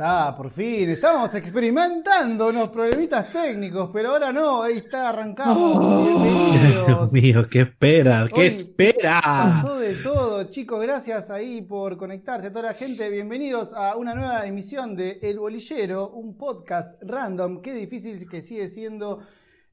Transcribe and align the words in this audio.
está, 0.00 0.34
por 0.34 0.48
fin. 0.48 0.88
Estamos 0.88 1.34
experimentando 1.34 2.48
unos 2.48 2.70
problemitas 2.70 3.30
técnicos, 3.30 3.90
pero 3.92 4.12
ahora 4.12 4.32
no, 4.32 4.62
ahí 4.62 4.78
está, 4.78 5.10
arrancamos. 5.10 5.78
Bienvenidos. 5.78 6.86
Dios 6.86 7.12
mío, 7.12 7.48
¿qué 7.50 7.60
espera? 7.60 8.26
¿Qué 8.32 8.40
Hoy 8.40 8.46
espera? 8.46 9.20
Pasó 9.22 9.78
de 9.78 9.96
todo, 9.96 10.44
chicos. 10.44 10.80
Gracias 10.80 11.30
ahí 11.30 11.60
por 11.60 11.98
conectarse 11.98 12.46
a 12.46 12.50
toda 12.50 12.68
la 12.68 12.72
gente. 12.72 13.10
Bienvenidos 13.10 13.74
a 13.74 13.96
una 13.96 14.14
nueva 14.14 14.46
emisión 14.46 14.96
de 14.96 15.18
El 15.20 15.38
Bolillero, 15.38 16.08
un 16.08 16.34
podcast 16.34 16.94
random. 17.02 17.60
Qué 17.60 17.74
difícil 17.74 18.26
que 18.26 18.40
sigue 18.40 18.68
siendo 18.68 19.20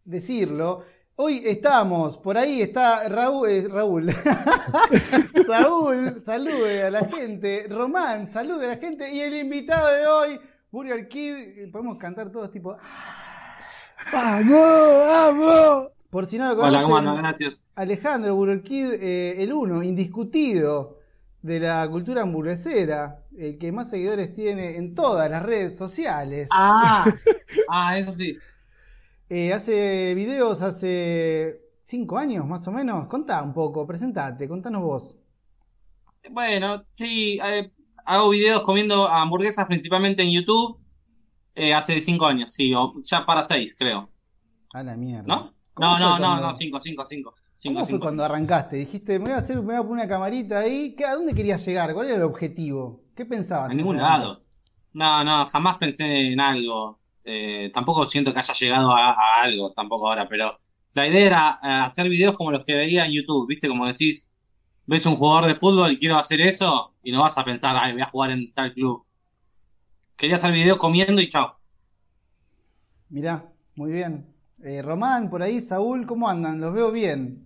decirlo. 0.04 0.84
Hoy 1.20 1.42
estamos, 1.46 2.16
por 2.16 2.38
ahí 2.38 2.62
está 2.62 3.10
Raúl, 3.10 3.50
eh, 3.50 3.68
Raúl. 3.68 4.14
Saúl, 5.48 6.22
salude 6.22 6.84
a 6.84 6.92
la 6.92 7.06
gente. 7.06 7.66
Román, 7.68 8.28
salude 8.28 8.68
a 8.68 8.70
la 8.70 8.78
gente. 8.78 9.12
Y 9.12 9.22
el 9.22 9.36
invitado 9.36 9.88
de 9.96 10.06
hoy, 10.06 10.40
Burger 10.70 11.08
Kid, 11.08 11.72
podemos 11.72 11.98
cantar 11.98 12.30
todos 12.32 12.52
tipo. 12.52 12.78
¡Vamos! 14.14 14.60
¡Vamos! 14.60 15.90
Por 16.12 16.28
si 16.28 16.38
no 16.38 16.50
lo 16.50 16.52
Hola, 16.52 16.62
conocen, 16.66 16.84
¿cómo 16.84 16.98
andan? 16.98 17.18
Gracias. 17.18 17.66
Alejandro 17.74 18.36
Burger 18.36 18.62
Kid, 18.62 18.94
eh, 19.02 19.42
el 19.42 19.54
uno, 19.54 19.82
indiscutido 19.82 21.00
de 21.42 21.62
la 21.62 21.88
cultura 21.90 22.22
hamburguesera, 22.22 23.24
el 23.36 23.58
que 23.58 23.72
más 23.72 23.90
seguidores 23.90 24.36
tiene 24.36 24.78
en 24.78 24.94
todas 24.94 25.32
las 25.32 25.42
redes 25.42 25.80
sociales. 25.80 26.48
Ah, 26.54 27.12
ah, 27.70 27.98
eso 27.98 28.12
sí. 28.12 28.38
Eh, 29.30 29.52
hace 29.54 30.14
videos 30.16 30.62
hace 30.62 31.60
cinco 31.84 32.18
años 32.18 32.46
más 32.46 32.68
o 32.68 32.72
menos. 32.72 33.08
Contá 33.08 33.44
un 33.44 33.54
poco, 33.54 33.86
presentate, 33.86 34.48
contanos 34.48 34.82
vos. 34.84 35.18
Bueno, 36.32 36.86
sí, 36.94 37.40
eh, 37.44 37.72
hago 38.06 38.30
videos 38.30 38.62
comiendo 38.62 39.08
hamburguesas 39.08 39.66
principalmente 39.68 40.24
en 40.24 40.32
YouTube. 40.32 40.80
eh, 41.60 41.74
hace 41.74 42.00
cinco 42.02 42.28
años, 42.28 42.54
sí, 42.54 42.72
o 42.76 42.94
ya 43.02 43.26
para 43.26 43.42
seis, 43.44 43.76
creo. 43.78 44.12
A 44.74 44.84
la 44.84 44.96
mierda. 44.96 45.24
¿No? 45.26 45.54
¿Cómo 45.74 45.98
No, 45.98 46.00
no, 46.00 46.20
no, 46.20 46.40
no, 46.42 46.54
cinco, 46.54 46.80
cinco, 46.80 47.04
cinco. 47.06 47.34
Cinco, 47.56 47.74
¿Cómo 47.80 47.86
fue 47.88 48.00
cuando 48.00 48.24
arrancaste? 48.24 48.76
Dijiste, 48.76 49.14
me 49.18 49.26
voy 49.26 49.34
a 49.34 49.38
hacer, 49.38 49.56
me 49.58 49.64
voy 49.64 49.74
a 49.76 49.80
poner 49.80 49.94
una 49.94 50.08
camarita 50.08 50.60
ahí. 50.60 50.94
¿Qué- 50.96 51.06
¿A 51.06 51.16
dónde 51.16 51.34
querías 51.34 51.66
llegar? 51.66 51.92
¿Cuál 51.96 52.06
era 52.08 52.18
el 52.18 52.22
objetivo? 52.22 53.02
¿Qué 53.16 53.26
pensabas? 53.26 53.70
A 53.70 53.72
en 53.72 53.78
ningún 53.80 53.98
lado. 53.98 54.44
No, 54.94 55.24
no, 55.24 55.44
jamás 55.48 55.80
pensé 55.80 56.06
en 56.34 56.40
algo. 56.40 57.00
Eh, 57.30 57.72
tampoco 57.74 58.06
siento 58.08 58.34
que 58.34 58.40
haya 58.40 58.54
llegado 58.56 58.92
a, 58.96 59.12
a 59.14 59.42
algo, 59.44 59.74
tampoco 59.74 60.08
ahora, 60.10 60.28
pero 60.28 60.60
la 60.94 61.08
idea 61.08 61.26
era 61.28 61.60
eh, 61.64 61.68
hacer 61.86 62.10
videos 62.10 62.36
como 62.36 62.52
los 62.52 62.64
que 62.66 62.76
veía 62.76 63.06
en 63.06 63.14
YouTube, 63.14 63.48
¿viste? 63.50 63.68
Como 63.70 63.88
decís, 63.88 64.34
ves 64.88 65.06
un 65.08 65.16
jugador 65.18 65.48
de 65.48 65.56
fútbol 65.56 65.94
y 65.94 66.00
quiero 66.00 66.18
hacer 66.20 66.42
eso, 66.42 66.96
y 67.04 67.12
no 67.12 67.22
vas 67.22 67.38
a 67.38 67.46
pensar, 67.46 67.78
ay, 67.78 67.94
voy 67.94 68.04
a 68.04 68.08
jugar 68.08 68.32
en 68.32 68.54
tal 68.54 68.74
club. 68.74 69.06
Quería 70.16 70.36
hacer 70.36 70.52
videos 70.52 70.78
comiendo 70.78 71.22
y 71.22 71.28
chao. 71.30 71.58
Mirá, 73.10 73.52
muy 73.76 73.92
bien. 73.92 74.26
Eh, 74.64 74.82
Román, 74.82 75.30
por 75.30 75.42
ahí, 75.44 75.62
Saúl, 75.62 76.06
¿cómo 76.06 76.28
andan? 76.30 76.60
Los 76.60 76.74
veo 76.74 76.92
bien. 76.92 77.46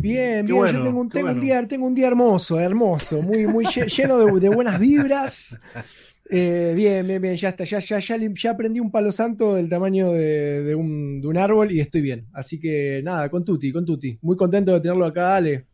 Bien, 0.00 0.46
Qué 0.46 0.52
bien. 0.52 0.64
bueno, 0.64 0.68
Yo 0.68 0.80
tengo 0.80 1.00
un, 1.00 1.10
un 1.14 1.40
día, 1.40 1.66
tengo 1.66 1.86
un 1.86 1.94
día 1.94 2.08
hermoso, 2.08 2.60
hermoso, 2.60 3.22
muy, 3.22 3.46
muy 3.48 3.64
lle- 3.66 3.88
lleno 3.88 4.18
de, 4.18 4.40
de 4.40 4.48
buenas 4.48 4.78
vibras. 4.78 5.60
Eh, 6.30 6.74
bien, 6.76 7.06
bien, 7.06 7.22
bien, 7.22 7.36
ya 7.36 7.48
está. 7.50 7.64
Ya, 7.64 7.78
ya, 7.78 7.98
ya, 7.98 8.50
aprendí 8.50 8.80
un 8.80 8.90
palo 8.90 9.10
santo 9.12 9.54
del 9.54 9.68
tamaño 9.68 10.12
de, 10.12 10.62
de 10.62 10.74
un, 10.74 11.20
de 11.22 11.26
un 11.26 11.38
árbol 11.38 11.72
y 11.72 11.80
estoy 11.80 12.02
bien. 12.02 12.26
Así 12.34 12.60
que 12.60 13.00
nada, 13.02 13.30
con 13.30 13.44
Tuti, 13.44 13.72
con 13.72 13.84
Tuti. 13.86 14.18
Muy 14.22 14.36
contento 14.36 14.72
de 14.74 14.80
tenerlo 14.80 15.06
acá, 15.06 15.36
Ale. 15.36 15.66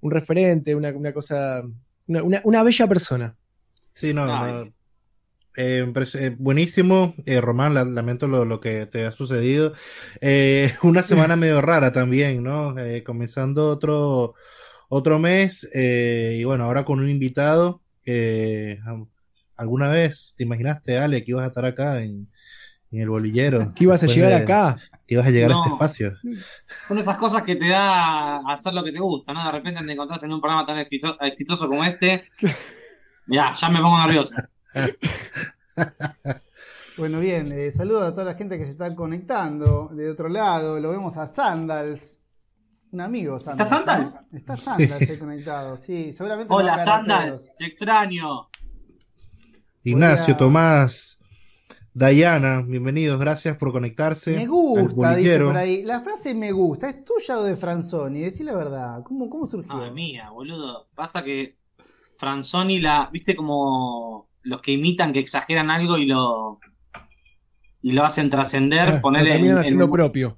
Un 0.00 0.10
referente, 0.10 0.74
una, 0.74 0.90
una 0.94 1.12
cosa, 1.12 1.62
una, 2.06 2.22
una- 2.22 2.40
una 2.44 2.62
bella 2.62 2.86
persona. 2.86 3.36
Sí, 3.92 4.12
no, 4.12 4.26
no. 4.26 4.70
Eh, 5.58 5.92
eh, 6.14 6.36
buenísimo, 6.38 7.14
Eh, 7.24 7.40
Román, 7.40 7.72
la- 7.74 7.84
lamento 7.84 8.28
lo, 8.28 8.44
lo 8.44 8.60
que 8.60 8.84
te 8.86 9.06
ha 9.06 9.12
sucedido. 9.12 9.72
Eh, 10.20 10.72
una 10.82 11.02
semana 11.02 11.36
medio 11.36 11.62
rara 11.62 11.92
también, 11.92 12.42
¿no? 12.42 12.78
Eh, 12.78 13.02
comenzando 13.02 13.70
otro, 13.70 14.34
otro 14.90 15.18
mes 15.18 15.68
eh, 15.74 16.36
y 16.40 16.44
bueno, 16.44 16.64
ahora 16.64 16.84
con 16.84 16.98
un 17.00 17.08
invitado. 17.08 17.82
eh, 18.04 18.78
¿alguna 19.56 19.88
vez 19.88 20.34
te 20.36 20.44
imaginaste, 20.44 20.98
Ale, 20.98 21.24
que 21.24 21.30
ibas 21.32 21.44
a 21.44 21.48
estar 21.48 21.64
acá 21.64 22.02
en, 22.02 22.28
en 22.90 23.00
el 23.00 23.08
bolillero? 23.08 23.72
Que 23.74 23.84
ibas 23.84 24.02
a 24.02 24.06
llegar 24.06 24.30
de- 24.30 24.36
acá. 24.36 24.78
Que 25.06 25.14
ibas 25.14 25.26
a 25.26 25.30
llegar 25.30 25.52
a 25.52 25.56
este 25.58 25.68
espacio. 25.70 26.14
Son 26.88 26.98
esas 26.98 27.16
cosas 27.16 27.42
que 27.42 27.54
te 27.56 27.68
da 27.68 28.38
a 28.38 28.52
hacer 28.52 28.74
lo 28.74 28.82
que 28.82 28.92
te 28.92 28.98
gusta, 28.98 29.32
¿no? 29.32 29.44
De 29.44 29.52
repente 29.52 29.84
te 29.84 29.92
encontrás 29.92 30.22
en 30.24 30.32
un 30.32 30.40
programa 30.40 30.66
tan 30.66 30.78
exito- 30.78 31.16
exitoso 31.20 31.68
como 31.68 31.84
este. 31.84 32.28
Mirá, 33.26 33.52
ya 33.54 33.68
me 33.68 33.80
pongo 33.80 33.98
nervioso. 34.04 34.34
Bueno, 36.98 37.20
bien, 37.20 37.52
eh, 37.52 37.70
saludos 37.70 38.04
a 38.04 38.10
toda 38.12 38.24
la 38.24 38.34
gente 38.34 38.56
que 38.56 38.64
se 38.64 38.70
está 38.70 38.94
conectando 38.94 39.88
de 39.92 40.08
otro 40.08 40.30
lado. 40.30 40.80
Lo 40.80 40.90
vemos 40.90 41.18
a 41.18 41.26
Sandals, 41.26 42.20
un 42.90 43.02
amigo 43.02 43.38
Sandals. 43.38 43.70
¿Está 43.70 43.84
Sandals? 43.84 44.18
Está 44.32 44.56
Sandals 44.56 45.18
conectado, 45.18 45.76
sí, 45.76 46.14
seguramente. 46.14 46.54
Hola, 46.54 46.82
Sandals, 46.82 47.50
te 47.58 47.66
extraño. 47.66 48.48
Ignacio, 49.86 50.34
a- 50.34 50.36
Tomás, 50.36 51.20
Dayana, 51.94 52.62
bienvenidos, 52.66 53.20
gracias 53.20 53.56
por 53.56 53.70
conectarse. 53.70 54.34
Me 54.34 54.44
gusta, 54.44 55.14
dice 55.14 55.38
por 55.38 55.56
ahí. 55.56 55.84
La 55.84 56.00
frase 56.00 56.34
me 56.34 56.50
gusta, 56.50 56.88
¿es 56.88 57.04
tuya 57.04 57.38
o 57.38 57.44
de 57.44 57.54
Franzoni? 57.54 58.18
Decí 58.18 58.42
la 58.42 58.56
verdad, 58.56 59.04
¿cómo, 59.04 59.30
cómo 59.30 59.46
surgió? 59.46 59.72
No, 59.72 59.86
es 59.86 59.92
mía, 59.92 60.30
boludo. 60.30 60.88
Pasa 60.96 61.22
que 61.22 61.56
Franzoni 62.18 62.80
la, 62.80 63.08
viste 63.12 63.36
como 63.36 64.28
los 64.42 64.60
que 64.60 64.72
imitan, 64.72 65.12
que 65.12 65.20
exageran 65.20 65.70
algo 65.70 65.96
y 65.98 66.06
lo 66.06 66.58
y 67.80 67.92
lo 67.92 68.04
hacen 68.04 68.28
trascender, 68.28 68.94
Lo 68.94 69.00
poner 69.00 69.28
en, 69.28 69.56
haciendo 69.56 69.88
propio. 69.88 70.36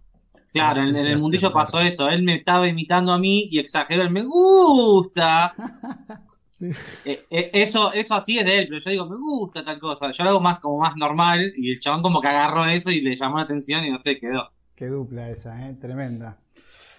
claro, 0.53 0.83
en, 0.83 0.95
en 0.95 1.07
el 1.07 1.19
mundillo 1.19 1.55
pasó 1.55 1.81
eso, 1.81 2.11
él 2.11 2.23
me 2.23 2.35
estaba 2.35 2.69
imitando 2.69 3.13
a 3.13 3.19
mí 3.19 3.49
y 3.51 3.59
exageró 3.59 4.03
el 4.03 4.11
me 4.11 4.25
gusta. 4.25 5.55
Eh, 6.61 7.27
eh, 7.31 7.51
eso, 7.53 7.93
eso 7.93 8.15
así 8.15 8.39
es 8.39 8.45
de 8.45 8.59
él, 8.61 8.67
pero 8.69 8.81
yo 8.81 8.91
digo, 8.91 9.07
me 9.07 9.17
gusta 9.17 9.65
tal 9.65 9.79
cosa. 9.79 10.11
Yo 10.11 10.25
lo 10.25 10.31
hago 10.31 10.41
más 10.41 10.59
como 10.59 10.79
más 10.79 10.97
normal 10.97 11.53
y 11.57 11.71
el 11.71 11.81
chabón 11.81 12.03
como 12.03 12.21
que 12.21 12.29
agarró 12.29 12.65
eso 12.67 12.91
y 12.91 13.01
le 13.01 13.15
llamó 13.15 13.39
la 13.39 13.45
atención 13.45 13.85
y 13.85 13.91
no 13.91 13.99
sé, 13.99 14.19
quedó. 14.19 14.51
Qué 14.75 14.87
dupla 14.87 15.31
esa, 15.31 15.69
¿eh? 15.69 15.75
tremenda. 15.75 16.39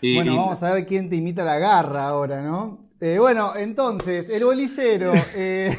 Bueno, 0.01 0.37
vamos 0.37 0.63
a 0.63 0.73
ver 0.73 0.85
quién 0.85 1.09
te 1.09 1.17
imita 1.17 1.43
la 1.43 1.57
garra 1.57 2.07
ahora, 2.07 2.41
¿no? 2.41 2.89
Eh, 3.01 3.17
bueno, 3.17 3.55
entonces, 3.55 4.29
El 4.29 4.43
Bolillero, 4.43 5.13
eh, 5.35 5.77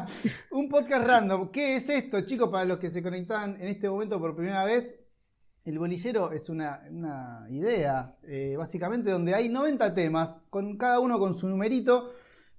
un 0.50 0.68
podcast 0.68 1.06
random. 1.06 1.48
¿Qué 1.50 1.76
es 1.76 1.88
esto, 1.88 2.20
chicos, 2.22 2.50
para 2.50 2.66
los 2.66 2.78
que 2.78 2.90
se 2.90 3.02
conectan 3.02 3.56
en 3.60 3.68
este 3.68 3.88
momento 3.88 4.20
por 4.20 4.34
primera 4.34 4.64
vez? 4.64 4.98
El 5.64 5.78
Bolillero 5.78 6.30
es 6.30 6.50
una, 6.50 6.82
una 6.90 7.46
idea, 7.50 8.16
eh, 8.24 8.54
básicamente, 8.58 9.10
donde 9.10 9.34
hay 9.34 9.48
90 9.48 9.94
temas, 9.94 10.42
con 10.50 10.76
cada 10.76 11.00
uno 11.00 11.18
con 11.18 11.34
su 11.34 11.48
numerito. 11.48 12.10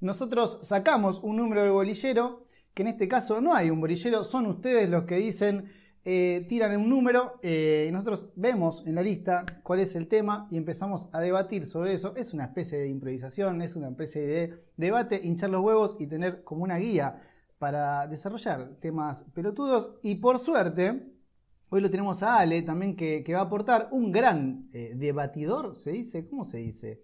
Nosotros 0.01 0.59
sacamos 0.61 1.19
un 1.23 1.35
número 1.35 1.63
del 1.63 1.71
bolillero, 1.71 2.45
que 2.73 2.83
en 2.83 2.87
este 2.87 3.07
caso 3.07 3.41
no 3.41 3.53
hay 3.53 3.69
un 3.69 3.81
bolillero, 3.81 4.23
son 4.23 4.45
ustedes 4.45 4.89
los 4.89 5.03
que 5.03 5.17
dicen, 5.17 5.69
eh, 6.05 6.45
tiran 6.47 6.79
un 6.79 6.89
número 6.89 7.39
eh, 7.43 7.87
y 7.89 7.91
nosotros 7.91 8.31
vemos 8.37 8.83
en 8.87 8.95
la 8.95 9.03
lista 9.03 9.45
cuál 9.61 9.81
es 9.81 9.95
el 9.95 10.07
tema 10.07 10.47
y 10.49 10.55
empezamos 10.55 11.09
a 11.11 11.19
debatir 11.19 11.67
sobre 11.67 11.93
eso. 11.93 12.15
Es 12.15 12.33
una 12.33 12.45
especie 12.45 12.79
de 12.79 12.87
improvisación, 12.87 13.61
es 13.61 13.75
una 13.75 13.89
especie 13.89 14.21
de 14.25 14.53
debate, 14.77 15.19
hinchar 15.21 15.49
los 15.49 15.61
huevos 15.61 15.97
y 15.99 16.07
tener 16.07 16.45
como 16.45 16.63
una 16.63 16.77
guía 16.77 17.21
para 17.57 18.07
desarrollar 18.07 18.77
temas 18.79 19.25
pelotudos. 19.33 19.99
Y 20.01 20.15
por 20.15 20.39
suerte, 20.39 21.11
hoy 21.67 21.81
lo 21.81 21.91
tenemos 21.91 22.23
a 22.23 22.37
Ale 22.37 22.61
también 22.61 22.95
que, 22.95 23.25
va 23.33 23.39
a 23.39 23.43
aportar 23.43 23.89
un 23.91 24.13
gran 24.13 24.69
eh, 24.71 24.93
debatidor, 24.95 25.75
¿se 25.75 25.91
dice? 25.91 26.25
¿Cómo 26.29 26.45
se 26.45 26.59
dice? 26.59 27.01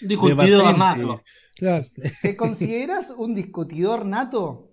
Discutido 0.00 0.28
Debatente. 0.28 0.78
nato. 0.78 1.22
Claro. 1.56 1.86
¿Te 2.22 2.36
consideras 2.36 3.10
un 3.16 3.34
discutidor 3.34 4.04
nato? 4.06 4.68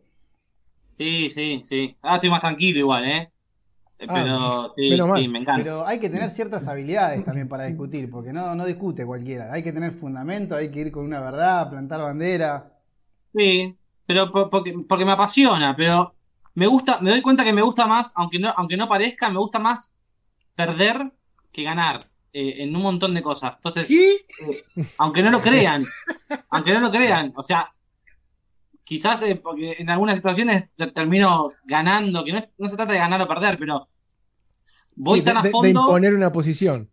Sí, 0.98 1.30
sí, 1.30 1.62
sí. 1.64 1.96
Ah, 2.02 2.16
estoy 2.16 2.30
más 2.30 2.42
tranquilo 2.42 2.80
igual, 2.80 3.06
¿eh? 3.06 3.32
Ah, 4.08 4.14
Pero 4.14 4.68
sí, 4.70 4.92
sí, 5.16 5.28
me 5.28 5.40
encanta. 5.40 5.64
Pero 5.64 5.86
hay 5.86 6.00
que 6.00 6.10
tener 6.10 6.30
ciertas 6.30 6.68
habilidades 6.68 7.24
también 7.24 7.48
para 7.48 7.66
discutir, 7.66 8.10
porque 8.10 8.32
no, 8.34 8.56
no 8.56 8.66
discute 8.66 9.06
cualquiera. 9.06 9.52
Hay 9.54 9.64
que 9.64 9.74
tener 9.74 9.92
fundamento, 9.92 10.56
hay 10.56 10.70
que 10.72 10.82
ir 10.82 10.92
con 10.92 11.04
una 11.06 11.20
verdad, 11.20 11.70
plantar 11.70 12.02
bandera. 12.02 12.74
Sí, 13.34 13.78
pero 14.06 14.32
po- 14.32 14.50
porque, 14.50 14.74
porque 14.88 15.06
me 15.06 15.12
apasiona, 15.12 15.76
pero 15.76 16.16
me 16.56 16.68
gusta, 16.68 17.00
me 17.02 17.12
doy 17.12 17.22
cuenta 17.22 17.44
que 17.44 17.54
me 17.54 17.62
gusta 17.62 17.88
más, 17.88 18.14
aunque 18.16 18.40
no, 18.40 18.54
aunque 18.58 18.78
no 18.78 18.88
parezca, 18.88 19.30
me 19.30 19.38
gusta 19.40 19.60
más 19.60 20.00
perder 20.56 21.12
que 21.52 21.64
ganar 21.64 22.10
eh, 22.40 22.64
en 22.64 22.76
un 22.76 22.82
montón 22.84 23.14
de 23.14 23.22
cosas. 23.24 23.56
Entonces, 23.58 23.88
¿Qué? 23.88 24.18
aunque 24.98 25.22
no 25.24 25.32
lo 25.32 25.42
crean, 25.42 25.84
aunque 26.52 26.72
no 26.74 26.80
lo 26.82 26.92
crean, 26.92 27.34
o 27.36 27.42
sea, 27.44 27.72
quizás 28.84 29.22
eh, 29.24 29.36
porque 29.36 29.76
en 29.80 29.90
algunas 29.90 30.16
situaciones 30.16 30.72
te- 30.76 30.92
termino 30.92 31.52
ganando, 31.66 32.24
que 32.24 32.32
no, 32.32 32.38
es- 32.40 32.54
no 32.58 32.68
se 32.68 32.78
trata 32.78 32.94
de 32.94 33.00
ganar 33.00 33.22
o 33.22 33.28
perder, 33.28 33.58
pero 33.58 33.88
voy 34.96 35.20
Sí, 35.20 35.26
tan 35.26 35.36
de, 35.36 35.40
a 35.40 35.44
de- 35.44 35.50
de 35.50 35.52
fondo. 35.52 35.70
imponer 35.82 36.14
una 36.14 36.32
posición. 36.32 36.90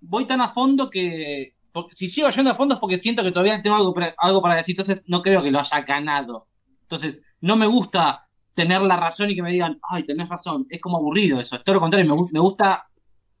voy 0.00 0.24
tan 0.24 0.40
a 0.40 0.48
fondo 0.48 0.88
que. 0.90 1.54
porque 1.72 1.94
si 1.94 2.08
sigo 2.08 2.28
yendo 2.30 2.50
a 2.50 2.54
fondo 2.54 2.74
es 2.74 2.80
porque 2.80 2.96
siento 2.98 3.22
que 3.22 3.30
todavía 3.32 3.62
tengo 3.62 3.76
algo 3.76 3.92
para, 3.92 4.14
algo 4.18 4.40
para 4.42 4.56
decir, 4.56 4.72
entonces 4.74 5.04
no 5.08 5.22
creo 5.22 5.42
que 5.42 5.50
lo 5.50 5.60
haya 5.60 5.80
ganado. 5.82 6.48
Entonces, 6.82 7.22
no 7.40 7.54
me 7.56 7.66
gusta 7.66 8.26
tener 8.54 8.82
la 8.82 8.96
razón 8.96 9.30
y 9.30 9.36
que 9.36 9.42
me 9.42 9.52
digan, 9.52 9.78
ay, 9.88 10.02
tenés 10.02 10.28
razón. 10.28 10.66
Es 10.68 10.80
como 10.80 10.96
aburrido 10.96 11.40
eso. 11.40 11.54
Es 11.56 11.62
todo 11.64 11.74
lo 11.74 11.80
contrario, 11.80 12.12
me, 12.12 12.20
me 12.32 12.40
gusta. 12.40 12.89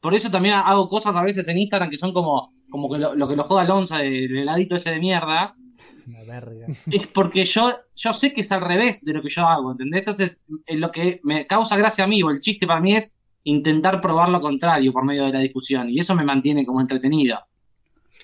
Por 0.00 0.14
eso 0.14 0.30
también 0.30 0.54
hago 0.54 0.88
cosas 0.88 1.14
a 1.16 1.22
veces 1.22 1.46
en 1.48 1.58
Instagram 1.58 1.90
que 1.90 1.98
son 1.98 2.12
como, 2.12 2.52
como 2.70 2.90
que 2.90 2.98
lo, 2.98 3.28
que 3.28 3.36
lo 3.36 3.44
joda 3.44 3.62
Alonso, 3.62 3.98
el 3.98 4.36
heladito 4.36 4.76
ese 4.76 4.90
de 4.90 5.00
mierda. 5.00 5.54
Es 5.78 6.06
una 6.06 6.22
verga. 6.24 6.66
Es 6.90 7.06
porque 7.06 7.44
yo, 7.44 7.76
yo 7.94 8.12
sé 8.12 8.32
que 8.32 8.40
es 8.40 8.52
al 8.52 8.62
revés 8.62 9.04
de 9.04 9.12
lo 9.12 9.22
que 9.22 9.28
yo 9.28 9.46
hago, 9.46 9.72
¿entendés? 9.72 9.98
Entonces, 9.98 10.42
lo 10.68 10.90
que 10.90 11.20
me 11.22 11.46
causa 11.46 11.76
gracia 11.76 12.04
a 12.04 12.06
mí, 12.06 12.22
o 12.22 12.30
el 12.30 12.40
chiste 12.40 12.66
para 12.66 12.80
mí 12.80 12.94
es 12.96 13.20
intentar 13.44 14.00
probar 14.00 14.28
lo 14.28 14.40
contrario 14.40 14.92
por 14.92 15.04
medio 15.04 15.24
de 15.24 15.32
la 15.32 15.40
discusión. 15.40 15.90
Y 15.90 15.98
eso 15.98 16.14
me 16.14 16.24
mantiene 16.24 16.64
como 16.64 16.80
entretenido. 16.80 17.38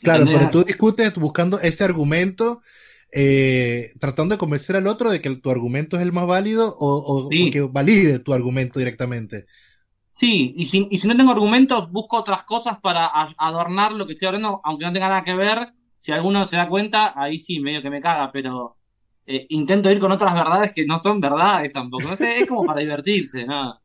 Claro, 0.00 0.24
pero 0.26 0.50
tú 0.50 0.64
discutes 0.64 1.14
buscando 1.16 1.58
ese 1.60 1.84
argumento, 1.84 2.60
eh, 3.12 3.90
tratando 3.98 4.34
de 4.34 4.38
convencer 4.38 4.76
al 4.76 4.86
otro 4.86 5.10
de 5.10 5.20
que 5.20 5.34
tu 5.36 5.50
argumento 5.50 5.96
es 5.96 6.02
el 6.02 6.12
más 6.12 6.26
válido 6.26 6.74
o, 6.78 7.28
que 7.28 7.60
valide 7.62 8.18
tu 8.18 8.32
argumento 8.32 8.78
directamente. 8.78 9.46
Sí, 10.16 10.54
y 10.56 10.64
si, 10.64 10.88
y 10.90 10.96
si 10.96 11.06
no 11.06 11.14
tengo 11.14 11.32
argumentos, 11.32 11.92
busco 11.92 12.16
otras 12.16 12.44
cosas 12.44 12.80
para 12.80 13.10
adornar 13.36 13.92
lo 13.92 14.06
que 14.06 14.14
estoy 14.14 14.28
hablando, 14.28 14.62
aunque 14.64 14.86
no 14.86 14.92
tenga 14.94 15.10
nada 15.10 15.22
que 15.22 15.34
ver. 15.34 15.74
Si 15.98 16.10
alguno 16.10 16.46
se 16.46 16.56
da 16.56 16.70
cuenta, 16.70 17.12
ahí 17.20 17.38
sí, 17.38 17.60
medio 17.60 17.82
que 17.82 17.90
me 17.90 18.00
caga, 18.00 18.32
pero 18.32 18.78
eh, 19.26 19.44
intento 19.50 19.90
ir 19.90 20.00
con 20.00 20.12
otras 20.12 20.32
verdades 20.32 20.72
que 20.72 20.86
no 20.86 20.98
son 20.98 21.20
verdades 21.20 21.70
tampoco. 21.70 22.08
No 22.08 22.16
sé, 22.16 22.38
es 22.38 22.46
como 22.46 22.64
para 22.64 22.80
divertirse, 22.80 23.44
¿no? 23.44 23.78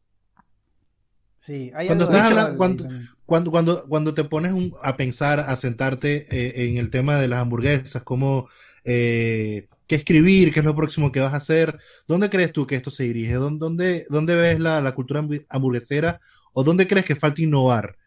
Sí, 1.38 1.69
hay 1.75 1.88
cuando, 1.88 2.07
cuando, 2.07 2.88
cuando, 3.25 3.51
cuando, 3.51 3.86
cuando, 3.89 4.13
te 4.13 4.24
pones 4.24 4.54
a 4.83 4.95
pensar, 4.95 5.42
a 5.42 5.54
sentarte 5.57 6.28
eh, 6.31 6.69
en 6.69 6.78
el 6.78 6.89
tema 6.89 7.19
de 7.19 7.28
las 7.28 7.42
hamburguesas, 7.42 8.04
cómo, 8.04 8.48
eh, 8.86 9.68
qué 9.91 9.97
escribir, 9.97 10.53
qué 10.53 10.61
es 10.61 10.65
lo 10.65 10.73
próximo 10.73 11.11
que 11.11 11.19
vas 11.19 11.33
a 11.33 11.38
hacer, 11.38 11.77
¿dónde 12.07 12.29
crees 12.29 12.53
tú 12.53 12.65
que 12.65 12.75
esto 12.75 12.89
se 12.89 13.03
dirige? 13.03 13.33
¿Dónde, 13.33 14.05
dónde 14.07 14.35
ves 14.38 14.57
la, 14.57 14.79
la 14.79 14.95
cultura 14.95 15.21
hamburguesera 15.49 16.21
o 16.53 16.63
dónde 16.63 16.88
crees 16.88 17.05
que 17.05 17.17
falta 17.17 17.41
innovar? 17.41 17.97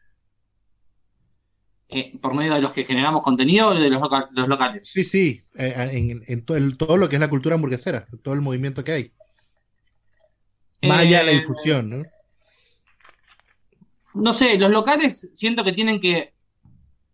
Eh, 1.90 2.19
¿Por 2.22 2.32
medio 2.32 2.54
de 2.54 2.62
los 2.62 2.72
que 2.72 2.84
generamos 2.84 3.20
contenido 3.20 3.69
o 3.69 3.75
de 3.75 3.90
los, 3.90 4.00
los 4.31 4.48
locales? 4.48 4.88
Sí, 4.90 5.04
sí, 5.04 5.44
en, 5.56 6.22
en 6.26 6.44
todo, 6.46 6.58
todo, 6.78 6.96
lo 6.96 7.10
que 7.10 7.16
es 7.16 7.20
la 7.20 7.28
cultura 7.28 7.56
hamburguesera, 7.56 8.06
todo 8.22 8.32
el 8.32 8.40
movimiento 8.40 8.82
que 8.82 8.92
hay. 8.92 9.12
Más 10.88 11.00
allá 11.00 11.19
de 11.19 11.25
la 11.26 11.32
difusión, 11.32 11.90
¿no? 11.90 12.02
no 14.14 14.32
sé, 14.32 14.56
los 14.56 14.70
locales 14.70 15.32
siento 15.34 15.64
que 15.64 15.72
tienen 15.72 16.00
que, 16.00 16.32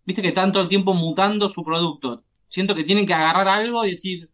viste 0.04 0.22
que 0.22 0.28
están 0.28 0.52
todo 0.52 0.62
el 0.62 0.68
tiempo 0.68 0.94
mutando 0.94 1.48
su 1.48 1.64
producto. 1.64 2.22
Siento 2.48 2.76
que 2.76 2.84
tienen 2.84 3.06
que 3.06 3.14
agarrar 3.14 3.48
algo 3.48 3.84
y 3.84 3.92
decir, 3.92 4.30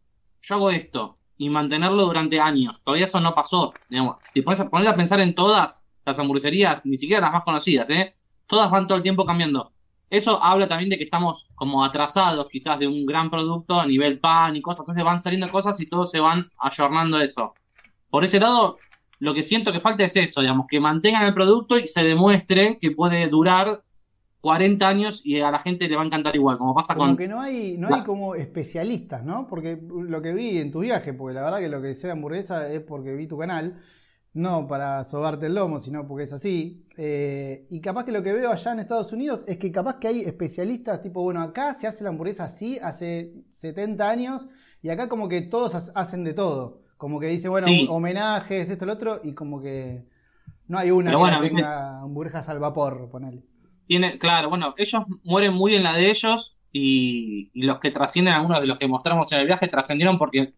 yo 0.46 0.54
hago 0.54 0.70
esto 0.70 1.18
y 1.36 1.50
mantenerlo 1.50 2.04
durante 2.04 2.40
años. 2.40 2.82
Todavía 2.82 3.04
eso 3.04 3.20
no 3.20 3.34
pasó. 3.34 3.74
Digamos. 3.88 4.16
Si 4.32 4.42
pones 4.42 4.60
a, 4.60 4.70
poner 4.70 4.88
a 4.88 4.94
pensar 4.94 5.20
en 5.20 5.34
todas 5.34 5.88
las 6.04 6.18
hamburgueserías, 6.18 6.86
ni 6.86 6.96
siquiera 6.96 7.20
las 7.20 7.32
más 7.32 7.42
conocidas, 7.42 7.90
¿eh? 7.90 8.14
todas 8.46 8.70
van 8.70 8.86
todo 8.86 8.96
el 8.96 9.02
tiempo 9.02 9.26
cambiando. 9.26 9.72
Eso 10.08 10.40
habla 10.42 10.68
también 10.68 10.88
de 10.88 10.98
que 10.98 11.04
estamos 11.04 11.48
como 11.56 11.84
atrasados 11.84 12.46
quizás 12.48 12.78
de 12.78 12.86
un 12.86 13.04
gran 13.06 13.28
producto 13.28 13.80
a 13.80 13.86
nivel 13.86 14.20
pan 14.20 14.54
y 14.54 14.62
cosas. 14.62 14.80
Entonces 14.80 15.04
van 15.04 15.20
saliendo 15.20 15.50
cosas 15.50 15.80
y 15.80 15.86
todos 15.86 16.12
se 16.12 16.20
van 16.20 16.48
ayornando 16.58 17.20
eso. 17.20 17.54
Por 18.08 18.24
ese 18.24 18.38
lado, 18.38 18.78
lo 19.18 19.34
que 19.34 19.42
siento 19.42 19.72
que 19.72 19.80
falta 19.80 20.04
es 20.04 20.14
eso, 20.14 20.42
digamos, 20.42 20.66
que 20.68 20.78
mantengan 20.78 21.26
el 21.26 21.34
producto 21.34 21.76
y 21.76 21.88
se 21.88 22.04
demuestre 22.04 22.78
que 22.78 22.92
puede 22.92 23.26
durar 23.26 23.82
40 24.40 24.88
años 24.88 25.22
y 25.24 25.40
a 25.40 25.50
la 25.50 25.58
gente 25.58 25.88
le 25.88 25.96
va 25.96 26.02
a 26.02 26.06
encantar 26.06 26.36
igual, 26.36 26.58
como 26.58 26.74
pasa 26.74 26.94
como 26.94 27.08
con... 27.08 27.16
que 27.16 27.28
no 27.28 27.40
hay, 27.40 27.76
no 27.78 27.94
hay 27.94 28.02
como 28.02 28.34
especialistas, 28.34 29.24
¿no? 29.24 29.46
Porque 29.48 29.80
lo 29.88 30.22
que 30.22 30.32
vi 30.34 30.58
en 30.58 30.70
tu 30.70 30.80
viaje, 30.80 31.12
porque 31.12 31.34
la 31.34 31.42
verdad 31.42 31.58
que 31.58 31.68
lo 31.68 31.82
que 31.82 31.94
sea 31.94 32.12
hamburguesa 32.12 32.72
es 32.72 32.80
porque 32.80 33.14
vi 33.14 33.26
tu 33.26 33.38
canal, 33.38 33.80
no 34.34 34.68
para 34.68 35.02
sobarte 35.02 35.46
el 35.46 35.54
lomo, 35.54 35.80
sino 35.80 36.06
porque 36.06 36.24
es 36.24 36.32
así. 36.32 36.86
Eh, 36.96 37.66
y 37.70 37.80
capaz 37.80 38.04
que 38.04 38.12
lo 38.12 38.22
que 38.22 38.34
veo 38.34 38.52
allá 38.52 38.72
en 38.72 38.80
Estados 38.80 39.12
Unidos 39.12 39.44
es 39.48 39.56
que 39.56 39.72
capaz 39.72 39.98
que 39.98 40.08
hay 40.08 40.20
especialistas 40.20 41.02
tipo, 41.02 41.22
bueno, 41.22 41.40
acá 41.40 41.74
se 41.74 41.86
hace 41.86 42.04
la 42.04 42.10
hamburguesa 42.10 42.44
así 42.44 42.78
hace 42.82 43.34
70 43.50 44.08
años 44.08 44.48
y 44.82 44.90
acá 44.90 45.08
como 45.08 45.28
que 45.28 45.42
todos 45.42 45.90
hacen 45.94 46.22
de 46.22 46.34
todo. 46.34 46.82
Como 46.96 47.18
que 47.18 47.26
dice, 47.26 47.48
bueno, 47.48 47.66
homenajes, 47.88 48.70
esto, 48.70 48.86
lo 48.86 48.92
otro, 48.92 49.20
y 49.22 49.34
como 49.34 49.60
que 49.60 50.06
no 50.68 50.78
hay 50.78 50.90
una 50.90 51.10
que 51.40 51.48
tenga 51.48 52.00
hamburguesas 52.00 52.48
al 52.48 52.58
vapor, 52.58 53.08
ponele. 53.10 53.44
Tiene, 53.86 54.18
claro, 54.18 54.48
bueno, 54.48 54.74
ellos 54.76 55.04
mueren 55.22 55.54
muy 55.54 55.74
en 55.74 55.82
la 55.82 55.94
de 55.94 56.10
ellos 56.10 56.56
y, 56.72 57.50
los 57.54 57.80
que 57.80 57.90
trascienden, 57.90 58.34
algunos 58.34 58.60
de 58.60 58.66
los 58.66 58.78
que 58.78 58.88
mostramos 58.88 59.30
en 59.32 59.40
el 59.40 59.46
viaje, 59.46 59.68
trascendieron 59.68 60.18
porque 60.18 60.54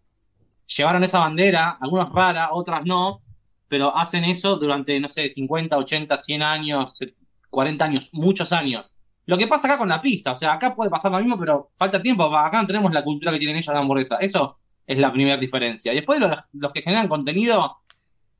llevaron 0.76 1.04
esa 1.04 1.20
bandera, 1.20 1.78
algunas 1.80 2.10
raras, 2.10 2.50
otras 2.52 2.84
no, 2.84 3.22
pero 3.68 3.94
hacen 3.94 4.24
eso 4.24 4.56
durante, 4.56 4.98
no 4.98 5.08
sé, 5.08 5.28
50, 5.28 5.76
80, 5.76 6.16
100 6.16 6.42
años, 6.42 7.04
40 7.50 7.84
años, 7.84 8.10
muchos 8.12 8.52
años. 8.52 8.92
Lo 9.26 9.36
que 9.36 9.46
pasa 9.46 9.68
acá 9.68 9.78
con 9.78 9.88
la 9.88 10.00
pizza, 10.00 10.32
o 10.32 10.34
sea, 10.34 10.54
acá 10.54 10.74
puede 10.74 10.90
pasar 10.90 11.12
lo 11.12 11.18
mismo, 11.18 11.38
pero 11.38 11.70
falta 11.76 12.00
tiempo, 12.00 12.24
acá 12.34 12.62
no 12.62 12.66
tenemos 12.66 12.92
la 12.92 13.04
cultura 13.04 13.30
que 13.30 13.38
tienen 13.38 13.56
ellos 13.56 13.72
de 13.72 13.78
hamburguesa. 13.78 14.16
Eso 14.16 14.58
es 14.86 14.98
la 14.98 15.12
primera 15.12 15.36
diferencia. 15.36 15.92
Y 15.92 15.96
después 15.96 16.18
los 16.52 16.72
que 16.72 16.80
generan 16.80 17.08
contenido, 17.08 17.78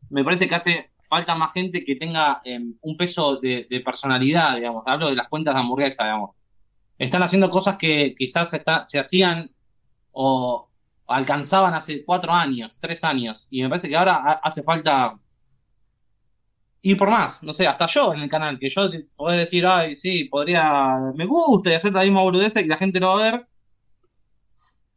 me 0.09 0.25
parece 0.25 0.49
que 0.49 0.55
hace 0.55 0.91
falta 1.09 1.35
más 1.35 1.53
gente 1.53 1.85
que 1.85 1.97
tenga 1.97 2.41
em, 2.45 2.75
un 2.83 2.97
peso 2.97 3.37
de, 3.37 3.67
personalidad, 3.85 4.57
digamos. 4.57 4.85
Hablo 4.87 5.09
de 5.11 5.17
las 5.17 5.29
cuentas 5.29 5.55
de 5.55 5.61
hamburguesa, 5.61 6.05
digamos. 6.05 6.31
Están 6.99 7.23
haciendo 7.23 7.51
cosas 7.51 7.79
que 7.79 8.15
quizás 8.17 8.53
está, 8.55 8.85
se 8.85 8.99
hacían 8.99 9.51
o 10.13 10.69
alcanzaban 11.07 11.75
hace 11.75 12.05
cuatro 12.05 12.33
años, 12.33 12.79
tres 12.81 13.05
años. 13.05 13.47
Y 13.51 13.63
me 13.63 13.69
parece 13.69 13.89
que 13.89 13.97
ahora 13.97 14.17
hace 14.43 14.63
falta 14.63 15.19
ir 16.83 16.97
por 16.97 17.11
más. 17.11 17.43
No 17.43 17.53
sé, 17.55 17.67
hasta 17.67 17.87
yo 17.87 18.15
en 18.15 18.21
el 18.21 18.31
canal, 18.31 18.59
que 18.59 18.69
yo 18.69 18.91
podés 19.17 19.41
decir, 19.41 19.67
ay, 19.67 19.95
sí, 19.95 20.25
podría, 20.25 20.95
me 21.15 21.27
gusta 21.27 21.71
y 21.71 21.75
hacer 21.75 21.93
la 21.93 22.03
misma 22.03 22.23
boludez 22.23 22.57
y 22.57 22.65
la 22.67 22.77
gente 22.77 23.01
lo 23.01 23.09
va 23.09 23.15
a 23.15 23.31
ver 23.31 23.49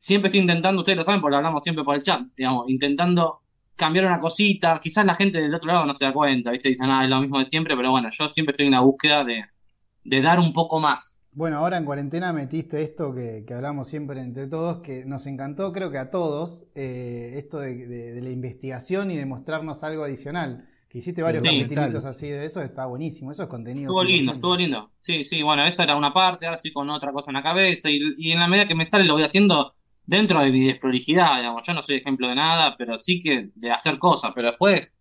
siempre 0.02 0.30
estoy 0.30 0.42
intentando, 0.42 0.82
ustedes 0.82 0.98
lo 0.98 1.04
saben 1.04 1.22
porque 1.22 1.36
hablamos 1.36 1.62
siempre 1.62 1.84
por 1.84 1.96
el 1.96 2.02
chat, 2.02 2.24
digamos, 2.36 2.68
intentando 2.68 3.44
cambiar 3.76 4.06
una 4.06 4.20
cosita, 4.20 4.80
quizás 4.82 5.06
la 5.06 5.16
gente 5.16 5.42
del 5.42 5.54
otro 5.54 5.72
lado 5.72 5.86
no 5.86 5.94
se 5.94 6.06
da 6.06 6.14
cuenta, 6.14 6.52
¿viste? 6.52 6.70
Dicen, 6.70 6.90
ah, 6.90 7.04
es 7.04 7.10
lo 7.10 7.22
mismo 7.22 7.40
de 7.40 7.46
siempre, 7.46 7.76
pero 7.76 7.92
bueno, 7.92 8.10
yo 8.12 8.30
siempre 8.30 8.52
estoy 8.52 8.68
en 8.68 8.74
la 8.74 8.82
búsqueda 8.82 9.24
de, 9.24 10.22
dar 10.22 10.40
un 10.40 10.54
poco 10.54 10.80
más. 10.80 11.22
Bueno, 11.34 11.58
ahora 11.58 11.78
en 11.78 11.86
cuarentena 11.86 12.34
metiste 12.34 12.82
esto 12.82 13.14
que, 13.14 13.46
hablamos 13.54 13.88
siempre 13.88 14.20
entre 14.20 14.48
todos, 14.48 14.82
que 14.82 15.06
nos 15.06 15.26
encantó, 15.26 15.72
creo 15.72 15.90
que 15.90 15.98
a 15.98 16.10
todos, 16.10 16.66
eh, 16.76 17.36
esto 17.38 17.60
de, 17.60 18.20
la 18.22 18.30
investigación 18.30 19.12
y 19.12 19.18
de 19.18 19.26
mostrarnos 19.26 19.84
algo 19.84 20.04
adicional. 20.04 20.68
Que 20.90 20.98
hiciste 20.98 21.22
varios 21.22 21.42
sí, 21.48 21.66
así 22.06 22.28
de 22.28 22.46
eso, 22.46 22.62
está 22.62 22.86
buenísimo. 22.86 23.32
Eso 23.32 23.44
es 23.44 23.48
contenido. 23.48 23.86
Estuvo 23.86 24.04
lindo, 24.04 24.34
estuvo 24.34 24.58
lindo. 24.58 24.92
Sí, 25.00 25.24
sí, 25.24 25.42
bueno, 25.42 25.64
esa 25.64 25.86
era 25.86 25.96
una 25.96 26.12
parte, 26.12 26.46
ahora 26.46 26.58
estoy 26.58 26.74
con 26.74 26.90
otra 26.90 27.14
cosa 27.14 27.32
en 27.32 27.36
la 27.36 27.44
cabeza 27.44 27.90
y, 27.90 28.02
y 28.18 28.34
en 28.34 28.40
la 28.40 28.50
medida 28.50 28.68
que 28.68 28.76
me 28.76 28.84
sale 28.84 29.06
lo 29.06 29.14
voy 29.14 29.24
haciendo 29.24 29.74
dentro 30.12 30.42
de 30.42 30.52
mi 30.52 30.66
desprolijidad, 30.66 31.38
digamos, 31.38 31.66
yo 31.66 31.74
no 31.74 31.82
soy 31.82 31.96
ejemplo 31.96 32.28
de 32.28 32.36
nada, 32.36 32.76
pero 32.78 32.98
sí 32.98 33.18
que 33.18 33.50
de 33.56 33.72
hacer 33.72 33.98
cosas, 33.98 34.34
pero 34.36 34.50
después, 34.50 34.92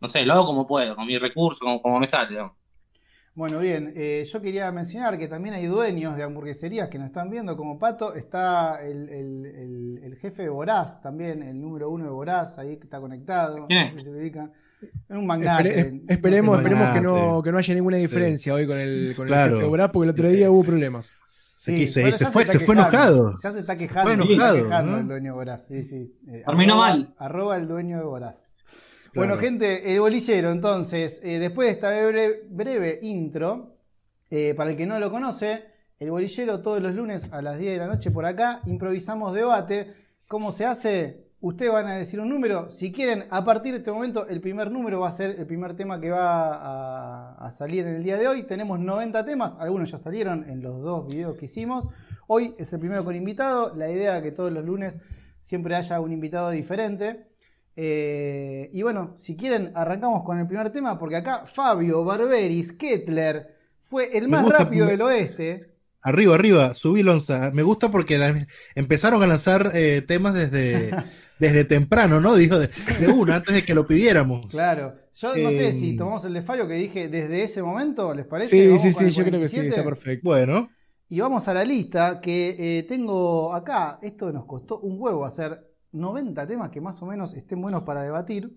no 0.00 0.08
sé, 0.08 0.24
lo 0.24 0.32
hago 0.32 0.46
como 0.46 0.66
puedo, 0.66 0.96
con 0.96 1.06
mis 1.06 1.20
recursos, 1.20 1.60
como, 1.60 1.82
como 1.82 2.00
me 2.00 2.06
sale. 2.06 2.30
Digamos. 2.30 2.52
Bueno, 3.34 3.58
bien, 3.58 3.92
eh, 3.94 4.24
yo 4.26 4.40
quería 4.40 4.72
mencionar 4.72 5.18
que 5.18 5.28
también 5.28 5.54
hay 5.54 5.66
dueños 5.66 6.16
de 6.16 6.22
hamburgueserías 6.22 6.88
que 6.88 6.98
nos 6.98 7.08
están 7.08 7.28
viendo 7.28 7.58
como 7.58 7.78
Pato, 7.78 8.14
está 8.14 8.82
el, 8.82 9.10
el, 9.10 10.00
el, 10.02 10.16
jefe 10.16 10.44
de 10.44 10.48
Boraz 10.48 11.02
también, 11.02 11.42
el 11.42 11.60
número 11.60 11.90
uno 11.90 12.04
de 12.04 12.10
Boraz, 12.10 12.58
ahí 12.58 12.78
está 12.82 13.00
conectado. 13.00 13.66
¿Quién 13.68 13.98
es? 13.98 14.34
un 15.10 15.26
magnate. 15.26 16.04
esperemos, 16.08 16.56
esperemos 16.56 16.88
que, 16.94 17.02
no, 17.02 17.42
que 17.42 17.52
no 17.52 17.58
haya 17.58 17.74
ninguna 17.74 17.98
diferencia 17.98 18.54
hoy 18.54 18.66
con 18.66 18.80
el, 18.80 19.12
con 19.14 19.28
el 19.28 19.34
jefe 19.34 19.56
de 19.56 19.64
Boraz, 19.64 19.90
porque 19.90 20.04
el 20.04 20.10
otro 20.10 20.28
día 20.30 20.50
hubo 20.50 20.64
problemas. 20.64 21.18
Sí, 21.58 21.88
se, 21.88 22.12
fue, 22.30 22.46
se, 22.46 22.60
fue 22.60 22.76
enojado. 22.76 23.32
Ya 23.42 23.50
se 23.50 23.58
está 23.58 23.76
quejando. 23.76 24.12
enojado, 24.12 24.98
el 24.98 25.08
dueño 25.08 25.32
de 25.32 25.36
Boraz. 25.36 25.66
Sí, 25.66 25.82
sí. 25.82 26.16
Eh, 26.28 26.44
Terminó 26.46 26.76
mal. 26.76 27.12
Arroba 27.18 27.56
el 27.56 27.66
dueño 27.66 27.98
de 27.98 28.04
Boraz. 28.04 28.58
Bueno, 29.12 29.36
gente, 29.38 29.92
el 29.92 29.98
bolillero, 29.98 30.52
entonces, 30.52 31.20
eh, 31.24 31.40
después 31.40 31.66
de 31.66 31.72
esta 31.74 31.90
breve, 32.48 33.00
intro, 33.02 33.74
eh, 34.30 34.54
para 34.56 34.70
el 34.70 34.76
que 34.76 34.86
no 34.86 35.00
lo 35.00 35.10
conoce, 35.10 35.64
el 35.98 36.12
bolillero 36.12 36.60
todos 36.62 36.80
los 36.80 36.94
lunes 36.94 37.26
a 37.32 37.42
las 37.42 37.58
10 37.58 37.72
de 37.72 37.78
la 37.78 37.88
noche 37.88 38.12
por 38.12 38.24
acá, 38.24 38.60
improvisamos 38.66 39.34
debate. 39.34 39.96
¿Cómo 40.28 40.52
se 40.52 40.64
hace? 40.64 41.27
Ustedes 41.40 41.70
van 41.70 41.86
a 41.86 41.96
decir 41.96 42.18
un 42.18 42.28
número. 42.28 42.68
Si 42.72 42.90
quieren, 42.90 43.26
a 43.30 43.44
partir 43.44 43.70
de 43.70 43.78
este 43.78 43.92
momento, 43.92 44.26
el 44.26 44.40
primer 44.40 44.72
número 44.72 45.00
va 45.00 45.08
a 45.08 45.12
ser 45.12 45.38
el 45.38 45.46
primer 45.46 45.76
tema 45.76 46.00
que 46.00 46.10
va 46.10 47.34
a, 47.34 47.50
salir 47.52 47.86
en 47.86 47.94
el 47.94 48.02
día 48.02 48.16
de 48.16 48.26
hoy. 48.26 48.42
Tenemos 48.42 48.80
90 48.80 49.24
temas, 49.24 49.56
algunos 49.60 49.88
ya 49.88 49.98
salieron 49.98 50.50
en 50.50 50.62
los 50.62 50.82
dos 50.82 51.06
videos 51.06 51.36
que 51.36 51.44
hicimos. 51.44 51.90
Hoy 52.26 52.54
es 52.58 52.72
el 52.72 52.80
primero 52.80 53.04
con 53.04 53.14
invitado. 53.14 53.72
La 53.76 53.88
idea 53.88 54.16
es 54.16 54.22
que 54.24 54.32
todos 54.32 54.50
los 54.50 54.64
lunes 54.64 54.98
siempre 55.40 55.76
haya 55.76 56.00
un 56.00 56.10
invitado 56.10 56.50
diferente. 56.50 57.28
Eh, 57.76 58.68
y 58.72 58.82
bueno, 58.82 59.14
si 59.16 59.36
quieren, 59.36 59.70
arrancamos 59.76 60.24
con 60.24 60.40
el 60.40 60.46
primer 60.48 60.70
tema, 60.70 60.98
porque 60.98 61.16
acá 61.16 61.46
Fabio 61.46 62.04
Barberis 62.04 62.72
Kettler 62.72 63.54
fue 63.80 64.18
el 64.18 64.26
más 64.26 64.48
rápido 64.48 64.86
del 64.86 65.02
oeste. 65.02 65.78
Arriba, 66.00 66.34
arriba, 66.34 66.74
subí 66.74 67.04
Lonza. 67.04 67.52
Me 67.52 67.62
gusta 67.62 67.90
porque 67.90 68.46
empezaron 68.74 69.22
a 69.22 69.26
lanzar 69.28 69.70
eh, 69.74 70.02
temas 70.02 70.34
desde 70.34 70.90
desde 71.38 71.64
temprano, 71.64 72.20
¿no? 72.20 72.34
Dijo 72.36 72.58
de, 72.58 72.68
de 72.98 73.08
una, 73.08 73.36
antes 73.36 73.54
de 73.54 73.64
que 73.64 73.74
lo 73.74 73.86
pidiéramos. 73.86 74.46
Claro. 74.46 74.94
Yo 75.14 75.36
no 75.38 75.52
sé 75.52 75.68
Eh, 75.68 75.72
si 75.72 75.94
tomamos 75.94 76.24
el 76.24 76.32
de 76.34 76.42
Fallo 76.42 76.66
que 76.68 76.74
dije 76.74 77.08
desde 77.08 77.42
ese 77.42 77.62
momento, 77.62 78.14
¿les 78.14 78.26
parece? 78.26 78.62
Sí, 78.62 78.66
Vamos 78.66 78.82
sí, 78.82 78.92
sí, 78.92 79.10
yo 79.10 79.24
creo 79.24 79.40
que 79.40 79.48
sí, 79.48 79.62
47. 79.62 79.68
está 79.68 79.84
perfecto. 79.84 80.30
Bueno, 80.30 80.70
Y 81.08 81.20
vamos 81.20 81.48
a 81.48 81.54
la 81.54 81.64
lista 81.64 82.20
que 82.20 82.78
eh, 82.78 82.82
tengo 82.84 83.52
acá. 83.54 83.98
Esto 84.02 84.30
nos 84.32 84.44
costó 84.46 84.80
un 84.80 84.96
huevo 85.00 85.24
hacer 85.24 85.66
90 85.92 86.46
temas 86.46 86.70
que 86.70 86.80
más 86.80 87.00
o 87.02 87.06
menos 87.06 87.32
estén 87.34 87.60
buenos 87.62 87.82
para 87.82 88.02
debatir. 88.02 88.52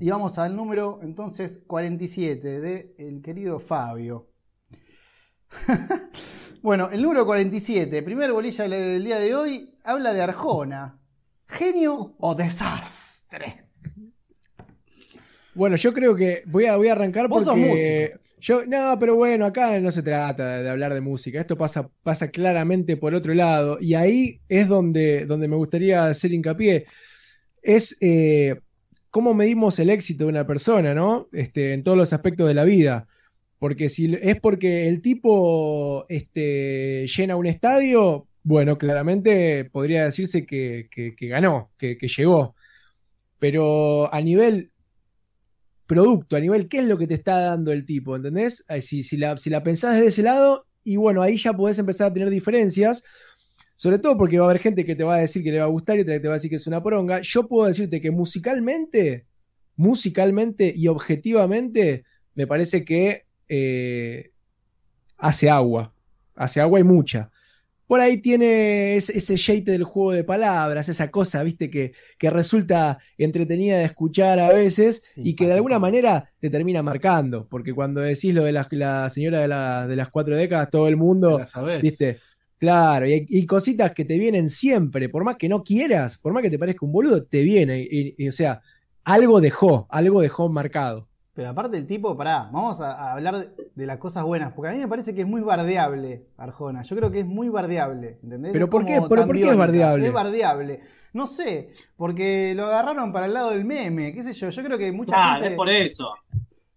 Y 0.00 0.10
vamos 0.10 0.38
al 0.38 0.56
número 0.56 1.00
entonces 1.02 1.64
47 1.66 2.60
de 2.60 2.94
el 2.98 3.22
querido 3.22 3.60
Fabio. 3.60 4.30
bueno, 6.62 6.90
el 6.90 7.02
número 7.02 7.26
47, 7.26 8.02
primer 8.02 8.32
bolilla 8.32 8.68
del 8.68 9.04
día 9.04 9.18
de 9.18 9.34
hoy, 9.34 9.74
habla 9.84 10.12
de 10.12 10.22
Arjona. 10.22 10.99
¿Genio 11.50 12.14
o 12.18 12.34
desastre? 12.34 13.64
Bueno, 15.54 15.76
yo 15.76 15.92
creo 15.92 16.14
que 16.14 16.42
voy 16.46 16.66
a, 16.66 16.76
voy 16.76 16.88
a 16.88 16.92
arrancar 16.92 17.28
Vos 17.28 17.44
sos 17.44 17.58
porque. 17.58 18.12
Yo, 18.40 18.64
no, 18.64 18.96
pero 18.98 19.16
bueno, 19.16 19.44
acá 19.44 19.78
no 19.80 19.90
se 19.90 20.02
trata 20.02 20.56
de, 20.56 20.62
de 20.62 20.70
hablar 20.70 20.94
de 20.94 21.02
música. 21.02 21.38
Esto 21.38 21.58
pasa, 21.58 21.90
pasa 22.02 22.30
claramente 22.30 22.96
por 22.96 23.14
otro 23.14 23.34
lado. 23.34 23.76
Y 23.80 23.92
ahí 23.92 24.40
es 24.48 24.66
donde, 24.66 25.26
donde 25.26 25.46
me 25.46 25.56
gustaría 25.56 26.06
hacer 26.06 26.32
hincapié. 26.32 26.86
Es 27.62 27.98
eh, 28.00 28.58
cómo 29.10 29.34
medimos 29.34 29.78
el 29.78 29.90
éxito 29.90 30.24
de 30.24 30.30
una 30.30 30.46
persona, 30.46 30.94
¿no? 30.94 31.28
Este, 31.32 31.74
en 31.74 31.82
todos 31.82 31.98
los 31.98 32.14
aspectos 32.14 32.48
de 32.48 32.54
la 32.54 32.64
vida. 32.64 33.06
Porque 33.58 33.90
si 33.90 34.18
es 34.22 34.40
porque 34.40 34.88
el 34.88 35.02
tipo 35.02 36.06
este, 36.08 37.06
llena 37.06 37.36
un 37.36 37.46
estadio, 37.46 38.26
bueno, 38.42 38.78
claramente 38.78 39.64
podría 39.66 40.04
decirse 40.04 40.46
que, 40.46 40.88
ganó, 41.20 41.70
que, 41.76 41.96
llegó. 41.96 42.54
Pero 43.38 44.12
a 44.12 44.20
nivel 44.20 44.70
producto, 45.86 46.36
a 46.36 46.40
nivel 46.40 46.68
qué 46.68 46.78
es 46.78 46.86
lo 46.86 46.98
que 46.98 47.06
te 47.06 47.14
está 47.14 47.40
dando 47.40 47.72
el 47.72 47.84
tipo, 47.84 48.16
¿entendés? 48.16 48.64
Si, 48.80 49.02
si, 49.02 49.16
la, 49.16 49.36
si 49.36 49.50
pensás 49.50 49.94
desde 49.94 50.08
ese 50.08 50.22
lado, 50.22 50.66
y 50.84 50.96
bueno, 50.96 51.22
ahí 51.22 51.36
ya 51.36 51.52
podés 51.52 51.78
empezar 51.78 52.10
a 52.10 52.12
tener 52.12 52.30
diferencias, 52.30 53.04
sobre 53.76 53.98
todo 53.98 54.16
porque 54.16 54.38
va 54.38 54.46
a 54.46 54.50
haber 54.50 54.60
gente 54.60 54.84
que 54.84 54.94
te 54.94 55.04
va 55.04 55.16
a 55.16 55.20
decir 55.20 55.42
que 55.42 55.52
le 55.52 55.58
va 55.58 55.64
a 55.64 55.68
gustar 55.68 55.96
y 55.96 56.02
otra 56.02 56.14
que 56.14 56.20
te 56.20 56.28
va 56.28 56.34
a 56.34 56.36
decir 56.36 56.50
que 56.50 56.56
es 56.56 56.66
una 56.66 56.82
poronga. 56.82 57.20
Yo 57.22 57.48
puedo 57.48 57.66
decirte 57.66 58.00
que 58.00 58.10
musicalmente, 58.10 59.26
musicalmente 59.76 60.72
y 60.74 60.86
objetivamente, 60.88 62.04
me 62.34 62.46
parece 62.46 62.84
que 62.84 63.26
eh, 63.48 64.32
hace 65.16 65.50
agua, 65.50 65.94
hace 66.34 66.60
agua 66.60 66.78
y 66.80 66.84
mucha. 66.84 67.30
Por 67.90 68.00
ahí 68.00 68.18
tiene 68.22 68.94
ese, 68.94 69.36
shade 69.36 69.62
del 69.72 69.82
juego 69.82 70.12
de 70.12 70.22
palabras, 70.22 70.88
esa 70.88 71.10
cosa, 71.10 71.42
viste, 71.42 71.68
que, 71.70 71.92
que 72.18 72.30
resulta 72.30 72.98
entretenida 73.18 73.78
de 73.78 73.84
escuchar 73.84 74.38
a 74.38 74.52
veces 74.52 75.02
y 75.16 75.34
que 75.34 75.46
de 75.48 75.54
alguna 75.54 75.80
manera 75.80 76.30
te 76.38 76.50
termina 76.50 76.84
marcando. 76.84 77.48
Porque 77.48 77.74
cuando 77.74 78.00
decís 78.00 78.32
lo 78.32 78.44
de 78.44 78.52
la, 78.52 78.68
la 78.70 79.10
señora 79.10 79.40
de, 79.40 79.48
la- 79.48 79.88
de 79.88 79.96
las 79.96 80.08
cuatro 80.08 80.36
décadas, 80.36 80.70
todo 80.70 80.86
el 80.86 80.96
mundo, 80.96 81.38
la 81.40 81.46
sabés. 81.48 81.82
viste, 81.82 82.18
claro, 82.58 83.06
y, 83.08 83.26
y 83.28 83.44
cositas 83.46 83.92
que 83.92 84.04
te 84.04 84.18
vienen 84.18 84.48
siempre, 84.48 85.08
por 85.08 85.24
más 85.24 85.36
que 85.36 85.48
no 85.48 85.64
quieras, 85.64 86.18
por 86.18 86.32
más 86.32 86.42
que 86.42 86.50
te 86.50 86.58
parezca 86.60 86.86
un 86.86 86.92
boludo, 86.92 87.24
te 87.26 87.42
viene. 87.42 87.80
Y, 87.90 88.14
y, 88.18 88.28
o 88.28 88.32
sea, 88.32 88.62
algo 89.04 89.40
dejó, 89.40 89.88
algo 89.90 90.20
dejó 90.20 90.48
marcado. 90.48 91.09
Pero 91.40 91.48
aparte 91.52 91.78
el 91.78 91.86
tipo, 91.86 92.14
pará, 92.18 92.50
vamos 92.52 92.82
a, 92.82 92.92
a 92.92 93.12
hablar 93.12 93.38
de, 93.38 93.70
de 93.74 93.86
las 93.86 93.96
cosas 93.96 94.24
buenas, 94.24 94.52
porque 94.52 94.68
a 94.68 94.72
mí 94.72 94.78
me 94.78 94.88
parece 94.88 95.14
que 95.14 95.22
es 95.22 95.26
muy 95.26 95.40
bardeable 95.40 96.26
Arjona. 96.36 96.82
Yo 96.82 96.94
creo 96.96 97.10
que 97.10 97.20
es 97.20 97.26
muy 97.26 97.48
bardeable, 97.48 98.18
¿entendés? 98.22 98.52
¿Pero 98.52 98.66
Es 98.66 98.70
por 98.70 98.84
qué? 98.84 99.00
¿Pero 99.08 99.26
por 99.26 99.34
qué 99.34 99.48
es 99.48 99.56
bardeable? 99.56 100.06
Es 100.06 100.12
bardeable. 100.12 100.80
No 101.14 101.26
sé, 101.26 101.72
porque 101.96 102.52
lo 102.54 102.66
agarraron 102.66 103.10
para 103.10 103.24
el 103.24 103.32
lado 103.32 103.52
del 103.52 103.64
meme, 103.64 104.12
qué 104.12 104.22
sé 104.22 104.34
yo. 104.34 104.50
Yo 104.50 104.62
creo 104.62 104.76
que 104.76 104.92
mucha 104.92 105.14
Ah, 105.16 105.34
gente... 105.36 105.48
es 105.48 105.54
por 105.54 105.70
eso. 105.70 106.12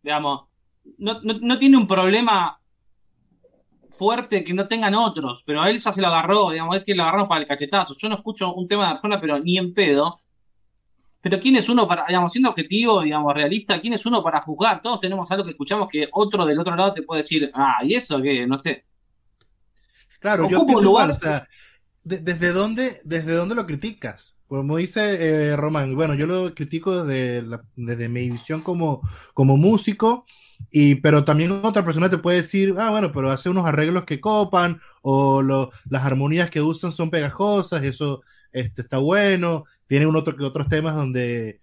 Digamos, 0.01 0.46
no, 0.98 1.20
no, 1.24 1.34
no 1.41 1.60
tiene 1.60 1.75
un 1.75 1.86
problema 1.86 2.58
fuerte 3.91 4.46
que 4.46 4.53
no 4.53 4.65
tengan 4.70 4.96
otros, 4.96 5.43
pero 5.46 5.62
a 5.62 5.70
él 5.70 5.77
ya 5.77 5.91
se 5.91 6.00
lo 6.00 6.08
agarró, 6.08 6.51
digamos, 6.51 6.77
es 6.77 6.86
que 6.86 6.96
lo 6.96 7.03
agarramos 7.03 7.27
para 7.27 7.41
el 7.41 7.48
cachetazo. 7.48 7.96
Yo 7.98 8.08
no 8.08 8.15
escucho 8.15 8.53
un 8.53 8.70
tema 8.70 8.86
de 8.86 8.91
Arjona, 8.91 9.20
pero 9.20 9.38
ni 9.39 9.58
en 9.58 9.74
pedo. 9.74 10.20
Pero 11.24 11.39
¿quién 11.42 11.56
es 11.58 11.70
uno 11.70 11.88
para, 11.88 12.06
digamos, 12.08 12.32
siendo 12.34 12.51
objetivo, 12.51 13.01
digamos, 13.01 13.34
realista, 13.34 13.82
quién 13.82 13.94
es 13.94 14.06
uno 14.06 14.24
para 14.24 14.42
juzgar? 14.42 14.82
Todos 14.84 15.01
tenemos 15.01 15.32
algo 15.32 15.46
que 15.46 15.51
escuchamos 15.51 15.88
que 15.89 16.08
otro 16.13 16.46
del 16.46 16.60
otro 16.60 16.75
lado 16.75 16.94
te 16.94 17.03
puede 17.03 17.22
decir, 17.24 17.51
ah, 17.56 17.80
¿y 17.84 17.96
eso 17.96 18.22
qué? 18.22 18.46
No 18.48 18.58
sé. 18.58 18.86
Claro, 20.20 20.48
yo 20.50 20.62
un 20.62 20.68
pienso 20.68 20.84
lugar. 20.86 21.12
o 21.12 21.13
sea, 21.15 21.48
de- 22.03 22.20
desde 22.20 22.51
dónde, 22.53 23.01
desde 23.06 23.34
dónde 23.36 23.56
lo 23.56 23.65
criticas. 23.65 24.38
Como 24.48 24.77
dice 24.77 25.51
eh, 25.51 25.56
Román, 25.58 25.96
bueno, 25.96 26.13
yo 26.15 26.27
lo 26.27 26.53
critico 26.56 27.03
desde, 27.06 27.42
la- 27.44 27.63
desde 27.75 28.10
mi 28.10 28.30
visión 28.30 28.62
como, 28.62 29.01
como 29.34 29.58
músico, 29.58 30.25
y, 30.72 30.96
pero 30.96 31.25
también 31.25 31.51
otra 31.51 31.84
persona 31.86 32.10
te 32.10 32.18
puede 32.20 32.38
decir, 32.38 32.75
ah, 32.77 32.92
bueno, 32.92 33.12
pero 33.13 33.32
hace 33.32 33.50
unos 33.50 33.65
arreglos 33.65 34.06
que 34.06 34.22
copan, 34.22 34.82
o 35.01 35.42
lo- 35.42 35.72
las 35.89 36.06
armonías 36.06 36.50
que 36.51 36.62
usan 36.62 36.92
son 36.92 37.10
pegajosas, 37.12 37.84
eso 37.84 38.22
este, 38.53 38.81
está 38.83 39.00
bueno, 39.00 39.65
tiene 39.88 40.05
otro 40.07 40.36
que 40.38 40.43
otros 40.45 40.69
temas 40.69 40.95
donde, 40.95 41.60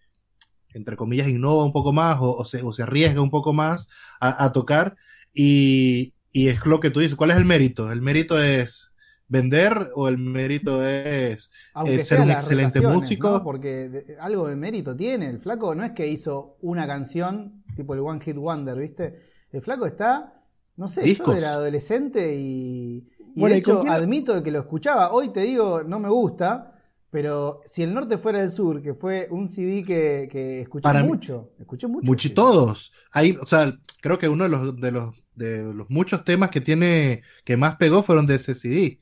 entre 0.73 0.97
comillas, 0.97 1.28
innova 1.28 1.64
un 1.64 1.73
poco 1.73 1.92
más, 1.92 2.18
o, 2.20 2.37
o 2.37 2.44
se, 2.44 2.62
o 2.62 2.73
se 2.73 2.82
arriesga 2.85 3.20
un 3.23 3.30
poco 3.30 3.52
más 3.52 3.88
a, 4.20 4.44
a 4.44 4.52
tocar, 4.52 4.97
y, 5.35 6.14
y 6.32 6.49
es 6.49 6.64
lo 6.66 6.80
que 6.80 6.90
tú 6.90 7.00
dices, 7.00 7.16
¿cuál 7.16 7.30
es 7.32 7.37
el 7.37 7.44
mérito? 7.44 7.90
¿El 7.92 8.02
mérito 8.02 8.40
es 8.42 8.94
vender 9.28 9.90
o 9.94 10.09
el 10.09 10.18
mérito 10.18 10.85
es 10.87 11.52
eh, 11.82 11.99
ser 12.00 12.20
un 12.20 12.30
excelente 12.30 12.80
músico? 12.80 13.28
¿no? 13.30 13.42
Porque 13.44 13.88
de- 13.88 14.16
algo 14.20 14.49
de 14.49 14.56
mérito 14.56 14.97
tiene. 14.97 15.28
El 15.28 15.40
flaco 15.40 15.75
no 15.75 15.85
es 15.85 15.92
que 15.92 16.06
hizo 16.09 16.56
una 16.62 16.87
canción, 16.87 17.64
tipo 17.76 17.94
el 17.94 18.00
One 18.00 18.20
Hit 18.20 18.37
Wonder, 18.37 18.76
¿viste? 18.78 19.20
El 19.52 19.62
flaco 19.62 19.87
está, 19.87 20.42
no 20.76 20.87
sé, 20.88 21.02
Discos. 21.02 21.35
yo 21.35 21.37
era 21.37 21.52
adolescente 21.52 22.35
y, 22.37 23.09
y 23.35 23.40
Bueno, 23.40 23.54
de 23.54 23.56
¿y 23.56 23.62
con 23.62 23.78
hecho 23.78 23.88
admito 23.88 24.42
que 24.42 24.50
lo 24.50 24.61
escuchaba. 24.61 25.12
Hoy 25.12 25.30
te 25.30 25.40
digo, 25.40 25.82
no 25.85 25.99
me 25.99 26.09
gusta, 26.09 26.79
pero 27.11 27.61
si 27.64 27.83
el 27.83 27.93
norte 27.93 28.19
fuera 28.19 28.40
el 28.43 28.50
sur, 28.50 28.81
que 28.83 28.95
fue 28.95 29.26
un 29.31 29.49
CD 29.49 29.85
que, 29.85 30.29
que 30.31 30.61
escuché 30.61 30.83
Para 30.83 31.02
mí- 31.02 31.09
mucho, 31.09 31.50
escuché 31.59 31.87
mucho. 31.88 32.07
Mucho, 32.07 32.33
todos. 32.35 32.93
Hay, 33.12 33.33
o 33.40 33.47
sea, 33.47 33.76
creo 34.00 34.19
que 34.19 34.29
uno 34.29 34.45
de 34.45 34.50
los, 34.50 34.81
de 34.81 34.90
los, 34.93 35.23
de 35.35 35.62
los 35.75 35.90
muchos 35.90 36.25
temas 36.25 36.50
que 36.50 36.61
tiene, 36.61 37.23
que 37.45 37.57
más 37.57 37.76
pegó 37.76 38.02
fueron 38.02 38.26
de 38.26 38.37
ese 38.37 38.55
CD. 38.55 39.00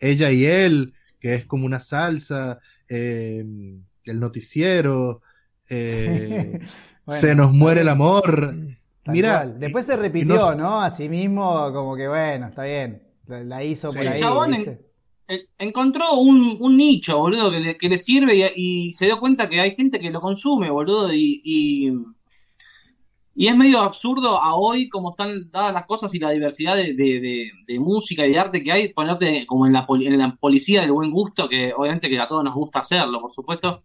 Ella 0.00 0.30
y 0.32 0.44
él, 0.44 0.94
que 1.20 1.34
es 1.34 1.46
como 1.46 1.66
una 1.66 1.78
salsa, 1.80 2.58
eh, 2.88 3.44
el 4.04 4.20
noticiero, 4.20 5.22
eh, 5.68 6.58
Bueno, 7.06 7.20
se 7.20 7.34
nos 7.34 7.52
muere 7.52 7.82
el 7.82 7.88
amor. 7.88 8.56
Mira, 9.06 9.42
cual. 9.42 9.58
Después 9.60 9.84
se 9.86 9.94
y 9.94 9.96
repitió, 9.98 10.34
no- 10.36 10.54
¿no? 10.54 10.80
Así 10.80 11.08
mismo, 11.08 11.70
como 11.72 11.94
que 11.96 12.08
bueno, 12.08 12.46
está 12.48 12.64
bien. 12.64 13.02
La, 13.26 13.44
la 13.44 13.62
hizo 13.64 13.90
Sí. 13.92 13.98
por 13.98 14.06
El 14.06 14.12
ahí. 14.14 14.20
chabón 14.20 14.50
¿viste? 14.52 14.70
Eh, 14.70 14.80
Encontró 15.58 16.04
un, 16.18 16.56
un 16.60 16.76
nicho, 16.76 17.18
boludo, 17.18 17.50
que 17.50 17.60
le, 17.60 17.76
que 17.78 17.88
le 17.88 17.96
sirve 17.98 18.34
y, 18.56 18.88
y 18.88 18.92
se 18.92 19.06
dio 19.06 19.18
cuenta 19.18 19.48
que 19.48 19.60
hay 19.60 19.74
gente 19.74 19.98
que 19.98 20.10
lo 20.10 20.20
consume, 20.20 20.70
boludo, 20.70 21.12
y, 21.14 21.40
y, 21.42 21.90
y 23.36 23.48
es 23.48 23.56
medio 23.56 23.80
absurdo 23.80 24.40
a 24.40 24.54
hoy 24.54 24.88
como 24.88 25.10
están 25.10 25.50
dadas 25.50 25.72
las 25.72 25.86
cosas 25.86 26.14
y 26.14 26.18
la 26.18 26.30
diversidad 26.30 26.76
de, 26.76 26.94
de- 26.94 27.20
de- 27.20 27.50
de 27.66 27.80
música 27.80 28.26
y 28.26 28.30
de 28.32 28.38
arte 28.38 28.62
que 28.62 28.70
hay, 28.70 28.92
ponerte 28.92 29.44
como 29.46 29.66
en 29.66 29.72
la, 29.72 29.86
poli- 29.86 30.06
en 30.06 30.18
la 30.18 30.36
policía 30.36 30.82
del 30.82 30.92
buen 30.92 31.10
gusto, 31.10 31.48
que 31.48 31.72
obviamente 31.76 32.08
que 32.08 32.20
a 32.20 32.28
todos 32.28 32.44
nos 32.44 32.54
gusta 32.54 32.80
hacerlo, 32.80 33.20
por 33.20 33.32
supuesto, 33.32 33.82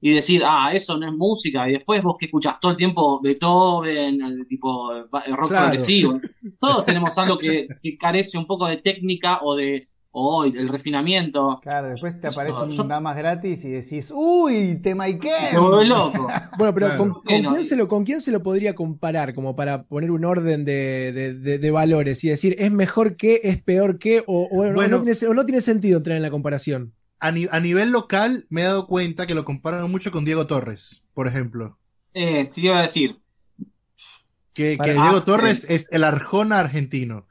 y 0.00 0.10
decir, 0.10 0.42
ah, 0.44 0.70
eso 0.74 0.98
no 0.98 1.06
es 1.06 1.12
música, 1.14 1.66
y 1.68 1.72
después 1.72 2.02
vos 2.02 2.16
que 2.18 2.26
escuchás 2.26 2.56
todo 2.60 2.72
el 2.72 2.76
tiempo 2.76 3.20
Beethoven, 3.22 4.20
eh, 4.20 4.44
tipo 4.46 4.94
eh, 4.94 5.04
rock 5.28 5.48
Claro. 5.48 5.62
progresivo, 5.62 6.20
todos 6.60 6.84
tenemos 6.84 7.16
algo 7.16 7.38
que, 7.38 7.66
que 7.80 7.96
carece 7.96 8.36
un 8.36 8.46
poco 8.46 8.66
de 8.66 8.76
técnica 8.78 9.38
o 9.42 9.54
de 9.56 9.88
o 10.16 10.44
el 10.44 10.68
refinamiento. 10.68 11.58
Claro, 11.60 11.88
después 11.88 12.20
te 12.20 12.28
aparece 12.28 12.56
Yo- 12.68 12.82
un 12.82 12.88
damas 12.88 13.16
gratis 13.16 13.64
y 13.64 13.70
decís, 13.70 14.12
uy, 14.14 14.76
te 14.80 14.94
maiqué. 14.94 15.32
Me 15.52 15.58
vuelve 15.58 15.86
loco. 15.86 16.28
Bueno, 16.56 16.72
pero 16.72 16.86
Claro. 16.86 16.98
¿con, 16.98 17.22
quién 17.22 17.64
se 17.64 17.74
lo, 17.74 17.88
¿con 17.88 18.04
quién 18.04 18.20
se 18.20 18.30
lo 18.30 18.40
podría 18.40 18.76
comparar? 18.76 19.34
Como 19.34 19.56
para 19.56 19.82
poner 19.82 20.12
un 20.12 20.24
orden 20.24 20.64
de, 20.64 21.10
de- 21.12 21.34
de- 21.34 21.58
de 21.58 21.70
valores 21.72 22.22
y 22.22 22.28
decir, 22.28 22.54
¿es 22.60 22.70
mejor 22.70 23.16
que, 23.16 23.40
es 23.42 23.60
peor 23.60 23.98
que? 23.98 24.22
O, 24.28 24.44
o 24.52 24.64
no- 24.64 24.74
Bueno. 24.74 24.98
no 24.98 25.02
tiene, 25.02 25.26
o 25.28 25.34
no 25.34 25.44
tiene 25.44 25.60
sentido 25.60 25.98
entrar 25.98 26.16
en 26.16 26.22
la 26.22 26.30
comparación. 26.30 26.94
A, 27.18 27.32
ni- 27.32 27.48
a 27.50 27.58
nivel 27.58 27.90
local 27.90 28.46
me 28.50 28.60
he 28.60 28.64
dado 28.64 28.86
cuenta 28.86 29.26
que 29.26 29.34
lo 29.34 29.44
comparan 29.44 29.90
mucho 29.90 30.12
con 30.12 30.24
Diego 30.24 30.46
Torres, 30.46 31.02
por 31.12 31.26
ejemplo. 31.26 31.76
Eh, 32.12 32.48
sí, 32.52 32.66
iba 32.66 32.78
a 32.78 32.82
decir. 32.82 33.18
Que, 34.52 34.76
Diego 34.80 35.00
ah, 35.16 35.22
Torres 35.26 35.62
sí. 35.62 35.74
es 35.74 35.88
el 35.90 36.04
Arjona 36.04 36.60
argentino. 36.60 37.26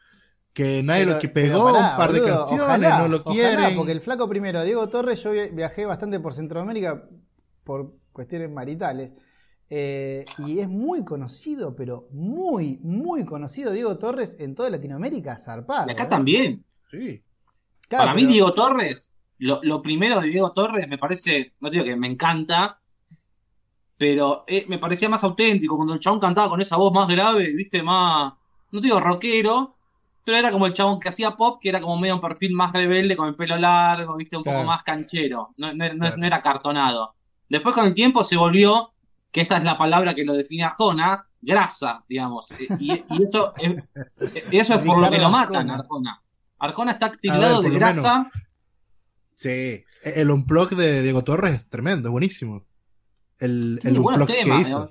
Que 0.54 0.84
nadie 0.84 1.04
Pero- 1.06 1.16
lo 1.16 1.20
que 1.20 1.30
pegó 1.30 1.72
pará, 1.74 1.92
un 1.92 1.98
par 1.98 2.12
de 2.14 2.20
canciones, 2.22 2.62
ojalá, 2.64 3.00
no 3.00 3.08
lo 3.08 3.18
ojalá, 3.26 3.34
quieren. 3.34 3.76
porque 3.76 3.92
el 3.92 4.02
flaco 4.02 4.30
primero, 4.30 4.64
Diego 4.64 4.88
Torres, 4.88 5.24
yo 5.24 5.32
vi- 5.32 5.50
viajé 5.52 5.86
bastante 5.86 6.20
por 6.20 6.34
Centroamérica 6.34 7.08
por 7.64 7.96
cuestiones 8.12 8.50
maritales. 8.52 9.16
eh, 9.76 10.24
y 10.46 10.60
es 10.60 10.70
muy 10.70 11.04
conocido, 11.04 11.76
pero 11.76 12.08
muy, 12.12 12.78
muy 12.84 13.26
conocido 13.26 13.72
Diego 13.72 13.98
Torres 13.98 14.36
en 14.38 14.54
toda 14.54 14.70
Latinoamérica, 14.70 15.40
zarpado. 15.40 15.88
Y 15.88 15.92
acá 15.94 16.04
¿eh? 16.04 16.08
también. 16.08 16.64
Sí. 16.92 17.24
Claro, 17.88 18.04
Para 18.04 18.14
mí, 18.14 18.26
Diego 18.26 18.54
Torres 18.54 19.16
lo, 19.40 19.60
lo 19.64 19.82
primero 19.82 20.22
de 20.22 20.28
Diego 20.28 20.52
Torres 20.54 20.88
me 20.88 21.00
parece, 21.00 21.54
no 21.60 21.72
digo 21.72 21.84
que 21.86 21.96
me 21.96 22.08
encanta, 22.08 22.80
pero 23.98 24.44
eh, 24.48 24.66
me 24.68 24.78
parecía 24.80 25.10
más 25.10 25.24
auténtico 25.24 25.76
cuando 25.76 25.94
el 25.94 26.00
chabón 26.00 26.20
cantaba 26.20 26.50
con 26.50 26.62
esa 26.62 26.78
voz 26.78 26.94
más 26.94 27.08
grave, 27.08 27.52
viste, 27.56 27.82
más, 27.82 28.34
no 28.72 28.80
digo 28.82 29.00
rockero, 29.00 29.73
pero 30.24 30.38
era 30.38 30.52
como 30.52 30.66
el 30.66 30.74
chabón 30.74 31.00
que 31.00 31.10
hacía 31.10 31.32
pop, 31.32 31.60
que 31.62 31.70
era 31.70 31.82
como 31.82 31.98
medio 32.00 32.16
un 32.16 32.22
perfil 32.22 32.54
más 32.54 32.72
rebelde, 32.72 33.16
con 33.18 33.28
el 33.30 33.36
pelo 33.36 33.58
largo, 33.58 34.16
viste, 34.18 34.38
un 34.38 34.44
Claro. 34.44 34.60
poco 34.60 34.68
más 34.68 34.84
canchero, 34.84 35.54
no, 35.58 35.74
no- 35.74 35.86
no- 35.90 35.96
Claro. 36.00 36.18
no 36.18 36.26
era 36.26 36.42
cartonado. 36.42 37.16
Después 37.50 37.76
con 37.76 37.86
el 37.86 37.94
tiempo 37.94 38.24
se 38.24 38.38
volvió, 38.38 38.94
que 39.32 39.42
esta 39.42 39.58
es 39.58 39.64
la 39.64 39.78
palabra 39.78 40.14
que 40.14 40.24
lo 40.24 40.34
define 40.34 40.64
a 40.64 40.70
Jona, 40.70 41.28
grasa, 41.42 42.04
digamos, 42.08 42.48
y, 42.80 42.92
y 42.94 43.24
eso, 43.24 43.54
es, 43.58 43.76
eso 44.52 44.74
es 44.76 44.80
por 44.80 45.00
lo 45.00 45.10
que 45.10 45.18
lo 45.18 45.30
matan 45.30 45.70
Arjona. 45.70 46.22
Arjona 46.60 46.92
está 46.92 47.12
tildado 47.12 47.62
de 47.62 47.70
grasa. 47.72 48.32
Sí. 49.36 49.84
El 50.04 50.32
unplug 50.32 50.70
de 50.76 51.02
Diego 51.02 51.24
Torres 51.24 51.56
es 51.56 51.70
tremendo, 51.70 52.10
es 52.10 52.12
buenísimo. 52.12 52.64
El, 53.40 53.80
el 53.84 54.00
buenos 54.00 54.22
unplug 54.22 54.28
que 54.38 54.44
temas, 54.44 54.62
hizo. 54.62 54.80
¿no? 54.80 54.90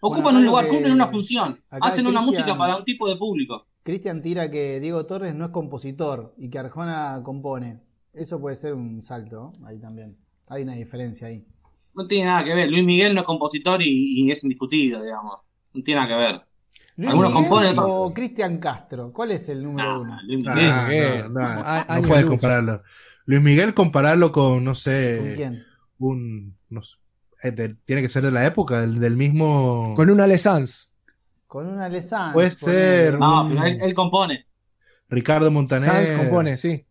Ocupan 0.00 0.22
Bueno, 0.24 0.38
un 0.40 0.44
lugar, 0.46 0.64
que 0.66 0.70
cumplen 0.70 0.92
una 0.92 1.06
función. 1.06 1.62
Hacen 1.70 2.06
una 2.06 2.20
música 2.20 2.56
para 2.56 2.76
un 2.76 2.84
tipo 2.84 3.08
de 3.08 3.16
público. 3.16 3.66
Cristian 3.84 4.22
tira 4.22 4.50
que 4.50 4.80
Diego 4.80 5.06
Torres 5.06 5.34
no 5.34 5.44
es 5.44 5.50
compositor 5.52 6.34
y 6.38 6.50
que 6.50 6.58
Arjona 6.58 7.20
compone. 7.22 7.82
Eso 8.12 8.40
puede 8.40 8.56
ser 8.56 8.74
un 8.74 9.02
salto, 9.02 9.52
¿no? 9.60 9.66
ahí 9.66 9.78
también. 9.78 10.16
Hay 10.48 10.62
una 10.64 10.74
diferencia 10.74 11.28
ahí. 11.28 11.46
No 11.94 12.06
tiene 12.08 12.26
nada 12.26 12.44
que 12.44 12.54
ver. 12.54 12.70
Luis 12.70 12.84
Miguel 12.84 13.14
no 13.14 13.20
es 13.20 13.26
compositor 13.26 13.82
y, 13.82 14.24
y 14.24 14.30
es 14.30 14.42
indiscutido, 14.42 15.02
digamos. 15.02 15.38
No 15.72 15.82
tiene 15.82 16.00
nada 16.00 16.16
que 16.16 16.22
ver. 16.24 16.42
¿Luis 16.96 17.10
Algunos 17.10 17.30
Miguel 17.30 17.48
componen, 17.50 17.74
o 17.78 18.14
Cristian 18.14 18.58
Castro? 18.58 19.12
¿Cuál 19.12 19.32
es 19.32 19.48
el 19.48 19.62
número 19.62 19.88
Nah, 19.88 19.98
uno? 20.00 20.18
Luis 20.22 20.46
Ah, 20.46 20.54
Miguel. 20.54 20.72
Miguel. 20.88 21.32
no, 21.32 21.40
no, 21.54 21.60
A- 21.64 21.86
no 21.88 21.94
años 21.94 22.08
puedes 22.08 22.24
compararlo. 22.24 22.82
Luis 23.26 23.42
Miguel 23.42 23.74
compararlo 23.74 24.32
con, 24.32 24.64
no 24.64 24.70
¿Con 24.70 24.74
sé, 24.76 25.34
quién? 25.34 25.64
un, 25.98 26.56
no 26.70 26.82
sé, 26.82 26.96
eh, 27.42 27.50
de- 27.52 27.74
tiene 27.84 28.02
que 28.02 28.08
ser 28.08 28.22
de 28.22 28.30
la 28.32 28.46
época, 28.46 28.80
del, 28.80 29.00
del 29.00 29.16
mismo... 29.16 29.94
Con 29.96 30.10
una 30.10 30.38
Sanz. 30.38 30.93
Con 31.54 31.68
una 31.68 31.84
Alessandra. 31.84 32.32
Puede 32.32 32.50
ser. 32.50 33.16
No, 33.16 33.46
pero 33.48 33.64
él, 33.64 33.78
él 33.80 33.94
compone. 33.94 34.44
Ricardo 35.08 35.52
Montaner. 35.52 35.88
Sanz 35.88 36.10
compone, 36.10 36.56
sí. 36.56 36.84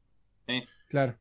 Sí. 0.47 0.63
Claro. 0.87 1.17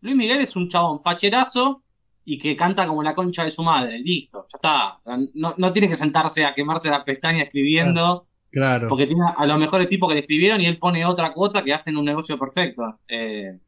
Luis 0.00 0.16
Miguel 0.16 0.40
es 0.40 0.56
un 0.56 0.66
chabón 0.66 1.02
facherazo 1.02 1.82
y 2.24 2.38
que 2.38 2.56
canta 2.56 2.86
como 2.86 3.02
la 3.02 3.12
concha 3.12 3.44
de 3.44 3.50
su 3.50 3.62
madre. 3.62 3.98
Listo, 3.98 4.46
ya 4.50 4.56
está. 4.56 5.28
No, 5.34 5.56
no 5.58 5.72
tiene 5.74 5.90
que 5.90 5.94
sentarse 5.94 6.46
a 6.46 6.54
quemarse 6.54 6.88
las 6.88 7.04
pestañas 7.04 7.42
escribiendo. 7.42 8.26
Claro. 8.50 8.88
Porque 8.88 9.04
tiene 9.04 9.26
a 9.36 9.44
los 9.44 9.58
mejores 9.58 9.86
tipos 9.90 10.08
que 10.08 10.14
le 10.14 10.20
escribieron 10.20 10.58
y 10.62 10.64
él 10.64 10.78
pone 10.78 11.04
otra 11.04 11.34
cuota 11.34 11.62
que 11.62 11.74
hacen 11.74 11.98
un 11.98 12.06
negocio 12.06 12.38
perfecto. 12.38 12.98
Eh, 13.08 13.58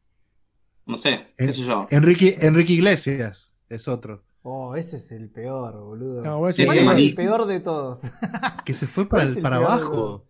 no 0.87 0.97
sé, 0.97 1.35
qué 1.37 1.53
sé 1.53 1.65
yo. 1.65 1.87
Enrique, 1.91 2.39
Enrique 2.41 2.73
Iglesias 2.73 3.55
es 3.69 3.87
otro. 3.89 4.25
Oh, 4.43 4.75
ese 4.75 4.97
es 4.97 5.13
el 5.13 5.29
peor, 5.31 5.79
boludo. 5.83 6.23
No, 6.25 6.39
bueno, 6.39 6.53
Sí, 6.53 6.65
¿Cuál 6.65 6.79
sí, 6.79 7.07
es 7.09 7.19
el 7.19 7.25
peor 7.27 7.47
de 7.47 7.61
todos? 7.61 8.01
Que 8.65 8.73
se 8.73 8.87
fue 8.87 9.07
¿Cuál 9.09 9.23
para, 9.29 9.37
el 9.37 9.43
para 9.43 9.57
peor 9.59 9.69
de 9.69 9.75
abajo. 9.75 9.91
todos? 9.93 10.23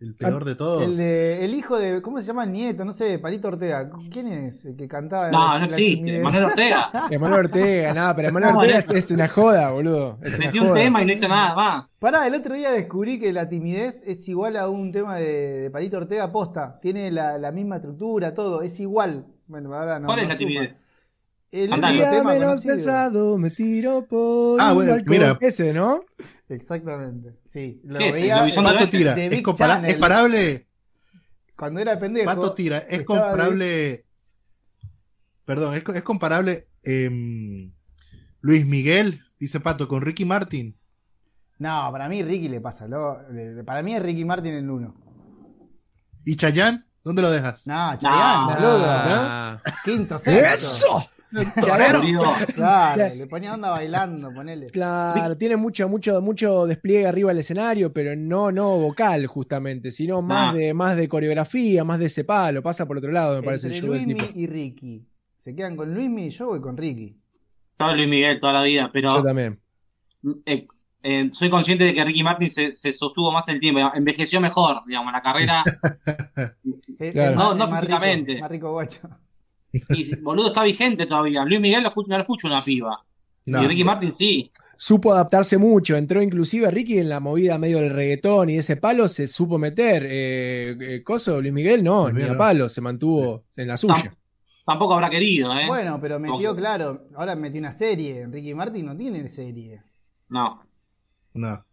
El 0.00 0.14
peor 0.14 0.44
de 0.46 0.54
todo. 0.54 0.82
El, 0.82 0.96
de, 0.96 1.44
el 1.44 1.52
hijo 1.52 1.78
de. 1.78 2.00
¿Cómo 2.00 2.18
se 2.20 2.26
llama? 2.26 2.46
Nieto, 2.46 2.86
no 2.86 2.92
sé, 2.92 3.18
Palito 3.18 3.48
Ortega. 3.48 3.90
¿Quién 4.10 4.28
es 4.28 4.64
el 4.64 4.74
que 4.74 4.88
cantaba? 4.88 5.30
No, 5.30 5.52
la- 5.52 5.58
no 5.58 5.64
existe. 5.66 6.20
Manuel 6.20 6.44
Ortega. 6.46 6.90
Emanuel 7.10 7.40
Ortega, 7.44 7.92
nada, 7.94 8.16
pero 8.16 8.28
Emanuel 8.30 8.54
No, 8.54 8.60
Ortega 8.60 8.78
es, 8.78 8.88
es 8.90 9.10
una 9.10 9.28
joda, 9.28 9.70
boludo. 9.72 10.18
Es 10.22 10.38
Metió 10.38 10.62
un 10.62 10.72
tema 10.72 11.02
y 11.02 11.06
no 11.06 11.12
hizo 11.12 11.28
nada 11.28 11.54
más. 11.54 11.84
Pará, 11.98 12.26
el 12.26 12.34
otro 12.34 12.54
día 12.54 12.70
descubrí 12.70 13.20
que 13.20 13.30
la 13.34 13.46
timidez 13.50 14.02
es 14.06 14.26
igual 14.30 14.56
a 14.56 14.70
un 14.70 14.90
tema 14.90 15.16
de, 15.16 15.60
de 15.64 15.70
Palito 15.70 15.98
Ortega 15.98 16.32
posta. 16.32 16.80
Tiene 16.80 17.10
la, 17.12 17.36
la 17.36 17.52
misma 17.52 17.76
estructura, 17.76 18.32
todo, 18.32 18.62
es 18.62 18.80
igual. 18.80 19.26
Bueno, 19.48 19.74
ahora 19.74 19.98
no. 19.98 20.06
¿Cuál 20.06 20.20
es 20.20 20.24
no 20.28 20.28
la 20.32 20.38
suma. 20.38 20.48
timidez? 20.48 20.82
El 21.52 21.70
Día 21.70 22.10
tema 22.12 22.32
menos 22.32 22.48
conocido. 22.50 22.74
pesado, 22.76 23.38
me 23.38 23.50
tiro 23.50 24.06
por 24.06 24.60
Ah, 24.60 24.68
un 24.70 24.74
bueno, 24.76 24.96
mira. 25.06 25.36
Ese, 25.40 25.72
¿no? 25.72 26.04
Exactamente, 26.48 27.38
sí. 27.44 27.80
Lo 27.84 27.98
¿Qué 27.98 28.08
es? 28.10 28.14
veía 28.16 28.36
¿La 28.36 28.44
visión 28.44 28.64
en- 28.66 28.72
de 28.72 28.78
Pato 28.78 28.90
tira. 28.90 29.14
de 29.14 29.24
Es, 29.26 29.30
Big 29.30 29.42
compara- 29.44 29.74
Channel. 29.74 29.90
es 29.90 29.96
comparable. 29.96 30.66
Cuando 31.56 31.80
era 31.80 31.98
pendejo. 31.98 32.26
Pato 32.26 32.54
tira. 32.54 32.78
Es 32.78 33.02
comparable. 33.04 34.06
Perdón, 35.44 35.74
es, 35.74 35.82
es 35.94 36.02
comparable. 36.02 36.68
em, 36.82 37.72
Luis 38.40 38.64
Miguel, 38.64 39.20
dice 39.38 39.60
Pato, 39.60 39.86
con 39.88 40.00
Ricky 40.02 40.24
Martin. 40.24 40.78
No, 41.58 41.90
para 41.92 42.08
mí 42.08 42.22
Ricky 42.22 42.48
le 42.48 42.60
pasa. 42.62 42.88
lo- 42.88 43.20
le- 43.30 43.62
para 43.64 43.82
mí 43.82 43.94
es 43.94 44.02
Ricky 44.02 44.24
Martin 44.24 44.54
el 44.54 44.70
uno. 44.70 44.94
¿Y 46.24 46.36
Chayanne? 46.36 46.84
¿Dónde 47.04 47.20
lo 47.22 47.30
dejas? 47.30 47.66
No, 47.66 47.98
Chayanne, 47.98 48.54
boludo. 48.54 48.84
Ah. 48.86 49.60
Quinto, 49.84 50.16
sexto. 50.16 50.46
¡Eso! 50.54 51.10
Claro, 52.54 53.14
le 53.14 53.26
ponía 53.26 53.54
onda 53.54 53.70
bailando, 53.70 54.32
ponele. 54.32 54.66
Claro, 54.66 55.36
tiene 55.36 55.56
mucho, 55.56 55.88
mucho, 55.88 56.20
mucho 56.20 56.66
despliegue 56.66 57.06
arriba 57.06 57.30
del 57.30 57.38
escenario, 57.38 57.92
pero 57.92 58.16
no, 58.16 58.50
no 58.50 58.78
vocal, 58.78 59.26
justamente, 59.26 59.90
sino 59.90 60.22
más 60.22 60.54
de, 60.54 60.74
más 60.74 60.96
de 60.96 61.08
coreografía, 61.08 61.84
más 61.84 61.98
de 61.98 62.06
ese 62.06 62.24
palo, 62.24 62.62
pasa 62.62 62.86
por 62.86 62.98
otro 62.98 63.12
lado, 63.12 63.36
me 63.36 63.42
parece 63.42 63.68
el 63.68 63.74
show. 63.74 63.88
Luismi 63.88 64.18
y 64.34 64.46
Ricky. 64.46 65.06
Se 65.36 65.54
quedan 65.54 65.76
con 65.76 65.94
Luismi 65.94 66.26
y 66.26 66.30
yo 66.30 66.46
voy 66.48 66.60
con 66.60 66.76
Ricky. 66.76 67.16
Todo 67.76 67.94
Luis 67.94 68.08
Miguel 68.08 68.38
toda 68.38 68.52
la 68.54 68.62
vida, 68.62 68.82
Yo 68.84 68.90
pero 68.92 69.22
también. 69.22 69.58
eh, 70.44 70.66
eh, 71.02 71.30
soy 71.32 71.48
consciente 71.48 71.84
de 71.84 71.94
que 71.94 72.04
Ricky 72.04 72.22
Martin 72.22 72.50
se, 72.50 72.74
se 72.74 72.92
sostuvo 72.92 73.32
más 73.32 73.48
el 73.48 73.58
tiempo, 73.58 73.80
envejeció 73.94 74.38
mejor, 74.40 74.82
digamos, 74.86 75.12
la 75.12 75.22
carrera. 75.22 75.64
Es- 76.98 77.14
Claro. 77.14 77.30
es 77.30 77.36
No, 77.36 77.54
no 77.54 77.66
más 77.68 77.80
físicamente. 77.80 78.32
rico, 78.32 78.40
más 78.42 78.50
rico 78.50 78.72
guacho. 78.72 79.08
Y 79.72 80.16
boludo 80.16 80.48
está 80.48 80.62
vigente 80.64 81.06
todavía. 81.06 81.44
Luis 81.44 81.60
Miguel 81.60 81.82
lo 81.82 81.92
no 81.94 82.16
lo 82.16 82.20
escucha 82.22 82.48
una 82.48 82.62
piba. 82.62 83.04
No. 83.46 83.62
y 83.62 83.66
Ricky 83.66 83.84
Martin 83.84 84.12
sí. 84.12 84.50
Supo 84.76 85.12
adaptarse 85.12 85.58
mucho, 85.58 85.96
entró 85.96 86.22
inclusive 86.22 86.70
Ricky 86.70 86.98
en 86.98 87.08
la 87.10 87.20
movida 87.20 87.58
medio 87.58 87.78
del 87.78 87.90
reggaetón 87.90 88.48
y 88.48 88.56
ese 88.56 88.76
palo 88.76 89.08
se 89.08 89.26
supo 89.26 89.58
meter. 89.58 90.06
Eh, 90.08 90.76
eh, 90.80 91.02
Coso, 91.02 91.40
Luis 91.40 91.52
Miguel 91.52 91.84
no, 91.84 92.08
Luis 92.10 92.26
ni 92.26 92.30
a 92.30 92.38
palo, 92.38 92.68
se 92.68 92.80
mantuvo 92.80 93.44
en 93.56 93.68
la 93.68 93.76
suya. 93.76 93.94
Tam- 93.94 94.16
tampoco 94.64 94.94
habrá 94.94 95.10
querido, 95.10 95.52
¿eh? 95.58 95.66
Bueno, 95.66 95.98
pero 96.00 96.18
metió, 96.18 96.56
claro, 96.56 97.06
ahora 97.14 97.36
metió 97.36 97.60
una 97.60 97.72
serie. 97.72 98.26
Ricky 98.26 98.54
Martin 98.54 98.86
no 98.86 98.96
tiene 98.96 99.28
serie. 99.28 99.82
No. 100.30 100.62
No. 101.34 101.64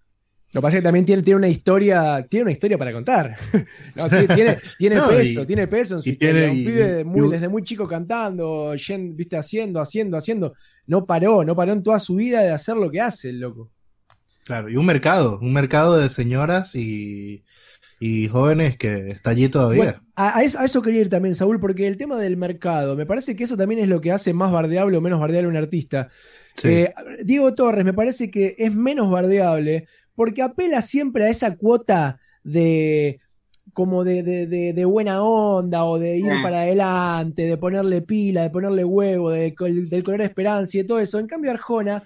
Lo 0.53 0.61
que 0.61 0.63
pasa 0.63 0.77
es 0.77 0.81
que 0.81 0.85
también 0.85 1.05
tiene, 1.05 1.21
tiene 1.23 1.37
una 1.37 1.47
historia, 1.49 2.25
tiene 2.29 2.43
una 2.43 2.51
historia 2.53 2.77
para 2.77 2.93
contar. 2.93 3.35
No, 3.95 4.07
tiene, 4.09 4.57
tiene, 4.77 4.95
No, 4.95 5.09
peso, 5.09 5.41
y- 5.43 5.45
tiene 5.45 5.67
peso 5.67 5.95
en 5.97 6.01
su 6.03 6.09
y 6.09 6.11
historia. 6.13 6.33
tiene- 6.33 6.49
un 6.51 6.57
pibe 6.65 6.91
de 6.93 7.03
muy- 7.03 7.27
y- 7.27 7.31
desde 7.31 7.47
muy 7.49 7.63
chico 7.63 7.87
cantando, 7.87 8.73
viste, 9.13 9.35
haciendo, 9.37 9.79
haciendo, 9.81 10.17
haciendo. 10.17 10.53
No 10.85 11.05
paró, 11.05 11.43
no 11.43 11.55
paró 11.55 11.73
en 11.73 11.83
toda 11.83 11.99
su 11.99 12.15
vida 12.15 12.41
de 12.43 12.51
hacer 12.51 12.77
lo 12.77 12.89
que 12.89 13.01
hace 13.01 13.29
el 13.29 13.39
loco. 13.41 13.71
Claro, 14.45 14.69
y 14.69 14.77
un 14.77 14.85
mercado, 14.85 15.37
un 15.41 15.51
mercado 15.51 15.97
de 15.97 16.07
señoras 16.07 16.73
y, 16.75 17.43
y 17.99 18.29
jóvenes 18.29 18.77
que 18.77 19.07
está 19.07 19.31
allí 19.31 19.49
todavía. 19.49 19.83
Bueno, 19.83 20.01
a, 20.15 20.37
a 20.37 20.43
eso, 20.43 20.59
a 20.59 20.65
eso 20.65 20.81
quería 20.81 21.01
ir 21.01 21.09
también, 21.09 21.35
Saúl, 21.35 21.59
porque 21.59 21.85
el 21.87 21.97
tema 21.97 22.15
del 22.15 22.37
mercado, 22.37 22.95
me 22.95 23.05
parece 23.05 23.35
que 23.35 23.43
eso 23.43 23.57
también 23.57 23.81
es 23.81 23.89
lo 23.89 23.99
que 23.99 24.13
hace 24.13 24.33
más 24.33 24.53
bardeable 24.53 24.95
o 24.95 25.01
menos 25.01 25.19
bardeable 25.19 25.47
a 25.47 25.49
un 25.49 25.57
artista. 25.57 26.07
Sí. 26.55 26.69
Eh, 26.69 26.93
Diego 27.25 27.53
Torres 27.53 27.83
me 27.83 27.93
parece 27.93 28.31
que 28.31 28.55
es 28.57 28.73
menos 28.73 29.11
bardeable 29.11 29.87
porque 30.17 30.41
apela 30.41 30.81
siempre 30.81 31.25
a 31.25 31.29
esa 31.29 31.55
cuota 31.55 32.19
de 32.43 33.19
como 33.71 34.03
de, 34.03 34.23
de- 34.23 34.47
de- 34.47 34.73
de 34.73 34.85
buena 34.85 35.21
onda 35.21 35.83
o 35.85 35.99
de 35.99 36.17
ir 36.17 36.25
para 36.41 36.61
adelante, 36.61 37.43
de 37.43 37.57
ponerle 37.57 38.01
pila, 38.01 38.41
de 38.41 38.49
ponerle 38.49 38.83
huevo, 38.83 39.29
de, 39.29 39.53
del 39.87 40.03
color 40.03 40.21
esperanza 40.21 40.79
y 40.79 40.83
todo 40.83 40.99
eso. 40.99 41.19
En 41.19 41.27
cambio, 41.27 41.51
Arjona 41.51 42.01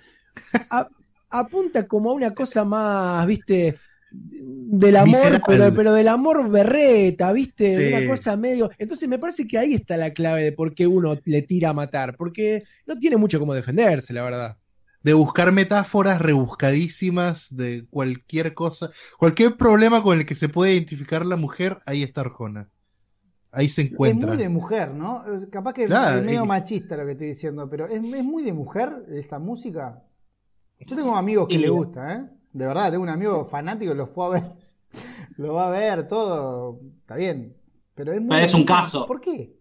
a- 0.69 0.89
apunta 1.29 1.87
como 1.87 2.09
a 2.09 2.13
una 2.13 2.33
cosa 2.35 2.65
más, 2.65 3.25
viste, 3.25 3.77
del 4.11 4.97
amor, 4.97 5.15
Visceral. 5.15 5.43
pero, 5.47 5.73
pero 5.73 5.93
del 5.93 6.09
amor 6.09 6.49
berreta, 6.49 7.31
viste, 7.31 7.77
de 7.77 7.87
Sí. 7.89 7.93
una 7.95 8.05
cosa 8.09 8.35
medio. 8.35 8.69
Entonces 8.77 9.07
me 9.07 9.17
parece 9.19 9.47
que 9.47 9.57
ahí 9.57 9.73
está 9.73 9.95
la 9.95 10.11
clave 10.11 10.43
de 10.43 10.51
por 10.51 10.75
qué 10.75 10.85
uno 10.87 11.17
le 11.23 11.41
tira 11.43 11.69
a 11.69 11.73
matar, 11.73 12.17
porque 12.17 12.63
no 12.85 12.99
tiene 12.99 13.15
mucho 13.15 13.39
como 13.39 13.53
defenderse, 13.53 14.11
la 14.11 14.23
verdad. 14.23 14.57
De 15.03 15.13
buscar 15.13 15.51
metáforas 15.51 16.21
rebuscadísimas 16.21 17.55
de 17.55 17.85
cualquier 17.89 18.53
cosa, 18.53 18.91
cualquier 19.17 19.57
problema 19.57 20.03
con 20.03 20.19
el 20.19 20.25
que 20.25 20.35
se 20.35 20.49
puede 20.49 20.73
identificar 20.73 21.25
la 21.25 21.35
mujer, 21.37 21.79
ahí 21.85 22.03
está 22.03 22.21
Arjona. 22.21 22.69
Ahí 23.51 23.67
se 23.67 23.81
Es 23.81 23.91
encuentra. 23.91 24.29
muy 24.29 24.37
de 24.37 24.47
mujer, 24.49 24.93
¿no? 24.93 25.25
Es- 25.25 25.47
Capaz 25.47 25.73
que 25.73 25.85
Claro, 25.85 26.19
es 26.19 26.25
medio 26.25 26.45
y- 26.45 26.47
machista 26.47 26.95
lo 26.95 27.05
que 27.05 27.11
estoy 27.11 27.27
diciendo, 27.27 27.69
pero 27.69 27.85
es, 27.87 28.01
es 28.01 28.23
muy 28.23 28.43
de 28.43 28.53
mujer 28.53 29.05
esta 29.09 29.39
música. 29.39 30.03
Yo 30.79 30.95
tengo 30.95 31.15
amigos 31.15 31.47
que 31.47 31.55
Y- 31.55 31.57
le 31.59 31.69
gusta, 31.69 32.13
¿eh? 32.15 32.29
De 32.53 32.65
verdad, 32.65 32.91
tengo 32.91 33.03
un 33.03 33.09
amigo 33.09 33.43
fanático, 33.45 33.93
lo 33.93 34.07
fue 34.07 34.25
a 34.25 34.29
ver. 34.29 34.43
Lo 35.37 35.53
va 35.53 35.67
a 35.67 35.71
ver 35.71 36.07
todo. 36.07 36.79
Está 37.01 37.15
bien. 37.15 37.55
Pero 37.95 38.11
es 38.13 38.21
muy. 38.21 38.37
Es 38.41 38.53
un 38.53 38.65
caso. 38.65 39.07
¿Por 39.07 39.19
qué? 39.21 39.57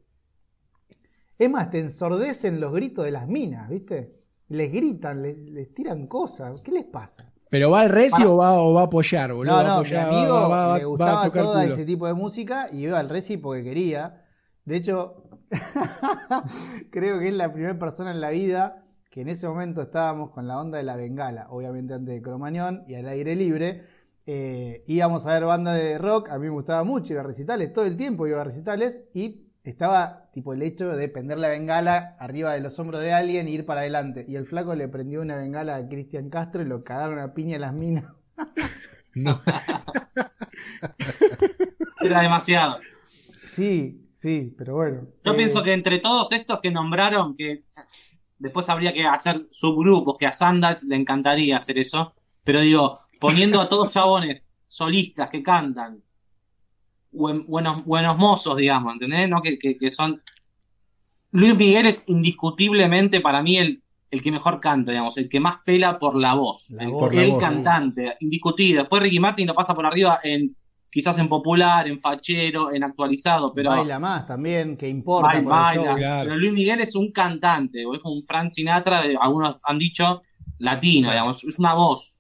Es 1.39 1.51
más, 1.51 1.71
te 1.71 1.79
ensordecen 1.81 2.61
los 2.61 2.73
gritos 2.73 3.05
de 3.05 3.11
las 3.13 3.27
minas, 3.29 3.69
¿viste? 3.69 4.20
Les 4.51 4.71
gritan, 4.71 5.21
les, 5.23 5.37
les 5.37 5.73
tiran 5.75 6.07
cosas. 6.07 6.61
¿Qué 6.63 6.71
les 6.71 6.85
pasa? 6.85 7.33
Pero 7.49 7.71
va 7.71 7.81
al 7.81 7.89
Reci 7.89 8.19
Para- 8.23 8.31
o 8.31 8.37
va, 8.37 8.61
o 8.63 8.75
va 8.75 8.83
a 8.83 8.85
apoyar, 8.85 9.33
boludo. 9.33 9.53
No, 9.53 9.63
no, 9.63 9.69
mi 9.69 9.71
apoyar, 9.89 10.07
va- 10.07 10.19
amigo 10.19 10.35
va- 10.35 10.67
va- 10.69 10.79
le 10.79 10.85
gustaba 10.85 11.31
todo 11.33 11.61
ese 11.63 11.85
tipo 11.85 12.07
de 12.07 12.15
música 12.15 12.69
y 12.71 12.85
iba 12.85 12.99
al 12.99 13.09
Reci 13.09 13.39
porque 13.39 13.65
quería. 13.65 14.25
De 14.65 14.77
hecho, 14.77 15.25
creo 16.91 17.19
que 17.19 17.29
es 17.29 17.35
la 17.35 17.53
primera 17.53 17.79
persona 17.79 18.11
en 18.11 18.21
la 18.21 18.31
vida 18.31 18.85
que 19.11 19.23
en 19.23 19.29
ese 19.29 19.49
momento 19.49 19.83
estábamos 19.83 20.31
con 20.31 20.47
la 20.47 20.59
onda 20.61 20.79
de 20.79 20.85
la 20.85 20.95
bengala, 20.95 21.47
obviamente 21.51 21.95
antes 21.95 22.15
de 22.15 22.23
Cromañón 22.23 22.85
y 22.87 22.95
al 22.95 23.09
aire 23.09 23.35
libre. 23.35 23.83
eh, 24.27 24.85
íbamos 24.87 25.27
a 25.27 25.33
ver 25.35 25.45
banda 25.45 25.75
de 25.75 25.99
rock, 25.99 26.29
a 26.31 26.39
mí 26.39 26.45
me 26.47 26.51
gustaba 26.53 26.85
mucho 26.85 27.15
ir 27.15 27.19
a 27.19 27.23
recitales, 27.25 27.73
todo 27.73 27.87
el 27.87 27.97
tiempo 27.97 28.29
iba 28.29 28.41
a 28.41 28.45
recitales 28.45 29.03
y 29.13 29.50
estaba 29.65 30.31
tipo 30.33 30.55
el 30.55 30.63
hecho 30.63 30.89
de 30.97 31.09
prender 31.09 31.39
la 31.39 31.49
bengala 31.49 32.17
arriba 32.19 32.55
de 32.55 32.61
los 32.61 32.79
hombros 32.79 33.01
de 33.01 33.13
alguien 33.13 33.49
e 33.49 33.51
ir 33.51 33.67
para 33.67 33.81
adelante. 33.81 34.25
Y 34.29 34.37
el 34.37 34.47
flaco 34.47 34.75
le 34.75 34.89
prendió 34.89 35.21
una 35.21 35.37
bengala 35.37 35.77
a 35.77 35.89
Cristian 35.89 36.31
Castro 36.31 36.63
y 36.63 36.67
lo 36.67 36.85
cagaron 36.85 37.19
a 37.19 37.35
piña 37.35 37.59
las 37.59 37.75
minas. 37.75 38.05
No. 39.13 39.41
Era 42.01 42.23
demasiado. 42.23 42.79
Sí, 43.43 44.09
sí, 44.17 44.55
pero 44.57 44.75
bueno. 44.75 45.09
Yo 45.25 45.33
Eh, 45.33 45.37
pienso 45.37 45.63
que 45.63 45.73
entre 45.73 45.99
todos 45.99 46.33
estos 46.33 46.61
que 46.61 46.71
nombraron, 46.71 47.35
que 47.35 47.65
después 48.39 48.69
habría 48.69 48.93
que 48.93 49.05
hacer 49.05 49.47
subgrupos, 49.51 50.17
que 50.17 50.27
a 50.27 50.33
Sandals 50.33 50.85
le 50.85 50.97
encantaría 50.97 51.57
hacer 51.57 51.79
eso, 51.79 52.15
pero 52.45 52.61
digo, 52.61 52.99
poniendo 53.19 53.61
a 53.61 53.69
todos 53.69 53.91
chabones 53.91 54.53
solistas 54.67 55.29
que 55.29 55.43
cantan, 55.43 56.03
buen- 57.13 57.47
buenos, 57.47 57.85
buenos 57.85 58.17
mozos, 58.19 58.57
digamos, 58.57 58.93
¿entendés? 58.95 59.29
¿No? 59.29 59.43
Que, 59.43 59.59
que- 59.59 59.77
que 59.77 59.91
son... 59.91 60.21
Luis 61.33 61.55
Miguel 61.57 61.87
es 61.87 62.09
indiscutiblemente 62.09 63.21
para 63.21 63.43
mí 63.43 63.57
el, 63.57 63.83
el 64.11 64.23
que 64.23 64.33
mejor 64.33 64.59
canta, 64.59 64.91
digamos, 64.91 65.17
el 65.17 65.29
que 65.29 65.39
más 65.39 65.59
pela 65.65 65.99
por 65.99 66.17
la 66.17 66.35
voz, 66.35 66.71
La 66.71 66.85
el, 66.85 66.91
voz, 66.91 67.15
la 67.15 67.23
el 67.23 67.31
voz, 67.31 67.41
cantante, 67.41 68.17
indiscutido. 68.21 68.81
Después 68.81 69.03
Ricky 69.03 69.21
Martin 69.21 69.47
lo 69.47 69.55
pasa 69.55 69.75
por 69.75 69.87
arriba 69.87 70.19
en 70.25 70.57
quizás 70.93 71.19
en 71.19 71.29
popular, 71.29 71.87
en 71.87 72.01
fachero, 72.01 72.73
en 72.73 72.83
actualizado, 72.83 73.53
pero... 73.55 73.71
Baila 73.71 74.01
más 74.01 74.27
también, 74.27 74.77
que 74.77 74.89
importa 74.89 75.29
Baila, 75.29 75.43
por 75.45 75.51
baila. 75.53 75.95
Claro. 75.95 76.31
Pero 76.31 76.41
Luis 76.41 76.53
Miguel 76.53 76.81
es 76.81 76.97
un 76.97 77.13
cantante, 77.13 77.87
o 77.87 77.95
es 77.95 78.01
como 78.01 78.17
un 78.17 78.27
Frank 78.27 78.51
Sinatra, 78.51 79.03
de- 79.03 79.17
algunos 79.21 79.59
han 79.67 79.79
dicho 79.79 80.23
latino, 80.59 81.11
digamos, 81.11 81.45
es 81.45 81.61
una 81.61 81.75
voz. 81.75 82.19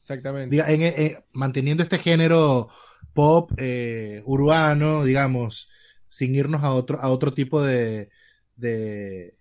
Exactamente. 0.00 0.56
Diga, 0.56 0.68
en- 0.72 0.82
en- 0.82 1.16
manteniendo 1.34 1.84
este 1.84 1.98
género 1.98 2.68
pop 3.14 3.50
eh, 3.56 4.22
urbano, 4.26 5.04
digamos, 5.04 5.70
sin 6.08 6.34
irnos 6.34 6.62
a 6.62 6.72
otro, 6.72 7.00
a 7.00 7.08
otro 7.08 7.32
tipo 7.32 7.62
de, 7.62 8.10
de, 8.56 9.36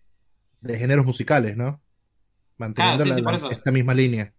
de 0.61 0.77
géneros 0.79 1.05
musicales, 1.05 1.57
¿no? 1.57 1.81
Manteniendo 2.57 3.03
Ah, 3.03 3.05
sí, 3.05 3.09
la- 3.09 3.15
sí, 3.15 3.21
por 3.21 3.31
la- 3.31 3.37
eso. 3.37 3.51
esta 3.51 3.71
misma 3.71 3.93
línea. 3.93 4.33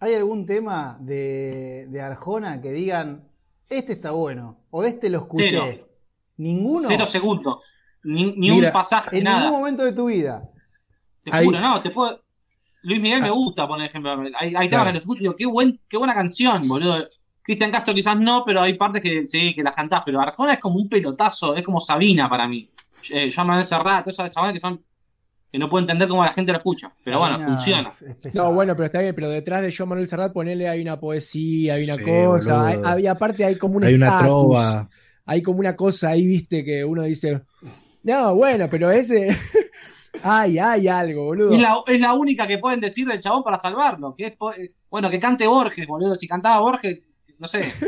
¿Hay 0.00 0.14
algún 0.14 0.46
tema 0.46 0.96
de, 1.00 1.86
de 1.88 2.00
Arjona 2.00 2.60
que 2.60 2.72
digan, 2.72 3.28
este 3.68 3.92
está 3.92 4.12
bueno, 4.12 4.64
o 4.70 4.84
este 4.84 5.10
lo 5.10 5.18
escuché? 5.18 5.50
Cero. 5.50 5.88
¿Ninguno? 6.36 6.86
Cero 6.88 7.04
segundos, 7.04 7.78
ni, 8.04 8.26
ni 8.36 8.50
Mira, 8.50 8.68
un 8.68 8.72
pasaje, 8.72 9.18
En 9.18 9.24
nada. 9.24 9.40
ningún 9.40 9.58
momento 9.58 9.84
de 9.84 9.92
tu 9.92 10.06
vida. 10.06 10.48
Te 11.24 11.30
Hay- 11.34 11.44
juro, 11.46 11.60
no, 11.60 11.80
te 11.82 11.90
puedo. 11.90 12.22
Luis 12.82 13.00
Miguel 13.00 13.20
me 13.20 13.30
gusta, 13.30 13.66
por 13.66 13.82
ejemplo. 13.82 14.12
Hay, 14.38 14.54
hay 14.54 14.68
temas 14.68 14.68
Claro. 14.68 14.84
que 14.86 14.92
los 14.92 15.00
escucho 15.02 15.18
y 15.20 15.24
digo, 15.24 15.34
qué, 15.36 15.46
buen, 15.46 15.80
qué 15.88 15.96
buena 15.96 16.14
canción, 16.14 16.66
boludo. 16.68 17.08
Cristian 17.48 17.70
Castro 17.70 17.94
quizás 17.94 18.20
no, 18.20 18.42
pero 18.44 18.60
hay 18.60 18.74
partes 18.74 19.00
que 19.00 19.24
sí, 19.24 19.54
que 19.54 19.62
las 19.62 19.72
cantás. 19.72 20.02
Pero 20.04 20.20
Arjona 20.20 20.52
es 20.52 20.58
como 20.58 20.76
un 20.76 20.86
pelotazo, 20.86 21.56
es 21.56 21.62
como 21.62 21.80
Sabina 21.80 22.28
para 22.28 22.46
mí. 22.46 22.68
Eh, 23.10 23.30
Joan 23.34 23.46
Manuel 23.46 23.64
Serrat, 23.64 24.04
todas 24.04 24.18
esas 24.18 24.34
bandas 24.34 24.52
que 24.52 24.60
son. 24.60 24.84
que 25.50 25.58
no 25.58 25.66
puedo 25.70 25.80
entender 25.80 26.08
cómo 26.08 26.22
la 26.22 26.30
gente 26.32 26.52
lo 26.52 26.58
escucha. 26.58 26.92
Pero 27.02 27.20
bueno, 27.20 27.38
funciona. 27.40 27.90
No, 28.34 28.52
bueno, 28.52 28.74
pero 28.76 28.84
está 28.84 29.00
bien, 29.00 29.14
pero 29.14 29.30
detrás 29.30 29.62
de 29.62 29.74
Joan 29.74 29.88
Manuel 29.88 30.06
Serrat, 30.08 30.30
ponele, 30.34 30.68
hay 30.68 30.82
una 30.82 31.00
poesía, 31.00 31.74
hay 31.76 31.84
una 31.84 31.94
Sí, 31.96 32.02
cosa, 32.02 32.66
hay, 32.66 32.80
hay- 32.84 33.06
aparte 33.06 33.46
hay 33.46 33.56
como 33.56 33.78
un 33.78 33.84
Hay 33.84 33.94
una 33.94 34.18
trova. 34.18 34.90
Hay 35.24 35.40
como 35.42 35.60
una 35.60 35.74
cosa 35.74 36.10
ahí, 36.10 36.26
viste, 36.26 36.62
que 36.62 36.84
uno 36.84 37.04
dice, 37.04 37.40
no, 38.02 38.34
bueno, 38.34 38.68
pero 38.70 38.90
ese, 38.90 39.28
ay, 40.22 40.58
hay 40.58 40.86
algo, 40.88 41.24
boludo. 41.24 41.52
Es 41.54 41.60
la, 41.60 41.76
es 41.86 41.98
la 42.00 42.12
única 42.12 42.46
que 42.46 42.58
pueden 42.58 42.80
decir 42.80 43.06
del 43.08 43.18
chabón 43.20 43.42
para 43.42 43.56
salvarlo. 43.56 44.14
Que 44.16 44.26
es, 44.26 44.32
eh, 44.58 44.74
bueno, 44.90 45.08
que 45.08 45.18
cante 45.18 45.46
Borges, 45.46 45.86
boludo. 45.86 46.14
Si 46.14 46.28
cantaba 46.28 46.60
Borges, 46.60 46.98
no 47.38 47.48
sé. 47.48 47.72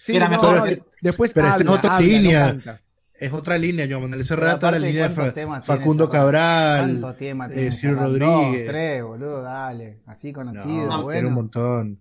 Sí, 0.00 0.14
era 0.14 0.26
no, 0.26 0.30
mejor 0.30 0.56
no, 0.58 0.62
que- 0.64 0.76
de- 0.76 0.82
después 1.00 1.32
pero 1.32 1.48
esa 1.48 1.56
es 1.56 1.60
habla, 1.62 1.72
otra 1.72 1.96
habla, 1.96 2.06
línea. 2.06 2.80
Es 3.14 3.32
otra 3.32 3.58
línea, 3.58 3.84
Joan 3.90 4.02
Manuel 4.02 4.12
Pero 4.12 4.24
Serrat, 4.24 4.62
la 4.62 4.78
línea 4.78 5.08
de 5.08 5.14
¿cuántos 5.14 5.44
Fa- 5.44 5.62
Facundo 5.62 6.04
Serrat? 6.06 6.20
Cabral, 6.20 6.80
¿Cuántos 7.00 7.16
temas 7.16 7.52
eh, 7.52 7.72
Ciro? 7.72 7.96
Rodríguez. 7.96 8.64
Dos, 8.64 8.66
tres, 8.68 9.02
boludo, 9.02 9.42
dale. 9.42 9.98
Así 10.06 10.32
conocido, 10.32 10.86
No, 10.86 11.02
bueno. 11.02 11.10
tiene 11.18 11.28
un 11.28 11.34
montón. 11.34 12.00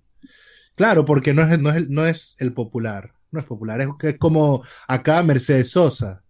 Claro, 0.75 1.05
porque 1.05 1.33
no 1.33 1.41
es, 1.41 1.57
no, 1.59 1.71
es 1.71 1.75
el, 1.77 1.89
no 1.91 2.05
es 2.05 2.35
el 2.37 2.53
popular. 2.53 3.13
No 3.31 3.39
es 3.39 3.45
popular. 3.45 3.81
Es, 3.81 3.87
es 4.03 4.17
como 4.19 4.63
acá 4.87 5.23
Mercedes 5.23 5.71
Sosa. 5.71 6.21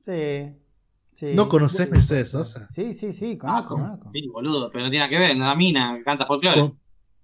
Sí. 0.00 0.52
sí. 1.12 1.32
¿No 1.34 1.48
conoces 1.50 1.90
Mercedes 1.90 2.30
Sosa? 2.30 2.66
Sí, 2.70 2.94
sí, 2.94 3.12
sí, 3.12 3.38
Ah, 3.42 3.64
conozco, 3.68 3.74
conozco. 3.76 4.10
Sí, 4.14 4.26
boludo, 4.28 4.70
pero 4.70 4.84
no 4.84 4.90
tiene 4.90 5.04
nada 5.04 5.10
que 5.10 5.18
ver. 5.18 5.36
Una 5.36 5.54
mina 5.54 5.96
que 5.98 6.02
canta 6.04 6.24
folclore. 6.26 6.58
Con- 6.60 6.78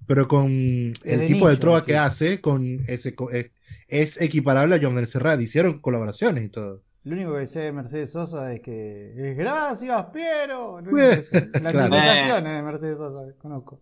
pero 0.06 0.28
con 0.28 0.50
el 0.50 1.26
tipo 1.26 1.48
de 1.48 1.56
trova 1.56 1.80
sí. 1.80 1.86
que 1.86 1.96
hace, 1.96 2.40
con 2.40 2.80
ese 2.86 3.14
es, 3.32 3.50
es 3.88 4.20
equiparable 4.20 4.74
a 4.74 4.78
Joan 4.78 4.92
Manuel 4.92 5.06
Serrat. 5.06 5.40
Hicieron 5.40 5.80
colaboraciones 5.80 6.44
y 6.44 6.48
todo. 6.48 6.82
Lo 7.04 7.14
único 7.14 7.34
que 7.34 7.46
sé 7.46 7.60
de 7.60 7.72
Mercedes 7.72 8.12
Sosa 8.12 8.52
es 8.52 8.60
que 8.60 9.30
es 9.30 9.36
gracias, 9.36 10.06
Piero. 10.12 10.80
Las 10.82 11.30
claro. 11.30 11.86
imitaciones 11.86 12.52
de 12.56 12.62
Mercedes 12.62 12.98
Sosa, 12.98 13.32
conozco. 13.38 13.80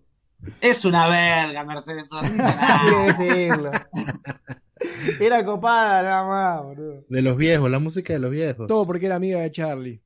Es 0.61 0.85
una 0.85 1.09
verga, 1.09 1.65
Mercedes 1.65 2.09
Sosa. 2.09 2.29
Hay 2.81 2.91
que 2.91 3.25
decirlo. 3.25 3.71
Era 5.21 5.45
copada 5.45 6.03
nada 6.03 6.27
más, 6.27 6.63
boludo. 6.63 7.05
De 7.09 7.23
los 7.23 7.37
viejos, 7.37 7.69
la 7.69 7.81
música 7.81 8.13
de 8.13 8.21
los 8.21 8.31
viejos. 8.31 8.69
Todo 8.69 8.87
porque 8.87 9.07
era 9.07 9.17
amiga 9.17 9.41
de 9.41 9.51
Charlie. 9.51 10.01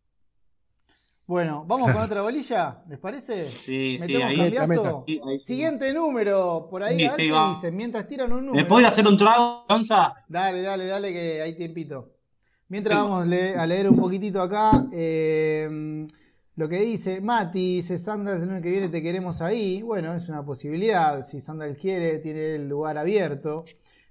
Bueno, 1.32 1.64
vamos 1.66 1.90
con 1.92 2.02
otra 2.02 2.20
bolilla, 2.20 2.82
¿les 2.90 2.98
parece? 2.98 3.48
Sí, 3.50 3.96
sí, 3.98 4.12
¿Metemos 4.12 4.26
ahí. 4.28 4.36
cambiazo? 4.36 5.04
ahí- 5.08 5.20
ahí 5.26 5.38
sí. 5.38 5.44
Siguiente 5.46 5.90
número, 5.94 6.66
por 6.70 6.82
ahí, 6.82 6.98
Sí, 6.98 7.06
a 7.06 7.08
ver 7.16 7.16
dicen, 7.54 7.74
mientras 7.74 8.06
tiran 8.06 8.30
un 8.34 8.44
número. 8.44 8.62
¿Me 8.62 8.68
a 8.84 8.88
hacer 8.90 9.06
un 9.06 9.16
trago, 9.16 9.64
Gonza? 9.66 10.12
Dale, 10.28 10.60
dale, 10.60 10.84
dale, 10.84 11.10
que 11.10 11.40
hay 11.40 11.54
tiempito. 11.56 12.10
Mientras 12.68 12.98
Sí. 12.98 13.02
vamos 13.02 13.22
a 13.56 13.66
leer 13.66 13.88
un 13.88 13.96
poquitito 13.96 14.42
acá, 14.42 14.86
eh, 14.92 16.06
lo 16.56 16.68
que 16.68 16.80
dice 16.80 17.22
Mati, 17.22 17.76
dice 17.76 17.96
Sandals 17.96 18.42
el 18.42 18.50
año 18.50 18.60
que 18.60 18.68
viene 18.68 18.90
te 18.90 19.02
queremos 19.02 19.40
ahí. 19.40 19.80
Bueno, 19.80 20.14
es 20.14 20.28
una 20.28 20.44
posibilidad. 20.44 21.22
Si 21.26 21.40
Sandals 21.40 21.78
quiere, 21.78 22.18
tiene 22.18 22.56
el 22.56 22.68
lugar 22.68 22.98
abierto. 22.98 23.64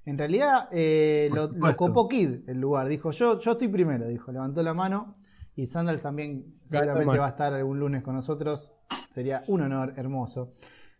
En 0.06 0.18
realidad, 0.18 0.70
eh, 0.72 1.30
lo, 1.32 1.50
lo 1.52 1.76
copó 1.76 2.08
Kid 2.10 2.50
el 2.50 2.60
lugar. 2.60 2.88
Dijo, 2.88 3.12
yo, 3.12 3.40
yo 3.40 3.52
estoy 3.52 3.68
primero, 3.68 4.08
dijo, 4.08 4.32
levantó 4.32 4.64
la 4.64 4.74
mano. 4.74 5.18
Y 5.62 5.68
Sandals 5.68 6.02
también 6.02 6.60
seguramente 6.66 7.20
va 7.20 7.28
a 7.28 7.30
estar 7.30 7.54
algún 7.54 7.78
lunes 7.80 8.02
con 8.02 8.16
nosotros. 8.16 8.72
Sería 9.12 9.44
un 9.46 9.62
honor 9.62 9.94
hermoso. 9.96 10.54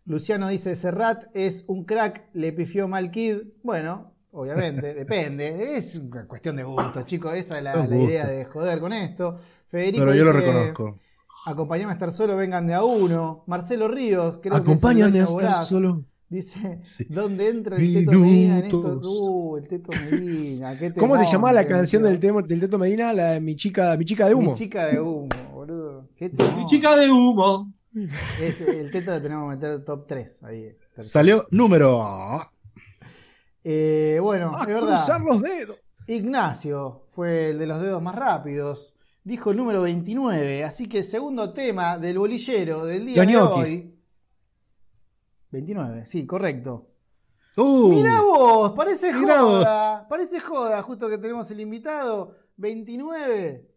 Luciano 0.04 0.46
dice, 0.46 0.76
Serrat 0.76 1.24
es 1.34 1.64
un 1.66 1.84
crack, 1.84 2.28
le 2.34 2.52
pifió 2.52 2.86
mal 2.86 3.10
Kid. 3.10 3.38
Bueno, 3.64 4.14
obviamente, 4.30 4.94
depende. 4.94 5.76
Es 5.76 5.96
una 5.96 6.28
cuestión 6.28 6.54
de 6.54 6.62
gusto, 6.62 7.02
chicos. 7.02 7.34
Esa 7.34 7.58
es 7.58 7.64
la, 7.64 7.72
Es 7.72 7.76
la 7.90 7.96
gusto. 7.96 8.08
idea 8.08 8.28
de 8.28 8.44
joder 8.44 8.78
con 8.78 8.92
esto. 8.92 9.36
Federico 9.66 10.04
Pero 10.04 10.16
yo 10.16 10.24
lo 10.26 10.32
reconozco. 10.32 10.94
Acompáñame 11.46 11.90
a 11.90 11.94
estar 11.94 12.12
solo, 12.12 12.36
vengan 12.36 12.68
de 12.68 12.74
a 12.74 12.84
uno. 12.84 13.42
Marcelo 13.48 13.88
Ríos, 13.88 14.38
creo 14.40 14.54
Acompáñame 14.54 15.10
que 15.14 15.18
a 15.18 15.22
es 15.24 15.30
dueño 15.32 15.40
estar 15.48 15.54
voraz, 15.56 15.68
solo. 15.68 16.04
Dice, 16.32 16.78
Sí. 16.82 17.04
¿dónde 17.10 17.50
entra 17.50 17.76
el 17.76 17.92
Teto 17.92 18.12
Medina 18.12 18.58
en 18.60 18.64
esto? 18.64 19.00
Uh, 19.04 19.56
el 19.58 19.68
Teto 19.68 19.92
Medina. 20.10 20.78
qué 20.78 20.90
¿Cómo 20.94 21.18
se 21.18 21.24
llamaba 21.30 21.52
la 21.52 21.66
canción 21.66 22.02
del, 22.02 22.18
tema, 22.18 22.40
del 22.40 22.58
Teto 22.58 22.78
Medina? 22.78 23.12
La 23.12 23.32
de 23.32 23.40
mi 23.42 23.54
chica, 23.54 23.94
mi 23.98 24.06
chica 24.06 24.26
de 24.28 24.34
humo. 24.34 24.50
Mi 24.52 24.56
chica 24.56 24.86
de 24.86 24.98
humo, 24.98 25.28
boludo. 25.52 26.08
Qué. 26.16 26.30
Mi 26.56 26.64
chica 26.64 26.96
de 26.96 27.10
humo. 27.10 27.70
Es 28.40 28.62
el 28.62 28.90
Teto 28.90 29.12
que 29.12 29.20
tenemos 29.20 29.50
que 29.50 29.56
meter 29.56 29.84
top 29.84 30.06
3 30.06 30.42
ahí. 30.44 30.74
Salió 31.02 31.46
número. 31.50 32.00
Eh, 33.62 34.18
bueno, 34.22 34.54
¡A 34.56 34.62
es 34.62 34.66
verdad. 34.68 35.04
cruzar 35.04 35.20
los 35.20 35.42
dedos! 35.42 35.76
Ignacio 36.06 37.04
fue 37.10 37.50
el 37.50 37.58
de 37.58 37.66
los 37.66 37.80
dedos 37.80 38.02
más 38.02 38.14
rápidos. 38.14 38.94
Dijo 39.22 39.50
el 39.50 39.58
número 39.58 39.82
29. 39.82 40.64
Así 40.64 40.88
que 40.88 41.02
segundo 41.02 41.52
tema 41.52 41.98
del 41.98 42.18
bolillero 42.18 42.86
del 42.86 43.06
día 43.06 43.18
Los 43.18 43.26
de 43.26 43.32
ñoquis. 43.32 43.64
hoy. 43.74 43.91
29, 45.52 46.06
sí, 46.06 46.26
correcto. 46.26 46.88
Uh, 47.56 47.88
Mirá 47.90 48.20
vos, 48.22 48.72
parece 48.72 49.12
Mirá 49.12 49.38
joda. 49.38 50.08
Parece 50.08 50.40
joda, 50.40 50.82
justo 50.82 51.08
que 51.10 51.18
tenemos 51.18 51.50
el 51.50 51.60
invitado. 51.60 52.34
29. 52.56 53.68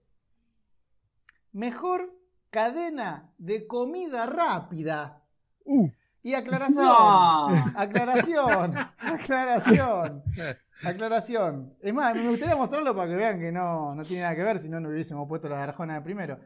Mejor 1.51 2.13
cadena 2.49 3.33
de 3.37 3.67
comida 3.67 4.25
rápida. 4.25 5.23
Uh, 5.65 5.89
Y 6.23 6.33
aclaración. 6.33 6.85
No. 6.85 7.47
Aclaración. 7.75 8.73
Aclaración. 8.97 10.23
Aclaración. 10.83 11.75
Es 11.81 11.93
más, 11.93 12.15
me 12.15 12.29
gustaría 12.29 12.55
mostrarlo 12.55 12.95
para 12.95 13.09
que 13.09 13.15
vean 13.15 13.39
que 13.39 13.51
no, 13.51 13.93
no 13.93 14.03
tiene 14.03 14.23
nada 14.23 14.35
que 14.35 14.43
ver, 14.43 14.59
si 14.59 14.69
no, 14.69 14.79
no 14.79 14.89
hubiésemos 14.89 15.27
puesto 15.27 15.49
la 15.49 15.57
garjona 15.57 15.95
de 15.95 16.01
primero. 16.01 16.39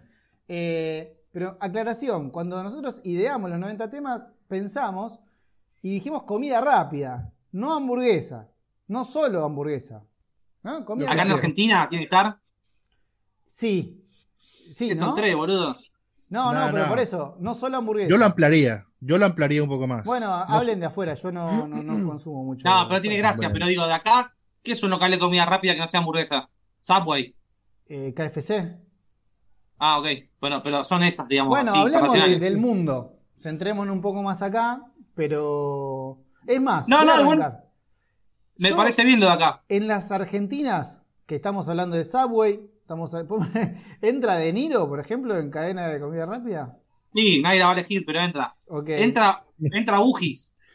Eh, 0.48 1.19
pero 1.32 1.58
aclaración, 1.60 2.32
cuando 2.32 2.62
nosotros 2.64 3.02
ideamos 3.04 3.50
los 3.50 3.60
90 3.60 3.90
temas, 3.90 4.34
pensamos 4.48 5.20
y 5.82 5.94
dijimos 5.94 6.24
comida 6.24 6.60
rápida, 6.62 7.32
no 7.52 7.74
hamburguesa, 7.76 8.50
no 8.88 9.06
solo 9.06 9.44
hamburguesa. 9.46 10.04
¿no? 10.64 10.84
Comida 10.86 11.12
Acá 11.12 11.24
en. 11.24 11.32
Argentina 11.32 11.88
tiene 11.90 12.08
que 12.08 12.16
estar. 12.16 12.40
Sí. 13.46 14.06
Sí, 14.72 14.96
son 14.96 15.16
tres, 15.16 15.36
boludo. 15.36 15.78
No, 16.30 16.54
no, 16.54 16.66
No, 16.66 16.72
pero 16.72 16.84
no. 16.84 16.90
por 16.90 17.00
eso, 17.00 17.38
no 17.40 17.56
solo 17.56 17.78
hamburguesa. 17.78 18.10
Yo 18.10 18.18
lo 18.18 18.26
ampliaría. 18.26 18.86
Yo 19.00 19.18
lo 19.18 19.26
ampliaría 19.26 19.64
un 19.64 19.70
poco 19.70 19.88
más. 19.88 20.04
Bueno, 20.04 20.28
No 20.28 20.34
hablen 20.34 20.80
de 20.80 20.86
afuera, 20.88 21.14
yo 21.14 21.32
no, 21.32 21.68
no, 21.68 21.82
no 21.82 22.08
consumo 22.10 22.44
mucho. 22.44 22.68
No, 22.68 22.88
pero 22.88 23.02
tiene 23.02 23.18
gracia. 23.18 23.52
Pero 23.52 23.68
digo, 23.68 23.88
de 23.88 23.94
acá, 23.94 24.36
¿qué 24.62 24.74
es 24.74 24.84
un 24.84 24.90
local 24.90 25.10
de 25.12 25.20
comida 25.20 25.46
rápida 25.46 25.74
que 25.74 25.80
no 25.80 25.88
sea 25.88 26.02
hamburguesa? 26.02 26.50
Subway. 26.80 27.36
Eh, 27.88 28.14
KFC. 28.14 28.78
Ah, 29.80 30.00
ok. 30.00 30.08
Bueno, 30.40 30.62
pero 30.62 30.84
son 30.84 31.04
esas, 31.04 31.28
digamos. 31.28 31.50
Bueno, 31.50 31.72
así, 31.72 31.80
hablemos 31.80 32.14
de- 32.14 32.40
del 32.40 32.58
mundo. 32.58 33.16
Centrémonos 33.42 33.96
un 33.96 34.02
poco 34.02 34.22
más 34.22 34.42
acá, 34.42 34.84
pero. 35.16 36.20
Es 36.46 36.62
más, 36.62 36.88
No, 36.88 37.04
no, 37.04 37.22
igual-. 37.22 37.64
Me 38.58 38.70
Yo- 38.70 38.76
parece 38.76 39.04
bien 39.06 39.20
lo 39.20 39.28
de 39.28 39.32
acá. 39.32 39.64
En 39.70 39.88
las 39.88 40.12
Argentinas, 40.12 41.04
que 41.26 41.36
estamos 41.36 41.70
hablando 41.70 41.96
de 41.96 42.04
Subway, 42.06 42.60
estamos 42.82 43.14
a- 43.16 43.26
¿entra 44.02 44.36
De 44.36 44.52
Niro, 44.52 44.88
por 44.90 45.00
ejemplo, 45.00 45.38
en 45.38 45.50
cadena 45.50 45.88
de 45.88 46.00
comida 46.00 46.26
rápida? 46.26 46.78
Sí, 47.16 47.42
nadie 47.42 47.60
la 47.60 47.66
va 47.66 47.72
a 47.72 47.74
elegir, 47.76 48.04
pero 48.06 48.20
entra. 48.20 48.54
Ok. 48.68 48.90
Entra, 48.90 49.46
entra 49.60 50.00
Ugis. 50.02 50.56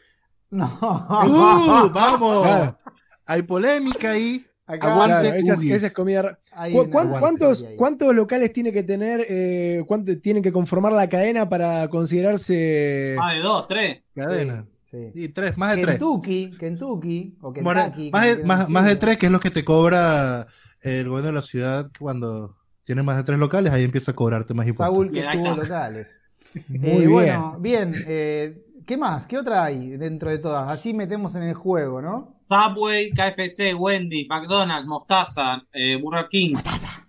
No. 0.49 0.65
¡Uh! 0.65 1.89
¡Vamos! 1.93 2.43
Claro. 2.43 2.77
Hay 3.25 3.41
polémica 3.41 4.11
ahí. 4.11 4.45
Acá- 4.67 4.93
Aguante 4.93 5.21
Claro, 5.21 5.39
esa, 5.39 5.53
es, 5.53 5.59
Ugis. 5.59 5.71
esa 5.71 5.87
es 5.87 5.93
comida. 5.93 6.21
ra- 6.23 6.39
Hay 6.53 6.73
¿Cu- 6.73 6.81
una- 6.81 6.89
cuán- 6.91 7.07
aguante 7.07 7.19
¿Cuántos, 7.21 7.63
ahí. 7.63 7.75
¿Cuántos 7.75 8.15
locales 8.15 8.51
tiene 8.53 8.71
que 8.71 8.81
tener, 8.83 9.25
eh, 9.29 9.83
cuánto 9.87 10.19
tienen 10.19 10.41
que 10.41 10.51
conformar 10.51 10.91
la 10.93 11.07
cadena 11.07 11.47
para 11.47 11.87
considerarse 11.89 13.15
Más 13.17 13.35
de 13.35 13.41
dos, 13.41 13.67
tres. 13.67 14.01
Cadena. 14.15 14.65
Sí. 14.83 15.11
Y 15.13 15.29
tres, 15.29 15.57
más 15.57 15.75
de 15.75 15.81
tres. 15.83 15.95
Kentucky, 15.97 16.51
Kentucky, 16.59 17.37
o 17.41 17.51
Bueno, 17.53 17.81
Kentucky. 17.83 18.11
más, 18.11 18.25
como 18.27 18.37
de, 18.37 18.45
más, 18.45 18.69
más 18.69 18.85
de 18.85 18.95
tres, 18.95 19.17
que 19.17 19.25
es 19.27 19.31
lo 19.31 19.39
que 19.39 19.51
te 19.51 19.63
cobra 19.65 20.47
el 20.81 21.09
gobierno 21.09 21.27
de 21.27 21.33
la 21.33 21.41
ciudad 21.41 21.89
cuando 21.99 22.55
tiene 22.83 23.01
más 23.03 23.17
de 23.17 23.23
tres 23.23 23.39
locales, 23.39 23.73
ahí 23.73 23.83
empieza 23.83 24.11
a 24.11 24.15
cobrarte 24.15 24.53
más 24.53 24.67
impuestos. 24.67 24.85
Saúl 24.95 25.11
que 25.11 25.19
está. 25.19 25.33
locales. 25.55 26.21
Muy 26.69 26.79
Eh, 26.89 26.97
bien. 26.99 27.09
Bueno, 27.11 27.57
bien. 27.59 27.93
eh, 28.07 28.61
¿Qué 28.85 28.97
más? 28.97 29.25
¿Qué 29.25 29.37
otra 29.39 29.63
hay 29.65 29.97
dentro 29.97 30.29
de 30.29 30.37
todas? 30.37 30.69
Así 30.69 30.93
metemos 30.93 31.35
en 31.35 31.41
el 31.43 31.55
juego, 31.55 32.01
¿no? 32.03 32.34
Subway, 32.49 33.11
KFC, 33.11 33.73
Wendy, 33.73 34.27
McDonald's, 34.29 34.87
Mostaza, 34.87 35.65
eh, 35.73 35.97
Burger 36.01 36.27
King. 36.29 36.53
Mostaza. 36.53 37.07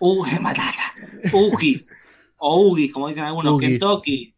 Mostaza. 0.00 0.92
Ugis. 1.32 1.94
O 2.38 2.68
Ugis, 2.70 2.92
como 2.92 3.08
dicen 3.08 3.24
algunos. 3.24 3.54
Ugis. 3.54 3.68
Kentucky. 3.70 4.34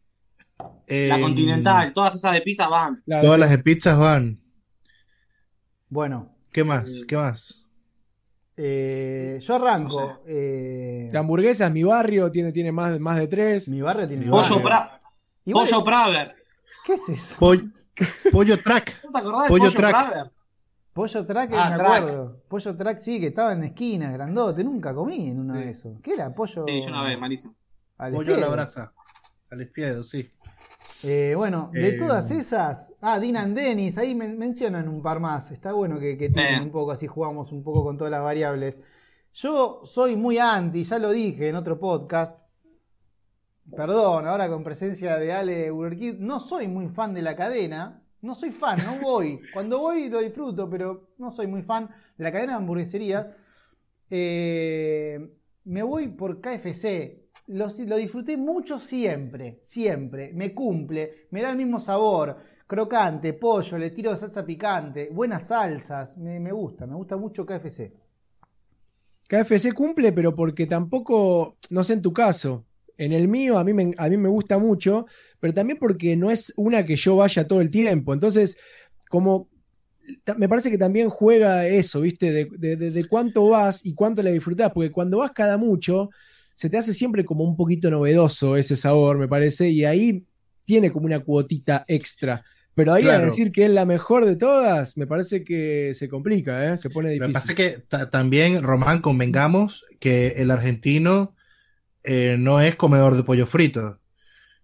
La 0.58 0.68
Eh, 0.86 1.20
Continental. 1.20 1.92
Todas 1.92 2.14
esas 2.14 2.32
de 2.32 2.40
pizza 2.40 2.68
van. 2.68 3.02
la- 3.06 3.20
Todas 3.22 3.38
las 3.38 3.50
de 3.50 3.58
pizzas 3.58 3.98
van. 3.98 4.40
Bueno, 5.88 6.34
¿Qué 6.52 6.64
más? 6.64 6.90
¿Qué 7.06 7.16
más? 7.16 7.62
eh, 8.56 9.38
yo 9.40 9.54
arranco. 9.54 10.20
eh, 10.26 11.08
la 11.12 11.20
hamburguesa, 11.20 11.70
mi 11.70 11.84
barrio, 11.84 12.30
tiene, 12.32 12.50
tiene 12.52 12.72
más, 12.72 12.98
más 12.98 13.16
de 13.18 13.28
tres. 13.28 13.68
mi 13.68 13.80
barrio 13.80 14.08
tiene. 14.08 14.24
Mi 14.24 14.30
Pollo, 14.30 14.56
barrio. 14.60 14.68
Pra- 14.68 15.00
Igual- 15.44 15.68
Pollo 15.68 15.84
Praver. 15.84 16.37
¿Qué 16.88 16.94
es 16.94 17.08
eso? 17.10 17.36
Pollo, 17.38 17.62
pollo 18.32 18.56
track. 18.62 19.00
¿No 19.04 19.12
te 19.12 19.18
acordás 19.18 19.42
de 19.42 19.48
Pollo 19.50 19.64
Pollo, 19.64 19.76
Track. 19.76 20.32
Pollo 20.94 21.26
track, 21.26 21.50
Ah, 21.54 21.70
me 21.70 21.76
track. 21.76 21.90
acuerdo. 22.02 22.42
Pollo 22.48 22.76
track 22.78 22.98
sí, 22.98 23.20
que 23.20 23.26
estaba 23.26 23.52
en 23.52 23.64
esquinas, 23.64 24.10
grandote. 24.14 24.64
Nunca 24.64 24.94
comí 24.94 25.28
en 25.28 25.40
uno 25.40 25.52
de 25.54 25.68
esos. 25.68 26.00
¿Qué 26.00 26.14
era? 26.14 26.34
Pollo. 26.34 26.64
Sí, 26.66 26.80
yo 26.80 26.88
una 26.88 27.04
vez, 27.04 27.18
malísimo. 27.20 27.54
al 27.98 28.14
Pollo 28.14 28.34
a 28.34 28.38
la 28.38 28.48
brasa. 28.48 28.94
Al 29.50 29.60
espiedo, 29.60 30.02
sí. 30.02 30.30
Eh, 31.02 31.34
bueno, 31.36 31.70
de 31.74 31.90
Eh, 31.90 31.98
todas 31.98 32.30
esas, 32.30 32.94
ah, 33.02 33.20
Dinan 33.20 33.54
Dennis, 33.54 33.98
ahí 33.98 34.14
men- 34.14 34.38
mencionan 34.38 34.88
un 34.88 35.02
par 35.02 35.20
más. 35.20 35.50
Está 35.50 35.72
bueno 35.74 36.00
que, 36.00 36.16
que 36.16 36.30
tienen 36.30 36.54
Eh. 36.62 36.64
un 36.64 36.72
poco, 36.72 36.90
así 36.92 37.06
jugamos 37.06 37.52
un 37.52 37.62
poco 37.62 37.84
con 37.84 37.98
todas 37.98 38.10
las 38.10 38.22
variables. 38.22 38.80
Yo 39.34 39.82
soy 39.84 40.16
muy 40.16 40.38
anti, 40.38 40.82
ya 40.84 40.98
lo 40.98 41.10
dije 41.12 41.48
en 41.50 41.56
otro 41.56 41.78
podcast. 41.78 42.47
Perdón, 43.76 44.26
ahora 44.26 44.48
con 44.48 44.64
presencia 44.64 45.18
de 45.18 45.32
Ale 45.32 45.70
Burger 45.70 46.16
no 46.18 46.40
soy 46.40 46.68
muy 46.68 46.88
fan 46.88 47.14
de 47.14 47.22
la 47.22 47.36
cadena. 47.36 48.02
No 48.20 48.34
soy 48.34 48.50
fan, 48.50 48.78
no 48.78 49.00
voy. 49.00 49.40
Cuando 49.52 49.78
voy 49.78 50.08
lo 50.08 50.20
disfruto, 50.20 50.68
pero 50.68 51.10
no 51.18 51.30
soy 51.30 51.46
muy 51.46 51.62
fan 51.62 51.88
de 52.16 52.24
la 52.24 52.32
cadena 52.32 52.52
de 52.52 52.58
hamburgueserías. 52.58 53.30
Eh, 54.10 55.36
me 55.64 55.82
voy 55.82 56.08
por 56.08 56.40
KFC. 56.40 57.28
Lo, 57.48 57.66
lo 57.86 57.96
disfruté 57.96 58.36
mucho 58.36 58.78
siempre, 58.78 59.60
siempre. 59.62 60.32
Me 60.34 60.52
cumple, 60.52 61.28
me 61.30 61.42
da 61.42 61.50
el 61.50 61.56
mismo 61.56 61.78
sabor. 61.78 62.36
Crocante, 62.66 63.32
pollo, 63.32 63.78
le 63.78 63.90
tiro 63.90 64.14
salsa 64.14 64.44
picante, 64.44 65.08
buenas 65.10 65.46
salsas. 65.46 66.18
Me, 66.18 66.40
me 66.40 66.52
gusta, 66.52 66.86
me 66.86 66.96
gusta 66.96 67.16
mucho 67.16 67.46
KFC. 67.46 67.92
KFC 69.28 69.72
cumple, 69.74 70.12
pero 70.12 70.34
porque 70.34 70.66
tampoco, 70.66 71.56
no 71.70 71.84
sé 71.84 71.94
en 71.94 72.02
tu 72.02 72.12
caso, 72.12 72.64
en 72.98 73.12
el 73.12 73.28
mío 73.28 73.56
a 73.58 73.64
mí, 73.64 73.72
me, 73.72 73.94
a 73.96 74.08
mí 74.08 74.16
me 74.18 74.28
gusta 74.28 74.58
mucho, 74.58 75.06
pero 75.40 75.54
también 75.54 75.78
porque 75.80 76.16
no 76.16 76.30
es 76.30 76.52
una 76.56 76.84
que 76.84 76.96
yo 76.96 77.16
vaya 77.16 77.46
todo 77.46 77.60
el 77.62 77.70
tiempo. 77.70 78.12
Entonces, 78.12 78.58
como 79.08 79.48
me 80.36 80.48
parece 80.48 80.70
que 80.70 80.78
también 80.78 81.08
juega 81.10 81.66
eso, 81.66 82.00
¿viste? 82.00 82.32
De, 82.32 82.48
de- 82.50 82.76
de- 82.76 82.90
de 82.90 83.04
cuánto 83.04 83.48
vas 83.50 83.84
y 83.84 83.94
cuánto 83.94 84.22
la 84.22 84.30
disfrutás, 84.30 84.72
porque 84.72 84.90
cuando 84.90 85.18
vas 85.18 85.32
cada 85.32 85.56
mucho, 85.58 86.10
se 86.54 86.68
te 86.70 86.78
hace 86.78 86.92
siempre 86.94 87.24
como 87.24 87.44
un 87.44 87.56
poquito 87.56 87.90
novedoso 87.90 88.56
ese 88.56 88.74
sabor, 88.74 89.18
me 89.18 89.28
parece, 89.28 89.68
y 89.70 89.84
ahí 89.84 90.24
tiene 90.64 90.90
como 90.90 91.06
una 91.06 91.20
cuotita 91.20 91.84
extra. 91.88 92.42
Pero 92.74 92.92
ahí 92.94 93.08
a 93.08 93.18
decir 93.18 93.50
que 93.52 93.64
es 93.64 93.70
la 93.70 93.84
mejor 93.84 94.24
de 94.24 94.36
todas, 94.36 94.96
me 94.96 95.06
parece 95.06 95.42
que 95.44 95.92
se 95.94 96.08
complica, 96.08 96.72
¿eh? 96.72 96.76
Se 96.78 96.88
pone 96.90 97.08
Me 97.08 97.14
difícil. 97.14 97.32
pasa 97.32 97.54
que 97.54 97.70
ta- 97.88 98.08
también, 98.08 98.62
Román, 98.62 99.00
convengamos 99.02 99.84
que 100.00 100.28
el 100.36 100.50
argentino 100.50 101.34
eh, 102.02 102.36
no 102.38 102.60
es 102.60 102.76
comedor 102.76 103.16
de 103.16 103.24
pollo 103.24 103.46
frito. 103.46 104.00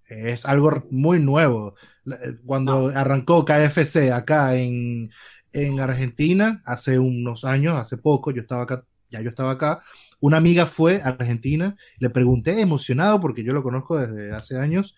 Es 0.09 0.47
algo 0.47 0.85
muy 0.91 1.21
nuevo. 1.21 1.77
Eh, 2.07 2.37
Cuando 2.45 2.89
arrancó 2.95 3.45
KFC 3.45 4.13
acá 4.13 4.57
en, 4.57 5.11
en 5.53 5.81
Argentina, 5.81 6.63
hace 6.67 6.99
unos 6.99 7.45
años, 7.45 7.77
hace 7.77 7.97
poco, 7.99 8.31
yo 8.33 8.43
estaba 8.43 8.63
acá, 8.65 8.85
ya 9.11 9.21
yo 9.21 9.31
estaba 9.31 9.53
acá, 9.53 9.83
una 10.21 10.39
amiga 10.39 10.67
fue 10.67 11.01
a 11.03 11.09
Argentina, 11.09 11.77
le 11.99 12.11
pregunté 12.11 12.61
emocionado, 12.61 13.21
porque 13.21 13.45
yo 13.45 13.53
lo 13.53 13.63
conozco 13.63 13.99
desde 13.99 14.33
hace 14.33 14.59
años, 14.59 14.95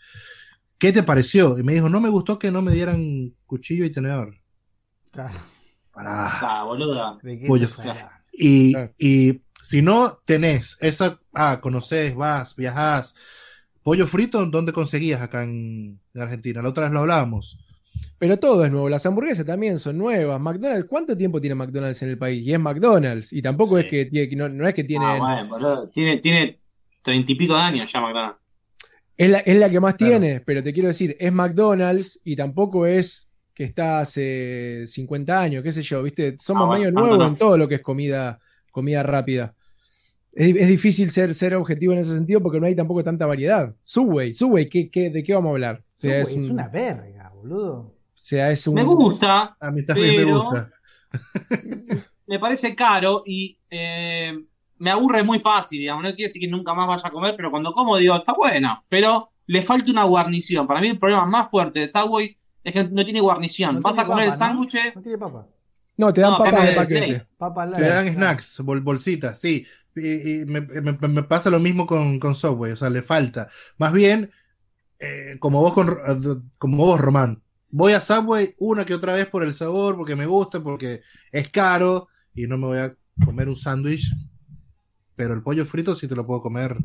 ¿qué 0.79 0.93
te 0.93 1.03
pareció? 1.03 1.59
Y 1.59 1.63
me 1.65 1.75
dijo, 1.75 1.89
no 1.89 2.01
me 2.01 2.09
gustó 2.11 2.39
que 2.39 2.51
no 2.51 2.63
me 2.63 2.73
dieran 2.73 3.35
cuchillo 3.47 3.85
y 3.85 3.93
tenedor. 3.93 4.35
Claro, 5.11 5.35
Para. 5.93 6.29
Ah. 7.83 8.01
Y, 8.33 8.73
Claro. 8.73 8.95
y 8.99 9.43
si 9.69 9.83
no 9.83 10.21
tenés 10.25 10.77
esa, 10.81 11.19
ah, 11.35 11.59
conoces, 11.61 12.15
vas, 12.15 12.55
viajás, 12.57 13.15
pollo 13.83 14.07
frito, 14.07 14.45
¿dónde 14.47 14.73
conseguías 14.73 15.21
acá 15.21 15.43
en, 15.43 15.99
en 16.15 16.21
Argentina? 16.21 16.63
La 16.63 16.69
otra 16.69 16.85
vez 16.85 16.93
lo 16.93 17.01
hablábamos. 17.01 17.59
Pero 18.19 18.39
todo 18.39 18.65
es 18.65 18.71
nuevo. 18.71 18.89
Las 18.89 19.05
hamburguesas 19.07 19.45
también 19.45 19.79
son 19.79 19.99
nuevas. 19.99 20.41
McDonald's, 20.41 20.87
¿cuánto 20.89 21.17
tiempo 21.17 21.41
tiene 21.41 21.55
McDonald's 21.57 22.01
en 22.03 22.11
el 22.11 22.19
país? 22.19 22.47
Y 22.47 22.53
es 22.53 22.61
McDonald's. 22.61 23.33
Y 23.33 23.43
tampoco 23.43 23.77
Sí. 23.79 23.85
es 23.85 23.91
que 23.91 24.05
tiene, 24.07 24.37
no, 24.37 24.49
no 24.49 24.69
es 24.69 24.75
que 24.75 24.85
tiene. 24.85 25.05
Ah, 25.05 25.17
bueno, 25.19 25.49
boludo. 25.49 25.89
Tiene, 25.91 26.19
tiene 26.19 26.61
treinta 27.03 27.33
y 27.33 27.35
pico 27.35 27.55
de 27.55 27.61
años 27.61 27.91
ya 27.93 28.01
McDonald's. 28.01 28.39
es, 29.17 29.31
la, 29.31 29.39
es 29.41 29.57
la 29.57 29.69
que 29.71 29.81
más 29.81 29.95
Claro. 29.97 30.19
tiene, 30.21 30.41
pero 30.41 30.63
te 30.63 30.73
quiero 30.73 30.89
decir, 30.89 31.17
es 31.19 31.33
McDonald's 31.33 32.21
y 32.25 32.37
tampoco 32.37 32.87
es 32.87 33.31
que 33.53 33.65
está 33.65 34.01
hace 34.01 34.85
50 34.87 35.41
años, 35.41 35.63
qué 35.65 35.73
sé 35.73 35.83
yo, 35.83 36.03
¿viste? 36.03 36.37
Somos 36.39 36.65
Ah, 36.65 36.67
bueno, 36.69 36.79
medio 36.85 36.93
nuevos 36.93 37.19
no. 37.19 37.27
en 37.27 37.37
todo 37.37 37.57
lo 37.59 37.67
que 37.69 37.77
es 37.77 37.81
comida, 37.83 38.39
comida 38.71 39.03
rápida. 39.03 39.55
Es, 40.37 40.55
es 40.55 40.69
difícil 40.69 41.11
ser, 41.11 41.35
ser 41.35 41.55
objetivo 41.55 41.93
en 41.95 42.01
ese 42.01 42.15
sentido 42.15 42.41
porque 42.43 42.61
no 42.61 42.67
hay 42.67 42.75
tampoco 42.77 43.03
tanta 43.03 43.27
variedad. 43.27 43.75
Subway, 43.83 44.35
Subway, 44.35 44.69
¿qué, 44.69 44.91
qué, 44.91 45.11
¿de 45.11 45.23
qué 45.23 45.35
vamos 45.35 45.49
a 45.49 45.53
hablar? 45.53 45.77
O 45.87 45.91
sea, 45.95 46.25
Subway 46.25 46.37
es, 46.37 46.43
es 46.45 46.51
un- 46.51 46.57
una 46.59 46.69
verga, 46.69 47.33
boludo. 47.35 47.75
o 47.79 47.95
sea, 48.15 48.51
es 48.51 48.67
un- 48.67 48.75
Me 48.75 48.85
gusta, 48.85 49.57
A 49.59 49.71
mí 49.71 49.85
también 49.85 50.09
me 50.11 50.17
Pero- 50.17 50.43
gusta. 50.45 50.71
me 52.27 52.39
parece 52.39 52.75
caro 52.75 53.23
y 53.27 53.59
eh, 53.71 54.33
me 54.79 54.91
aburre 54.91 55.23
muy 55.23 55.39
fácil, 55.39 55.79
digamos. 55.81 56.03
No 56.03 56.11
quiere 56.11 56.25
decir 56.25 56.41
que 56.41 56.49
nunca 56.49 56.75
más 56.75 56.87
vaya 56.87 57.09
a 57.09 57.11
comer, 57.11 57.35
pero 57.37 57.51
cuando 57.51 57.73
como 57.73 57.97
digo, 57.97 58.15
está 58.17 58.35
bueno. 58.35 58.85
Pero 58.89 59.31
le 59.47 59.63
falta 59.63 59.91
una 59.91 60.05
guarnición. 60.05 60.67
Para 60.67 60.81
mí 60.81 60.89
el 60.89 60.99
problema 60.99 61.25
más 61.27 61.51
fuerte 61.51 61.81
de 61.81 61.89
Subway 61.89 62.37
es 62.65 62.73
que 62.73 62.85
no 62.85 63.05
tiene 63.05 63.21
guarnición. 63.21 63.77
No 63.77 63.81
Vas 63.81 63.99
a 63.99 64.05
comer 64.07 64.27
el 64.27 64.33
sándwich. 64.33 64.77
No 64.95 65.01
tiene 65.03 65.19
papa. 65.19 65.47
No, 65.97 66.13
te 66.13 66.21
dan 66.21 66.33
No, 66.33 66.39
papas 66.39 66.53
papa 66.53 66.65
de 66.67 66.73
paquete. 66.73 67.23
Papa 67.39 67.73
Te 67.73 67.83
dan 67.89 68.09
snacks, 68.13 68.61
bol- 68.61 68.83
bolsitas, 68.83 69.39
sí. 69.41 69.65
Y, 69.97 70.43
y 70.43 70.47
me, 70.47 70.61
me- 70.63 71.09
me 71.09 71.23
pasa 71.25 71.51
lo 71.51 71.61
mismo 71.61 71.87
con, 71.87 72.19
con 72.21 72.35
Subway, 72.35 72.73
o 72.73 72.77
sea, 72.77 72.91
le 72.91 73.03
falta. 73.03 73.49
Más 73.79 73.93
bien, 73.93 74.31
eh, 75.01 75.37
como 75.41 75.61
vos 75.63 75.75
con, 75.75 75.97
como 76.59 76.79
vos, 76.79 77.01
Román, 77.01 77.43
voy 77.71 77.93
a 77.95 78.01
Subway 78.01 78.55
una 78.59 78.85
que 78.87 78.95
otra 78.95 79.15
vez 79.15 79.27
por 79.29 79.45
el 79.45 79.55
sabor, 79.55 79.97
porque 79.97 80.17
me 80.17 80.27
gusta, 80.27 80.63
porque 80.63 81.03
es 81.33 81.49
caro 81.51 82.09
y 82.35 82.47
no 82.47 82.59
me 82.59 82.67
voy 82.69 82.79
a 82.79 82.97
comer 83.25 83.49
un 83.49 83.57
sándwich. 83.57 84.13
Pero 85.17 85.35
el 85.35 85.43
pollo 85.43 85.65
frito 85.67 85.95
sí 85.95 86.09
te 86.09 86.15
lo 86.15 86.27
puedo 86.27 86.41
comer 86.41 86.77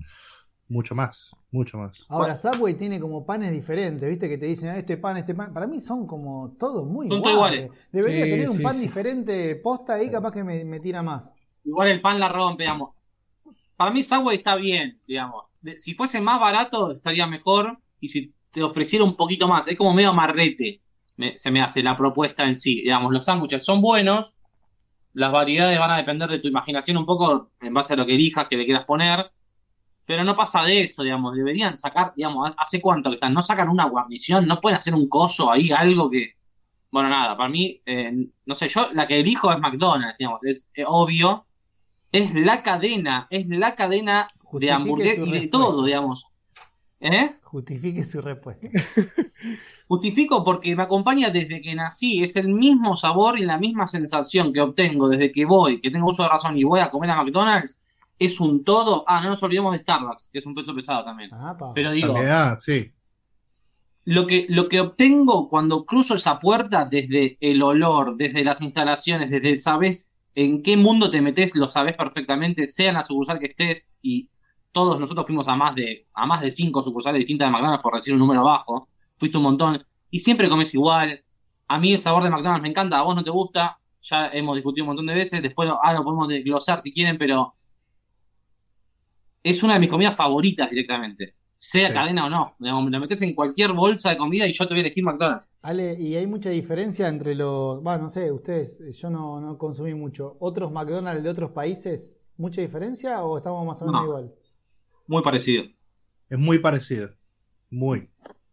mucho 0.70 0.96
más, 0.96 1.32
mucho 1.52 1.78
más. 1.78 2.08
Ahora, 2.08 2.36
Subway 2.36 2.76
tiene 2.76 3.00
como 3.00 3.26
panes 3.26 3.52
diferentes, 3.52 4.08
¿viste? 4.10 4.28
Que 4.30 4.38
te 4.38 4.46
dicen, 4.46 4.70
"Ah, 4.70 4.78
este 4.78 4.98
pan, 4.98 5.16
este 5.18 5.34
pan. 5.34 5.54
Para 5.54 5.66
mí 5.66 5.80
son 5.80 6.06
como 6.06 6.52
todos 6.60 6.86
muy 6.86 7.08
Son 7.08 7.22
todos 7.22 7.36
iguales. 7.36 7.62
iguales. 7.62 7.72
Debería 7.92 8.28
Sí, 8.28 8.30
tener 8.30 8.50
un 8.50 8.58
sí, 8.58 8.62
pan 8.62 8.80
sí. 8.80 8.82
diferente 8.82 9.56
posta 9.56 9.94
ahí, 9.96 10.12
capaz 10.12 10.32
que 10.32 10.44
me, 10.44 10.66
me 10.66 10.80
tira 10.82 11.02
más. 11.02 11.34
Igual 11.64 11.88
el 11.90 12.02
pan 12.02 12.20
la 12.20 12.30
rompe, 12.30 12.64
digamos. 12.64 12.92
Para 13.82 13.92
mí 13.92 14.04
Subway 14.04 14.38
está 14.38 14.56
bien, 14.58 15.02
digamos. 15.08 15.52
Si 15.78 15.94
fuese 15.96 16.22
más 16.22 16.40
barato, 16.40 16.92
estaría 16.92 17.26
mejor. 17.28 17.80
Y 18.00 18.10
si 18.10 18.34
te 18.52 18.62
ofreciera 18.64 19.04
un 19.06 19.16
poquito 19.16 19.48
más, 19.48 19.68
es 19.68 19.76
como 19.78 19.94
medio 19.94 20.10
amarrete, 20.10 20.82
me- 21.18 21.36
se 21.38 21.50
me 21.52 21.62
hace 21.62 21.82
la 21.84 21.96
propuesta 21.96 22.48
en 22.48 22.56
sí. 22.56 22.76
Digamos, 22.82 23.12
los 23.12 23.26
sándwiches 23.26 23.64
son 23.66 23.82
buenos, 23.82 24.36
las 25.14 25.32
variedades 25.32 25.80
van 25.80 25.92
a 25.92 25.98
depender 25.98 26.30
de 26.30 26.40
tu 26.40 26.48
imaginación 26.50 26.98
un 26.98 27.06
poco 27.06 27.52
en 27.62 27.74
base 27.74 27.94
a 27.94 27.98
lo 27.98 28.06
que 28.06 28.16
elijas, 28.16 28.48
que 28.48 28.58
le 28.58 28.66
quieras 28.66 28.86
poner. 28.86 29.32
Pero 30.06 30.24
no 30.24 30.36
pasa 30.36 30.64
de 30.64 30.82
eso, 30.84 31.04
digamos. 31.04 31.36
Deberían 31.36 31.78
sacar, 31.78 32.14
digamos, 32.16 32.52
¿hace 32.58 32.82
cuánto 32.82 33.10
que 33.10 33.16
están? 33.16 33.34
No 33.34 33.42
sacan 33.44 33.70
una 33.70 33.86
guarnición, 33.86 34.48
no 34.48 34.60
pueden 34.62 34.78
hacer 34.78 34.96
un 34.96 35.08
coso 35.10 35.52
ahí, 35.52 35.72
algo 35.72 36.10
que. 36.10 36.36
Bueno, 36.92 37.10
nada, 37.10 37.38
para 37.38 37.50
mí, 37.50 37.82
eh, 37.86 38.12
no 38.46 38.56
sé, 38.56 38.68
yo 38.70 38.90
la 38.94 39.08
que 39.08 39.20
elijo 39.20 39.52
es 39.52 39.60
McDonald's, 39.60 40.18
digamos, 40.20 40.44
es 40.46 40.70
obvio. 40.88 41.48
Es 42.12 42.34
la 42.34 42.62
cadena, 42.62 43.28
es 43.30 43.48
la 43.48 43.76
cadena 43.76 44.28
de 44.52 44.72
hamburguesas 44.72 45.28
y 45.28 45.32
de 45.32 45.48
todo, 45.48 45.86
digamos. 45.86 46.26
¿Eh? 47.00 47.38
Justifique 47.42 48.04
su 48.04 48.22
respuesta. 48.22 48.68
Justifico 49.88 50.44
porque 50.46 50.76
me 50.76 50.84
acompaña 50.84 51.30
desde 51.30 51.62
que 51.62 51.76
nací, 51.76 52.24
es 52.24 52.36
el 52.38 52.50
mismo 52.50 52.96
sabor 52.96 53.38
y 53.38 53.44
la 53.44 53.58
misma 53.58 53.88
sensación 53.88 54.54
que 54.54 54.62
obtengo 54.62 55.10
desde 55.10 55.32
que 55.32 55.46
voy, 55.46 55.80
que 55.80 55.92
tengo 55.92 56.08
uso 56.08 56.24
de 56.24 56.30
razón 56.30 56.58
y 56.58 56.64
voy 56.64 56.80
a 56.80 56.90
comer 56.90 57.10
a 57.10 57.22
McDonald's, 57.22 57.84
es 58.18 58.40
un 58.40 58.64
todo. 58.64 59.04
Ah, 59.08 59.20
no 59.22 59.32
nos 59.32 59.44
olvidemos 59.44 59.74
de 59.74 59.80
Starbucks, 59.80 60.30
que 60.32 60.40
es 60.40 60.46
un 60.46 60.56
peso 60.56 60.76
pesado 60.76 61.04
también. 61.04 61.32
Ah. 61.34 61.58
Pero 61.74 61.92
digo, 61.92 62.14
También, 62.14 62.32
ah, 62.32 62.56
sí. 62.60 62.94
lo 64.06 64.28
que, 64.28 64.46
lo 64.48 64.70
que 64.70 64.80
obtengo 64.80 65.50
cuando 65.50 65.86
cruzo 65.86 66.16
esa 66.16 66.40
puerta, 66.40 66.86
desde 66.86 67.38
el 67.42 67.64
olor, 67.64 68.16
desde 68.16 68.46
las 68.46 68.62
instalaciones, 68.62 69.30
desde 69.32 69.58
sabes 69.58 70.14
en 70.36 70.64
qué 70.64 70.78
mundo 70.78 71.12
te 71.12 71.22
metes, 71.22 71.56
lo 71.56 71.68
sabes 71.68 71.96
perfectamente, 71.96 72.66
sea 72.66 72.90
en 72.90 72.96
la 72.96 73.04
sucursal 73.04 73.40
que 73.40 73.48
estés, 73.48 73.94
y 74.02 74.30
todos 74.72 75.00
nosotros 75.00 75.26
fuimos 75.26 75.48
a 75.48 75.56
más 75.56 75.76
de, 75.76 76.08
a 76.14 76.26
más 76.26 76.42
de 76.42 76.52
cinco 76.52 76.82
sucursales 76.82 77.20
distintas 77.20 77.48
de 77.48 77.52
McDonald's, 77.52 77.84
por 77.84 77.96
decir 77.96 78.14
un 78.14 78.20
número 78.20 78.44
bajo, 78.44 78.90
fuiste 79.18 79.38
un 79.38 79.44
montón, 79.44 79.86
y 80.10 80.20
siempre 80.20 80.50
comes 80.50 80.74
igual. 80.74 81.24
A 81.68 81.80
mí 81.80 81.94
el 81.94 82.00
sabor 82.00 82.24
de 82.24 82.30
McDonald's 82.30 82.64
me 82.64 82.70
encanta, 82.70 83.00
a 83.00 83.04
vos 83.04 83.16
no 83.16 83.24
te 83.24 83.30
gusta, 83.30 83.80
ya 84.02 84.30
hemos 84.30 84.56
discutido 84.56 84.86
un 84.86 84.90
montón 84.90 85.08
de 85.08 85.14
veces, 85.14 85.42
después 85.42 85.70
lo, 85.70 85.80
ah, 85.84 85.94
lo 85.94 86.04
podemos 86.04 86.28
desglosar 86.28 86.80
si 86.80 86.94
quieren, 86.94 87.18
pero 87.18 87.56
es 89.44 89.64
una 89.64 89.74
de 89.74 89.80
mis 89.80 89.90
comidas 89.90 90.16
favoritas 90.16 90.70
directamente. 90.70 91.36
Sea 91.64 91.90
Sí. 91.90 91.94
cadena 91.94 92.26
o 92.26 92.30
no. 92.30 92.56
Digamos, 92.58 92.86
me 92.86 92.90
lo 92.90 93.00
metes 93.00 93.22
en 93.22 93.36
cualquier 93.36 93.72
bolsa 93.74 94.10
de 94.10 94.18
comida 94.18 94.48
y 94.48 94.52
yo 94.52 94.68
te 94.68 94.74
voy 94.74 94.80
a 94.80 94.86
elegir 94.86 95.04
McDonald's. 95.04 95.52
Ale, 95.62 95.96
y 96.00 96.16
hay 96.16 96.26
mucha 96.26 96.50
diferencia 96.50 97.08
entre 97.08 97.36
los. 97.36 97.84
Bueno, 97.84 98.04
no 98.04 98.10
sé, 98.10 98.32
ustedes, 98.32 98.82
eh, 98.82 98.92
yo 98.94 99.12
no, 99.12 99.40
no 99.40 99.60
consumí 99.60 99.94
mucho. 99.94 100.38
¿Otros 100.40 100.72
McDonald's 100.72 101.22
de 101.24 101.30
otros 101.30 101.52
países? 101.52 102.18
¿Mucha 102.38 102.62
diferencia 102.62 103.22
o 103.24 103.38
estamos 103.38 103.64
más 103.64 103.80
o 103.84 103.86
menos 103.86 104.02
No. 104.02 104.08
igual? 104.08 104.34
Muy 105.06 105.22
parecido. 105.22 105.64
Es 106.30 106.40
muy 106.40 106.58
parecido. 106.58 107.12
Muy. 107.70 108.10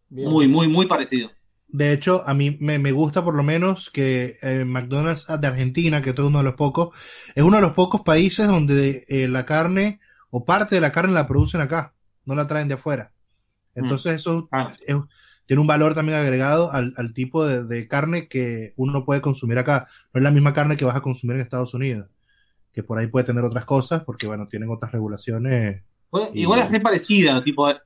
Bien. 0.09 0.29
Muy, 0.29 0.47
muy, 0.47 0.67
muy 0.67 0.85
parecido. 0.85 1.31
De 1.67 1.93
hecho, 1.93 2.21
a 2.27 2.35
mí 2.35 2.57
me, 2.59 2.77
me 2.77 2.91
gusta 2.91 3.23
por 3.23 3.33
lo 3.33 3.41
menos 3.41 3.89
que 3.89 4.35
eh, 4.43 4.65
McDonald's 4.65 5.25
de 5.39 5.47
Argentina, 5.47 6.01
que 6.03 6.11
esto 6.11 6.21
es 6.23 6.27
uno 6.27 6.39
de 6.39 6.43
los 6.43 6.53
pocos, 6.53 6.95
es 7.33 7.43
uno 7.43 7.55
de 7.57 7.61
los 7.63 7.73
pocos 7.73 8.01
países 8.01 8.45
donde 8.47 9.05
eh, 9.07 9.27
la 9.27 9.45
carne 9.47 9.99
o 10.29 10.45
parte 10.45 10.75
de 10.75 10.81
la 10.81 10.91
carne 10.91 11.13
la 11.13 11.27
producen 11.27 11.61
acá, 11.61 11.95
no 12.29 12.35
la 12.35 12.47
traen 12.47 12.67
de 12.67 12.75
afuera. 12.75 13.11
Entonces 13.75 14.13
eso 14.15 14.47
Ah, 14.51 14.73
es- 14.87 14.95
tiene 15.45 15.61
un 15.61 15.67
valor 15.67 15.95
también 15.95 16.17
agregado 16.19 16.71
al, 16.71 16.93
al 16.97 17.13
tipo 17.13 17.45
de, 17.45 17.63
de 17.65 17.87
carne 17.87 18.27
que 18.27 18.73
uno 18.77 19.03
puede 19.03 19.19
consumir 19.21 19.57
acá. 19.57 19.87
No 20.13 20.19
es 20.19 20.23
la 20.23 20.31
misma 20.31 20.53
carne 20.53 20.77
que 20.77 20.85
vas 20.85 20.95
a 20.95 21.01
consumir 21.01 21.35
en 21.37 21.41
Estados 21.41 21.73
Unidos, 21.73 22.07
que 22.71 22.83
por 22.83 22.99
ahí 22.99 23.07
puede 23.07 23.25
tener 23.25 23.43
otras 23.43 23.65
cosas, 23.65 24.03
porque 24.03 24.27
bueno, 24.27 24.47
tienen 24.47 24.69
otras 24.69 24.91
regulaciones. 24.91 25.83
pues, 26.11 26.29
Y- 26.33 26.41
Igual 26.41 26.59
es 26.61 26.71
re 26.71 26.79
parecida, 26.79 27.43
tipo. 27.43 27.67
a- 27.67 27.81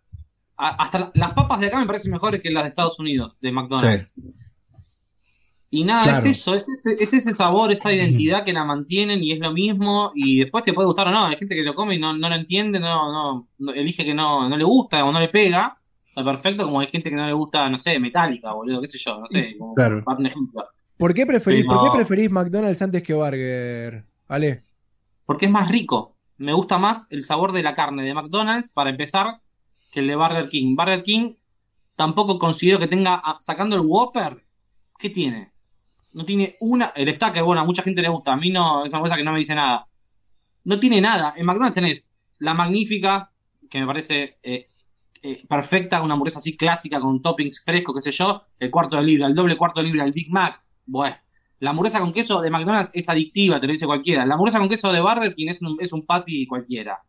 hasta 0.57 0.99
la- 0.99 1.11
las 1.15 1.31
papas 1.33 1.59
de 1.59 1.67
acá 1.67 1.79
me 1.79 1.85
parecen 1.87 2.11
mejores 2.11 2.41
que 2.41 2.49
las 2.51 2.63
de 2.63 2.69
Estados 2.69 2.99
Unidos, 2.99 3.37
de 3.41 3.51
McDonald's. 3.51 4.21
Y 5.75 5.83
nada, 5.85 6.03
Claro. 6.03 6.19
es 6.19 6.25
eso, 6.25 6.53
es 6.53 6.69
ese, 6.69 6.95
es 6.99 7.13
ese 7.13 7.33
sabor, 7.33 7.71
esa 7.71 7.91
identidad 7.91 8.45
que 8.45 8.53
la 8.53 8.63
mantienen 8.63 9.23
y 9.23 9.31
es 9.31 9.39
lo 9.39 9.51
mismo. 9.51 10.11
Y 10.13 10.39
después 10.41 10.63
te 10.63 10.71
puede 10.71 10.85
gustar 10.85 11.07
o 11.07 11.11
no. 11.11 11.25
Hay 11.25 11.35
gente 11.35 11.55
que 11.55 11.63
lo 11.63 11.73
come 11.73 11.95
y 11.95 11.99
no, 11.99 12.13
no 12.13 12.29
lo 12.29 12.35
entiende, 12.35 12.79
no, 12.79 13.11
no, 13.11 13.47
no- 13.57 13.71
elige 13.73 14.05
que 14.05 14.13
no, 14.13 14.47
no 14.47 14.55
le 14.55 14.63
gusta 14.63 15.03
o 15.03 15.11
no 15.11 15.19
le 15.19 15.29
pega. 15.29 15.79
Está 16.07 16.23
perfecto, 16.23 16.65
como 16.65 16.79
hay 16.79 16.85
gente 16.87 17.09
que 17.09 17.15
no 17.15 17.25
le 17.25 17.33
gusta, 17.33 17.67
no 17.69 17.79
sé, 17.79 17.97
Metallica, 17.99 18.53
boludo, 18.53 18.81
qué 18.81 18.87
sé 18.87 18.99
yo, 18.99 19.19
no 19.19 19.25
sé, 19.27 19.55
como 19.57 19.73
Claro. 19.73 20.03
para 20.03 20.19
un 20.19 20.25
ejemplo. 20.27 20.63
¿Por 20.95 21.11
qué, 21.13 21.25
preferís, 21.25 21.65
Pero- 21.67 21.79
¿Por 21.79 21.89
qué 21.91 21.97
preferís 21.97 22.29
McDonald's 22.29 22.81
antes 22.83 23.01
que 23.01 23.15
Burger? 23.15 24.05
Ale. 24.27 24.63
Porque 25.25 25.45
es 25.45 25.51
más 25.51 25.71
rico. 25.71 26.15
Me 26.37 26.53
gusta 26.53 26.77
más 26.77 27.11
el 27.11 27.23
sabor 27.23 27.51
de 27.51 27.63
la 27.63 27.73
carne 27.73 28.03
de 28.03 28.13
McDonald's, 28.13 28.69
para 28.69 28.91
empezar, 28.91 29.39
que 29.91 30.01
el 30.01 30.07
de 30.07 30.15
Burger 30.17 30.49
King. 30.49 30.75
Burger 30.75 31.01
King 31.01 31.33
tampoco 31.95 32.37
considero 32.37 32.77
que 32.77 32.87
tenga, 32.87 33.23
sacando 33.39 33.75
el 33.75 33.81
Whopper, 33.83 34.45
¿qué 34.99 35.09
tiene? 35.09 35.51
No 36.13 36.25
tiene 36.25 36.57
una, 36.59 36.93
el 36.95 37.11
Stacker, 37.13 37.43
bueno, 37.43 37.61
a 37.61 37.65
mucha 37.65 37.81
gente 37.81 38.01
le 38.01 38.09
gusta, 38.09 38.33
a 38.33 38.37
mí 38.37 38.51
no, 38.51 38.85
es 38.85 38.93
una 38.93 39.01
cosa 39.01 39.15
que 39.15 39.23
no 39.23 39.31
me 39.31 39.39
dice 39.39 39.55
nada. 39.55 39.87
No 40.63 40.79
tiene 40.79 41.01
nada. 41.01 41.33
En 41.35 41.45
McDonald's 41.45 41.75
tenés 41.75 42.15
la 42.39 42.53
magnífica, 42.53 43.31
que 43.69 43.79
me 43.79 43.87
parece 43.87 44.37
eh, 44.43 44.69
eh, 45.21 45.45
perfecta, 45.47 46.01
una 46.01 46.13
hamburguesa 46.13 46.39
así 46.39 46.55
clásica 46.55 46.99
con 46.99 47.21
toppings 47.21 47.63
frescos, 47.63 47.95
qué 47.95 48.01
sé 48.01 48.11
yo, 48.11 48.41
el 48.59 48.69
cuarto 48.69 48.97
de 48.97 49.03
libra, 49.03 49.27
el 49.27 49.33
doble 49.33 49.55
cuarto 49.55 49.81
de 49.81 49.87
libra, 49.87 50.05
el 50.05 50.11
Big 50.11 50.31
Mac, 50.31 50.63
bueno. 50.85 51.15
La 51.59 51.69
hamburguesa 51.69 52.01
con 52.01 52.11
queso 52.11 52.41
de 52.41 52.51
McDonald's 52.51 52.91
es 52.93 53.07
adictiva, 53.07 53.57
te 53.57 53.67
lo 53.67 53.71
dice 53.71 53.85
cualquiera. 53.85 54.25
La 54.25 54.33
hamburguesa 54.33 54.59
con 54.59 54.67
queso 54.67 54.91
de 54.91 54.99
Burger 54.99 55.33
King 55.33 55.47
es 55.47 55.61
un, 55.61 55.77
es 55.79 55.93
un 55.93 56.05
patty 56.05 56.45
cualquiera. 56.45 57.01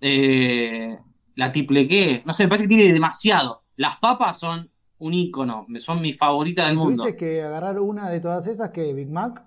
Eh, 0.00 0.96
la 1.34 1.52
triple 1.52 1.86
Q, 1.86 2.22
no 2.24 2.32
sé, 2.32 2.44
me 2.44 2.48
parece 2.48 2.64
que 2.64 2.74
tiene 2.76 2.92
demasiado. 2.92 3.64
Las 3.76 3.98
papas 3.98 4.38
son 4.38 4.70
un 5.06 5.14
ícono, 5.14 5.66
son 5.78 6.00
mi 6.00 6.12
favorita 6.12 6.62
del 6.64 6.72
Si 6.72 6.76
mundo. 6.78 7.02
tuvieses 7.02 7.18
que 7.18 7.42
agarrar 7.42 7.78
una 7.80 8.10
de 8.10 8.20
todas 8.20 8.46
esas, 8.46 8.70
que 8.70 8.92
Big 8.94 9.08
Mac, 9.10 9.42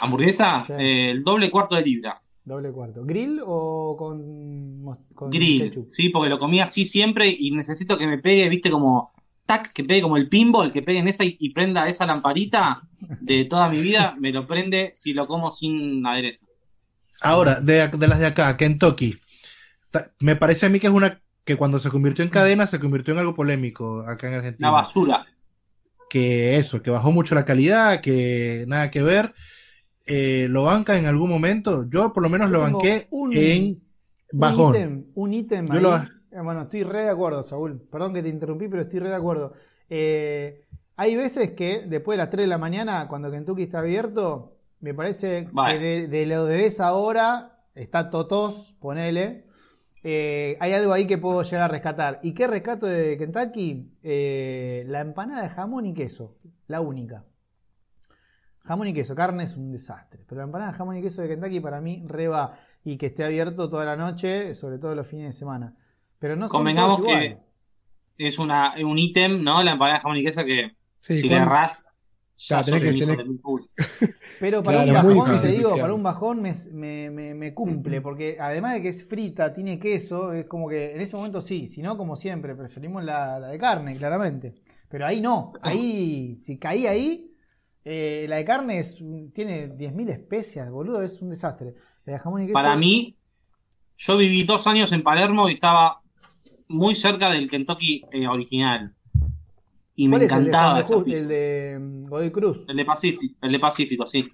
Hamburguesa, 0.00 0.64
Sí. 0.66 0.72
eh, 0.78 1.10
el 1.10 1.24
doble 1.24 1.50
cuarto 1.50 1.76
de 1.76 1.82
libra. 1.82 2.20
doble 2.44 2.70
cuarto. 2.70 3.04
¿Grill 3.04 3.40
o 3.44 3.96
con, 3.98 5.30
Grill, 5.30 5.62
ketchup? 5.64 5.88
sí, 5.88 6.10
porque 6.10 6.28
lo 6.28 6.38
comí 6.38 6.60
así 6.60 6.84
siempre 6.84 7.26
y 7.28 7.50
necesito 7.50 7.98
que 7.98 8.06
me 8.06 8.18
pegue, 8.18 8.48
viste, 8.48 8.70
como 8.70 9.12
tac, 9.46 9.72
que 9.72 9.82
pegue 9.84 10.02
como 10.02 10.16
el 10.16 10.28
pinball, 10.28 10.70
que 10.70 10.82
pegue 10.82 10.98
en 11.00 11.08
esa 11.08 11.24
y, 11.24 11.36
y 11.40 11.50
prenda 11.50 11.88
esa 11.88 12.06
lamparita 12.06 12.78
de 13.20 13.44
toda 13.46 13.68
mi 13.68 13.80
vida, 13.80 14.14
me 14.20 14.30
lo 14.32 14.46
prende 14.46 14.92
si 14.94 15.12
lo 15.12 15.26
como 15.26 15.50
sin 15.50 16.06
aderezo. 16.06 16.46
Ahora, 17.20 17.60
de, 17.60 17.88
de 17.88 18.08
las 18.08 18.18
de 18.20 18.26
acá, 18.26 18.56
Kentucky, 18.56 19.16
me 20.20 20.36
parece 20.36 20.66
a 20.66 20.68
mí 20.68 20.78
que 20.78 20.86
es 20.88 20.92
una 20.92 21.20
que 21.46 21.56
cuando 21.56 21.78
se 21.78 21.88
convirtió 21.90 22.22
en 22.24 22.30
cadena 22.30 22.66
se 22.66 22.78
convirtió 22.80 23.14
en 23.14 23.20
algo 23.20 23.34
polémico 23.34 24.00
acá 24.00 24.28
en 24.28 24.34
Argentina. 24.34 24.68
Una 24.68 24.76
basura. 24.78 25.26
que 26.10 26.56
eso, 26.56 26.82
que 26.82 26.90
bajó 26.90 27.10
mucho 27.10 27.34
la 27.34 27.44
calidad, 27.44 28.00
que 28.00 28.64
nada 28.68 28.90
que 28.90 29.02
ver. 29.02 29.34
Eh, 30.06 30.46
¿Lo 30.50 30.64
banca 30.64 30.96
en 30.98 31.06
algún 31.06 31.28
momento? 31.30 31.84
Yo 31.90 32.12
por 32.12 32.22
lo 32.22 32.28
menos 32.28 32.48
Yo 32.48 32.52
lo 32.58 32.60
banqué 32.60 33.06
un- 33.10 33.32
en 33.36 33.64
Un 34.32 34.38
bajón. 34.38 34.74
ítem, 34.76 35.04
un 35.14 35.34
ítem 35.34 35.66
Yo 35.66 35.80
lo- 35.80 35.96
Eh, 35.96 36.40
Bueno, 36.44 36.62
estoy 36.62 36.82
re 36.82 37.00
de 37.02 37.10
acuerdo, 37.10 37.42
Saúl. 37.42 37.80
Perdón 37.90 38.12
que 38.12 38.22
te 38.22 38.28
interrumpí, 38.28 38.68
pero 38.68 38.82
estoy 38.82 38.98
re 39.00 39.08
de 39.08 39.14
acuerdo. 39.16 39.54
Eh, 39.88 40.66
hay 40.96 41.16
veces 41.16 41.52
que 41.52 41.84
después 41.86 42.16
de 42.18 42.22
las 42.24 42.30
3 42.30 42.42
de 42.44 42.48
la 42.48 42.58
mañana, 42.58 43.06
cuando 43.08 43.30
Kentucky 43.30 43.62
está 43.62 43.78
abierto, 43.78 44.56
me 44.80 44.92
parece 44.94 45.48
Vale. 45.52 45.78
que 45.78 45.84
de, 45.84 46.08
de 46.08 46.26
lo 46.26 46.44
de 46.44 46.66
esa 46.66 46.92
hora 46.92 47.62
está 47.74 48.10
Totos, 48.10 48.76
ponele. 48.80 49.45
Eh, 50.08 50.56
hay 50.60 50.72
algo 50.72 50.92
ahí 50.92 51.04
que 51.04 51.18
puedo 51.18 51.42
llegar 51.42 51.62
a 51.62 51.68
rescatar. 51.68 52.20
¿Y 52.22 52.32
qué 52.32 52.46
rescato 52.46 52.86
de 52.86 53.18
Kentucky? 53.18 53.90
Eh, 54.04 54.84
la 54.86 55.00
empanada 55.00 55.42
de 55.42 55.48
jamón 55.48 55.84
y 55.84 55.94
queso, 55.94 56.36
la 56.68 56.80
única. 56.80 57.24
Jamón 58.60 58.86
y 58.86 58.92
queso, 58.92 59.16
carne 59.16 59.42
es 59.42 59.56
un 59.56 59.72
desastre. 59.72 60.24
Pero 60.28 60.42
la 60.42 60.44
empanada 60.44 60.70
de 60.70 60.78
jamón 60.78 60.96
y 60.96 61.02
queso 61.02 61.22
de 61.22 61.28
Kentucky 61.28 61.58
para 61.58 61.80
mí 61.80 62.04
reba 62.06 62.56
y 62.84 62.98
que 62.98 63.06
esté 63.06 63.24
abierto 63.24 63.68
toda 63.68 63.84
la 63.84 63.96
noche, 63.96 64.54
sobre 64.54 64.78
todo 64.78 64.94
los 64.94 65.08
fines 65.08 65.26
de 65.26 65.32
semana. 65.32 65.74
Pero 66.20 66.36
no 66.36 66.48
Convengamos 66.48 67.04
que 67.04 67.40
es 68.16 68.38
una, 68.38 68.74
un 68.80 69.00
ítem, 69.00 69.42
¿no? 69.42 69.60
La 69.64 69.72
empanada 69.72 69.96
de 69.96 70.02
jamón 70.02 70.18
y 70.18 70.22
queso 70.22 70.44
que 70.44 70.76
Sí, 71.00 71.16
si 71.16 71.28
le 71.28 71.36
errás, 71.36 71.94
ya 72.36 72.64
tenés 72.64 72.82
que-. 72.82 72.94
Pero 74.38 74.62
para 74.62 74.78
Claro, 74.84 75.08
un 75.08 75.16
bajón, 75.16 75.40
te 75.40 75.48
digo, 75.48 75.80
para 75.80 75.94
un 75.94 76.02
bajón 76.02 76.42
me, 76.42 76.52
me- 76.72 77.10
me- 77.10 77.10
me- 77.10 77.34
me 77.34 77.54
cumple, 77.54 78.00
porque 78.02 78.36
además 78.38 78.74
de 78.74 78.82
que 78.82 78.88
es 78.90 79.08
frita, 79.08 79.52
tiene 79.52 79.78
queso, 79.78 80.32
es 80.32 80.46
como 80.46 80.68
que 80.68 80.92
en 80.94 81.00
ese 81.00 81.16
momento 81.16 81.40
sí, 81.40 81.68
si 81.68 81.80
no, 81.82 81.96
como 81.96 82.16
siempre, 82.16 82.54
preferimos 82.54 83.02
la, 83.04 83.38
la 83.38 83.48
de 83.48 83.58
carne, 83.58 83.96
claramente. 83.96 84.54
Pero 84.88 85.06
ahí 85.06 85.20
no, 85.22 85.52
ahí, 85.62 86.36
si 86.38 86.58
caí 86.58 86.86
ahí, 86.86 87.32
eh, 87.84 88.26
la 88.28 88.36
de 88.36 88.44
carne 88.44 88.78
es, 88.78 89.00
un- 89.00 89.32
tiene 89.32 89.68
10.000 89.68 90.10
especias, 90.10 90.70
boludo, 90.70 91.02
es 91.02 91.22
un 91.22 91.30
desastre. 91.30 91.74
La 92.04 92.14
de 92.14 92.18
jamón 92.18 92.42
y 92.42 92.46
queso. 92.46 92.54
Para 92.54 92.76
mí, 92.76 93.16
yo 93.98 94.16
viví 94.18 94.44
dos 94.44 94.66
años 94.66 94.92
en 94.92 95.04
Palermo 95.04 95.48
y 95.48 95.54
estaba 95.54 96.02
muy 96.68 96.96
cerca 96.96 97.30
del 97.30 97.50
Kentucky 97.50 98.04
eh, 98.12 98.28
original. 98.28 98.95
Y 99.96 100.08
me 100.08 100.16
¿Cuál 100.18 100.22
es 100.22 100.32
el 100.32 100.38
de 100.44 100.48
encantaba 100.50 100.80
esa. 100.80 100.94
El 100.96 101.28
de 101.28 101.78
Godoy 102.08 102.30
Cruz. 102.30 102.64
El 102.68 102.76
de 102.76 102.84
Pacífico, 102.84 103.34
el 103.42 103.52
de 103.52 103.58
Pacífico, 103.58 104.06
sí. 104.06 104.30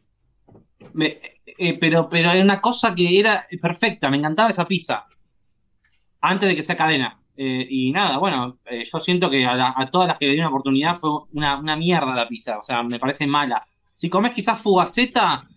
Me- 0.94 1.18
eh, 1.58 1.78
pero, 1.78 2.08
pero 2.08 2.30
era 2.30 2.42
una 2.42 2.60
cosa 2.60 2.94
que 2.94 3.18
era 3.18 3.46
perfecta, 3.60 4.10
me 4.10 4.16
encantaba 4.16 4.50
esa 4.50 4.66
pizza. 4.66 5.06
Antes 6.20 6.48
de 6.48 6.56
que 6.56 6.62
sea 6.62 6.76
cadena. 6.76 7.18
Eh, 7.36 7.66
y 7.70 7.92
nada, 7.92 8.18
bueno, 8.18 8.58
eh, 8.66 8.84
yo 8.90 8.98
siento 8.98 9.30
que 9.30 9.46
a, 9.46 9.54
la- 9.56 9.74
a 9.76 9.90
todas 9.90 10.08
las 10.08 10.18
que 10.18 10.26
le 10.26 10.32
di 10.32 10.38
una 10.38 10.48
oportunidad 10.48 10.96
fue 10.96 11.10
una, 11.32 11.58
una 11.58 11.76
mierda 11.76 12.14
la 12.14 12.28
pizza. 12.28 12.58
O 12.58 12.62
sea, 12.62 12.82
me 12.82 12.98
parece 12.98 13.26
mala. 13.26 13.66
Si 13.92 14.10
comes 14.10 14.32
quizás 14.32 14.60
fugaceta, 14.60 15.48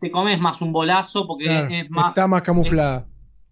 te 0.00 0.10
comes 0.10 0.40
más 0.40 0.62
un 0.62 0.72
bolazo 0.72 1.26
porque 1.26 1.44
Claro, 1.46 1.68
es 1.68 1.90
más, 1.90 2.08
está 2.10 2.26
más 2.26 2.42
camuflada. 2.42 3.06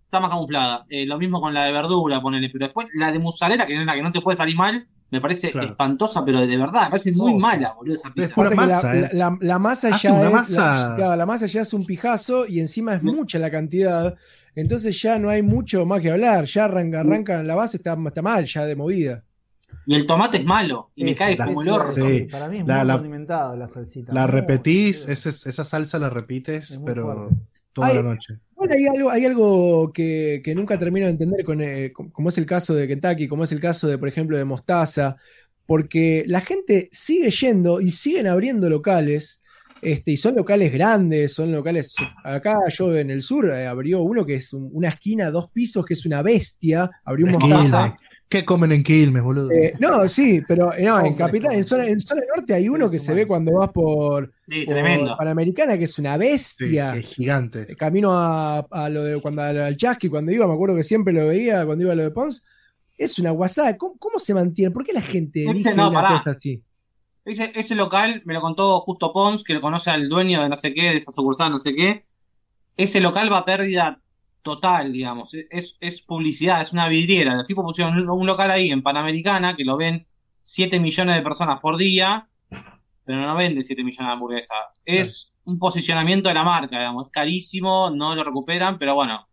está 0.05 0.21
más 0.21 0.31
camuflada. 0.31 0.87
Eh, 0.89 1.07
lo 1.07 1.19
mismo 1.19 1.41
con 1.41 1.53
la 1.53 1.65
de 1.65 1.73
verdura, 1.73 2.21
ponele. 2.23 2.49
Pero 2.51 2.67
después 2.67 2.87
la 2.95 3.11
de 3.13 3.19
mozzarella, 3.19 3.67
que 3.67 3.75
es 3.79 3.85
la 3.85 3.95
que 3.95 4.03
no 4.03 4.13
te 4.13 4.21
puede 4.21 4.37
salir 4.37 4.57
mal, 4.57 4.89
me 5.11 5.21
parece 5.21 5.51
Claro. 5.51 5.69
espantosa, 5.69 6.25
pero 6.25 6.41
de 6.47 6.57
verdad, 6.57 6.85
me 6.85 6.91
parece 6.91 7.13
muy 7.13 7.35
mala, 7.37 7.73
boludo, 7.75 7.95
esa 7.95 8.13
pizza. 8.13 8.35
pura 8.35 8.51
la- 8.51 8.57
masa, 8.57 8.95
la, 8.95 9.01
eh. 9.07 9.11
la- 9.13 9.39
la 9.41 9.59
masa 9.59 9.89
Hace 9.89 10.09
ya 10.09 10.23
es, 10.27 10.33
masa. 10.33 10.89
La, 10.91 10.97
claro, 10.97 11.17
la 11.17 11.27
masa 11.27 11.47
ya 11.47 11.61
es 11.63 11.73
un 11.73 11.87
pijazo 11.87 12.47
y 12.47 12.61
encima 12.61 12.95
es 12.95 13.03
mucha 13.03 13.39
la 13.39 13.51
cantidad. 13.51 14.15
Entonces 14.55 15.01
ya 15.01 15.19
no 15.19 15.29
hay 15.31 15.41
mucho 15.43 15.87
más 15.87 16.01
que 16.03 16.11
hablar. 16.11 16.45
Ya 16.45 16.65
arranca, 16.65 17.01
arranca 17.01 17.43
la 17.43 17.55
base, 17.55 17.77
está, 17.77 17.97
está 18.07 18.23
mal 18.23 18.45
ya 18.45 18.65
de 18.65 18.75
movida. 18.77 19.23
Y 19.87 19.95
el 19.95 20.07
tomate 20.07 20.39
es 20.39 20.45
malo, 20.45 20.91
y 20.97 21.05
me 21.05 21.15
cae 21.15 21.37
como 21.37 21.63
el 21.63 21.69
orto. 21.69 21.93
Sí. 21.93 22.27
Para 22.31 22.49
mí 22.49 22.59
es 22.59 22.67
La- 22.67 22.79
muy 22.79 22.87
la- 22.87 22.95
condimentado 22.95 23.57
la 23.57 23.69
salsita. 23.69 24.13
La 24.15 24.27
repetís, 24.27 25.07
esa, 25.09 25.29
esa 25.29 25.65
salsa 25.65 25.99
la 25.99 26.09
repites, 26.11 26.81
pero 26.85 27.05
fuerte. 27.05 27.35
toda 27.75 27.89
Ay, 27.89 27.97
la 27.97 28.03
noche. 28.03 28.39
Bueno, 28.59 28.75
hay 28.77 28.87
algo, 28.89 29.11
hay 29.11 29.25
algo 29.25 29.93
que, 29.93 30.41
que 30.45 30.55
nunca 30.55 30.77
termino 30.77 31.07
de 31.07 31.13
entender, 31.13 31.45
con, 31.45 31.61
eh, 31.63 31.93
com- 31.93 32.11
como 32.11 32.29
es 32.29 32.39
el 32.39 32.45
caso 32.47 32.75
de 32.75 32.89
Kentucky, 32.89 33.29
como 33.29 33.45
es 33.45 33.53
el 33.53 33.61
caso 33.61 33.87
de, 33.87 33.99
por 33.99 34.09
ejemplo, 34.09 34.37
de 34.37 34.45
Mostaza, 34.45 35.17
porque 35.65 36.25
la 36.27 36.41
gente 36.41 36.89
sigue 36.91 37.31
yendo 37.31 37.81
y 37.81 37.91
siguen 37.93 38.27
abriendo 38.27 38.69
locales, 38.69 39.41
este, 39.81 40.11
y 40.11 40.17
son 40.17 40.35
locales 40.35 40.73
grandes, 40.73 41.33
son 41.35 41.53
locales. 41.53 41.95
Acá 42.25 42.59
yo 42.69 42.97
en 42.97 43.11
el 43.11 43.23
sur 43.23 43.49
eh, 43.49 43.67
abrió 43.69 44.03
uno 44.03 44.27
que 44.27 44.35
es 44.35 44.53
un- 44.53 44.69
una 44.73 44.89
esquina, 44.89 45.31
dos 45.31 45.51
pisos, 45.53 45.85
que 45.87 45.95
es 45.95 46.05
una 46.05 46.21
bestia, 46.23 46.91
abrió 47.05 47.27
un 47.27 47.33
Mostaza. 47.39 47.97
¿Qué 48.29 48.45
comen 48.45 48.73
en 48.73 48.83
Quilmes, 48.83 49.23
boludo? 49.23 49.51
Eh, 49.51 49.73
no, 49.79 50.07
sí, 50.07 50.43
pero 50.47 50.75
eh, 50.75 50.85
no, 50.85 51.01
en 51.01 51.15
capital, 51.15 51.55
en 51.55 51.65
zona, 51.65 51.87
en 51.87 51.99
zona 51.99 52.21
norte 52.37 52.53
hay 52.53 52.69
uno 52.69 52.87
Sí, 52.87 52.93
que 52.93 52.99
sí, 52.99 53.07
se 53.07 53.15
ve 53.15 53.27
cuando 53.27 53.53
vas 53.55 53.73
por, 53.73 54.33
Sí, 54.47 54.65
por 54.65 54.75
tremendo. 54.75 55.17
Panamericana, 55.17 55.79
que 55.79 55.85
es 55.85 55.99
una 55.99 56.15
Sí, 56.15 56.19
bestia. 56.19 56.95
es 56.95 57.15
gigante. 57.15 57.63
Eh, 57.73 57.75
camino 57.77 58.13
a, 58.13 58.59
a 58.59 58.89
lo 58.91 59.03
de 59.03 59.19
cuando 59.21 59.41
al 59.43 59.77
Chasqui, 59.77 60.11
cuando 60.11 60.31
iba, 60.31 60.47
me 60.47 60.53
acuerdo 60.53 60.77
que 60.77 60.83
siempre 60.83 61.15
lo 61.15 61.27
veía 61.27 61.65
cuando 61.65 61.85
iba 61.85 61.93
a 61.93 61.97
lo 61.97 62.03
de 62.03 62.11
Pons. 62.11 62.45
Es 62.99 63.19
una 63.19 63.31
guasada. 63.31 63.77
¿Cómo, 63.79 63.97
cómo 63.99 64.19
se 64.19 64.35
mantiene? 64.35 64.73
¿Por 64.73 64.85
qué 64.85 64.93
la 64.93 65.01
gente 65.01 65.43
Ese 65.45 65.51
elige 65.53 65.75
no, 65.75 65.89
una 65.89 66.17
así? 66.27 66.63
Ese, 67.25 67.53
ese 67.55 67.75
local 67.77 68.23
me 68.27 68.35
lo 68.35 68.41
contó 68.43 68.79
justo 68.81 69.13
Pons, 69.13 69.43
que 69.45 69.55
lo 69.55 69.61
conoce 69.61 69.91
al 69.91 70.09
dueño 70.09 70.43
de 70.43 70.49
no 70.51 70.57
sé 70.57 70.75
qué, 70.75 70.91
de 70.91 70.97
esa 70.97 71.13
sucursal, 71.13 71.51
no 71.51 71.59
sé 71.59 71.75
qué. 71.75 72.05
Ese 72.77 73.01
local 73.01 73.33
va 73.33 73.39
a 73.39 73.45
pérdida 73.45 74.01
total, 74.43 74.93
digamos. 74.93 75.35
Es, 75.35 75.77
es 75.81 76.03
publicidad, 76.03 76.61
es 76.63 76.73
una 76.73 76.89
vidriera. 76.89 77.35
Los 77.35 77.47
tipos 77.47 77.65
pusieron 77.65 77.97
un, 77.99 78.09
un 78.09 78.27
local 78.27 78.51
ahí 78.51 78.71
en 78.71 78.83
Panamericana 78.83 79.55
que 79.57 79.65
lo 79.65 79.77
ven 79.77 80.07
7 80.43 80.81
millones 80.81 81.17
de 81.17 81.23
personas 81.23 81.61
por 81.61 81.77
día, 81.77 82.29
pero 83.05 83.19
no 83.21 83.35
vende 83.37 83.63
7 83.63 83.83
millones 83.85 84.07
de 84.07 84.13
hamburguesas. 84.13 84.59
Es 84.85 85.35
un 85.45 85.59
posicionamiento 85.59 86.29
de 86.29 86.35
la 86.35 86.45
marca, 86.45 86.79
digamos. 86.79 87.07
Es 87.07 87.13
carísimo, 87.13 87.91
no 87.91 88.15
lo 88.15 88.25
recuperan, 88.25 88.79
pero 88.79 88.95
bueno. 88.95 89.27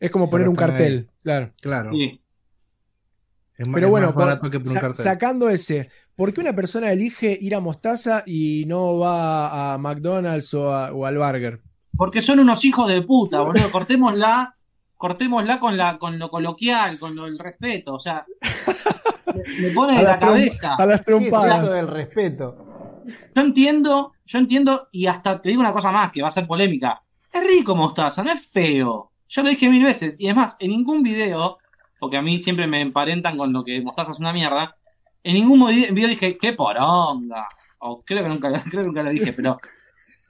Es 0.00 0.10
como 0.10 0.28
poner 0.30 0.44
Pero 0.44 0.50
un 0.50 0.56
cartel, 0.56 1.10
claro. 1.22 1.52
Claro. 1.60 1.90
Sí. 1.92 2.20
Es 3.56 3.66
más, 3.66 3.74
Pero 3.74 3.86
es 3.88 3.90
bueno, 3.90 4.06
más 4.08 4.14
por- 4.14 4.24
barato 4.24 4.50
que 4.50 4.60
por 4.60 4.68
un 4.68 4.74
sa- 4.74 4.80
cartel. 4.80 5.02
sacando 5.04 5.48
ese, 5.50 5.90
¿por 6.14 6.32
qué 6.32 6.40
una 6.40 6.52
persona 6.54 6.92
elige 6.92 7.36
ir 7.40 7.56
a 7.56 7.60
Mostaza 7.60 8.22
y 8.24 8.64
no 8.66 8.98
va 8.98 9.74
a 9.74 9.78
McDonald's 9.78 10.54
o, 10.54 10.72
a- 10.72 10.92
o 10.92 11.04
al 11.04 11.18
Burger? 11.18 11.60
Porque 11.98 12.22
son 12.22 12.38
unos 12.38 12.64
hijos 12.64 12.86
de 12.88 13.02
puta, 13.02 13.40
boludo. 13.40 13.68
Cortémosla, 13.72 14.52
cortémosla 14.96 15.58
con 15.58 15.76
la, 15.76 15.98
con 15.98 16.16
lo 16.16 16.30
coloquial, 16.30 16.96
con 16.96 17.16
lo, 17.16 17.26
el 17.26 17.40
respeto. 17.40 17.94
O 17.94 17.98
sea, 17.98 18.24
me, 19.34 19.42
me 19.66 19.74
pone 19.74 19.98
de 19.98 20.04
la 20.04 20.16
cabeza. 20.20 20.76
a 20.76 20.86
las 20.86 21.02
¿Qué 21.02 21.12
es 21.12 21.18
eso 21.18 21.30
trompadas. 21.30 21.72
del 21.72 21.88
respeto? 21.88 22.64
Yo 23.34 23.42
entiendo, 23.42 24.12
yo 24.24 24.38
entiendo, 24.38 24.88
y 24.92 25.06
hasta 25.06 25.40
te 25.42 25.48
digo 25.48 25.60
una 25.60 25.72
cosa 25.72 25.90
más 25.90 26.12
que 26.12 26.22
va 26.22 26.28
a 26.28 26.30
ser 26.30 26.46
polémica. 26.46 27.02
Es 27.32 27.44
rico 27.44 27.74
mostaza, 27.74 28.22
no 28.22 28.30
es 28.30 28.48
feo. 28.52 29.10
Yo 29.26 29.42
lo 29.42 29.48
dije 29.48 29.68
mil 29.68 29.82
veces. 29.82 30.14
Y 30.18 30.28
es 30.28 30.36
más, 30.36 30.54
en 30.60 30.70
ningún 30.70 31.02
video, 31.02 31.58
porque 31.98 32.16
a 32.16 32.22
mí 32.22 32.38
siempre 32.38 32.68
me 32.68 32.80
emparentan 32.80 33.36
con 33.36 33.52
lo 33.52 33.64
que 33.64 33.82
mostaza 33.82 34.12
es 34.12 34.20
una 34.20 34.32
mierda, 34.32 34.72
en 35.24 35.34
ningún 35.34 35.66
video, 35.66 35.92
video 35.92 36.10
dije, 36.10 36.38
qué 36.38 36.52
poronga. 36.52 37.48
O 37.80 38.02
creo 38.02 38.22
que 38.22 38.28
nunca, 38.28 38.50
creo 38.70 38.82
que 38.82 38.86
nunca 38.86 39.02
lo 39.02 39.10
dije, 39.10 39.32
pero. 39.32 39.58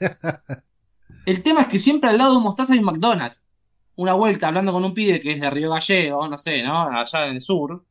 El 1.29 1.43
tema 1.43 1.61
es 1.63 1.67
que 1.69 1.79
siempre 1.79 2.09
al 2.09 2.17
lado 2.19 2.31
de 2.33 2.37
un 2.39 2.43
mostaza 2.45 2.73
hay 2.73 2.79
un 2.79 2.87
McDonald's. 2.87 3.45
Una 3.97 4.15
vuelta 4.15 4.49
hablando 4.49 4.73
con 4.73 4.83
un 4.85 4.95
pibe 4.95 5.21
que 5.21 5.33
es 5.33 5.41
de 5.41 5.51
Río 5.51 5.71
Gallego, 5.71 6.27
no 6.27 6.39
sé, 6.39 6.63
¿no? 6.63 6.81
Allá 6.81 7.27
en 7.27 7.35
el 7.35 7.41
sur. 7.41 7.85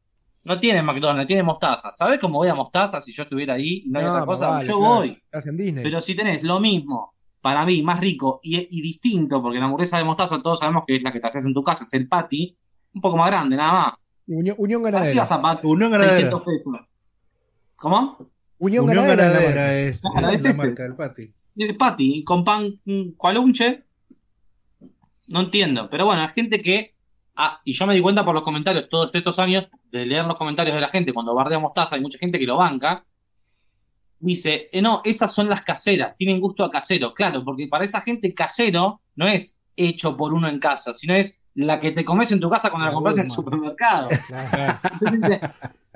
No 0.43 0.59
tiene 0.59 0.81
McDonald's, 0.81 1.27
tiene 1.27 1.43
mostaza. 1.43 1.91
¿Sabes 1.91 2.19
cómo 2.19 2.39
voy 2.39 2.47
a 2.47 2.55
mostaza 2.55 2.99
si 3.01 3.11
yo 3.13 3.23
estuviera 3.23 3.53
ahí 3.55 3.83
y 3.85 3.89
no 3.89 3.99
hay 3.99 4.05
No, 4.05 4.11
otra 4.13 4.25
cosa? 4.25 4.47
vale, 4.49 4.67
yo 4.67 4.77
claro. 4.79 4.93
voy. 4.95 5.21
Estás 5.25 5.45
en 5.47 5.57
Disney. 5.57 5.83
Pero 5.83 6.01
si 6.01 6.15
tenés 6.15 6.41
lo 6.43 6.59
mismo, 6.59 7.13
para 7.41 7.63
mí, 7.65 7.83
más 7.83 7.99
rico 7.99 8.39
y, 8.41 8.57
y 8.75 8.81
distinto, 8.81 9.41
porque 9.41 9.59
la 9.59 9.65
hamburguesa 9.65 9.97
de 9.99 10.03
mostaza 10.05 10.41
todos 10.41 10.59
sabemos 10.59 10.83
que 10.87 10.95
es 10.95 11.03
la 11.03 11.11
que 11.11 11.19
te 11.19 11.27
haces 11.27 11.45
en 11.45 11.53
tu 11.53 11.63
casa, 11.63 11.83
es 11.83 11.93
el 11.93 12.07
patty, 12.07 12.57
un 12.93 13.01
poco 13.01 13.17
más 13.17 13.29
grande, 13.29 13.55
nada 13.57 13.71
más. 13.73 13.93
Unión, 14.27 14.55
Unión 14.57 14.81
¿Para 14.81 14.97
qué 14.99 15.13
Ganadera. 15.13 15.21
vas 15.21 15.31
a 15.31 15.41
patty? 15.41 15.67
Unión 15.67 15.91
Ganadera. 15.91 16.13
600 16.15 16.41
pesos. 16.43 16.73
¿Cómo? 17.75 18.29
Unión, 18.59 18.85
Unión 18.85 19.05
Ganadera. 19.05 19.23
es 19.33 19.33
Ganadera 19.33 19.79
es, 19.79 20.01
Claro, 20.01 20.29
es 20.29 20.45
es 20.45 20.57
la 20.57 20.63
marca 20.65 20.83
del 20.83 20.95
Pati. 20.95 21.33
El 21.57 21.75
patty, 21.75 22.23
con 22.23 22.43
pan 22.43 22.79
mm, 22.85 23.11
cualunche. 23.17 23.83
No 25.27 25.41
entiendo. 25.41 25.89
Pero 25.89 26.05
bueno, 26.05 26.21
hay 26.21 26.27
gente 26.29 26.61
que. 26.61 26.95
Ah, 27.35 27.61
y 27.63 27.73
yo 27.73 27.85
me 27.85 27.93
di 27.93 28.01
cuenta 28.01 28.25
por 28.25 28.33
los 28.33 28.43
comentarios 28.43 28.89
todos 28.89 29.13
estos 29.13 29.37
años 29.37 29.69
de 29.91 30.05
leer 30.05 30.25
los 30.25 30.35
comentarios 30.35 30.73
de 30.73 30.81
la 30.81 30.87
gente 30.87 31.13
cuando 31.13 31.35
bardea 31.35 31.59
mostaza, 31.59 31.95
hay 31.95 32.01
mucha 32.01 32.17
gente 32.17 32.39
que 32.39 32.45
lo 32.45 32.57
banca. 32.57 33.05
Dice, 34.19 34.69
eh, 34.71 34.81
no, 34.81 35.01
esas 35.03 35.31
son 35.31 35.47
las 35.47 35.61
caseras, 35.63 36.15
tienen 36.15 36.39
gusto 36.39 36.63
a 36.63 36.71
casero. 36.71 37.13
Claro, 37.13 37.43
porque 37.43 37.67
para 37.67 37.85
esa 37.85 38.01
gente 38.01 38.33
casero 38.33 39.01
no 39.15 39.27
es 39.27 39.63
hecho 39.75 40.17
por 40.17 40.33
uno 40.33 40.47
en 40.47 40.57
casa, 40.57 40.95
sino 40.95 41.13
es 41.13 41.39
la 41.53 41.79
que 41.79 41.91
te 41.91 42.03
comes 42.03 42.31
en 42.31 42.39
tu 42.39 42.49
casa 42.49 42.71
cuando 42.71 42.85
la, 42.85 42.91
La 42.91 42.95
compras 42.95 43.17
en 43.17 43.25
el 43.25 43.31
supermercado. 43.31 44.09
Claro. 44.27 44.79
Entonces 45.01 45.39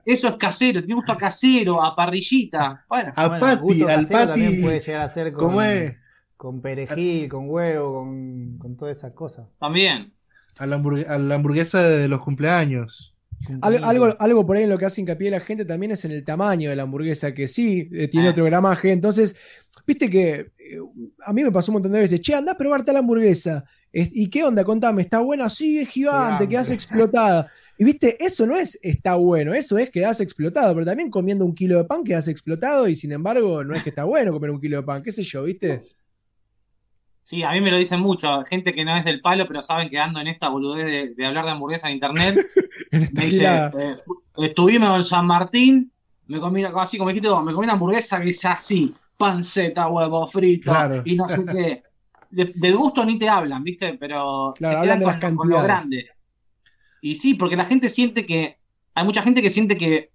eso 0.06 0.28
es 0.30 0.34
casero, 0.36 0.80
tiene 0.82 0.96
gusto 0.96 1.12
a 1.14 1.18
casero, 1.18 1.82
a 1.84 1.96
parrillita. 1.96 2.86
Bueno, 2.90 3.12
A 3.16 3.28
Bueno, 3.28 3.42
Pati, 3.46 3.62
gusto 3.62 3.88
al 3.88 3.96
casero 4.08 4.28
también 4.28 4.50
Pati. 4.52 4.62
puede 4.64 4.80
llegar 4.80 5.02
a 5.02 5.10
ser 5.10 5.34
con, 5.34 5.44
¿Cómo 5.46 5.62
es? 5.62 5.96
con 6.38 6.62
perejil, 6.62 7.30
con 7.30 7.50
huevo, 7.50 7.94
con, 8.00 8.58
con 8.58 8.76
todas 8.78 8.98
esas 8.98 9.12
cosas. 9.14 9.46
también. 9.60 10.14
A 10.60 10.66
la, 10.66 10.78
hamburg- 10.78 11.08
a 11.08 11.18
la 11.18 11.36
hamburguesa 11.36 11.82
de 11.82 12.08
los 12.08 12.20
cumpleaños. 12.22 13.16
Algo, 13.62 13.86
algo, 13.86 14.16
algo 14.20 14.46
por 14.46 14.58
ahí 14.58 14.64
en 14.64 14.70
lo 14.70 14.78
que 14.78 14.86
hace 14.86 15.02
hincapié 15.02 15.32
la 15.32 15.40
gente 15.40 15.66
también 15.66 15.92
es 15.94 16.06
en 16.06 16.12
el 16.12 16.24
tamaño 16.24 16.70
de 16.70 16.76
la 16.76 16.84
hamburguesa, 16.84 17.34
que 17.34 17.48
sí, 17.48 17.90
eh, 17.92 18.08
tiene 18.08 18.28
Ah. 18.28 18.32
otro 18.32 18.46
gramaje. 18.46 18.92
Entonces, 18.92 19.36
viste 19.88 20.10
que 20.12 20.52
eh, 20.60 20.78
a 21.26 21.34
mí 21.34 21.44
me 21.44 21.52
pasó 21.52 21.72
un 21.72 21.76
montón 21.76 21.92
de 21.94 22.00
veces, 22.02 22.22
che, 22.22 22.36
anda 22.36 22.52
a 22.52 22.58
probarte 22.58 22.94
la 22.94 23.00
hamburguesa. 23.00 23.64
Es- 23.92 24.10
¿Y 24.14 24.30
qué 24.30 24.44
onda? 24.44 24.64
Contame, 24.64 25.02
¿está 25.02 25.20
buena? 25.20 25.50
Sí, 25.50 25.80
es 25.80 25.90
gigante, 25.90 26.24
Gigante. 26.26 26.48
quedas 26.50 26.70
explotada. 26.72 27.52
Y 27.82 27.84
viste, 27.84 28.24
eso 28.24 28.46
no 28.46 28.56
es 28.56 28.78
está 28.84 29.16
bueno, 29.16 29.56
eso 29.56 29.76
es 29.80 29.90
quedas 29.90 30.22
explotado, 30.22 30.72
pero 30.76 30.86
también 30.86 31.10
comiendo 31.10 31.44
un 31.44 31.56
kilo 31.56 31.80
de 31.80 31.86
pan 31.86 32.04
quedas 32.04 32.28
explotado 32.28 32.88
y 32.88 32.96
sin 32.96 33.12
embargo 33.12 33.64
no 33.64 33.74
es 33.74 33.82
que 33.82 33.90
está 33.90 34.04
bueno 34.04 34.32
comer 34.32 34.52
un 34.52 34.62
kilo 34.62 34.78
de 34.78 34.84
pan, 34.84 35.02
qué 35.02 35.12
sé 35.12 35.24
yo, 35.24 35.46
¿viste? 35.46 35.82
Sí, 37.24 37.42
a 37.42 37.54
mí 37.54 37.60
me 37.60 37.72
lo 37.72 37.80
dicen 37.80 38.00
mucho, 38.00 38.40
gente 38.44 38.76
que 38.76 38.86
no 38.86 38.96
es 38.96 39.04
del 39.04 39.20
palo, 39.20 39.48
pero 39.48 39.64
saben 39.64 39.90
que 39.90 39.98
ando 39.98 40.20
en 40.20 40.28
esta 40.28 40.50
boludez 40.50 40.86
de, 40.86 41.16
de 41.16 41.26
hablar 41.26 41.44
de 41.46 41.52
hamburguesa 41.52 41.88
en 41.88 41.96
internet. 41.96 42.38
En 42.92 43.10
Me 43.16 43.26
dice, 43.26 43.46
eh, 43.48 43.96
estuvimos 44.38 44.98
en 44.98 45.04
San 45.04 45.26
Martín, 45.26 45.92
me 46.28 46.40
comí, 46.40 46.64
una- 46.64 46.80
así 46.84 47.00
como 47.00 47.10
dijiste, 47.10 47.30
me 47.30 47.52
comí 47.52 47.64
una 47.64 47.74
hamburguesa 47.74 48.22
que 48.22 48.30
es 48.30 48.46
así, 48.46 48.94
panceta, 49.18 49.88
huevo 49.88 50.28
frito 50.28 50.70
Claro. 50.72 51.02
y 51.04 51.16
no 51.16 51.28
sé 51.28 51.44
qué. 51.46 51.82
De- 52.30 52.54
del 52.56 52.76
gusto 52.76 53.04
ni 53.04 53.18
te 53.18 53.28
hablan, 53.28 53.64
¿viste? 53.64 53.96
Pero 54.00 54.54
Claro, 54.56 54.82
se 54.82 54.84
quedan 55.00 55.36
con, 55.36 55.50
lo 55.50 55.64
grande. 55.64 56.10
Y 57.02 57.16
sí, 57.16 57.34
porque 57.34 57.56
la 57.58 57.66
gente 57.66 57.90
siente 57.90 58.26
que, 58.26 58.58
hay 58.94 59.04
mucha 59.06 59.22
gente 59.24 59.42
que 59.42 59.50
siente 59.50 59.76
que 59.78 60.12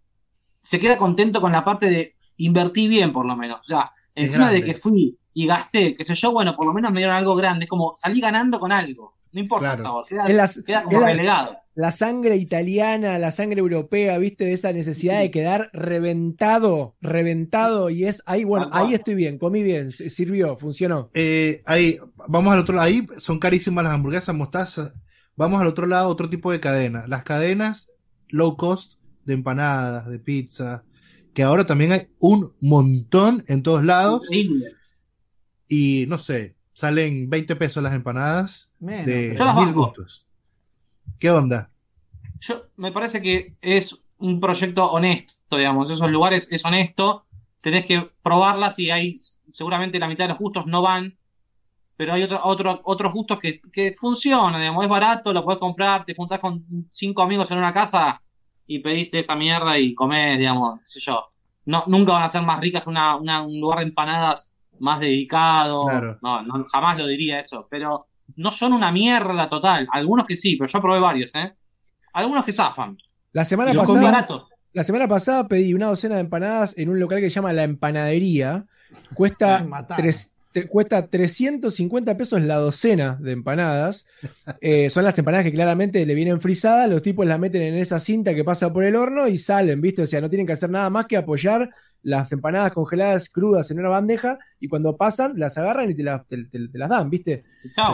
se 0.61 0.79
queda 0.81 0.97
contento 0.97 1.41
con 1.41 1.53
la 1.53 1.65
parte 1.65 1.89
de 1.91 2.15
invertí 2.39 2.87
bien, 2.89 3.13
por 3.13 3.27
lo 3.27 3.37
menos. 3.37 3.59
O 3.59 3.63
sea, 3.63 3.91
encima 4.15 4.51
de 4.51 4.63
que 4.63 4.75
fui 4.75 5.19
y 5.35 5.47
gasté, 5.47 5.95
qué 5.95 6.05
sé 6.05 6.15
yo, 6.15 6.33
bueno, 6.33 6.55
por 6.57 6.65
lo 6.67 6.73
menos 6.73 6.93
me 6.93 7.01
dieron 7.01 7.17
algo 7.17 7.35
grande, 7.37 7.65
es 7.65 7.69
como 7.69 7.93
salí 7.97 8.21
ganando 8.21 8.59
con 8.59 8.73
algo. 8.73 9.15
No 9.33 9.41
importa 9.41 9.75
Claro. 9.75 9.77
el 9.77 9.83
sabor, 9.83 10.07
queda, 10.07 10.29
la- 10.31 10.51
queda 10.65 10.83
como 10.85 11.01
la- 11.01 11.09
relegado. 11.09 11.57
la 11.75 11.91
sangre 11.91 12.37
italiana, 12.37 13.19
la 13.19 13.31
sangre 13.31 13.59
europea, 13.61 14.17
viste, 14.17 14.45
de 14.47 14.55
esa 14.55 14.73
necesidad 14.73 15.21
de 15.21 15.31
quedar 15.31 15.69
reventado, 15.75 16.95
reventado, 17.03 17.91
y 17.91 18.05
es 18.05 18.23
ahí, 18.27 18.45
bueno, 18.45 18.69
ahí 18.73 18.95
estoy 18.95 19.15
bien, 19.15 19.37
comí 19.39 19.63
bien, 19.63 19.93
sirvió, 19.93 20.57
funcionó. 20.57 21.11
Eh, 21.13 21.63
ahí, 21.67 21.99
vamos 22.29 22.53
al 22.55 22.61
otro 22.61 22.77
lado. 22.77 22.87
Ahí 22.89 23.07
son 23.19 23.39
carísimas 23.39 23.85
las 23.85 23.93
hamburguesas 23.95 24.35
mostaza. 24.35 24.93
Vamos 25.37 25.61
al 25.61 25.67
otro 25.67 25.87
lado, 25.87 26.09
otro 26.09 26.31
tipo 26.31 26.51
de 26.51 26.61
cadena. 26.61 27.07
Las 27.07 27.25
cadenas 27.25 27.93
low 28.29 28.57
cost 28.57 29.01
de 29.25 29.35
empanadas, 29.35 30.09
de 30.09 30.19
pizza, 30.19 30.85
que 31.35 31.43
ahora 31.43 31.67
también 31.67 31.93
hay 31.93 32.09
un 32.19 32.55
montón 32.61 33.45
en 33.49 33.63
todos 33.63 33.85
lados. 33.85 34.23
Increíble. 34.25 34.73
Y 35.69 36.07
no 36.09 36.19
sé, 36.19 36.57
salen 36.73 37.29
20 37.29 37.57
pesos 37.57 37.83
las 37.83 37.95
empanadas 37.95 38.71
Menos. 38.79 39.07
de 39.07 39.35
Yo 39.37 39.45
las 39.45 39.57
mil 39.57 39.73
gustos. 39.73 40.27
¿Qué 41.19 41.31
onda? 41.31 41.71
Yo, 42.41 42.69
me 42.77 42.93
parece 42.93 43.21
que 43.21 43.57
es 43.61 44.07
un 44.19 44.41
proyecto 44.41 44.91
honesto, 44.91 45.35
digamos. 45.57 45.91
Esos 45.91 46.11
lugares 46.11 46.53
es 46.53 46.65
honesto. 46.65 47.27
Tenés 47.61 47.85
que 47.85 48.11
probarlas 48.23 48.79
y 48.79 48.91
hay 48.91 49.17
seguramente 49.53 49.99
la 49.99 50.09
mitad 50.09 50.25
de 50.25 50.29
los 50.29 50.39
gustos 50.39 50.67
no 50.67 50.83
van. 50.83 51.19
Pero 51.97 52.13
hay 52.13 52.23
otro, 52.25 52.41
otro, 52.45 52.81
otros 52.85 53.13
gustos 53.13 53.39
que, 53.39 53.61
que 53.73 53.95
funcionan, 53.99 54.61
digamos. 54.61 54.85
Es 54.85 54.91
barato, 54.91 55.33
lo 55.33 55.45
puedes 55.45 55.59
comprar, 55.59 56.05
te 56.05 56.15
juntás 56.15 56.39
con 56.41 56.65
cinco 56.91 57.23
amigos 57.23 57.51
en 57.51 57.59
una 57.59 57.73
casa 57.73 58.21
y 58.67 58.81
pediste 58.81 59.19
esa 59.19 59.35
mierda 59.37 59.79
y 59.79 59.95
comés, 59.95 60.39
digamos, 60.39 60.81
qué 60.81 60.87
sé 60.87 61.01
yo. 61.01 61.25
No, 61.65 61.85
nunca 61.87 62.13
van 62.13 62.23
a 62.25 62.29
ser 62.29 62.43
más 62.43 62.61
ricas 62.61 62.85
que 62.85 62.91
una, 62.91 63.17
una- 63.17 63.43
un 63.43 63.59
lugar 63.61 63.79
de 63.81 63.87
empanadas 63.87 64.59
más 64.79 65.01
dedicado. 65.01 65.87
Claro. 65.87 66.19
No, 66.23 66.43
no, 66.43 66.65
jamás 66.71 66.99
lo 66.99 67.07
diría 67.07 67.41
eso. 67.41 67.67
Pero 67.71 68.07
no 68.37 68.53
son 68.53 68.73
una 68.75 68.93
mierda 68.93 69.49
total. 69.49 69.89
Algunos 69.91 70.27
que 70.27 70.37
sí, 70.37 70.57
pero 70.57 70.71
yo 70.71 70.83
probé 70.83 71.01
varios, 71.01 71.35
¿eh? 71.35 71.55
Algunos 72.13 72.45
que 72.45 72.53
zafan. 72.53 72.99
La 73.33 73.45
semana 73.45 73.73
pasada. 73.73 74.03
baratos. 74.03 74.47
La 74.73 74.85
semana 74.85 75.09
pasada 75.09 75.49
pedí 75.49 75.73
una 75.75 75.87
docena 75.87 76.17
de 76.17 76.21
empanadas 76.21 76.77
en 76.77 76.91
un 76.91 77.01
local 77.01 77.21
que 77.21 77.31
se 77.31 77.35
llama 77.37 77.53
La 77.55 77.63
Empanadería. 77.65 78.67
Cuesta, 79.15 79.67
tres- 79.97 80.35
te- 80.61 80.67
cuesta 80.69 81.07
350 81.07 82.17
pesos 82.17 82.41
la 82.43 82.57
docena 82.57 83.19
de 83.21 83.33
empanadas. 83.33 84.07
Eh, 84.63 84.89
son 84.89 85.05
las 85.05 85.19
empanadas 85.19 85.45
que 85.45 85.53
claramente 85.53 86.05
le 86.07 86.15
vienen 86.15 86.41
frisadas. 86.41 86.89
Los 86.89 87.03
tipos 87.03 87.27
las 87.27 87.39
meten 87.39 87.61
en 87.63 87.75
esa 87.75 87.99
cinta 87.99 88.35
que 88.35 88.43
pasa 88.43 88.73
por 88.73 88.83
el 88.85 88.97
horno 88.97 89.29
y 89.29 89.37
salen, 89.37 89.81
¿viste? 89.83 90.03
O 90.03 90.07
sea, 90.07 90.21
no 90.23 90.31
tienen 90.31 90.47
que 90.47 90.55
hacer 90.55 90.71
nada 90.71 90.89
más 90.89 91.07
que 91.07 91.17
apoyar 91.19 91.69
las 92.03 92.33
empanadas 92.33 92.73
congeladas 92.73 93.29
crudas 93.29 93.71
en 93.71 93.81
una 93.81 93.91
bandeja 93.91 94.39
y 94.59 94.69
cuando 94.69 94.97
pasan 94.97 95.35
las 95.37 95.59
agarran 95.59 95.91
y 95.91 95.95
te, 95.95 96.03
las- 96.03 96.27
te- 96.27 96.45
te- 96.45 96.69
te 96.69 96.79
las 96.79 96.89
dan, 96.89 97.11
¿viste? 97.11 97.45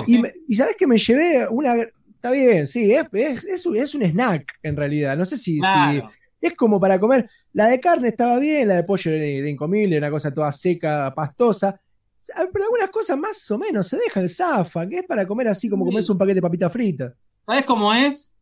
Y, 0.06 0.14
sí. 0.16 0.18
me- 0.20 0.32
y 0.46 0.54
sabes 0.54 0.76
que 0.78 0.86
me 0.86 0.98
llevé 0.98 1.48
una. 1.50 1.74
Está 1.74 2.30
bien, 2.30 2.68
sí, 2.68 2.92
es, 2.92 3.06
es, 3.12 3.44
es 3.44 3.66
un, 3.66 3.76
es 3.76 3.92
un 3.96 4.02
snack 4.04 4.46
en 4.62 4.76
realidad. 4.76 5.16
No 5.16 5.24
sé 5.24 5.36
si, 5.36 5.58
es 6.40 6.54
como 6.54 6.78
para 6.78 7.00
comer. 7.00 7.28
La 7.52 7.66
de 7.66 7.80
carne 7.80 8.08
estaba 8.08 8.38
bien, 8.38 8.68
la 8.68 8.76
de 8.76 8.84
pollo 8.84 9.10
era 9.10 9.48
incomible, 9.50 9.98
una 9.98 10.10
cosa 10.10 10.32
toda 10.32 10.52
seca, 10.52 11.12
pastosa. 11.16 11.80
Ah, 12.36 12.44
Pero 12.52 12.64
algunas 12.64 12.90
cosas 12.90 13.16
más 13.18 13.50
o 13.50 13.58
menos 13.58 13.86
se 13.88 13.96
deja 13.96 14.20
el 14.20 14.28
zafa, 14.30 14.86
que 14.88 14.98
es 14.98 15.06
para 15.06 15.26
comer 15.26 15.48
así 15.48 15.68
como 15.68 15.84
Sí. 15.84 15.90
comes 15.90 16.10
un 16.10 16.18
paquete 16.18 16.36
de 16.36 16.42
papita 16.42 16.70
frita. 16.70 17.14
¿Sabes 17.46 17.64
cómo 17.64 17.92
es? 17.92 18.34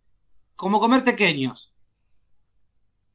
Como 0.57 0.78
comer 0.80 1.05
pequeños. 1.05 1.72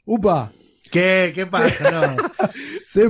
¡Upa! 0.05 0.49
¿Qué, 0.91 1.31
qué 1.33 1.45
pasa? 1.45 1.91
No. 1.91 2.47
¡Se. 2.85 3.09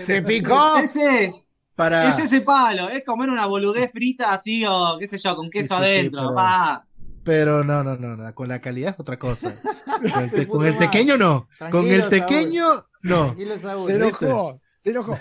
Se 0.00 0.22
picó. 0.22 0.78
Ese 0.78 1.24
es, 1.24 1.46
Para... 1.74 2.08
es 2.08 2.18
ese 2.18 2.40
palo, 2.40 2.88
es 2.88 3.04
comer 3.04 3.28
una 3.28 3.46
boludez 3.46 3.90
frita 3.92 4.30
así 4.30 4.64
o 4.66 4.96
qué 5.00 5.08
sé 5.08 5.18
yo, 5.18 5.34
con 5.36 5.48
queso 5.50 5.76
sí, 5.76 5.82
sí, 5.84 5.88
adentro. 5.90 6.20
pero- 6.22 6.34
pa. 6.34 6.86
Pero 7.24 7.64
no, 7.64 7.82
no, 7.82 7.96
no, 7.96 8.16
no, 8.16 8.34
con 8.36 8.46
la 8.46 8.60
calidad 8.60 8.94
es 8.94 9.00
otra 9.00 9.18
cosa. 9.18 9.52
Con 9.86 10.22
el, 10.22 10.30
te- 10.30 10.46
con 10.46 10.64
el 10.64 10.76
pequeño 10.76 11.16
no. 11.16 11.48
Con 11.72 11.88
el 11.88 12.04
pequeño 12.08 12.86
no. 13.02 13.34
Se 13.84 13.94
enojó, 13.96 14.60
se 14.64 14.90
enojó. 14.90 15.18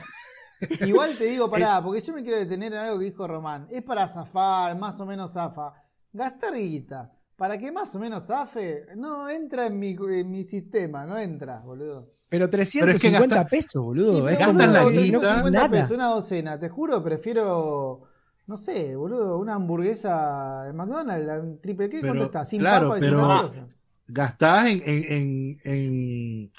Igual 0.85 1.15
te 1.17 1.25
digo, 1.25 1.49
pará, 1.49 1.81
porque 1.83 2.01
yo 2.01 2.13
me 2.13 2.23
quiero 2.23 2.37
detener 2.39 2.73
en 2.73 2.79
algo 2.79 2.99
que 2.99 3.05
dijo 3.05 3.27
Román. 3.27 3.67
Es 3.69 3.83
para 3.83 4.07
zafar, 4.07 4.77
más 4.77 4.99
o 5.01 5.05
menos 5.05 5.31
zafa. 5.33 5.73
Gastar 6.13 6.53
guita. 6.55 7.11
Para 7.35 7.57
que 7.57 7.71
más 7.71 7.93
o 7.95 7.99
menos 7.99 8.23
zafe, 8.27 8.85
no 8.95 9.29
entra 9.29 9.65
en 9.67 9.77
mi, 9.77 9.95
en 10.09 10.31
mi 10.31 10.43
sistema, 10.45 11.05
no 11.05 11.17
entra, 11.17 11.59
boludo. 11.59 12.13
Pero 12.29 12.49
350 12.49 12.85
Pero 12.85 12.95
es 12.95 13.01
que 13.01 13.35
gasta- 13.35 13.49
pesos, 13.49 13.83
boludo. 13.83 14.29
Es 14.29 14.39
como 14.39 14.57
gastas 14.57 14.73
la 14.73 14.89
guita. 14.89 15.17
350 15.19 15.51
nada. 15.51 15.69
pesos, 15.69 15.91
una 15.91 16.05
docena. 16.07 16.59
Te 16.59 16.69
juro, 16.69 17.03
prefiero, 17.03 18.03
no 18.47 18.55
sé, 18.55 18.95
boludo, 18.95 19.37
una 19.37 19.55
hamburguesa 19.55 20.63
de 20.65 20.73
McDonald's, 20.73 21.61
triple 21.61 21.89
K, 21.89 21.97
¿cuánto 21.99 22.13
Pero, 22.13 22.25
está? 22.25 22.45
Sin 22.45 22.59
claro, 22.61 22.87
papa 22.89 22.99
y 22.99 23.01
sin 23.01 23.09
pero- 23.11 23.27
gaseosa. 23.27 23.67
Gastás 24.07 24.67
en, 24.67 24.81
en, 24.85 25.03
en, 25.11 25.59
en 25.63 26.51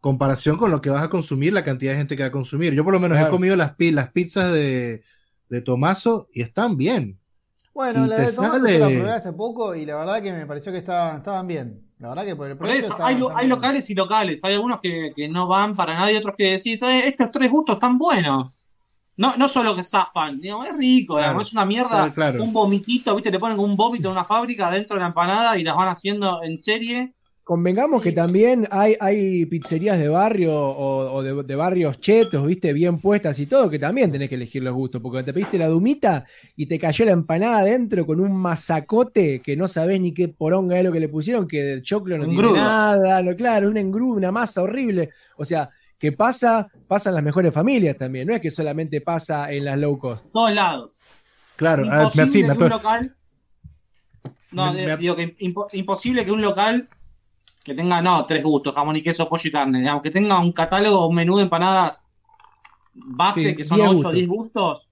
comparación 0.00 0.56
con 0.56 0.70
lo 0.70 0.80
que 0.80 0.90
vas 0.90 1.02
a 1.02 1.08
consumir, 1.10 1.52
la 1.52 1.64
cantidad 1.64 1.92
de 1.92 1.98
gente 1.98 2.16
que 2.16 2.22
va 2.22 2.28
a 2.28 2.32
consumir. 2.32 2.72
Yo 2.74 2.84
por 2.84 2.92
lo 2.92 3.00
menos 3.00 3.18
he 3.18 3.28
comido 3.28 3.56
las, 3.56 3.74
las 3.78 4.10
pizzas 4.12 4.52
de, 4.52 5.02
de 5.48 5.60
Tomaso 5.62 6.28
y 6.32 6.42
están 6.42 6.76
bien. 6.76 7.18
Bueno, 7.74 8.06
y 8.06 8.08
la 8.08 8.16
de 8.16 8.32
Tomás 8.32 8.52
sale- 8.52 8.78
la 8.78 8.86
probé 8.88 9.10
hace 9.12 9.32
poco 9.32 9.74
y 9.74 9.84
la 9.84 9.96
verdad 9.96 10.22
que 10.22 10.32
me 10.32 10.46
pareció 10.46 10.72
que 10.72 10.78
estaban, 10.78 11.18
estaban 11.18 11.46
bien. 11.46 11.82
La 11.98 12.10
verdad 12.10 12.24
que 12.24 12.36
por 12.36 12.50
el 12.50 12.56
Por 12.56 12.66
precio 12.66 12.84
eso, 12.84 12.92
estaban- 12.92 13.12
hay, 13.14 13.18
lo- 13.20 13.36
hay 13.36 13.48
locales 13.48 13.88
y 13.90 13.94
locales. 13.94 14.44
Hay 14.44 14.54
algunos 14.54 14.80
que, 14.80 15.12
que 15.14 15.28
no 15.28 15.46
van 15.48 15.74
para 15.74 15.94
nadie, 15.94 16.18
otros 16.18 16.34
que 16.36 16.52
decís, 16.52 16.80
"Eh, 16.82 17.06
estos 17.08 17.30
tres 17.32 17.50
gustos 17.50 17.76
están 17.76 17.98
buenos. 17.98 18.52
No, 19.18 19.34
no 19.38 19.48
solo 19.48 19.74
que 19.74 19.82
zafan, 19.82 20.38
digamos, 20.38 20.66
es 20.68 20.76
rico, 20.76 21.16
Claro. 21.16 21.40
es 21.40 21.52
una 21.54 21.64
mierda, 21.64 21.88
Claro, 21.88 22.12
claro. 22.14 22.42
un 22.44 22.52
vomitito, 22.52 23.14
¿viste? 23.14 23.30
Le 23.30 23.38
ponen 23.38 23.58
un 23.58 23.74
vómito 23.74 24.08
en 24.08 24.12
una 24.12 24.24
fábrica 24.24 24.70
dentro 24.70 24.96
de 24.96 25.00
la 25.00 25.06
empanada 25.08 25.58
y 25.58 25.62
las 25.64 25.74
van 25.74 25.88
haciendo 25.88 26.42
en 26.42 26.58
serie. 26.58 27.14
Convengamos 27.46 28.02
que 28.02 28.10
también 28.10 28.66
hay, 28.72 28.96
hay 28.98 29.46
pizzerías 29.46 30.00
de 30.00 30.08
barrio 30.08 30.52
o, 30.52 31.12
o 31.14 31.22
de, 31.22 31.44
de 31.44 31.54
barrios 31.54 32.00
chetos, 32.00 32.44
viste, 32.44 32.72
bien 32.72 32.98
puestas 32.98 33.38
y 33.38 33.46
todo, 33.46 33.70
que 33.70 33.78
también 33.78 34.10
tenés 34.10 34.28
que 34.28 34.34
elegir 34.34 34.64
los 34.64 34.74
gustos, 34.74 35.00
porque 35.00 35.22
te 35.22 35.32
pediste 35.32 35.56
la 35.56 35.68
dumita 35.68 36.24
y 36.56 36.66
te 36.66 36.76
cayó 36.76 37.04
la 37.04 37.12
empanada 37.12 37.60
adentro 37.60 38.04
con 38.04 38.18
un 38.18 38.32
masacote 38.36 39.42
que 39.42 39.54
no 39.56 39.68
sabés 39.68 40.00
ni 40.00 40.12
qué 40.12 40.26
poronga 40.26 40.76
es 40.76 40.84
lo 40.84 40.90
que 40.90 40.98
le 40.98 41.08
pusieron, 41.08 41.46
que 41.46 41.62
de 41.62 41.82
choclo 41.82 42.18
no 42.18 42.24
tiene 42.24 42.40
Engrudo. 42.40 42.56
nada, 42.56 43.22
no, 43.22 43.36
claro, 43.36 43.68
un 43.68 43.76
engrudo, 43.76 44.16
una 44.16 44.32
masa 44.32 44.62
horrible. 44.62 45.10
O 45.36 45.44
sea, 45.44 45.70
que 46.00 46.10
pasa, 46.10 46.68
pasa 46.88 47.10
en 47.10 47.14
las 47.14 47.22
mejores 47.24 47.54
familias 47.54 47.96
también, 47.96 48.26
no 48.26 48.34
es 48.34 48.40
que 48.40 48.50
solamente 48.50 49.00
pasa 49.02 49.52
en 49.52 49.64
las 49.66 49.78
low 49.78 49.96
cost. 49.96 50.24
todos 50.32 50.52
lados. 50.52 50.98
Claro, 51.54 51.84
ah, 51.88 52.10
me- 52.16 52.24
Imposible 52.24 52.28
sí, 52.32 52.42
me 52.42 52.56
que 52.58 52.64
un 52.64 52.70
local. 52.70 53.16
No, 54.50 54.72
Me- 54.72 54.84
me- 54.84 54.96
digo 54.96 55.14
que 55.14 55.36
impo- 55.38 55.68
imposible 55.74 56.24
que 56.24 56.32
un 56.32 56.42
local 56.42 56.88
que 57.66 57.74
tenga, 57.74 58.00
no, 58.00 58.24
tres 58.26 58.44
gustos, 58.44 58.74
jamón 58.76 58.94
y 58.96 59.02
queso, 59.02 59.28
pollo 59.28 59.48
y 59.48 59.50
carne, 59.52 59.80
digamos, 59.80 60.00
que 60.02 60.10
tenga 60.12 60.38
un 60.38 60.52
catálogo, 60.52 61.06
un 61.08 61.16
menú 61.16 61.36
de 61.36 61.42
empanadas 61.42 62.06
base, 62.94 63.50
Sí, 63.50 63.56
que 63.56 63.64
son 63.64 63.78
10 63.78 63.88
8 63.88 63.90
o 63.90 63.94
gustos. 63.94 64.12
10 64.14 64.28
gustos, 64.28 64.88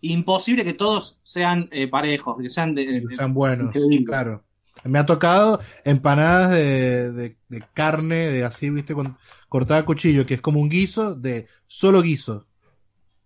imposible 0.00 0.64
que 0.64 0.72
todos 0.72 1.18
sean 1.22 1.68
eh, 1.70 1.86
parejos, 1.88 2.40
que 2.40 2.48
sean 2.48 2.74
de, 2.74 2.86
de- 2.86 3.04
Están 3.12 3.34
buenos, 3.34 3.66
Increíble. 3.76 4.06
claro. 4.06 4.42
Me 4.84 4.98
ha 4.98 5.06
tocado 5.06 5.60
empanadas 5.84 6.50
de, 6.50 7.12
de- 7.12 7.36
de 7.48 7.64
carne, 7.74 8.16
de 8.30 8.44
así, 8.44 8.70
viste, 8.70 8.94
con, 8.94 9.16
cortada 9.48 9.80
a 9.80 9.84
cuchillo, 9.84 10.24
que 10.26 10.34
es 10.34 10.40
como 10.40 10.60
un 10.60 10.68
guiso 10.68 11.14
de 11.14 11.46
solo 11.66 12.00
guiso. 12.02 12.46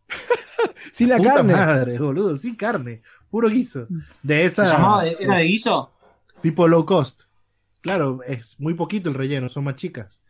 Sin 0.93 1.09
la 1.09 1.17
Puta 1.19 1.35
carne. 1.37 1.53
madre, 1.55 1.99
boludo, 1.99 2.37
sin 2.37 2.57
carne, 2.57 3.01
puro 3.31 3.49
guiso. 3.49 3.87
De 4.23 4.37
¿Se 4.41 4.45
esa 4.47 4.65
llamaba 4.65 5.05
de- 5.05 5.17
¿Era 5.21 5.37
de 5.37 5.45
guiso? 5.45 5.93
tipo 6.43 6.67
low 6.69 6.85
cost. 6.85 7.23
Claro, 7.83 8.21
es 8.27 8.59
muy 8.61 8.75
poquito 8.75 9.09
el 9.09 9.15
relleno, 9.15 9.49
son 9.49 9.65
más 9.65 9.75
chicas. 9.77 10.23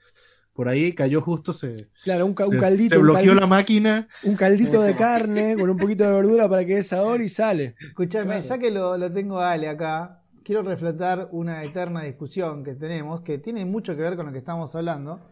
Por 0.52 0.68
ahí 0.68 0.92
cayó 0.92 1.20
justo, 1.20 1.52
se, 1.52 1.88
Claro, 2.02 2.26
un, 2.26 2.34
ca- 2.34 2.46
un 2.46 2.52
se- 2.54 2.58
caldito. 2.60 2.90
se 2.94 2.98
un 2.98 3.04
bloqueó 3.04 3.22
caldito- 3.32 3.40
la 3.40 3.46
máquina. 3.46 4.08
un 4.24 4.34
caldito 4.36 4.82
de 4.82 4.94
carne 4.96 5.56
con 5.56 5.70
un 5.70 5.76
poquito 5.76 6.04
de 6.04 6.12
verdura 6.12 6.48
para 6.48 6.64
que 6.64 6.74
dé 6.76 6.82
sabor 6.82 7.20
y 7.20 7.28
sale. 7.28 7.76
Escuchame, 7.80 8.24
Claro. 8.26 8.40
ya 8.40 8.58
que 8.58 8.70
lo, 8.72 8.98
lo 8.98 9.12
tengo 9.12 9.38
a 9.38 9.52
Ale 9.52 9.68
acá, 9.68 10.22
quiero 10.42 10.62
refletar 10.62 11.28
una 11.30 11.62
eterna 11.62 12.02
discusión 12.02 12.64
que 12.64 12.74
tenemos, 12.74 13.20
que 13.20 13.38
tiene 13.38 13.64
mucho 13.64 13.94
que 13.94 14.02
ver 14.02 14.16
con 14.16 14.26
lo 14.26 14.32
que 14.32 14.38
estamos 14.38 14.74
hablando, 14.74 15.30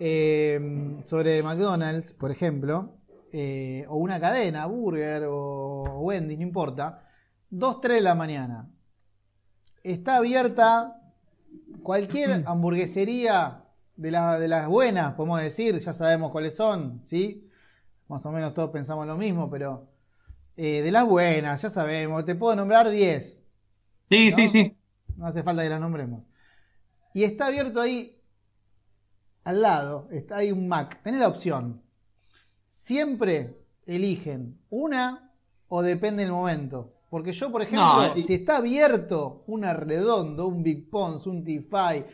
eh, 0.00 1.00
sobre 1.04 1.42
McDonald's, 1.42 2.12
por 2.14 2.30
ejemplo, 2.32 2.98
eh, 3.32 3.84
o 3.88 3.96
una 3.98 4.18
cadena, 4.20 4.66
Burger 4.66 5.26
o 5.28 6.00
Wendy's, 6.00 6.38
no 6.38 6.42
importa, 6.44 7.02
2, 7.50 7.80
3 7.80 7.96
de 7.98 8.02
la 8.02 8.14
mañana. 8.16 8.68
Está 9.84 10.16
abierta 10.16 11.00
cualquier 11.82 12.42
hamburguesería 12.46 13.64
de, 13.96 14.10
la- 14.10 14.38
de 14.38 14.48
las 14.48 14.68
buenas, 14.68 15.14
podemos 15.14 15.40
decir, 15.40 15.78
ya 15.78 15.92
sabemos 15.92 16.30
cuáles 16.30 16.56
son, 16.56 17.02
¿sí? 17.04 17.48
Más 18.08 18.24
o 18.26 18.32
menos 18.32 18.54
todos 18.54 18.70
pensamos 18.70 19.06
lo 19.06 19.16
mismo, 19.16 19.50
pero 19.50 19.88
eh, 20.56 20.82
de 20.82 20.92
las 20.92 21.06
buenas, 21.06 21.60
ya 21.62 21.68
sabemos, 21.68 22.24
te 22.24 22.34
puedo 22.34 22.54
nombrar 22.56 22.88
10. 22.90 23.44
Sí, 24.10 24.30
¿No? 24.30 24.36
sí, 24.36 24.48
sí. 24.48 24.76
No 25.16 25.26
hace 25.26 25.42
falta 25.42 25.62
que 25.62 25.70
las 25.70 25.80
nombremos. 25.80 26.22
Y 27.14 27.24
está 27.24 27.46
abierto 27.46 27.80
ahí, 27.80 28.20
al 29.44 29.62
lado, 29.62 30.08
está 30.12 30.38
ahí 30.38 30.52
un 30.52 30.68
Mac. 30.68 31.00
Tenés 31.02 31.20
la 31.20 31.28
opción. 31.28 31.82
Siempre 32.68 33.56
eligen 33.86 34.58
una 34.70 35.32
o 35.68 35.82
depende 35.82 36.22
del 36.24 36.32
momento. 36.32 36.95
Porque 37.08 37.32
yo, 37.32 37.50
por 37.52 37.62
ejemplo, 37.62 38.08
No, 38.08 38.16
y- 38.16 38.22
si 38.22 38.34
está 38.34 38.56
abierto 38.58 39.44
un 39.46 39.64
Arredondo, 39.64 40.46
un 40.48 40.62
Big 40.62 40.90
Pons, 40.90 41.26
un 41.26 41.44
Tify, 41.44 42.04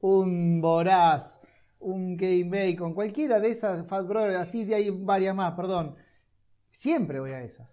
un 0.00 0.60
Boraz, 0.60 1.40
un 1.78 2.16
Kevin 2.16 2.50
Bacon, 2.50 2.92
cualquiera 2.94 3.38
de 3.40 3.48
esas 3.50 3.86
Fat 3.86 4.06
Brothers, 4.06 4.36
así 4.36 4.64
de 4.64 4.74
hay 4.74 4.90
varias 4.90 5.34
más, 5.34 5.52
perdón. 5.54 5.94
Siempre 6.70 7.20
voy 7.20 7.30
a 7.30 7.42
esas. 7.42 7.68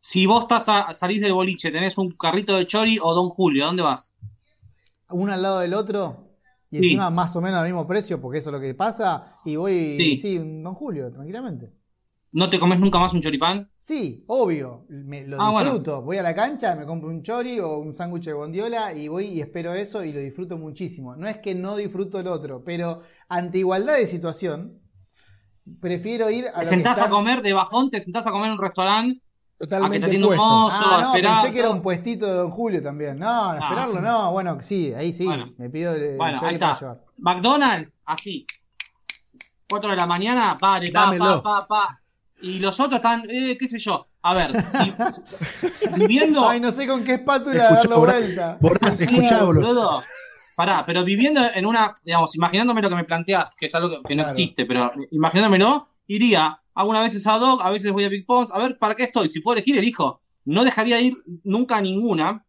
Si 0.00 0.26
vos 0.26 0.42
estás 0.42 0.68
a, 0.68 0.92
salís 0.92 1.20
del 1.20 1.32
boliche, 1.32 1.70
tenés 1.70 1.98
un 1.98 2.12
carrito 2.12 2.56
de 2.56 2.66
chori 2.66 2.98
o 3.02 3.14
Don 3.14 3.28
Julio, 3.30 3.64
¿a 3.64 3.66
dónde 3.68 3.82
vas? 3.82 4.14
uno 5.10 5.32
al 5.32 5.40
lado 5.40 5.60
del 5.60 5.72
otro 5.72 6.34
y 6.70 6.76
Sí. 6.80 6.84
encima 6.84 7.08
más 7.08 7.34
o 7.34 7.40
menos 7.40 7.58
al 7.60 7.64
mismo 7.66 7.86
precio, 7.86 8.20
porque 8.20 8.38
eso 8.40 8.50
es 8.50 8.54
lo 8.54 8.60
que 8.60 8.74
pasa, 8.74 9.38
y 9.44 9.56
voy, 9.56 9.96
Sí. 9.98 10.16
sí, 10.18 10.38
un 10.38 10.62
Don 10.62 10.74
Julio, 10.74 11.10
tranquilamente. 11.10 11.72
¿No 12.30 12.50
te 12.50 12.58
comes 12.58 12.78
nunca 12.78 12.98
más 12.98 13.14
un 13.14 13.22
choripán? 13.22 13.70
Sí, 13.78 14.22
obvio, 14.28 14.84
me, 14.90 15.26
lo 15.26 15.40
Ah, 15.40 15.50
bueno. 15.50 15.70
disfruto. 15.70 16.02
Voy 16.02 16.18
a 16.18 16.22
la 16.22 16.34
cancha, 16.34 16.74
me 16.76 16.84
compro 16.84 17.08
un 17.08 17.22
chori 17.22 17.58
o 17.58 17.78
un 17.78 17.94
sándwich 17.94 18.26
de 18.26 18.34
bondiola 18.34 18.92
y 18.92 19.08
voy 19.08 19.26
y 19.26 19.40
espero 19.40 19.72
eso 19.72 20.04
y 20.04 20.12
lo 20.12 20.20
disfruto 20.20 20.58
muchísimo. 20.58 21.16
No 21.16 21.26
es 21.26 21.38
que 21.38 21.54
no 21.54 21.74
disfruto 21.76 22.20
el 22.20 22.26
otro, 22.26 22.62
pero 22.64 23.00
ante 23.30 23.58
igualdad 23.58 23.94
de 23.96 24.06
situación, 24.06 24.78
prefiero 25.80 26.28
ir 26.30 26.46
a 26.54 26.58
Te 26.60 26.64
sentás 26.66 26.98
está- 26.98 27.08
a 27.08 27.10
comer 27.10 27.40
de 27.40 27.54
bajón, 27.54 27.90
te 27.90 27.98
sentás 28.00 28.26
a 28.26 28.30
comer 28.30 28.48
en 28.48 28.52
un 28.52 28.60
restaurante, 28.62 29.20
a 29.20 29.58
que 29.58 29.64
Totalmente 29.66 30.00
te 30.00 30.06
atienda 30.06 30.26
un 30.28 30.34
puesto. 30.36 30.46
mozo, 30.46 30.84
Ah, 30.84 30.94
a 30.96 31.00
no, 31.00 31.06
esperar. 31.08 31.34
pensé 31.42 31.52
que 31.54 31.60
era 31.60 31.70
un 31.70 31.82
puestito 31.82 32.26
de 32.26 32.32
Don 32.34 32.50
Julio 32.50 32.82
también. 32.82 33.18
No, 33.18 33.54
No. 33.54 33.58
esperarlo 33.58 34.00
no. 34.02 34.32
Bueno, 34.32 34.58
sí, 34.60 34.92
ahí 34.94 35.14
sí. 35.14 35.24
Bueno. 35.24 35.52
me 35.56 35.70
pido 35.70 35.94
el, 35.94 36.02
el 36.02 36.16
Bueno, 36.18 36.38
chori 36.38 36.54
ahí 36.54 36.58
para 36.58 36.72
está. 36.74 36.84
llevar. 36.84 37.04
McDonald's, 37.16 38.02
así. 38.04 38.46
4 39.68 39.90
de 39.90 39.96
la 39.96 40.06
mañana, 40.06 40.56
pare, 40.60 40.90
pa, 40.92 41.00
Dámelo. 41.06 41.42
pa, 41.42 41.60
pa, 41.60 41.66
pa. 41.68 42.00
Y 42.40 42.58
los 42.60 42.78
otros 42.78 42.96
están, 42.96 43.24
eh, 43.28 43.56
qué 43.58 43.66
sé 43.68 43.78
yo. 43.78 44.06
A 44.22 44.34
ver, 44.34 44.52
si, 44.72 44.92
viviendo. 45.96 46.48
Ay, 46.48 46.60
no 46.60 46.70
sé 46.70 46.86
con 46.86 47.04
qué 47.04 47.14
espátula 47.14 47.54
Escucha, 47.64 47.80
darlo 47.80 47.96
Borras, 47.98 48.22
vuelta. 48.22 48.58
Borras, 48.60 48.96
Sí, 48.96 49.04
escuchá, 49.04 49.42
boludo. 49.44 50.02
Pará, 50.54 50.84
pero 50.84 51.04
viviendo 51.04 51.40
en 51.54 51.66
una, 51.66 51.92
digamos, 52.04 52.34
imaginándome 52.34 52.82
lo 52.82 52.88
que 52.88 52.96
me 52.96 53.04
planteás, 53.04 53.54
que 53.56 53.66
es 53.66 53.74
algo 53.74 53.90
que, 53.90 53.96
que 54.08 54.16
no 54.16 54.22
Claro. 54.24 54.30
existe, 54.36 54.66
pero 54.66 54.92
imaginándomelo, 55.12 55.86
iría 56.08 56.60
algunas 56.74 57.02
veces 57.04 57.26
a 57.28 57.38
Dog, 57.38 57.62
a 57.62 57.70
veces 57.70 57.92
voy 57.92 58.04
a 58.04 58.08
Big 58.08 58.26
Pons, 58.26 58.52
a 58.52 58.58
ver, 58.58 58.76
¿para 58.78 58.94
qué 58.96 59.04
estoy? 59.04 59.28
Si 59.28 59.40
puedo 59.40 59.56
elegir, 59.56 59.78
elijo. 59.78 60.20
No 60.44 60.64
dejaría 60.64 61.00
ir 61.00 61.16
nunca 61.44 61.76
a 61.76 61.80
ninguna 61.80 62.44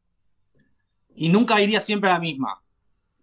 y 1.15 1.29
nunca 1.29 1.59
iría 1.61 1.79
siempre 1.81 2.09
a 2.09 2.13
la 2.13 2.19
misma. 2.19 2.61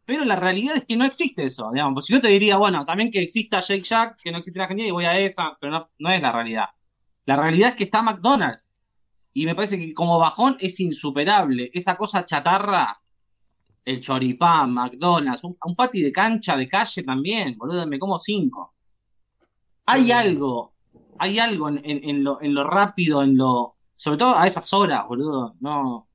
Pero 0.07 0.25
la 0.25 0.37
realidad 0.37 0.77
es 0.77 0.87
que 0.87 0.97
no 0.97 1.05
existe 1.05 1.45
eso, 1.45 1.71
digamos. 1.73 1.95
Pues 1.95 2.07
si 2.07 2.15
yo 2.15 2.21
te 2.23 2.29
diría, 2.29 2.57
bueno, 2.59 2.85
también 2.85 3.11
que 3.11 3.21
exista 3.23 3.61
Shake 3.61 3.85
Shack, 3.85 4.23
que 4.23 4.33
no 4.33 4.39
existe 4.39 4.59
en 4.59 4.63
Argentina, 4.65 4.89
y 4.89 4.93
voy 4.93 5.05
a 5.05 5.19
esa, 5.19 5.57
pero 5.61 5.73
no, 5.73 5.91
no 5.99 6.11
es 6.11 6.23
la 6.23 6.33
realidad. 6.33 6.67
La 7.27 7.37
realidad 7.37 7.71
es 7.71 7.77
que 7.77 7.85
está 7.85 8.03
McDonald's. 8.03 8.73
Y 9.35 9.47
me 9.47 9.55
parece 9.55 9.79
que 9.79 9.95
como 9.95 10.19
bajón 10.19 10.57
es 10.61 10.81
insuperable. 10.81 11.71
Esa 11.75 11.97
cosa 11.97 12.25
chatarra, 12.25 12.99
el 13.87 14.01
choripán, 14.03 14.73
McDonald's, 14.75 15.45
un, 15.45 15.57
un 15.65 15.77
patty 15.77 16.03
de 16.03 16.13
cancha, 16.13 16.57
de 16.57 16.69
calle 16.69 17.03
también, 17.05 17.57
boludo, 17.59 17.87
me 17.87 17.99
como 17.99 18.19
cinco. 18.19 18.75
Hay 19.87 20.11
algo, 20.13 20.75
hay 21.19 21.39
algo 21.39 21.69
en, 21.69 21.79
en- 21.85 22.09
en 22.09 22.25
lo, 22.25 22.41
en 22.43 22.55
lo 22.55 22.65
rápido, 22.65 23.23
en 23.23 23.37
lo. 23.37 23.77
Sobre 23.95 24.19
todo 24.19 24.37
a 24.37 24.47
esas 24.47 24.73
horas, 24.73 25.07
boludo. 25.09 25.55
No, 25.61 26.06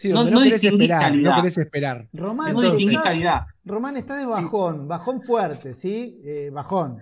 Sí, 0.00 0.10
No- 0.10 0.18
donde 0.18 0.30
no 0.30 0.38
no, 0.38 0.44
querés 0.44 0.62
esperar, 0.62 1.00
calidad. 1.00 1.30
no 1.30 1.36
querés 1.42 1.58
esperar. 1.58 2.08
Román, 2.12 2.52
no 2.54 2.62
distinguís 2.62 2.98
calidad. 2.98 3.40
Román, 3.64 3.96
estás 3.96 4.20
de 4.20 4.26
bajón, 4.26 4.86
bajón 4.86 5.20
fuerte, 5.22 5.74
¿sí? 5.74 6.20
Eh, 6.24 6.50
bajón. 6.52 6.98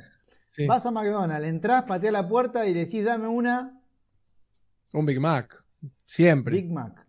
Sí. 0.51 0.67
Vas 0.67 0.87
a 0.87 0.91
McDonald's, 0.91 1.47
entrás, 1.47 1.83
pateás 1.83 2.13
la 2.15 2.27
puerta 2.27 2.67
y 2.67 2.73
decís, 2.73 3.05
dame 3.05 3.29
una 3.29 3.79
Un 4.95 5.05
Big 5.05 5.21
Mac. 5.21 5.63
Siempre. 6.07 6.57
Big 6.57 6.71
Mac. 6.73 7.07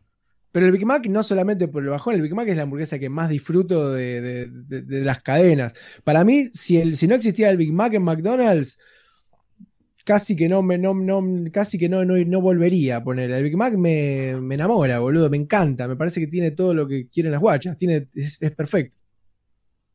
Pero 0.51 0.65
el 0.65 0.71
Big 0.73 0.85
Mac 0.85 1.05
no 1.07 1.23
solamente 1.23 1.69
por 1.69 1.83
el 1.83 1.89
bajón, 1.89 2.15
el 2.15 2.21
Big 2.21 2.33
Mac 2.35 2.49
es 2.49 2.57
la 2.57 2.63
hamburguesa 2.63 2.99
que 2.99 3.07
más 3.09 3.29
disfruto 3.29 3.91
de, 3.93 4.19
de- 4.19 4.47
de- 4.51 4.81
de 4.81 5.05
las 5.05 5.21
cadenas. 5.21 5.73
Para 6.03 6.25
mí, 6.25 6.47
si, 6.51 6.81
el, 6.81 6.97
si 6.97 7.07
no 7.07 7.15
existiera 7.15 7.49
el 7.49 7.55
Big 7.57 7.71
Mac 7.71 7.93
en 7.93 8.03
McDonald's, 8.03 8.77
casi 10.07 10.37
que 10.37 10.47
no 10.47 10.63
me 10.63 10.77
no, 10.77 10.93
no- 10.93 11.51
casi 11.51 11.77
que 11.77 11.89
no, 11.89 12.05
no, 12.05 12.15
no 12.15 12.39
volvería 12.39 12.95
a 12.97 13.03
poner. 13.03 13.29
El 13.29 13.43
Big 13.43 13.57
Mac 13.57 13.73
me, 13.75 14.39
me 14.39 14.55
enamora, 14.55 14.99
boludo, 14.99 15.29
me 15.29 15.35
encanta. 15.35 15.85
Me 15.85 15.97
parece 15.97 16.21
que 16.21 16.27
tiene 16.27 16.51
todo 16.51 16.73
lo 16.73 16.87
que 16.87 17.09
quieren 17.09 17.33
las 17.33 17.41
guachas. 17.41 17.75
Tiene, 17.75 18.07
es, 18.15 18.41
es 18.41 18.51
perfecto. 18.55 18.97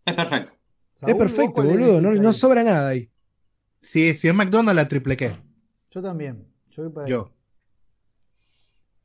Es 0.05 0.15
perfecto. 0.15 0.53
Es 0.95 1.01
¿vos 1.01 1.15
perfecto, 1.17 1.63
boludo. 1.63 2.01
No, 2.03 2.15
no 2.15 2.33
sobra 2.35 2.63
nada 2.63 2.91
ahí. 2.91 3.09
Si, 3.81 4.15
si 4.15 4.29
es 4.29 4.35
McDonald's, 4.35 4.77
la 4.77 4.87
triple 4.87 5.17
Q. 5.17 5.25
Yo 5.91 6.03
también. 6.03 6.47
Yo 6.71 6.83
voy 6.85 6.93
para 6.93 7.07
ahí. 7.07 7.11
Yo. 7.11 7.33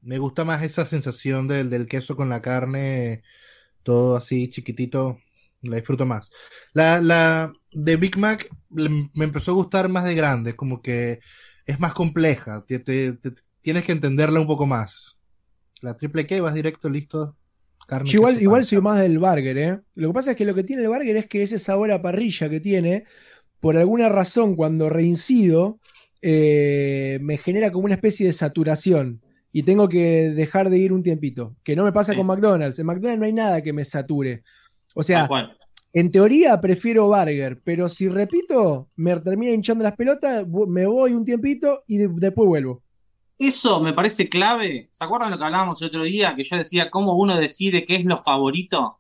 Me 0.02 0.18
gusta 0.18 0.44
más 0.44 0.62
esa 0.62 0.84
sensación 0.86 1.48
del, 1.48 1.70
del 1.70 1.88
queso 1.88 2.16
con 2.18 2.28
la 2.30 2.42
carne, 2.42 3.24
todo 3.84 4.18
así 4.18 4.50
chiquitito. 4.50 5.20
La 5.62 5.78
disfruto 5.78 6.06
más. 6.06 6.32
La, 6.74 7.02
la 7.02 7.52
de 7.72 7.96
Big 7.96 8.18
Mac 8.18 8.48
me 8.70 9.26
empezó 9.26 9.52
a 9.52 9.56
gustar 9.56 9.90
más 9.90 10.06
de 10.06 10.16
grande, 10.16 10.56
como 10.56 10.82
que 10.82 11.20
es 11.66 11.80
más 11.80 11.94
compleja. 11.94 12.64
te- 12.68 12.80
te- 12.80 13.14
te- 13.14 13.32
tienes 13.62 13.84
que 13.84 13.92
entenderla 13.92 14.40
un 14.40 14.48
poco 14.48 14.66
más. 14.66 15.20
La 15.82 15.96
triple 15.98 16.26
K 16.26 16.42
vas 16.42 16.54
directo, 16.54 16.90
listo. 16.90 17.36
Carne, 17.88 18.10
Yo 18.10 18.18
igual, 18.20 18.42
igual 18.42 18.66
soy 18.66 18.82
más 18.82 19.00
del 19.00 19.18
burger, 19.18 19.58
¿eh? 19.58 19.80
Lo 19.96 20.10
que 20.10 20.14
pasa 20.14 20.32
es 20.32 20.38
que 20.38 20.46
lo 20.46 20.54
que 20.54 20.64
tiene 20.64 20.82
el 20.84 20.90
burger 20.90 21.16
es 21.16 21.28
que 21.28 21.42
ese 21.44 21.58
sabor 21.58 21.92
a 21.92 22.02
parrilla 22.02 22.50
que 22.50 22.60
tiene, 22.60 23.06
por 23.60 23.78
alguna 23.78 24.10
razón, 24.10 24.56
cuando 24.56 24.90
reincido, 24.90 25.80
eh, 26.22 27.18
me 27.22 27.38
genera 27.38 27.72
como 27.72 27.86
una 27.86 27.96
especie 27.96 28.26
de 28.26 28.32
saturación. 28.34 29.22
Y 29.54 29.64
tengo 29.64 29.88
que 29.90 30.32
dejar 30.36 30.70
de 30.70 30.78
ir 30.78 30.92
un 30.94 31.02
tiempito. 31.02 31.56
Que 31.64 31.76
no 31.76 31.84
me 31.84 31.92
pasa 31.94 32.12
Sí. 32.12 32.18
con 32.18 32.28
McDonald's. 32.28 32.78
En 32.80 32.86
McDonald's 32.86 33.20
no 33.20 33.26
hay 33.26 33.34
nada 33.34 33.62
que 33.64 33.74
me 33.74 33.86
sature. 33.86 34.44
O 34.96 35.04
sea, 35.04 35.28
en 35.94 36.12
teoría 36.12 36.60
prefiero 36.62 37.08
burger, 37.08 37.62
pero 37.64 37.88
si 37.90 38.08
repito, 38.10 38.90
me 38.96 39.16
termina 39.20 39.52
hinchando 39.54 39.84
las 39.84 39.96
pelotas, 39.96 40.48
me 40.48 40.86
voy 40.86 41.14
un 41.14 41.24
tiempito 41.26 41.84
y 41.88 41.98
de- 41.98 42.10
después 42.14 42.48
vuelvo. 42.48 42.84
Eso 43.40 43.80
me 43.80 43.94
parece 43.94 44.28
clave. 44.30 44.88
¿Se 44.90 45.04
acuerdan 45.04 45.30
lo 45.32 45.38
que 45.38 45.44
hablábamos 45.44 45.82
el 45.82 45.90
otro 45.90 46.04
día? 46.04 46.34
Que 46.36 46.44
yo 46.44 46.58
decía 46.58 46.90
cómo 46.90 47.14
uno 47.14 47.38
decide 47.38 47.86
qué 47.86 47.96
es 47.98 48.06
lo 48.06 48.24
favorito. 48.24 49.00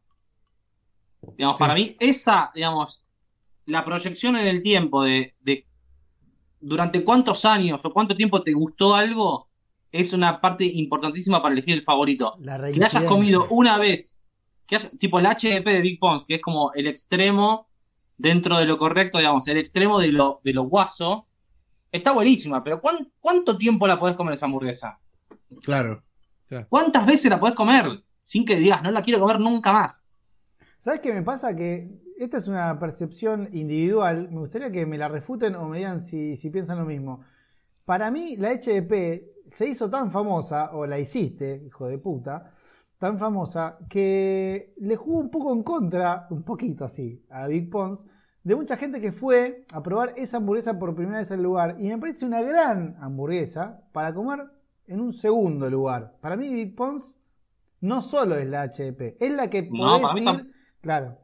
Digamos, 1.38 1.58
Sí. 1.58 1.60
para 1.64 1.74
mí, 1.74 1.96
esa, 2.00 2.52
digamos, 2.54 3.04
la 3.66 3.84
proyección 3.84 4.36
en 4.38 4.48
el 4.48 4.62
tiempo 4.62 5.04
de, 5.04 5.34
de 5.42 5.66
durante 6.60 7.04
cuántos 7.04 7.46
años 7.46 7.84
o 7.86 7.92
cuánto 7.94 8.16
tiempo 8.16 8.44
te 8.44 8.54
gustó 8.54 8.96
algo 8.96 9.50
es 9.92 10.14
una 10.14 10.40
parte 10.40 10.66
importantísima 10.66 11.42
para 11.42 11.54
elegir 11.54 11.74
el 11.74 11.82
favorito. 11.82 12.34
La 12.40 12.58
Que 12.72 12.84
hayas 12.84 13.04
comido 13.04 13.48
una 13.50 13.78
vez, 13.78 14.22
que 14.68 14.76
hayas- 14.76 14.97
tipo 14.99 15.18
el 15.20 15.26
HDP 15.26 15.65
de 15.72 15.82
Big 15.82 15.99
Pons, 15.99 16.26
que 16.26 16.36
es 16.36 16.41
como 16.41 16.72
el 16.74 16.88
extremo 16.88 17.68
dentro 18.18 18.57
de 18.57 18.65
lo 18.65 18.78
correcto, 18.78 19.18
digamos, 19.18 19.47
el 19.47 19.57
extremo 19.57 19.99
de 19.99 20.11
lo, 20.11 20.41
de 20.43 20.53
lo 20.53 20.63
guaso, 20.63 21.28
está 21.91 22.11
buenísima, 22.11 22.63
pero 22.63 22.82
¿cuán- 22.82 23.11
¿cuánto 23.20 23.57
tiempo 23.57 23.88
la 23.88 23.99
podés 23.99 24.15
comer 24.15 24.34
esa 24.34 24.45
hamburguesa? 24.47 24.99
Claro. 25.63 26.03
¿Cuántas 26.70 27.05
veces 27.05 27.30
la 27.30 27.39
podés 27.39 27.55
comer? 27.55 27.86
Sin 28.24 28.45
que 28.45 28.55
digas, 28.55 28.82
no 28.84 28.91
la 28.91 29.01
quiero 29.01 29.20
comer 29.20 29.39
nunca 29.39 29.74
más. 29.74 30.05
¿Sabes 30.78 30.99
qué 30.99 31.13
me 31.13 31.22
pasa? 31.24 31.55
Que 31.55 31.89
esta 32.18 32.38
es 32.38 32.47
una 32.47 32.78
percepción 32.80 33.49
individual. 33.51 34.30
Me 34.32 34.39
gustaría 34.39 34.72
que 34.72 34.86
me 34.86 34.97
la 34.97 35.07
refuten 35.07 35.55
o 35.55 35.68
me 35.70 35.78
digan 35.78 35.99
si, 35.99 36.36
si 36.36 36.49
piensan 36.49 36.78
lo 36.80 36.86
mismo. 36.86 37.24
Para 37.86 38.11
mí, 38.11 38.36
la 38.38 38.51
HDP 38.51 39.24
se 39.45 39.68
hizo 39.70 39.89
tan 39.89 40.11
famosa, 40.11 40.72
o 40.74 40.86
la 40.86 40.99
hiciste, 40.99 41.63
hijo 41.65 41.88
de 41.88 41.97
puta, 41.97 42.51
tan 43.00 43.20
famosa, 43.20 43.78
que 43.89 44.74
le 44.78 44.95
jugó 44.95 45.20
un 45.20 45.30
poco 45.30 45.54
en 45.54 45.64
contra, 45.64 46.28
un 46.30 46.43
poquito 46.43 46.86
así, 46.86 47.24
a 47.30 47.48
Big 47.48 47.70
Pons, 47.70 48.08
de 48.43 48.56
mucha 48.56 48.78
gente 48.78 49.02
que 49.02 49.12
fue 49.12 49.66
a 49.72 49.84
probar 49.84 50.14
esa 50.16 50.38
hamburguesa 50.38 50.80
por 50.80 50.95
primera 50.95 51.20
vez 51.20 51.30
en 51.32 51.38
el 51.39 51.43
lugar. 51.43 51.76
Y 51.80 51.89
me 51.89 51.98
parece 51.98 52.26
una 52.26 52.41
gran 52.41 52.95
hamburguesa 53.02 53.82
para 53.91 54.14
comer 54.14 54.45
en 54.88 55.02
un 55.02 55.14
segundo 55.14 55.70
lugar. 55.70 56.16
Para 56.22 56.36
mí, 56.38 56.54
Big 56.54 56.76
Pons 56.76 57.20
no 57.82 58.02
solo 58.02 58.36
es 58.36 58.48
la 58.48 58.64
HDP, 58.68 59.18
es 59.20 59.32
la 59.32 59.50
que 59.50 59.70
No, 59.72 60.00
podés 60.02 60.24
ir. 60.24 60.52
Claro. 60.82 61.18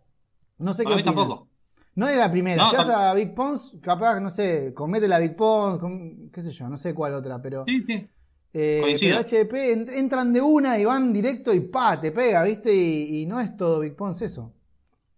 No 0.57 0.74
sé 0.74 0.84
Para 0.84 0.95
qué 0.97 1.01
mí 1.01 1.05
tampoco. 1.05 1.47
No 1.95 2.07
es 2.07 2.17
la 2.17 2.30
primera. 2.32 2.63
No, 2.63 2.69
si 2.71 2.76
vas 2.76 2.89
a 2.89 3.13
Big 3.13 3.34
Pons, 3.34 3.78
capaz, 3.82 4.19
no 4.19 4.30
sé, 4.30 4.74
comete 4.74 5.07
la 5.07 5.19
Big 5.19 5.36
Pons, 5.36 5.80
com- 5.80 6.30
qué 6.32 6.41
sé 6.41 6.51
yo, 6.51 6.67
no 6.67 6.76
sé 6.78 6.93
cuál 6.93 7.13
otra, 7.13 7.41
pero. 7.41 7.63
Sí, 7.67 7.84
sí. 7.84 8.09
Eh, 8.53 8.95
pero 8.99 9.19
HDP 9.19 9.53
entran 9.97 10.31
de 10.31 10.41
una 10.41 10.77
y 10.79 10.85
van 10.85 11.11
directo 11.11 11.53
y 11.53 11.59
pa, 11.61 11.99
te 11.99 12.11
pega, 12.11 12.43
¿viste? 12.43 12.73
Y, 12.73 13.21
y 13.21 13.25
no 13.25 13.39
es 13.39 13.57
todo 13.57 13.79
Big 13.79 13.95
Pons 13.95 14.21
eso. 14.21 14.53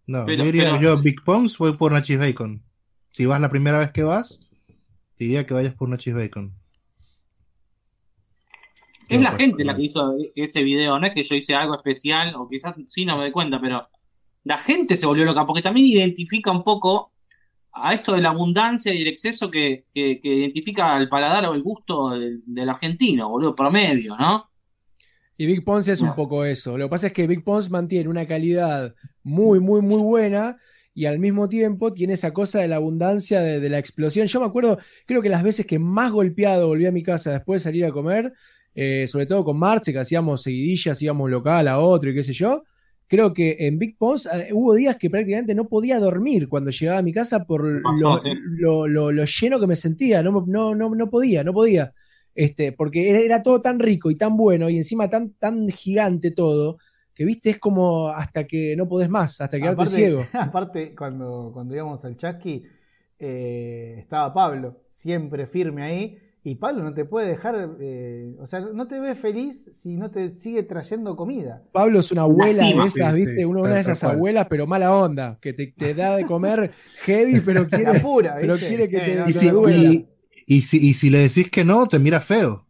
No, 0.08 0.24
Pero- 0.26 0.40
yo 0.40 0.46
diría, 0.46 0.64
pero- 0.72 0.82
yo 0.82 1.02
Big 1.02 1.24
Pons 1.24 1.58
voy 1.58 1.74
por 1.74 1.92
una 1.92 2.02
cheese 2.02 2.20
bacon. 2.20 2.64
Si 3.12 3.26
vas 3.26 3.40
la 3.42 3.50
primera 3.50 3.78
vez 3.80 3.92
que 3.92 4.04
vas, 4.04 4.40
diría 5.18 5.46
que 5.46 5.54
vayas 5.54 5.74
por 5.74 5.88
una 5.88 5.98
cheese 5.98 6.16
bacon. 6.18 6.54
Es 9.08 9.22
la 9.22 9.32
gente 9.32 9.64
la 9.64 9.76
que 9.76 9.84
hizo 9.84 10.16
ese 10.36 10.64
video, 10.64 11.00
no 11.00 11.06
es 11.06 11.14
que 11.14 11.24
yo 11.24 11.36
hice 11.36 11.54
algo 11.54 11.76
especial, 11.76 12.34
o 12.36 12.48
quizás 12.50 12.76
sí 12.88 13.06
no 13.06 13.18
me 13.18 13.24
doy 13.26 13.32
cuenta, 13.32 13.62
pero 13.62 13.88
la 14.44 14.58
gente 14.58 14.98
se 14.98 15.06
volvió 15.06 15.26
loca, 15.26 15.46
porque 15.46 15.62
también 15.62 15.86
identifica 15.86 16.52
un 16.52 16.64
poco 16.64 17.12
a 17.76 17.94
esto 17.94 18.14
de 18.14 18.22
la 18.22 18.30
abundancia 18.30 18.94
y 18.94 19.02
el 19.02 19.08
exceso 19.08 19.52
que, 19.52 19.86
que- 19.92 20.20
que 20.20 20.30
identifica 20.34 20.98
el 20.98 21.10
paladar 21.10 21.46
o 21.48 21.54
el 21.54 21.62
gusto 21.62 22.12
del, 22.12 22.42
del 22.46 22.70
argentino, 22.70 23.30
boludo, 23.30 23.54
promedio, 23.56 24.16
¿no? 24.18 24.50
Y 25.38 25.46
Big 25.48 25.64
Pons 25.66 25.88
es 25.90 26.02
un 26.02 26.16
poco 26.16 26.46
eso. 26.46 26.78
Lo 26.78 26.86
que 26.86 26.90
pasa 26.92 27.08
es 27.08 27.14
que 27.14 27.28
Big 27.28 27.44
Pons 27.44 27.70
mantiene 27.70 28.10
una 28.10 28.26
calidad 28.26 28.96
muy, 29.24 29.60
muy, 29.60 29.82
muy 29.82 30.02
buena 30.02 30.56
y 30.94 31.06
al 31.08 31.20
mismo 31.20 31.50
tiempo 31.50 31.92
tiene 31.92 32.14
esa 32.14 32.32
cosa 32.32 32.60
de 32.60 32.70
la 32.70 32.78
abundancia, 32.78 33.42
de, 33.42 33.60
de 33.60 33.70
la 33.70 33.78
explosión. 33.80 34.28
Yo 34.28 34.40
me 34.40 34.46
acuerdo, 34.46 34.80
creo 35.06 35.22
que 35.22 35.28
las 35.30 35.44
veces 35.44 35.66
que 35.66 35.78
más 35.78 36.12
golpeado 36.14 36.68
volví 36.68 36.86
a 36.86 36.92
mi 36.94 37.04
casa 37.04 37.34
después 37.34 37.62
de 37.62 37.64
salir 37.70 37.86
a 37.86 37.92
comer, 37.92 38.32
eh, 38.76 39.06
sobre 39.10 39.26
todo 39.26 39.44
con 39.44 39.60
Marce, 39.60 39.92
que 39.92 40.00
hacíamos 40.00 40.42
seguidillas, 40.42 41.02
íbamos 41.02 41.30
local 41.30 41.68
a 41.68 41.80
otro 41.80 42.10
y 42.12 42.16
qué 42.16 42.24
sé 42.24 42.32
yo, 42.34 42.64
creo 43.08 43.34
que 43.34 43.56
en 43.60 43.78
Big 43.80 43.98
Pons 43.98 44.26
eh, 44.28 44.50
hubo 44.54 44.74
días 44.74 44.98
que 44.98 45.10
prácticamente 45.10 45.56
no 45.56 45.68
podía 45.68 46.00
dormir 46.00 46.48
cuando 46.50 46.72
llegaba 46.72 47.00
a 47.00 47.04
mi 47.04 47.14
casa 47.14 47.46
por 47.46 47.64
lo, 47.64 48.22
sí. 48.22 48.30
lo- 48.44 48.88
lo- 48.88 49.12
lo 49.12 49.26
lleno 49.26 49.60
que 49.60 49.68
me 49.68 49.76
sentía. 49.76 50.24
No, 50.24 50.44
no, 50.48 50.76
no, 50.76 50.90
no 50.96 51.10
podía, 51.10 51.44
no 51.44 51.54
podía. 51.54 51.94
Este, 52.34 52.72
porque 52.74 53.10
era, 53.10 53.20
era 53.20 53.44
todo 53.44 53.62
tan 53.62 53.80
rico 53.80 54.12
y 54.12 54.16
tan 54.16 54.36
bueno 54.36 54.70
y 54.70 54.78
encima 54.78 55.10
tan, 55.10 55.32
tan 55.34 55.68
gigante 55.70 56.32
todo, 56.32 56.78
que 57.14 57.24
viste, 57.24 57.50
es 57.50 57.60
como 57.60 58.10
hasta 58.10 58.46
que 58.46 58.76
no 58.76 58.88
podés 58.90 59.10
más, 59.10 59.40
hasta 59.40 59.58
quedarte 59.58 59.74
aparte, 59.84 59.96
ciego. 59.96 60.22
aparte, 60.34 60.96
cuando, 60.96 61.52
cuando 61.54 61.74
íbamos 61.76 62.04
al 62.04 62.18
Chasqui, 62.18 62.64
eh, 63.20 63.96
estaba 64.00 64.34
Pablo, 64.34 64.82
siempre 64.90 65.46
firme 65.46 65.84
ahí. 65.84 66.18
Y 66.48 66.54
Pablo 66.54 66.84
no 66.84 66.94
te 66.94 67.06
puede 67.06 67.28
dejar, 67.30 67.56
eh, 67.82 68.36
o 68.40 68.46
sea, 68.46 68.60
no 68.62 68.88
te 68.88 69.00
ve 69.00 69.16
feliz 69.16 69.66
si 69.72 69.98
no 69.98 70.12
te 70.12 70.36
sigue 70.36 70.62
trayendo 70.62 71.16
comida. 71.16 71.64
Pablo 71.72 72.00
es 72.00 72.12
una 72.12 72.22
abuela 72.22 72.62
Lastima, 72.62 72.84
de 72.84 72.88
esas, 72.88 73.14
¿viste? 73.16 73.36
sí, 73.38 73.46
una, 73.46 73.62
de 73.64 73.70
tal 73.70 73.78
esas 73.80 74.00
cual. 74.00 74.16
abuelas, 74.16 74.46
pero 74.48 74.68
mala 74.68 74.96
onda, 74.96 75.40
que 75.42 75.54
te, 75.54 75.74
te 75.76 75.96
da 75.96 76.16
de 76.16 76.24
comer 76.28 76.72
heavy, 77.04 77.40
pero 77.40 77.66
quiere. 77.66 78.00
pura, 78.00 78.38
pero 78.40 78.58
quiere 78.58 78.88
que 78.88 79.00
te- 79.00 79.16
no, 79.16 79.28
Y 79.28 79.34
si, 79.34 79.48
y- 79.48 80.08
y 80.46 80.62
si, 80.62 80.88
y 80.90 80.94
si 80.94 81.10
le 81.10 81.18
decís 81.18 81.50
que 81.50 81.66
no, 81.66 81.88
te 81.88 81.98
mira 81.98 82.22
feo. 82.22 82.68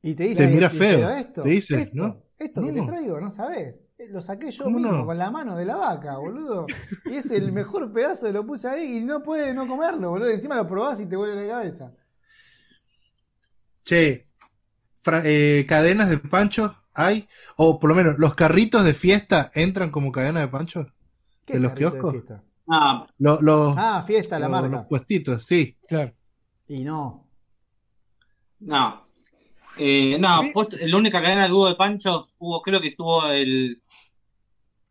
Y 0.00 0.14
te 0.14 0.24
dice, 0.24 0.46
te 0.46 0.54
mira 0.54 0.70
"Y- 0.72 0.76
feo, 0.78 1.10
Esto, 1.10 1.42
te 1.42 1.50
dice, 1.50 1.78
esto, 1.78 1.92
¿no? 1.94 2.22
esto 2.38 2.62
que 2.64 2.72
te 2.72 2.80
No. 2.80 2.86
traigo, 2.86 3.20
no 3.20 3.30
sabes. 3.30 3.74
Eh, 3.98 4.08
Lo 4.10 4.22
saqué 4.22 4.50
yo 4.50 4.64
¿Cómo 4.64 4.78
mismo 4.78 4.92
no? 4.92 5.04
con 5.06 5.18
la 5.18 5.30
mano 5.30 5.54
de 5.54 5.66
la 5.66 5.76
vaca, 5.76 6.16
boludo. 6.16 6.66
Y 7.04 7.16
es 7.16 7.30
el 7.30 7.52
mejor 7.52 7.92
pedazo, 7.92 8.32
lo 8.32 8.46
puse 8.46 8.68
ahí 8.68 8.98
y 8.98 9.04
no 9.04 9.22
puede 9.22 9.52
no 9.52 9.66
comerlo, 9.68 10.10
boludo. 10.10 10.30
Encima 10.30 10.56
lo 10.56 10.66
probás 10.66 10.98
y 11.02 11.06
te 11.06 11.16
vuelve 11.16 11.46
la 11.46 11.48
cabeza. 11.58 11.92
Che, 13.86 14.26
eh, 15.24 15.64
cadenas 15.68 16.10
de 16.10 16.18
pancho 16.18 16.76
hay, 16.92 17.28
o 17.56 17.78
por 17.78 17.88
lo 17.90 17.94
menos 17.94 18.18
los 18.18 18.34
carritos 18.34 18.84
de 18.84 18.94
fiesta 18.94 19.50
entran 19.54 19.90
como 19.90 20.10
cadena 20.10 20.40
de 20.40 20.48
pancho. 20.48 20.86
¿Qué 21.44 21.54
¿De 21.54 21.60
los 21.60 21.72
kioscos? 21.74 22.12
fiesta? 22.12 22.42
Ah, 22.68 23.06
Los, 23.18 23.40
los, 23.42 23.76
Ah, 23.78 24.02
fiesta, 24.04 24.40
la 24.40 24.48
los- 24.48 24.60
marca. 24.60 24.76
los 24.78 24.86
puestitos, 24.86 25.44
sí. 25.46 25.78
Claro. 25.86 26.12
Y 26.66 26.82
no. 26.82 27.28
no. 28.58 29.06
Eh, 29.78 30.16
no, 30.18 30.40
post- 30.52 30.74
la 30.82 30.96
única 30.96 31.22
cadena 31.22 31.46
que 31.46 31.52
hubo 31.52 31.68
de 31.68 31.76
panchos, 31.76 32.34
hubo, 32.38 32.60
creo 32.62 32.80
que 32.80 32.88
estuvo 32.88 33.24
el, 33.28 33.80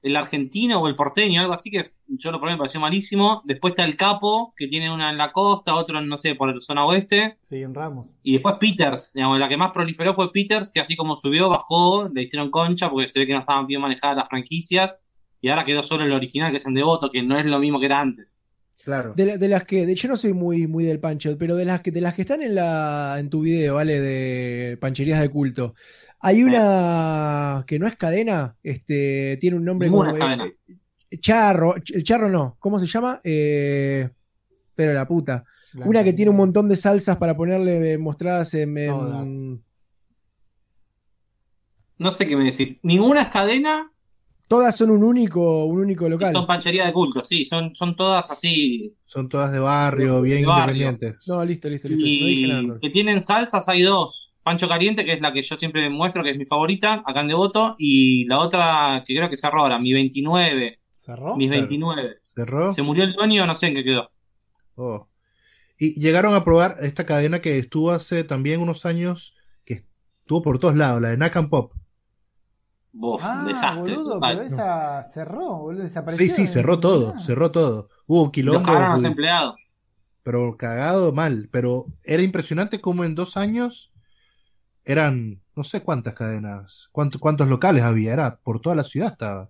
el 0.03 0.15
argentino 0.15 0.79
o 0.79 0.87
el 0.87 0.95
porteño, 0.95 1.41
algo 1.41 1.53
así 1.53 1.69
que 1.69 1.94
yo 2.07 2.31
lo 2.31 2.39
probé, 2.39 2.53
me 2.53 2.57
pareció 2.59 2.79
malísimo. 2.79 3.41
Después 3.45 3.71
está 3.71 3.83
el 3.85 3.95
Capo, 3.95 4.53
que 4.55 4.67
tiene 4.67 4.93
una 4.93 5.09
en 5.09 5.17
la 5.17 5.31
costa, 5.31 5.75
otro, 5.75 5.99
en, 5.99 6.07
no 6.07 6.17
sé, 6.17 6.35
por 6.35 6.53
la 6.53 6.59
zona 6.59 6.85
oeste. 6.85 7.37
Sí, 7.41 7.61
en 7.61 7.73
Ramos. 7.73 8.07
Y 8.23 8.33
después 8.33 8.55
Peters, 8.59 9.11
digamos, 9.13 9.39
la 9.39 9.47
que 9.49 9.57
más 9.57 9.71
proliferó 9.71 10.13
fue 10.13 10.31
Peters, 10.31 10.71
que 10.71 10.79
así 10.79 10.95
como 10.95 11.15
subió, 11.15 11.49
bajó, 11.49 12.09
le 12.13 12.21
hicieron 12.21 12.51
concha 12.51 12.89
porque 12.89 13.07
se 13.07 13.19
ve 13.19 13.27
que 13.27 13.33
no 13.33 13.39
estaban 13.39 13.67
bien 13.67 13.81
manejadas 13.81 14.17
las 14.17 14.29
franquicias. 14.29 15.01
Y 15.41 15.49
ahora 15.49 15.63
quedó 15.63 15.83
solo 15.83 16.03
el 16.05 16.11
original, 16.11 16.51
que 16.51 16.57
es 16.57 16.65
en 16.65 16.73
Devoto, 16.73 17.11
que 17.11 17.21
no 17.21 17.37
es 17.37 17.45
lo 17.45 17.59
mismo 17.59 17.79
que 17.79 17.85
era 17.85 17.99
antes. 18.01 18.37
Claro. 18.83 19.13
De, 19.15 19.25
la- 19.25 19.37
de 19.37 19.47
las 19.47 19.63
que, 19.63 19.85
de 19.87 19.91
hecho 19.93 20.07
no 20.07 20.15
soy 20.15 20.33
muy, 20.33 20.67
muy 20.67 20.83
del 20.85 20.99
pancho, 20.99 21.35
pero 21.39 21.55
de 21.55 21.65
las 21.65 21.81
que, 21.81 21.89
de 21.91 22.01
las 22.01 22.13
que 22.13 22.21
están 22.21 22.43
en 22.43 22.53
la, 22.53 23.15
en 23.19 23.31
tu 23.31 23.41
video, 23.41 23.75
¿vale? 23.75 23.99
De 23.99 24.77
pancherías 24.79 25.19
de 25.21 25.29
culto. 25.29 25.73
Hay 26.19 26.43
una 26.43 27.63
que 27.67 27.79
no 27.79 27.87
es 27.87 27.95
cadena, 27.95 28.55
este, 28.63 29.37
tiene 29.41 29.57
un 29.57 29.65
nombre 29.65 29.87
Ninguna 29.89 30.11
como 30.11 30.17
es 30.17 30.23
cadena. 30.23 30.45
eh, 30.45 30.75
charro, 31.19 31.75
el 31.75 32.03
charro 32.03 32.29
no, 32.29 32.55
¿cómo 32.59 32.79
se 32.79 32.85
llama? 32.87 33.21
Eh, 33.23 34.09
pero 34.75 34.93
la 34.93 35.07
puta. 35.07 35.45
Una 35.83 36.03
que 36.03 36.13
tiene 36.13 36.31
un 36.31 36.37
montón 36.37 36.69
de 36.69 36.75
salsas 36.75 37.17
para 37.17 37.35
ponerle 37.35 37.93
eh, 37.93 37.97
mostradas 37.97 38.53
en, 38.53 38.77
en- 38.77 38.91
Todas. 38.91 39.27
No 41.97 42.11
sé 42.11 42.27
qué 42.27 42.35
me 42.35 42.45
decís. 42.45 42.79
Ninguna 42.83 43.21
es 43.21 43.27
cadena 43.29 43.91
todas 44.47 44.75
son 44.75 44.91
un 44.91 45.03
único, 45.03 45.65
un 45.65 45.79
único 45.79 46.05
y 46.05 46.09
local. 46.09 46.33
son 46.33 46.45
panchería 46.45 46.85
de 46.85 46.93
culto, 46.93 47.23
sí, 47.23 47.45
son, 47.45 47.75
son 47.75 47.95
todas 47.95 48.29
así. 48.29 48.95
Son 49.05 49.27
todas 49.27 49.51
de 49.51 49.59
barrio, 49.59 50.21
bien 50.21 50.41
De 50.41 50.45
barrio. 50.47 50.75
independientes. 50.75 51.27
No, 51.27 51.43
listo, 51.43 51.67
listo, 51.69 51.87
listo. 51.87 52.05
No 52.05 52.27
dije 52.27 52.79
que 52.81 52.89
tienen 52.89 53.21
salsas 53.21 53.67
hay 53.69 53.81
dos. 53.81 54.33
Pancho 54.43 54.67
Caliente, 54.67 55.03
que 55.03 55.13
es 55.13 55.21
la 55.21 55.33
que 55.33 55.41
yo 55.41 55.57
siempre 55.57 55.89
muestro, 55.89 56.21
que 56.21 56.29
es 56.29 56.37
mi 56.37 56.45
favorita, 56.45 57.01
acá 57.03 57.21
en 57.21 57.29
Devoto, 57.29 57.75
y 57.79 58.25
la 58.25 58.37
otra 58.37 59.03
que 59.05 59.15
creo 59.15 59.27
que 59.27 59.37
cerró 59.37 59.61
ahora, 59.61 59.79
mi 59.79 59.91
29, 59.91 60.79
¿Cerró? 61.05 61.35
mis 61.35 61.47
Claro. 61.49 61.61
29. 61.67 62.17
¿Cerró? 62.23 62.71
Se 62.71 62.81
murió 62.81 63.03
el 63.03 63.13
dueño, 63.13 63.45
no 63.45 63.53
sé 63.55 63.67
en 63.67 63.75
qué 63.75 63.83
quedó. 63.83 64.09
Oh. 64.75 65.07
Y 65.77 65.99
llegaron 65.99 66.33
a 66.33 66.43
probar 66.43 66.77
esta 66.81 67.05
cadena 67.05 67.39
que 67.39 67.57
estuvo 67.59 67.91
hace 67.91 68.23
también 68.23 68.61
unos 68.61 68.85
años, 68.85 69.35
que 69.65 69.85
estuvo 70.21 70.41
por 70.41 70.57
todos 70.59 70.75
lados, 70.75 71.01
la 71.01 71.09
de 71.09 71.17
Nakam 71.17 71.49
Pop. 71.49 71.73
Buf, 72.91 73.21
Ah, 73.23 73.43
desastre. 73.45 73.93
boludo, 73.93 74.13
total. 74.15 74.37
pero 74.37 74.47
esa 74.47 75.03
cerró, 75.03 75.57
boludo, 75.59 75.83
desapareció. 75.83 76.25
Sí, 76.25 76.31
sí, 76.31 76.47
cerró 76.47 76.79
todo, 76.79 77.13
Ah. 77.15 77.19
cerró 77.19 77.51
todo. 77.51 77.89
Hubo 78.07 78.31
quilombo, 78.31 78.71
los 78.71 79.01
judi- 79.03 79.07
empleados. 79.07 79.55
pero 80.23 80.55
cagado 80.57 81.11
mal. 81.11 81.49
Pero 81.51 81.85
era 82.03 82.23
impresionante 82.23 82.79
como 82.81 83.03
en 83.03 83.13
dos 83.13 83.35
años 83.37 83.91
eran 84.85 85.41
no 85.55 85.63
sé 85.63 85.81
cuántas 85.83 86.13
cadenas, 86.15 86.89
cuánto- 86.91 87.19
cuántos 87.19 87.47
locales 87.47 87.83
había, 87.83 88.11
era 88.13 88.37
por 88.41 88.59
toda 88.59 88.75
la 88.75 88.83
ciudad 88.83 89.11
estaba. 89.11 89.49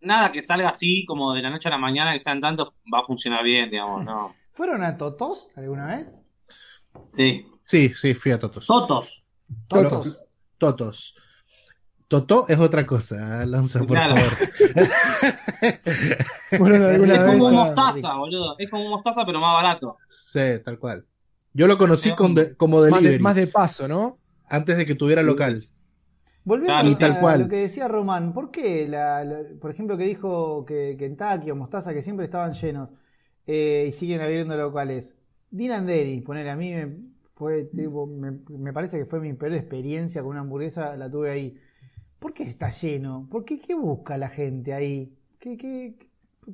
Nada 0.00 0.30
que 0.32 0.42
salga 0.42 0.68
así 0.68 1.04
como 1.06 1.34
de 1.34 1.42
la 1.42 1.50
noche 1.50 1.68
a 1.68 1.72
la 1.72 1.78
mañana, 1.78 2.12
que 2.12 2.20
sean 2.20 2.40
tantos, 2.40 2.68
va 2.92 3.00
a 3.00 3.04
funcionar 3.04 3.42
bien, 3.42 3.70
digamos, 3.70 4.04
¿no? 4.04 4.34
¿Fueron 4.52 4.82
a 4.82 4.96
Totos 4.96 5.50
alguna 5.56 5.96
vez? 5.96 6.22
Sí. 7.10 7.46
Sí, 7.66 7.90
sí, 7.90 8.14
fui 8.14 8.32
a 8.32 8.38
Totos. 8.38 8.66
Totos. 8.66 9.24
Totos. 9.68 10.24
Totos. 10.58 11.14
Totó 12.08 12.46
es 12.48 12.58
otra 12.58 12.86
cosa, 12.86 13.42
Alonso, 13.42 13.80
por 13.80 13.88
Claro. 13.98 14.16
favor. 14.16 14.88
Bueno, 16.58 16.88
Es 16.88 17.18
como 17.20 17.50
mostaza, 17.50 18.14
boludo. 18.14 18.56
Es 18.58 18.70
como 18.70 18.88
mostaza, 18.88 19.24
pero 19.26 19.38
más 19.40 19.62
barato. 19.62 19.98
Sí, 20.08 20.40
tal 20.64 20.78
cual. 20.78 21.04
Yo 21.52 21.66
lo 21.66 21.76
conocí 21.76 22.14
con 22.14 22.34
de- 22.34 22.56
como 22.56 22.76
más, 22.80 22.84
delivery, 22.86 23.16
de, 23.18 23.18
más 23.22 23.34
de 23.36 23.46
paso, 23.46 23.88
¿no? 23.88 24.18
antes 24.50 24.78
de 24.78 24.86
que 24.86 24.94
tuviera 24.94 25.22
local. 25.22 25.68
Volviendo 26.48 26.72
Claro, 26.96 27.16
a, 27.16 27.20
cual. 27.20 27.40
lo 27.42 27.48
que 27.48 27.56
decía 27.56 27.88
Román, 27.88 28.32
¿por 28.32 28.50
qué, 28.50 28.88
la- 28.88 29.24
la- 29.24 29.42
por 29.60 29.70
ejemplo, 29.70 29.96
que 29.98 30.04
dijo 30.04 30.64
que 30.64 30.96
Kentucky 30.98 31.50
o 31.50 31.56
Mostaza, 31.56 31.92
que 31.94 32.02
siempre 32.02 32.24
estaban 32.24 32.52
llenos 32.52 32.90
eh, 33.46 33.86
y 33.88 33.92
siguen 33.92 34.20
abriendo 34.20 34.56
locales? 34.56 35.16
Dean 35.50 35.72
and 35.72 35.88
Dairy, 35.88 36.20
poner 36.22 36.48
a 36.48 36.56
mí 36.56 36.72
me, 36.72 36.96
fue, 37.32 37.64
tipo, 37.64 38.06
me, 38.06 38.32
me 38.50 38.72
parece 38.72 38.98
que 38.98 39.06
fue 39.06 39.20
mi 39.20 39.32
peor 39.34 39.52
experiencia 39.54 40.22
con 40.22 40.30
una 40.32 40.40
hamburguesa, 40.40 40.96
la 40.96 41.10
tuve 41.10 41.30
ahí. 41.30 41.58
¿Por 42.18 42.32
qué 42.34 42.44
está 42.44 42.70
lleno? 42.70 43.28
¿Por 43.30 43.44
qué, 43.44 43.58
qué 43.60 43.74
busca 43.74 44.18
la 44.18 44.28
gente 44.28 44.74
ahí? 44.74 45.16
¿Qué, 45.38 45.56
qué, 45.56 45.96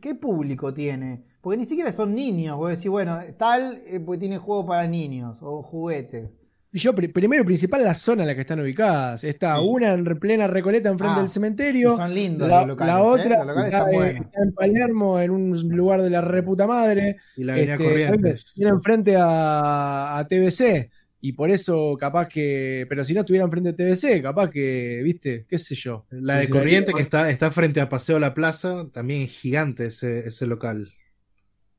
qué 0.00 0.14
público 0.14 0.74
tiene? 0.74 1.24
Porque 1.40 1.56
ni 1.58 1.64
siquiera 1.66 1.92
son 1.92 2.14
niños, 2.14 2.56
vos 2.56 2.70
decís, 2.70 2.88
bueno, 2.90 3.18
tal, 3.38 3.82
eh, 3.86 4.00
pues 4.00 4.18
tiene 4.20 4.38
juego 4.38 4.66
para 4.66 4.86
niños 4.86 5.38
o 5.42 5.62
juguetes. 5.62 6.30
Y 6.74 6.78
yo, 6.80 6.92
pri- 6.92 7.06
primero 7.06 7.42
y 7.44 7.46
principal, 7.46 7.84
la 7.84 7.94
zona 7.94 8.22
en 8.22 8.26
la 8.28 8.34
que 8.34 8.40
están 8.40 8.58
ubicadas. 8.58 9.22
Está 9.22 9.54
Sí. 9.58 9.62
una 9.64 9.92
en 9.92 10.04
plena 10.18 10.48
Recoleta, 10.48 10.88
enfrente 10.88 11.14
Ah, 11.18 11.20
del 11.20 11.28
cementerio. 11.28 11.96
Son 11.96 12.12
lindos 12.12 12.48
La, 12.48 12.60
los 12.62 12.68
locales. 12.70 12.94
la 12.94 12.98
¿eh? 13.00 13.04
otra 13.04 13.38
Los 13.38 13.46
locales 13.46 13.72
está, 13.74 13.90
están 13.90 14.04
eh, 14.16 14.20
está 14.24 14.42
en 14.42 14.52
Palermo, 14.54 15.20
en 15.20 15.30
un 15.30 15.50
lugar 15.68 16.02
de 16.02 16.10
la 16.10 16.20
reputa 16.20 16.66
madre. 16.66 17.18
Y 17.36 17.44
la 17.44 17.52
avenida 17.52 17.74
Este, 17.74 17.84
Corrientes. 17.84 18.52
Tiene 18.54 18.70
enfrente 18.72 19.14
a, 19.16 20.18
a 20.18 20.26
TBC. 20.26 20.90
Y 21.20 21.32
por 21.34 21.48
eso, 21.50 21.96
capaz 21.96 22.28
que. 22.28 22.86
Pero 22.88 23.04
si 23.04 23.14
no 23.14 23.20
estuviera 23.20 23.44
enfrente 23.44 23.72
de 23.72 23.76
TBC, 23.94 24.20
capaz 24.20 24.50
que, 24.50 25.00
viste, 25.04 25.46
qué 25.48 25.56
sé 25.58 25.76
yo. 25.76 26.06
La 26.10 26.38
de 26.38 26.46
Sí, 26.46 26.52
Corriente 26.52 26.92
que 26.92 27.02
está, 27.02 27.30
está 27.30 27.52
frente 27.52 27.80
a 27.80 27.88
Paseo 27.88 28.18
La 28.18 28.34
Plaza, 28.34 28.88
también 28.92 29.22
es 29.22 29.30
gigante 29.30 29.86
ese, 29.86 30.26
ese 30.26 30.44
local. 30.46 30.92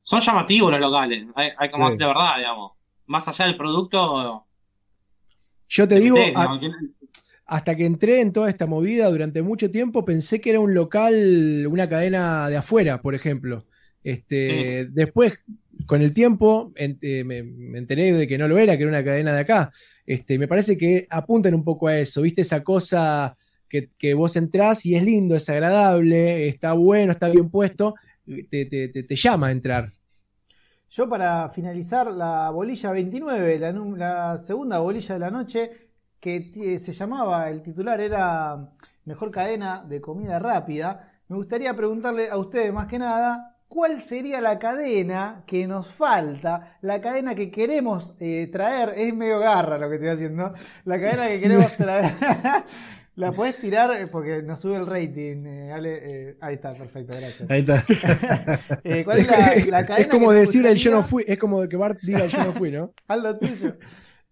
Son 0.00 0.20
llamativos 0.20 0.70
los 0.72 0.80
locales. 0.80 1.26
Hay, 1.34 1.50
hay 1.58 1.70
como 1.70 1.84
Sí. 1.90 1.96
decir 1.98 2.00
la 2.00 2.08
verdad, 2.14 2.36
digamos. 2.38 2.72
Más 3.04 3.28
allá 3.28 3.44
del 3.44 3.56
producto. 3.58 4.45
Yo 5.68 5.88
te 5.88 5.96
digo, 5.98 6.32
a- 6.34 6.48
hasta 7.46 7.76
que 7.76 7.84
entré 7.86 8.20
en 8.20 8.32
toda 8.32 8.48
esta 8.50 8.66
movida 8.66 9.08
durante 9.10 9.42
mucho 9.42 9.70
tiempo, 9.70 10.04
pensé 10.04 10.40
que 10.40 10.50
era 10.50 10.60
un 10.60 10.74
local, 10.74 11.66
una 11.70 11.88
cadena 11.88 12.48
de 12.50 12.56
afuera, 12.56 13.00
por 13.02 13.14
ejemplo. 13.14 13.66
Este, 14.02 14.88
Después, 14.90 15.34
con 15.86 16.02
el 16.02 16.12
tiempo, 16.12 16.72
eh, 16.76 17.24
me, 17.24 17.42
me 17.44 17.78
enteré 17.78 18.12
de 18.12 18.26
que 18.26 18.38
no 18.38 18.48
lo 18.48 18.58
era, 18.58 18.76
que 18.76 18.82
era 18.82 18.90
una 18.90 19.04
cadena 19.04 19.32
de 19.34 19.40
acá. 19.40 19.72
Este, 20.06 20.38
me 20.38 20.48
parece 20.48 20.76
que 20.76 21.06
apuntan 21.10 21.54
un 21.54 21.64
poco 21.64 21.88
a 21.88 21.98
eso, 21.98 22.22
¿viste? 22.22 22.42
Esa 22.42 22.62
cosa 22.64 23.36
que, 23.68 23.88
que 23.98 24.14
vos 24.14 24.36
entrás 24.36 24.84
y 24.86 24.96
es 24.96 25.02
lindo, 25.04 25.34
es 25.36 25.48
agradable, 25.48 26.48
está 26.48 26.72
bueno, 26.72 27.12
está 27.12 27.28
bien 27.28 27.50
puesto, 27.50 27.94
te, 28.50 28.66
te- 28.66 28.88
te- 28.88 29.02
te 29.04 29.16
llama 29.16 29.48
a 29.48 29.52
entrar. 29.52 29.92
Yo 30.96 31.06
para 31.10 31.50
finalizar 31.50 32.06
la 32.10 32.48
bolilla 32.48 32.90
29, 32.90 33.58
la, 33.98 34.38
segunda 34.38 34.78
bolilla 34.78 35.12
de 35.12 35.20
la 35.20 35.30
noche, 35.30 35.90
que 36.18 36.40
ti- 36.40 36.78
se 36.78 36.92
llamaba, 36.92 37.50
el 37.50 37.60
titular 37.60 38.00
era 38.00 38.72
Mejor 39.04 39.30
cadena 39.30 39.84
de 39.86 40.00
comida 40.00 40.38
rápida, 40.38 41.12
me 41.28 41.36
gustaría 41.36 41.76
preguntarle 41.76 42.30
a 42.30 42.38
ustedes 42.38 42.72
más 42.72 42.86
que 42.86 42.98
nada, 42.98 43.58
¿cuál 43.68 44.00
sería 44.00 44.40
la 44.40 44.58
cadena 44.58 45.44
que 45.46 45.66
nos 45.66 45.88
falta? 45.88 46.78
La 46.80 46.98
cadena 47.02 47.34
que 47.34 47.50
queremos 47.50 48.14
eh, 48.18 48.48
traer, 48.50 48.94
es 48.96 49.14
medio 49.14 49.38
garra 49.38 49.76
lo 49.76 49.90
que 49.90 49.96
estoy 49.96 50.08
haciendo, 50.08 50.54
la 50.86 50.98
cadena 50.98 51.28
que 51.28 51.40
queremos 51.42 51.72
traer, 51.76 52.10
La 53.16 53.32
podés 53.32 53.58
tirar 53.58 53.90
eh, 53.96 54.06
porque 54.06 54.42
nos 54.42 54.60
sube 54.60 54.76
el 54.76 54.86
rating. 54.86 55.46
eh, 55.46 55.72
Ale, 55.72 56.00
eh, 56.02 56.36
ahí 56.40 56.54
está, 56.54 56.74
perfecto, 56.74 57.14
gracias. 57.16 57.50
Ahí 57.50 57.60
está. 57.60 57.82
Eh, 58.84 59.04
¿Cuál 59.04 59.18
es 59.20 59.26
la, 59.26 59.54
la 59.68 59.86
cadena 59.86 59.96
Es 60.02 60.06
como 60.08 60.28
que 60.30 60.36
decir 60.36 60.66
el 60.66 60.76
yo 60.76 60.90
no 60.92 61.02
fui, 61.02 61.24
es 61.26 61.38
como 61.38 61.66
que 61.68 61.76
Bart 61.76 61.98
diga 62.02 62.22
el 62.24 62.30
yo 62.30 62.44
no 62.44 62.52
fui, 62.52 62.70
¿no? 62.70 62.92
Lo 63.08 63.38
tuyo. 63.38 63.76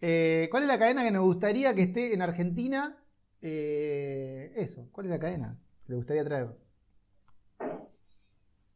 Eh, 0.00 0.48
¿Cuál 0.50 0.64
es 0.64 0.68
la 0.68 0.78
cadena 0.78 1.02
que 1.02 1.10
nos 1.10 1.22
gustaría 1.24 1.74
que 1.74 1.82
esté 1.82 2.14
en 2.14 2.22
Argentina? 2.22 2.96
Eh, 3.40 4.52
eso, 4.56 4.88
¿cuál 4.92 5.06
es 5.06 5.10
la 5.10 5.18
cadena 5.18 5.58
que 5.86 5.92
le 5.92 5.96
gustaría 5.96 6.24
traer? 6.24 6.48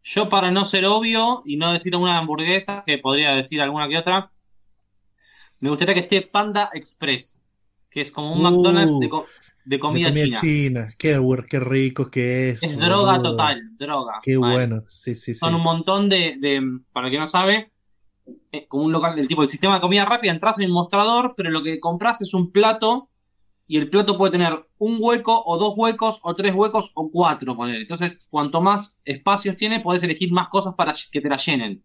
Yo, 0.03 0.29
para 0.29 0.51
no 0.51 0.65
ser 0.65 0.87
obvio 0.87 1.43
y 1.45 1.57
no 1.57 1.73
decir 1.73 1.95
una 1.95 2.17
hamburguesa, 2.19 2.83
que 2.85 2.99
podría 2.99 3.37
decir 3.37 3.61
alguna 3.61 3.89
que 3.89 3.99
otra, 3.99 4.31
me 5.61 5.69
gustaría 5.69 5.95
que 5.95 6.01
esté 6.01 6.23
Panda 6.23 6.71
Express, 6.73 7.45
que 7.91 8.01
es 8.01 8.11
como 8.11 8.33
un 8.33 8.41
Uh, 8.41 8.43
McDonald's 8.51 8.99
de, 8.99 9.09
co- 9.09 9.27
de 9.69 9.79
comida, 9.79 10.11
De 10.11 10.31
china. 10.33 10.89
Qué, 10.97 11.19
bu- 11.19 11.45
qué 11.47 11.61
rico 11.61 12.11
que 12.11 12.51
es. 12.51 12.63
Es 12.63 12.79
droga 12.79 13.21
total, 13.23 13.77
droga. 13.77 14.21
Qué 14.23 14.37
bueno. 14.39 14.83
Sí, 14.89 15.15
sí, 15.15 15.35
sí. 15.35 15.41
Son 15.41 15.55
un 15.55 15.63
montón 15.63 16.09
de, 16.09 16.37
de- 16.39 16.63
para 16.93 17.09
el 17.09 17.13
que 17.13 17.19
no 17.19 17.27
sabe, 17.27 17.71
eh, 18.51 18.67
como 18.67 18.85
un 18.85 18.93
local 18.93 19.15
del 19.15 19.29
tipo 19.29 19.43
del 19.43 19.49
sistema 19.49 19.75
de 19.75 19.81
comida 19.83 20.07
rápida, 20.07 20.33
entras 20.33 20.59
en 20.59 20.67
un 20.67 20.73
mostrador, 20.73 21.35
pero 21.37 21.51
lo 21.51 21.63
que 21.63 21.79
compras 21.79 22.23
es 22.23 22.33
un 22.33 22.51
plato 22.51 23.11
y 23.67 23.77
el 23.77 23.91
plato 23.91 24.17
puede 24.17 24.33
tener 24.33 24.67
un 24.79 24.97
hueco 25.01 25.43
o 25.45 25.59
dos 25.59 25.75
huecos 25.77 26.19
o 26.23 26.35
tres 26.35 26.55
huecos 26.55 26.93
o 26.95 27.11
cuatro, 27.11 27.55
poner. 27.55 27.83
Entonces, 27.83 28.27
cuanto 28.31 28.63
más 28.63 29.01
espacios 29.05 29.57
tiene, 29.57 29.81
podés 29.81 30.03
elegir 30.03 30.33
más 30.33 30.49
cosas 30.49 30.75
para 30.77 30.95
que 31.13 31.21
te 31.21 31.29
la 31.29 31.37
llenen. 31.37 31.85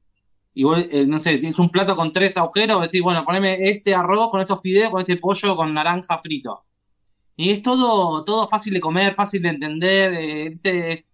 Y 0.53 0.63
vos, 0.63 0.85
eh, 0.89 1.05
no 1.05 1.19
sé, 1.19 1.37
tienes 1.39 1.59
un 1.59 1.69
plato 1.69 1.97
con 1.97 2.13
tres 2.13 2.37
agujeros, 2.37 2.79
decís, 2.79 3.01
bueno, 3.01 3.25
poneme 3.25 3.57
este 3.69 3.93
arroz 3.93 4.29
con 4.31 4.39
estos 4.39 4.61
fideos, 4.61 4.91
con 4.91 5.01
este 5.01 5.17
pollo, 5.17 5.57
con 5.57 5.73
naranja 5.73 6.17
frito. 6.19 6.63
Y 7.35 7.49
es 7.51 7.61
todo, 7.63 8.23
todo 8.23 8.47
fácil 8.47 8.73
de 8.73 8.79
comer, 8.79 9.15
fácil 9.15 9.41
de 9.41 9.49
entender, 9.49 10.13
eh, 10.13 10.49
viste, 10.49 11.05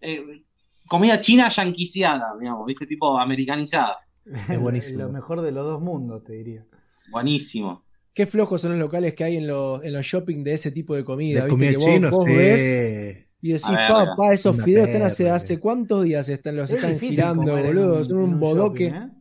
eh, 0.00 0.42
comida 0.86 1.20
china 1.20 1.48
yanquiciada, 1.48 2.34
digamos, 2.38 2.66
viste, 2.66 2.86
tipo 2.86 3.18
americanizada. 3.18 3.98
Es 4.48 4.60
buenísimo. 4.60 5.02
Lo 5.04 5.08
mejor 5.12 5.40
de 5.40 5.52
los 5.52 5.64
dos 5.64 5.80
mundos, 5.80 6.22
te 6.24 6.34
diría. 6.34 6.66
Buenísimo. 7.10 7.84
Qué 8.12 8.26
flojos 8.26 8.60
son 8.60 8.72
los 8.72 8.80
locales 8.80 9.14
que 9.14 9.24
hay 9.24 9.36
en 9.36 9.46
los, 9.46 9.82
en 9.84 9.92
los 9.92 10.04
shopping 10.04 10.42
de 10.42 10.54
ese 10.54 10.72
tipo 10.72 10.94
de 10.94 11.04
comida. 11.04 11.44
De 11.44 11.44
¿viste? 11.44 11.50
comida 11.50 11.70
que 11.70 11.76
vos, 11.76 11.86
chino, 11.86 12.10
vos 12.10 12.24
sí. 12.24 12.32
ves 12.34 13.26
y 13.42 13.48
decís, 13.52 13.68
ver, 13.68 13.88
pa, 13.88 14.00
mira. 14.00 14.16
pa, 14.16 14.32
esos 14.32 14.56
Una 14.56 14.64
fideos 14.64 14.88
están 14.88 15.02
hace, 15.02 15.30
hace 15.30 15.60
cuántos 15.60 16.02
días 16.04 16.28
están, 16.28 16.56
los 16.56 16.70
Es 16.70 16.82
están 16.82 16.98
girando, 16.98 17.42
boludo. 17.56 18.04
son 18.04 18.16
un 18.18 18.34
un 18.34 18.40
bodoque. 18.40 18.88
shopping, 18.90 19.02
¿eh? 19.02 19.12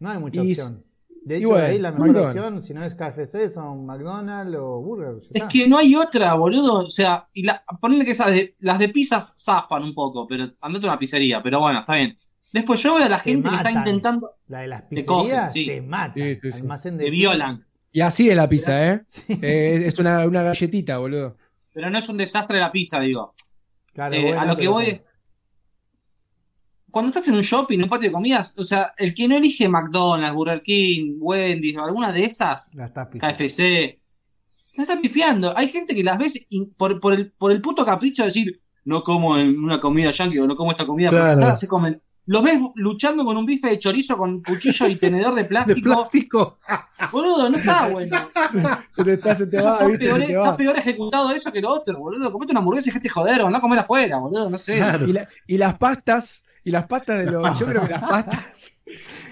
No 0.00 0.08
hay 0.10 0.18
mucha 0.18 0.42
Y- 0.42 0.50
opción. 0.52 0.84
De 1.24 1.36
hecho, 1.36 1.48
bueno, 1.48 1.66
ahí 1.66 1.78
la 1.78 1.92
mejor 1.92 2.16
opción, 2.16 2.62
si 2.62 2.74
no 2.74 2.82
es 2.84 2.94
KFC, 2.94 3.48
son 3.48 3.86
McDonald's 3.86 4.56
o 4.58 4.80
Burger. 4.82 5.16
Es 5.20 5.30
está. 5.32 5.48
que 5.48 5.68
no 5.68 5.78
hay 5.78 5.94
otra, 5.94 6.34
boludo. 6.34 6.80
O 6.80 6.90
sea, 6.90 7.28
y 7.32 7.44
la, 7.44 7.64
ponerle 7.80 8.04
que 8.04 8.10
esas 8.10 8.32
de, 8.32 8.56
las 8.58 8.78
de 8.78 8.88
pizzas 8.88 9.34
zafan 9.38 9.84
un 9.84 9.94
poco, 9.94 10.26
pero 10.26 10.50
andate 10.60 10.86
a 10.86 10.90
una 10.90 10.98
pizzería, 10.98 11.42
pero 11.42 11.60
bueno, 11.60 11.78
está 11.80 11.94
bien. 11.94 12.18
Después 12.52 12.82
yo 12.82 12.94
veo 12.96 13.04
a 13.06 13.08
la 13.08 13.18
Te 13.18 13.30
gente 13.30 13.48
que 13.48 13.56
está 13.56 13.70
intentando, 13.70 14.32
La 14.48 14.60
de 14.60 14.66
las 14.68 14.88
Te 14.88 14.96
pizzerías 14.96 15.06
cogen, 15.06 15.48
sí. 15.50 15.66
te 15.66 15.80
matan. 15.80 16.14
Sí, 16.14 16.34
sí, 16.34 16.52
sí. 16.52 16.60
Almacén 16.60 16.98
de 16.98 17.04
te 17.04 17.10
violan. 17.10 17.66
Y 17.92 18.00
así 18.00 18.28
es 18.28 18.36
la 18.36 18.48
pizza, 18.48 18.92
¿eh? 18.92 19.02
Sí. 19.06 19.38
Eh, 19.42 19.84
es 19.86 19.98
una, 19.98 20.26
una 20.26 20.42
galletita, 20.42 20.98
boludo. 20.98 21.36
Pero 21.72 21.88
no 21.88 21.98
es 21.98 22.08
un 22.08 22.16
desastre 22.16 22.58
la 22.58 22.72
pizza, 22.72 23.00
digo. 23.00 23.34
Claro, 23.94 24.14
Eh, 24.14 24.22
bueno, 24.22 24.40
a 24.40 24.44
lo 24.46 24.56
que 24.56 24.68
voy 24.68 25.00
Cuando 26.92 27.08
estás 27.08 27.26
en 27.26 27.34
un 27.34 27.40
shopping, 27.40 27.78
en 27.78 27.84
un 27.84 27.90
patio 27.90 28.08
de 28.10 28.12
comidas, 28.12 28.54
o 28.56 28.62
sea, 28.64 28.92
el 28.98 29.12
que 29.14 29.26
no 29.26 29.36
elige 29.36 29.68
McDonald's, 29.68 30.34
Burger 30.36 30.62
King, 30.62 31.16
Wendy's 31.18 31.76
o 31.76 31.84
alguna 31.84 32.12
de 32.12 32.24
esas, 32.24 32.74
La 32.76 32.86
estás 32.86 33.08
pisando. 33.08 33.34
KFC, 33.36 33.98
la 34.74 34.82
está 34.84 35.00
pifiando. 35.00 35.56
Hay 35.56 35.68
gente 35.68 35.94
que 35.94 36.04
las 36.04 36.18
ves 36.18 36.46
por, 36.76 37.00
por 37.00 37.14
el, 37.14 37.32
por 37.32 37.50
el 37.50 37.60
puto 37.60 37.84
capricho 37.84 38.22
de 38.22 38.26
decir, 38.28 38.60
no 38.84 39.02
como 39.02 39.36
en 39.36 39.58
una 39.62 39.80
comida 39.80 40.10
yankee 40.12 40.38
o 40.38 40.46
no 40.46 40.54
como 40.54 40.70
esta 40.70 40.86
comida 40.86 41.10
Claro. 41.10 41.24
procesada, 41.24 41.56
se 41.56 41.66
comen. 41.68 42.00
Los 42.24 42.42
ves 42.44 42.60
luchando 42.76 43.24
con 43.24 43.36
un 43.36 43.44
bife 43.44 43.68
de 43.68 43.78
chorizo 43.80 44.16
con 44.16 44.42
cuchillo 44.44 44.86
y 44.86 44.94
tenedor 44.96 45.34
de 45.34 45.42
De 45.42 45.48
plástico. 45.48 45.82
plástico. 45.82 46.58
Boludo, 47.12 47.50
no 47.50 47.58
está 47.58 47.88
bueno. 47.88 48.16
Pero 48.96 49.12
está, 49.12 49.34
se 49.34 49.46
te 49.48 49.56
va, 49.60 49.72
Está 49.74 49.86
viste, 49.86 50.04
peor, 50.06 50.20
se 50.20 50.26
te 50.26 50.32
está 50.32 50.50
va. 50.50 50.56
peor 50.56 50.76
ejecutado 50.78 51.32
eso 51.32 51.50
que 51.50 51.60
lo 51.60 51.70
otro, 51.70 51.98
boludo. 51.98 52.30
Comete 52.30 52.52
una 52.52 52.60
hamburguesa 52.60 52.90
y 52.90 52.92
gente 52.92 53.08
joder, 53.08 53.40
o 53.42 53.46
andá 53.46 53.58
a 53.58 53.62
comer 53.62 53.80
afuera, 53.80 54.18
boludo, 54.18 54.48
no 54.50 54.56
sé. 54.58 54.76
Claro. 54.76 55.08
Y, 55.08 55.12
la- 55.14 55.26
y 55.48 55.58
las 55.58 55.78
pastas, 55.78 56.46
y 56.64 56.70
las 56.70 56.86
pastas 56.86 57.18
de 57.18 57.26
los. 57.30 57.58
Yo 57.58 57.66
creo 57.66 57.82
que 57.82 57.88
las 57.92 58.00
pastas. 58.02 58.82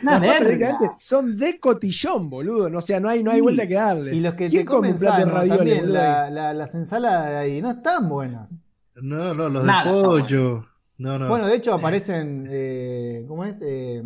Una 0.02 0.18
las 0.20 0.38
pastas 0.40 0.78
son 0.98 1.36
de 1.36 1.58
cotillón, 1.60 2.30
boludo. 2.30 2.68
No, 2.70 2.78
o 2.78 2.80
sea, 2.82 2.98
no 3.00 3.08
hay, 3.08 3.22
no 3.22 3.30
hay 3.30 3.40
vuelta 3.40 3.66
que 3.66 3.74
darle. 3.74 4.14
Y 4.14 4.20
los 4.20 4.34
que 4.34 4.48
¿Quién 4.48 4.62
te 4.62 4.64
comen 4.66 4.96
de 4.98 5.06
ravioles, 5.24 5.56
también, 5.56 5.80
boludo? 5.80 5.94
la- 5.94 6.30
la- 6.30 6.54
las 6.54 6.74
ensaladas 6.74 7.28
de 7.30 7.36
ahí 7.36 7.62
no 7.62 7.70
están 7.70 8.08
buenas. 8.08 8.58
No, 8.96 9.34
no, 9.34 9.48
los 9.48 9.64
Nada, 9.64 9.90
de 9.92 10.02
pollo. 10.02 10.66
No, 10.98 11.18
no. 11.18 11.28
Bueno, 11.28 11.46
de 11.46 11.56
hecho 11.56 11.72
aparecen, 11.74 12.46
eh, 12.50 13.24
¿cómo 13.26 13.44
es? 13.44 13.58
Eh, 13.62 14.02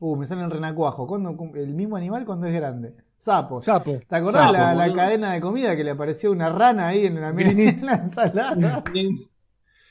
uh, 0.00 0.16
me 0.16 0.26
salen 0.26 0.50
renacuajos. 0.50 1.06
¿Cuándo- 1.08 1.36
el 1.54 1.74
mismo 1.74 1.96
animal 1.96 2.24
cuando 2.26 2.46
es 2.46 2.54
grande. 2.54 2.94
Sapos. 3.16 3.64
Sapo. 3.64 3.98
¿Te 4.06 4.16
acordás 4.16 4.52
Sapo, 4.52 4.76
la, 4.78 4.92
cadena 4.92 5.32
de 5.32 5.40
comida 5.40 5.74
que 5.76 5.84
le 5.84 5.92
apareció 5.92 6.30
una 6.30 6.50
rana 6.50 6.88
ahí 6.88 7.06
en 7.06 7.18
la, 7.18 7.30
en 7.30 7.86
la 7.86 7.94
ensalada? 8.02 8.84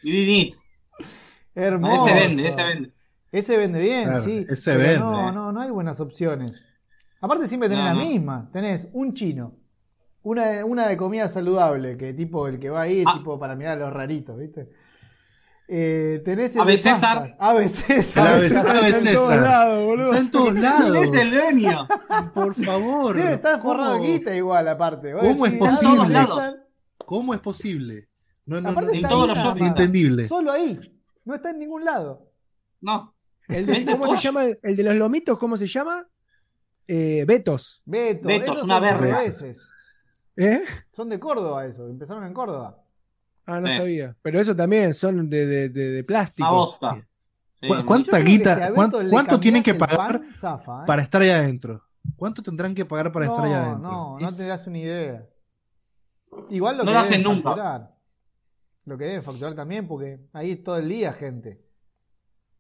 Grinit. 0.04 0.54
Hermoso. 1.56 2.08
Ese 2.08 2.14
vende, 2.28 2.48
ese 2.48 2.64
vende. 2.64 2.94
Ese 3.32 3.58
vende 3.58 3.80
bien, 3.80 4.04
Claro, 4.06 4.24
sí. 4.24 4.46
ese 4.50 4.72
pero 4.76 4.80
vende. 4.84 5.00
No, 5.00 5.32
no, 5.32 5.52
no 5.52 5.62
hay 5.62 5.70
buenas 5.72 6.00
opciones. 6.00 6.66
Aparte 7.22 7.48
siempre 7.48 7.70
tenés 7.70 7.84
No, 7.86 7.90
la 7.94 7.96
no. 7.96 8.06
misma. 8.10 8.50
Tenés 8.52 8.90
un 8.94 9.14
chino. 9.14 9.56
Una, 10.24 10.46
de- 10.48 10.64
una 10.64 10.88
de 10.88 10.96
comida 10.98 11.28
saludable, 11.28 11.98
que 11.98 12.14
tipo 12.14 12.48
el 12.48 12.60
que 12.60 12.70
va 12.70 12.82
ahí, 12.84 13.04
Ah. 13.06 13.14
tipo 13.18 13.38
para 13.40 13.56
mirar 13.56 13.78
a 13.78 13.86
los 13.86 13.94
raritos, 13.94 14.38
¿viste? 14.38 14.70
Eh, 15.68 16.22
tenés 16.26 16.56
el 16.56 16.62
Ave 16.62 16.78
César. 16.78 17.36
Ave 17.40 17.70
César. 17.70 18.28
Ave 18.28 18.50
César. 18.50 18.84
Está 18.86 19.10
en 19.10 19.16
todos 19.16 19.36
lados, 19.42 19.86
boludo. 19.86 20.08
Está 20.12 20.20
en 20.22 20.32
todos 20.32 20.54
lados. 20.56 20.92
¿Quién 20.92 21.04
es 21.04 21.14
el 21.14 21.32
dueño? 21.32 21.88
Por 22.34 22.54
favor. 22.54 23.16
Debe 23.16 23.34
estar 23.34 23.62
forrado 23.62 23.98
guita 24.00 24.36
igual, 24.36 24.68
aparte. 24.68 25.14
¿Cómo 25.14 25.46
es 25.46 25.54
posible? 25.54 26.18
¿Cómo 27.06 27.34
es 27.34 27.40
posible? 27.40 28.10
No, 28.46 28.60
no, 28.62 28.70
Aparte 28.70 28.92
no. 28.92 28.98
En 28.98 29.02
todos 29.10 29.28
los 29.30 29.38
nada 29.38 29.50
shopping. 29.50 29.62
más. 29.64 29.70
Entendible. 29.80 30.28
Solo 30.28 30.52
ahí. 30.52 30.80
No 31.26 31.36
está 31.36 31.52
en 31.52 31.60
ningún 31.60 31.86
lado. 31.86 32.32
No. 32.82 33.16
El 33.48 33.66
de- 33.66 33.72
Vende 33.74 33.92
¿Cómo 33.94 34.08
se 34.08 34.18
llama? 34.18 34.44
El 34.62 34.76
de 34.76 34.84
los 34.84 34.96
lomitos, 34.96 35.38
¿cómo 35.38 35.58
se 35.58 35.68
llama? 35.68 36.08
Eh, 36.88 37.24
Betos. 37.28 37.82
Beto, 37.86 38.28
Beto, 38.28 38.44
esos 38.46 38.58
es 38.58 38.64
una 38.64 38.76
son 38.76 38.84
verga. 38.84 39.00
cordobeses. 39.00 39.70
¿Eh? 40.36 40.64
Son 40.92 41.10
de 41.10 41.20
Córdoba 41.20 41.66
eso. 41.66 41.88
Empezaron 41.88 42.26
en 42.26 42.34
Córdoba. 42.34 42.78
Ah, 43.46 43.60
no 43.60 43.68
Eh. 43.68 43.78
sabía. 43.78 44.16
Pero 44.22 44.40
eso 44.40 44.56
también 44.56 44.94
son 44.94 45.30
de, 45.30 45.46
de, 45.46 45.70
de, 45.70 45.92
de 45.92 46.04
plástico. 46.04 46.48
Una 46.48 46.58
bosta. 46.58 47.08
Sí, 47.54 47.68
¿Cu- 47.68 47.76
no. 47.76 47.86
cuánta 47.86 48.06
Yo 48.06 48.12
creo 48.12 48.26
que 48.26 48.32
guita- 48.32 48.56
si 48.56 48.62
a 48.62 48.70
Beto 48.70 48.76
cuán- 48.76 49.04
le 49.06 49.10
cuánto 49.12 49.40
tienen 49.40 49.64
que 49.64 49.72
el 49.72 49.78
pagar 49.78 49.98
pan, 49.98 50.34
zafa, 50.36 50.82
¿eh? 50.82 50.86
Para 50.88 51.02
estar 51.04 51.22
allá 51.22 51.38
adentro. 51.40 51.84
¿Cuánto 52.18 52.42
tendrán 52.44 52.74
que 52.76 52.84
pagar 52.84 53.12
para 53.12 53.26
estar 53.28 53.46
allá 53.46 53.60
No, 53.60 53.64
adentro? 53.66 53.92
no, 53.92 54.20
no 54.20 54.28
Es- 54.28 54.38
te 54.38 54.46
das 54.48 54.68
una 54.68 54.78
idea. 54.80 55.30
Igual 56.50 56.78
lo 56.78 56.84
No 56.84 56.90
que 56.90 56.94
lo 56.96 57.00
hacen 57.00 57.24
nunca. 57.24 57.44
facturar. 57.44 57.93
Lo 58.86 58.98
que 58.98 59.06
deben 59.06 59.24
facturar 59.24 59.56
también, 59.56 59.88
porque 59.88 60.20
ahí 60.34 60.52
es 60.52 60.64
todo 60.64 60.78
el 60.78 60.90
día 60.90 61.14
gente. 61.14 61.62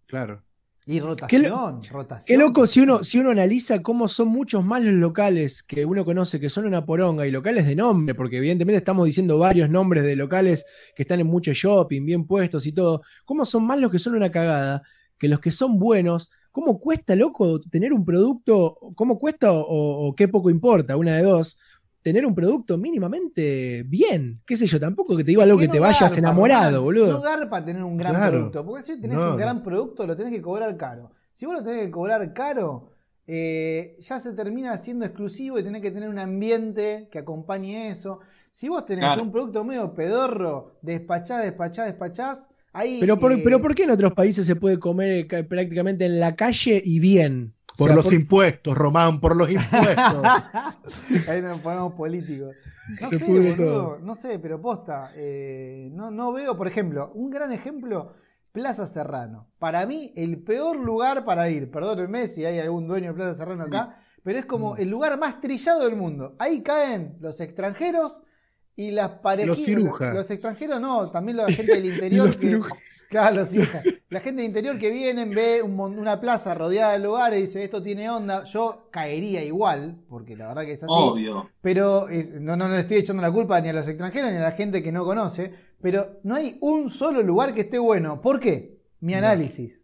Claro. 0.05 0.43
Y 0.85 0.95
Qué 0.95 0.99
rotación, 0.99 1.81
Qué 2.27 2.37
loco 2.37 2.67
si 2.67 2.81
uno, 2.81 3.05
si 3.05 3.17
uno 3.17 3.29
analiza 3.29 3.81
cómo 3.81 4.09
son 4.09 4.27
muchos 4.27 4.65
más 4.65 4.83
los 4.83 4.93
locales 4.93 5.63
que 5.63 5.85
uno 5.85 6.03
conoce, 6.03 6.41
que 6.41 6.49
son 6.49 6.65
una 6.65 6.85
poronga, 6.85 7.25
y 7.25 7.31
locales 7.31 7.65
de 7.65 7.73
nombre, 7.73 8.13
porque 8.15 8.37
evidentemente 8.37 8.79
estamos 8.79 9.05
diciendo 9.05 9.37
varios 9.37 9.69
nombres 9.69 10.03
de 10.03 10.17
locales 10.17 10.65
que 10.93 11.03
están 11.03 11.21
en 11.21 11.27
mucho 11.27 11.53
shopping, 11.53 12.05
bien 12.05 12.27
puestos 12.27 12.65
y 12.67 12.73
todo. 12.73 13.01
¿Cómo 13.23 13.45
son 13.45 13.65
más 13.65 13.79
los 13.79 13.91
que 13.91 13.99
son 13.99 14.15
una 14.15 14.29
cagada 14.29 14.83
que 15.17 15.29
los 15.29 15.39
que 15.39 15.51
son 15.51 15.79
buenos? 15.79 16.31
¿Cómo 16.51 16.77
cuesta, 16.77 17.15
loco, 17.15 17.61
tener 17.61 17.93
un 17.93 18.03
producto? 18.03 18.77
¿Cómo 18.93 19.17
cuesta 19.17 19.53
o, 19.53 20.07
o 20.07 20.15
qué 20.15 20.27
poco 20.27 20.49
importa? 20.49 20.97
Una 20.97 21.15
de 21.15 21.23
dos. 21.23 21.59
Tener 22.03 22.25
un 22.25 22.35
producto 22.35 22.77
mínimamente 22.77 23.83
bien. 23.87 24.41
¿Qué 24.45 24.57
sé 24.57 24.67
yo? 24.67 24.79
Tampoco 24.79 25.15
que 25.17 25.23
te 25.23 25.31
diga 25.31 25.43
algo 25.43 25.57
que, 25.57 25.67
no 25.67 25.73
te 25.73 25.79
vayas 25.79 26.01
garpa, 26.01 26.17
enamorado, 26.19 26.83
boludo. 26.83 27.13
No 27.13 27.21
garpa 27.21 27.63
tener 27.63 27.81
un 27.83 27.97
gran 27.97 28.13
Claro. 28.13 28.31
producto. 28.51 28.65
Porque 28.65 28.83
si 28.83 28.99
tenés 29.01 29.17
No, 29.17 29.31
un 29.31 29.37
gran 29.37 29.63
producto, 29.63 30.05
lo 30.05 30.15
tenés 30.15 30.33
que 30.33 30.41
cobrar 30.41 30.75
caro. 30.77 31.11
Si 31.31 31.45
vos 31.45 31.55
lo 31.55 31.63
tenés 31.63 31.85
que 31.85 31.91
cobrar 31.91 32.33
caro, 32.33 32.91
eh, 33.25 33.95
ya 34.01 34.19
se 34.19 34.33
termina 34.33 34.75
siendo 34.77 35.05
exclusivo 35.05 35.57
y 35.57 35.63
tenés 35.63 35.81
que 35.81 35.91
tener 35.91 36.09
un 36.09 36.19
ambiente 36.19 37.07
que 37.09 37.19
acompañe 37.19 37.87
eso. 37.89 38.19
Si 38.51 38.67
vos 38.67 38.85
tenés 38.85 39.05
Claro. 39.05 39.23
un 39.23 39.31
producto 39.31 39.63
medio 39.63 39.93
pedorro, 39.93 40.77
despachás, 40.81 41.41
despachás, 41.43 41.85
despachás, 41.87 42.49
ahí. 42.73 42.97
Pero 42.99 43.17
por, 43.17 43.31
eh, 43.31 43.41
pero 43.43 43.61
¿por 43.61 43.73
qué 43.73 43.83
en 43.83 43.91
otros 43.91 44.13
países 44.13 44.45
se 44.45 44.55
puede 44.57 44.77
comer 44.77 45.09
eh, 45.11 45.27
ca- 45.27 45.43
prácticamente 45.43 46.05
en 46.05 46.19
la 46.19 46.35
calle 46.35 46.81
y 46.83 46.99
bien? 46.99 47.52
O 47.73 47.77
Por 47.77 47.87
sea, 47.87 47.95
los 47.95 48.05
por- 48.05 48.13
impuestos, 48.13 48.77
Román, 48.77 49.19
por 49.19 49.35
los 49.35 49.49
impuestos. 49.49 50.23
Ahí 51.27 51.41
nos 51.41 51.59
ponemos 51.59 51.93
políticos. 51.93 52.55
No 53.01 53.09
Se 53.09 53.19
sé, 53.19 53.25
boludo, 53.25 53.97
no 54.01 54.13
sé, 54.15 54.39
pero 54.39 54.61
posta. 54.61 55.11
eh, 55.15 55.89
no, 55.93 56.11
no 56.11 56.33
veo, 56.33 56.55
por 56.55 56.67
ejemplo, 56.67 57.11
un 57.15 57.29
gran 57.31 57.51
ejemplo, 57.51 58.11
Plaza 58.51 58.85
Serrano. 58.85 59.47
Para 59.57 59.85
mí, 59.87 60.13
el 60.15 60.43
peor 60.43 60.77
lugar 60.77 61.25
para 61.25 61.49
ir, 61.49 61.71
perdónenme 61.71 62.27
si 62.27 62.45
hay 62.45 62.59
algún 62.59 62.87
dueño 62.87 63.09
de 63.09 63.13
Plaza 63.15 63.33
Serrano 63.39 63.63
acá, 63.63 63.97
pero 64.23 64.37
es 64.37 64.45
Mm. 64.45 64.47
como 64.47 64.75
el 64.77 64.89
lugar 64.89 65.17
más 65.17 65.41
trillado 65.41 65.83
del 65.85 65.95
mundo. 65.95 66.35
Ahí 66.39 66.61
caen 66.61 67.17
los 67.19 67.39
extranjeros 67.41 68.21
Y 68.75 68.89
las 68.89 69.09
parejitas. 69.19 69.55
Los 69.57 69.65
cirujas. 69.65 70.13
Los 70.15 70.31
extranjeros 70.31 70.81
no, 70.81 71.11
también 71.11 71.37
la 71.37 71.45
gente 71.51 71.75
del 71.75 71.85
interior. 71.93 72.25
los 72.25 72.37
que. 72.39 72.59
Claro, 73.19 73.35
los. 73.37 73.51
La 74.09 74.19
gente 74.19 74.41
del 74.41 74.49
interior 74.49 74.77
que 74.77 74.91
vienen, 74.91 75.31
ve 75.31 75.61
un 75.61 75.79
una 75.79 76.19
plaza 76.19 76.53
rodeada 76.53 76.93
de 76.93 76.99
lugares 76.99 77.39
y 77.39 77.41
dice, 77.43 77.63
esto 77.63 77.81
tiene 77.81 78.09
onda. 78.09 78.43
Yo 78.43 78.89
caería 78.91 79.43
igual, 79.43 80.03
porque 80.09 80.35
la 80.35 80.47
verdad 80.49 80.63
que 80.65 80.73
es 80.73 80.83
así. 80.83 80.93
Obvio. 80.95 81.49
Pero 81.61 82.09
es- 82.09 82.33
no, 82.39 82.55
no 82.55 82.67
le 82.67 82.79
estoy 82.79 82.97
echando 82.97 83.21
la 83.21 83.31
culpa 83.31 83.59
ni 83.61 83.69
a 83.69 83.73
los 83.73 83.87
extranjeros 83.87 84.31
ni 84.31 84.37
a 84.37 84.41
la 84.41 84.51
gente 84.51 84.83
que 84.83 84.91
no 84.91 85.03
conoce. 85.05 85.53
Pero 85.81 86.19
no 86.23 86.35
hay 86.35 86.57
un 86.61 86.89
solo 86.89 87.21
lugar 87.23 87.53
que 87.53 87.61
esté 87.61 87.77
bueno. 87.79 88.21
¿Por 88.21 88.39
qué? 88.39 88.81
Mi 88.99 89.13
análisis. 89.15 89.81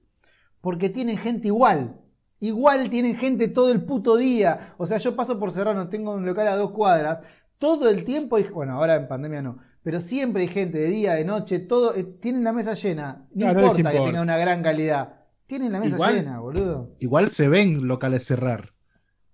Porque 0.61 0.89
tienen 0.89 1.17
gente 1.17 1.47
igual. 1.47 2.01
Igual 2.39 2.89
tienen 2.89 3.15
gente 3.15 3.47
todo 3.47 3.71
el 3.71 3.83
puto 3.83 4.15
día. 4.17 4.73
O 4.77 4.85
sea, 4.85 4.97
yo 4.97 5.15
paso 5.15 5.39
por 5.39 5.51
Serrano, 5.51 5.89
tengo 5.89 6.13
un 6.13 6.25
local 6.25 6.47
a 6.47 6.55
dos 6.55 6.71
cuadras. 6.71 7.19
Todo 7.57 7.89
el 7.89 8.05
tiempo, 8.05 8.37
bueno, 8.53 8.73
ahora 8.73 8.95
en 8.95 9.07
pandemia 9.07 9.41
no. 9.41 9.57
Pero 9.89 10.01
siempre 10.01 10.43
hay 10.43 10.47
gente 10.47 10.77
de 10.77 10.85
día, 10.85 11.13
de 11.15 11.25
noche, 11.25 11.57
todo. 11.57 11.95
eh, 11.95 12.03
tienen 12.03 12.43
la 12.43 12.53
mesa 12.53 12.75
llena. 12.75 13.25
No 13.33 13.45
Claro, 13.47 13.61
no 13.61 13.65
importa 13.65 13.91
que 13.91 13.97
tenga 13.97 14.21
una 14.21 14.37
gran 14.37 14.61
calidad. 14.61 15.15
Tienen 15.47 15.71
la 15.71 15.79
mesa 15.79 15.95
Igual- 15.95 16.13
llena, 16.13 16.39
boludo. 16.39 16.95
Igual 16.99 17.29
se 17.31 17.47
ven 17.47 17.87
locales 17.87 18.23
cerrar 18.23 18.75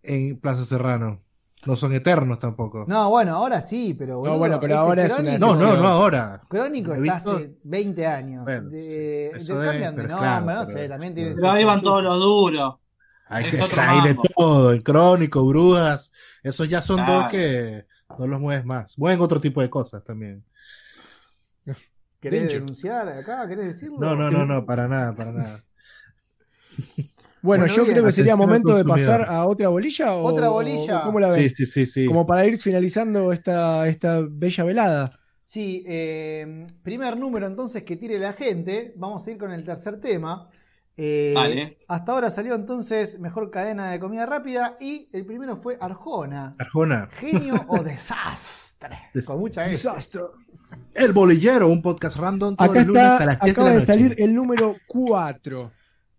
en 0.02 0.40
Plaza 0.40 0.64
Serrano. 0.64 1.22
No 1.66 1.76
son 1.76 1.92
eternos 1.92 2.40
tampoco. 2.40 2.86
No, 2.88 3.10
bueno, 3.10 3.36
ahora 3.36 3.60
sí, 3.60 3.96
pero 4.00 4.20
boludo. 4.20 4.38
bueno, 4.38 4.60
pero 4.62 4.78
ahora 4.78 5.06
es 5.08 5.20
una 5.20 5.38
no, 5.38 5.58
no, 5.58 5.76
no 5.76 5.88
ahora. 5.90 6.42
Crónico 6.48 6.94
está 6.94 7.16
hace 7.18 7.58
20 7.66 8.08
años. 8.08 8.46
Bueno, 8.46 8.70
de, 8.70 9.32
eso 9.32 9.60
de- 9.60 9.66
es, 9.66 9.72
cambian 9.72 9.94
de 9.98 10.02
pero 10.04 10.14
nombre, 10.14 10.30
claro, 10.30 10.46
no 10.46 10.52
pero- 10.54 10.66
sé, 10.80 10.88
también 10.88 11.16
tiene 11.16 11.32
Pero 11.36 11.52
ahí 11.52 11.66
van 11.66 11.82
todos 11.82 12.02
los 12.02 12.18
duros. 12.18 12.76
Hay, 13.28 13.48
Es 13.48 13.74
que, 13.74 13.82
hay 13.82 14.08
de 14.14 14.18
todo, 14.38 14.72
en 14.72 14.82
crónico, 14.82 15.44
brujas. 15.46 16.14
Esos 16.44 16.70
ya 16.70 16.82
son 16.82 16.96
Claro. 16.98 17.14
dos 17.14 17.26
que 17.28 17.86
no 18.18 18.28
los 18.28 18.40
mueves 18.40 18.66
más. 18.66 18.98
Mueven 18.98 19.20
otro 19.22 19.40
tipo 19.42 19.62
de 19.62 19.70
cosas 19.70 20.04
también. 20.04 20.44
¿Querés 22.20 22.52
denunciar 22.52 23.08
acá? 23.10 23.48
¿Querés 23.48 23.66
decirlo? 23.66 24.00
No, 24.00 24.16
no, 24.16 24.32
no, 24.32 24.46
no, 24.46 24.66
para 24.66 24.88
nada, 24.88 25.16
para 25.16 25.32
nada. 25.32 25.64
Bueno, 27.42 27.62
Bueno, 27.66 27.76
yo 27.76 27.84
bien. 27.84 27.94
creo 27.94 28.06
que 28.06 28.12
sería 28.12 28.36
momento 28.36 28.76
de 28.76 28.84
pasar 28.84 29.22
a 29.30 29.46
otra 29.46 29.68
bolilla. 29.70 30.16
o- 30.16 30.24
Otra 30.24 30.50
bolilla. 30.50 31.02
o 31.02 31.06
¿Cómo 31.06 31.20
la 31.20 31.30
ves? 31.30 31.54
Sí, 31.54 31.66
sí, 31.66 31.66
sí, 31.68 31.86
sí. 31.86 32.06
Como 32.08 32.26
para 32.26 32.44
ir 32.48 32.58
finalizando 32.58 33.32
esta, 33.32 33.88
esta 33.88 34.22
bella 34.28 34.64
velada. 34.64 35.20
Sí, 35.46 35.84
eh, 35.86 36.66
primer 36.82 37.16
número 37.18 37.46
entonces 37.46 37.84
que 37.84 37.98
tire 37.98 38.18
la 38.18 38.34
gente. 38.34 38.94
Vamos 38.98 39.28
a 39.28 39.32
ir 39.32 39.38
con 39.38 39.52
el 39.52 39.64
tercer 39.64 40.00
tema. 40.00 40.50
Eh, 40.98 41.34
Dale. 41.36 41.78
Hasta 41.88 42.12
ahora 42.14 42.30
salió 42.30 42.56
entonces 42.56 43.20
mejor 43.20 43.52
cadena 43.52 43.92
de 43.92 44.00
comida 44.00 44.26
rápida 44.26 44.78
y 44.80 45.10
el 45.12 45.26
primero 45.26 45.58
fue 45.58 45.78
Arjona. 45.82 46.54
Arjona, 46.58 47.10
Genio 47.12 47.56
o 47.68 47.84
desastre. 47.84 48.98
Con 49.26 49.40
mucha 49.40 49.66
S. 49.66 49.72
Desastre. 49.88 50.22
El 50.94 51.12
Bolillero, 51.14 51.68
un 51.70 51.82
podcast 51.82 52.18
random 52.18 52.56
todos 52.56 52.70
Acá 52.72 52.80
los 52.80 52.88
lunes 52.88 53.04
está, 53.04 53.24
a 53.24 53.26
las 53.28 53.40
10 53.42 53.46
de 53.46 53.52
acaba 53.52 53.68
la 53.68 53.74
de 53.74 53.80
noche. 53.82 53.94
salir 53.94 54.16
el 54.22 54.34
número 54.34 54.74
4. 54.88 55.72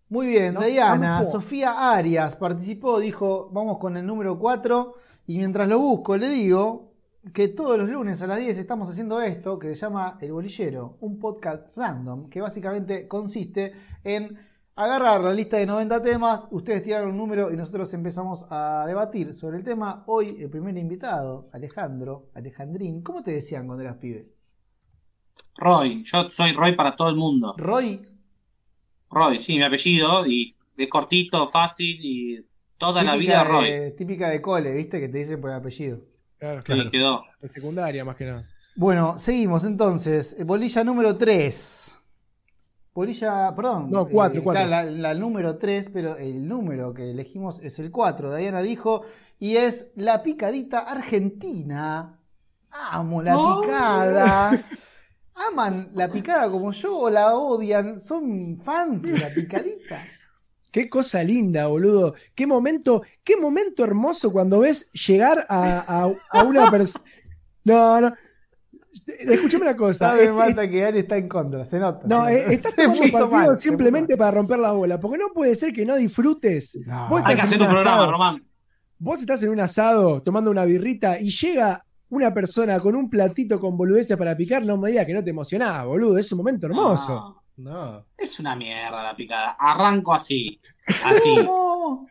Muy 0.09 0.27
bien, 0.27 0.53
No, 0.53 0.61
Diana. 0.61 1.25
Sofía 1.25 1.91
Arias 1.91 2.35
participó, 2.37 2.99
dijo, 2.99 3.49
vamos 3.51 3.77
con 3.77 3.97
el 3.97 4.05
número 4.05 4.37
4 4.39 4.93
y 5.27 5.37
mientras 5.37 5.67
lo 5.67 5.79
busco 5.79 6.15
le 6.17 6.29
digo 6.29 6.93
que 7.33 7.49
todos 7.49 7.77
los 7.77 7.89
lunes 7.89 8.21
a 8.21 8.27
las 8.27 8.39
10 8.39 8.57
estamos 8.57 8.89
haciendo 8.89 9.21
esto 9.21 9.59
que 9.59 9.69
se 9.69 9.75
llama 9.75 10.17
El 10.21 10.31
Bolillero, 10.31 10.97
un 11.01 11.19
podcast 11.19 11.75
random 11.75 12.29
que 12.29 12.39
básicamente 12.39 13.07
consiste 13.07 13.73
en 14.05 14.46
agarrar 14.77 15.21
la 15.21 15.33
lista 15.33 15.57
de 15.57 15.65
90 15.65 16.01
temas, 16.03 16.47
ustedes 16.51 16.83
tiran 16.83 17.07
un 17.07 17.17
número 17.17 17.51
y 17.51 17.57
nosotros 17.57 17.91
empezamos 17.93 18.45
a 18.49 18.85
debatir 18.87 19.33
sobre 19.35 19.57
el 19.57 19.63
tema. 19.63 20.03
Hoy 20.07 20.37
el 20.39 20.49
primer 20.49 20.77
invitado, 20.77 21.49
Alejandro, 21.51 22.29
Alejandrín, 22.35 23.01
¿cómo 23.01 23.23
te 23.23 23.31
decían 23.31 23.65
cuando 23.65 23.83
eras 23.83 23.97
pibe? 23.97 24.29
Roy, 25.57 26.03
yo 26.03 26.29
soy 26.29 26.51
Roy 26.53 26.75
para 26.75 26.95
todo 26.95 27.09
el 27.09 27.15
mundo. 27.15 27.55
Roy, 27.57 28.01
Roy, 29.09 29.39
sí, 29.39 29.57
mi 29.57 29.63
apellido, 29.63 30.25
y 30.27 30.55
es 30.77 30.87
cortito, 30.89 31.47
fácil, 31.49 31.97
y 31.99 32.45
toda 32.77 33.01
la 33.03 33.15
vida 33.15 33.43
Roy. 33.43 33.69
de, 33.71 33.91
típica 33.91 34.29
de 34.29 34.41
cole, 34.41 34.71
¿viste? 34.73 34.99
Que 34.99 35.09
te 35.09 35.17
dicen 35.17 35.41
por 35.41 35.49
el 35.49 35.55
apellido. 35.57 35.99
Claro, 36.37 36.59
Sí, 36.61 36.65
claro. 36.65 36.89
quedó. 36.91 37.23
de 37.41 37.49
secundaria 37.49 38.05
más 38.05 38.15
que 38.15 38.25
nada. 38.25 38.47
Bueno, 38.75 39.17
seguimos 39.17 39.63
entonces. 39.65 40.37
Bolilla 40.45 40.83
número 40.83 41.17
3. 41.17 41.97
Bolilla, 42.97 43.53
perdón. 43.55 43.91
No, 43.91 44.07
cuatro, 44.07 44.39
eh, 44.39 44.43
cuatro. 44.43 44.65
claro, 44.65 44.89
La, 44.89 45.09
la 45.09 45.13
número 45.13 45.55
3, 45.59 45.91
pero 45.93 46.17
el 46.17 46.47
número 46.47 46.95
que 46.95 47.11
elegimos 47.11 47.59
es 47.61 47.77
el 47.77 47.91
4. 47.91 48.33
Diana 48.35 48.63
dijo, 48.63 49.03
y 49.37 49.57
es 49.57 49.91
la 49.97 50.23
picadita 50.23 50.79
argentina. 50.79 52.19
Amo 52.71 53.21
la 53.21 53.37
Oh. 53.37 53.61
picada. 53.61 54.59
¿Aman 55.51 55.91
la 55.93 56.09
picada 56.09 56.49
como 56.49 56.71
yo 56.71 56.97
o 56.97 57.09
la 57.11 57.35
odian? 57.35 57.99
¿Son 57.99 58.57
fans 58.59 59.03
de 59.03 59.15
la 59.19 59.29
picadita? 59.29 60.01
Qué 60.71 60.89
cosa 60.89 61.23
linda, 61.23 61.67
boludo. 61.67 62.15
Qué 62.33 62.47
momento, 62.47 63.03
qué 63.23 63.37
momento 63.37 63.83
hermoso 63.83 64.31
cuando 64.31 64.61
ves 64.61 64.89
llegar 64.91 65.45
a, 65.49 66.05
a- 66.05 66.13
a 66.31 66.43
una 66.43 66.71
persona. 66.71 67.05
No, 67.63 67.99
no. 68.01 68.13
Escúchame 69.07 69.63
una 69.65 69.75
cosa. 69.75 70.09
Sabe, 70.09 70.25
Es- 70.25 70.33
Marta, 70.33 70.69
que 70.69 70.83
Ari 70.85 70.99
está 70.99 71.17
en 71.17 71.27
contra, 71.29 71.63
se 71.65 71.79
nota. 71.79 72.05
No, 72.07 72.25
se 72.25 72.35
eh, 72.35 72.45
estás 72.49 72.73
Se 72.97 73.09
puso 73.09 73.29
mal, 73.29 73.59
simplemente 73.59 74.07
puso 74.13 74.17
para 74.19 74.31
romper 74.31 74.59
la 74.59 74.71
bola, 74.73 74.99
porque 74.99 75.17
no 75.17 75.29
puede 75.33 75.55
ser 75.55 75.71
que 75.73 75.85
no 75.85 75.95
disfrutes. 75.95 76.79
No. 76.85 77.07
Vos 77.09 77.21
Hay 77.25 77.33
estás 77.35 77.49
que 77.49 77.55
en 77.55 77.61
hacer 77.61 77.61
un 77.61 77.67
programa, 77.73 77.95
asado, 77.97 78.11
Román. 78.11 78.43
Vos 78.99 79.19
estás 79.21 79.43
en 79.43 79.49
un 79.51 79.59
asado 79.59 80.21
tomando 80.21 80.51
una 80.51 80.65
birrita 80.65 81.19
y 81.19 81.29
llega 81.29 81.83
una 82.09 82.33
persona 82.33 82.79
con 82.79 82.95
un 82.95 83.09
platito 83.09 83.59
con 83.59 83.77
boludeces 83.77 84.17
para 84.17 84.35
picar, 84.35 84.63
no 84.65 84.77
me 84.77 84.89
digas 84.89 85.05
que 85.05 85.13
no 85.13 85.23
te 85.23 85.29
emocionás, 85.29 85.85
boludo. 85.85 86.17
Es 86.17 86.31
un 86.31 86.39
momento 86.39 86.67
hermoso. 86.67 87.43
No, 87.57 87.71
No. 87.71 88.05
es 88.17 88.39
una 88.39 88.55
mierda 88.55 89.03
la 89.03 89.15
picada. 89.15 89.55
Arranco 89.59 90.13
así. 90.13 90.59
Así. 91.05 91.35
¿Cómo? 91.45 92.07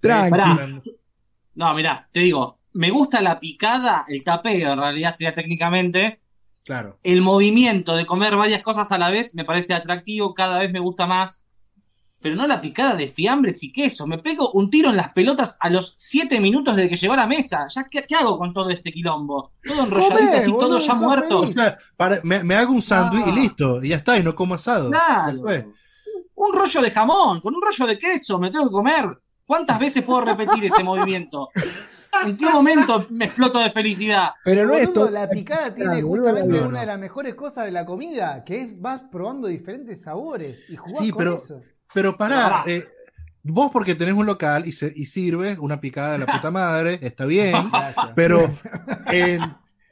Tranqui. 0.00 0.30
Pará. 0.30 0.68
No, 1.54 1.74
mirá, 1.74 2.08
te 2.12 2.20
digo, 2.20 2.58
me 2.74 2.90
gusta 2.90 3.22
la 3.22 3.38
picada, 3.40 4.04
el 4.08 4.22
tapeo 4.22 4.72
en 4.74 4.78
realidad 4.78 5.12
sería 5.12 5.34
técnicamente. 5.34 6.20
Claro. 6.66 6.98
El 7.04 7.22
movimiento 7.22 7.94
de 7.96 8.04
comer 8.04 8.36
varias 8.36 8.60
cosas 8.60 8.90
a 8.92 8.98
la 8.98 9.08
vez 9.08 9.34
me 9.36 9.44
parece 9.44 9.72
atractivo, 9.72 10.34
cada 10.34 10.58
vez 10.58 10.70
me 10.72 10.80
gusta 10.80 11.06
más. 11.06 11.44
Pero 12.20 12.34
no 12.34 12.46
la 12.46 12.60
picada 12.60 12.94
de 12.96 13.08
fiambres 13.08 13.62
y 13.62 13.70
queso. 13.70 14.06
Me 14.06 14.18
pego 14.18 14.50
un 14.52 14.68
tiro 14.68 14.90
en 14.90 14.96
las 14.96 15.12
pelotas 15.12 15.58
a 15.60 15.70
los 15.70 15.94
7 15.96 16.40
minutos 16.40 16.74
de 16.74 16.88
que 16.88 16.96
llegó 16.96 17.12
a 17.14 17.18
la 17.18 17.26
mesa. 17.26 17.66
¿Ya 17.68 17.84
qué, 17.88 18.04
qué 18.08 18.14
hago 18.16 18.36
con 18.36 18.52
todo 18.52 18.68
este 18.70 18.90
quilombo? 18.90 19.52
Todo 19.62 19.84
enrolladito 19.84 20.32
así, 20.36 20.50
todo 20.50 20.78
ya 20.80 20.94
muerto. 20.94 21.38
O 21.38 21.42
feliz. 21.42 21.54
sea, 21.54 21.78
para- 21.96 22.20
me, 22.24 22.42
me 22.42 22.54
hago 22.56 22.72
un 22.72 22.82
sándwich 22.82 23.22
Ah. 23.26 23.30
y 23.30 23.32
listo. 23.32 23.84
Y 23.84 23.90
ya 23.90 23.96
está, 23.96 24.18
y 24.18 24.22
no 24.24 24.34
como 24.34 24.54
asado. 24.54 24.90
Claro. 24.90 25.34
Después. 25.34 25.66
Un 26.34 26.52
rollo 26.52 26.80
de 26.82 26.90
jamón, 26.90 27.40
con 27.40 27.54
un 27.54 27.62
rollo 27.62 27.86
de 27.86 27.96
queso, 27.98 28.38
me 28.40 28.50
tengo 28.50 28.64
que 28.64 28.72
comer. 28.72 29.20
¿Cuántas 29.46 29.78
veces 29.78 30.02
puedo 30.02 30.22
repetir 30.22 30.64
ese 30.64 30.82
movimiento? 30.82 31.50
¿En 32.24 32.36
qué 32.36 32.46
momento 32.46 33.06
me 33.10 33.26
exploto 33.26 33.58
de 33.62 33.70
felicidad? 33.70 34.30
Pero 34.44 34.66
no 34.66 34.74
es 34.74 34.86
Boludo, 34.88 35.00
todo. 35.06 35.10
la 35.10 35.28
picada 35.28 35.74
tiene 35.74 36.02
justamente 36.02 36.60
una 36.60 36.80
de 36.80 36.86
las 36.86 36.98
mejores 36.98 37.34
cosas 37.34 37.66
de 37.66 37.72
la 37.72 37.84
comida, 37.86 38.42
que 38.44 38.60
es 38.62 38.80
vas 38.80 39.02
probando 39.10 39.48
diferentes 39.48 40.02
sabores 40.02 40.64
y 40.68 40.76
jugás 40.76 40.98
Sí, 40.98 41.10
con 41.10 41.18
pero- 41.18 41.36
eso. 41.36 41.60
Pero 41.94 42.16
pará, 42.16 42.64
eh, 42.66 42.84
vos 43.42 43.70
porque 43.72 43.94
tenés 43.94 44.14
un 44.14 44.26
local 44.26 44.66
y, 44.66 44.72
se- 44.72 44.92
y 44.94 45.04
sirves 45.06 45.58
una 45.58 45.80
picada 45.80 46.12
de 46.12 46.18
la 46.18 46.26
puta 46.26 46.50
madre, 46.50 46.98
está 47.02 47.24
bien, 47.26 47.52
Gracias. 47.72 48.06
pero 48.16 48.48
en, 49.12 49.40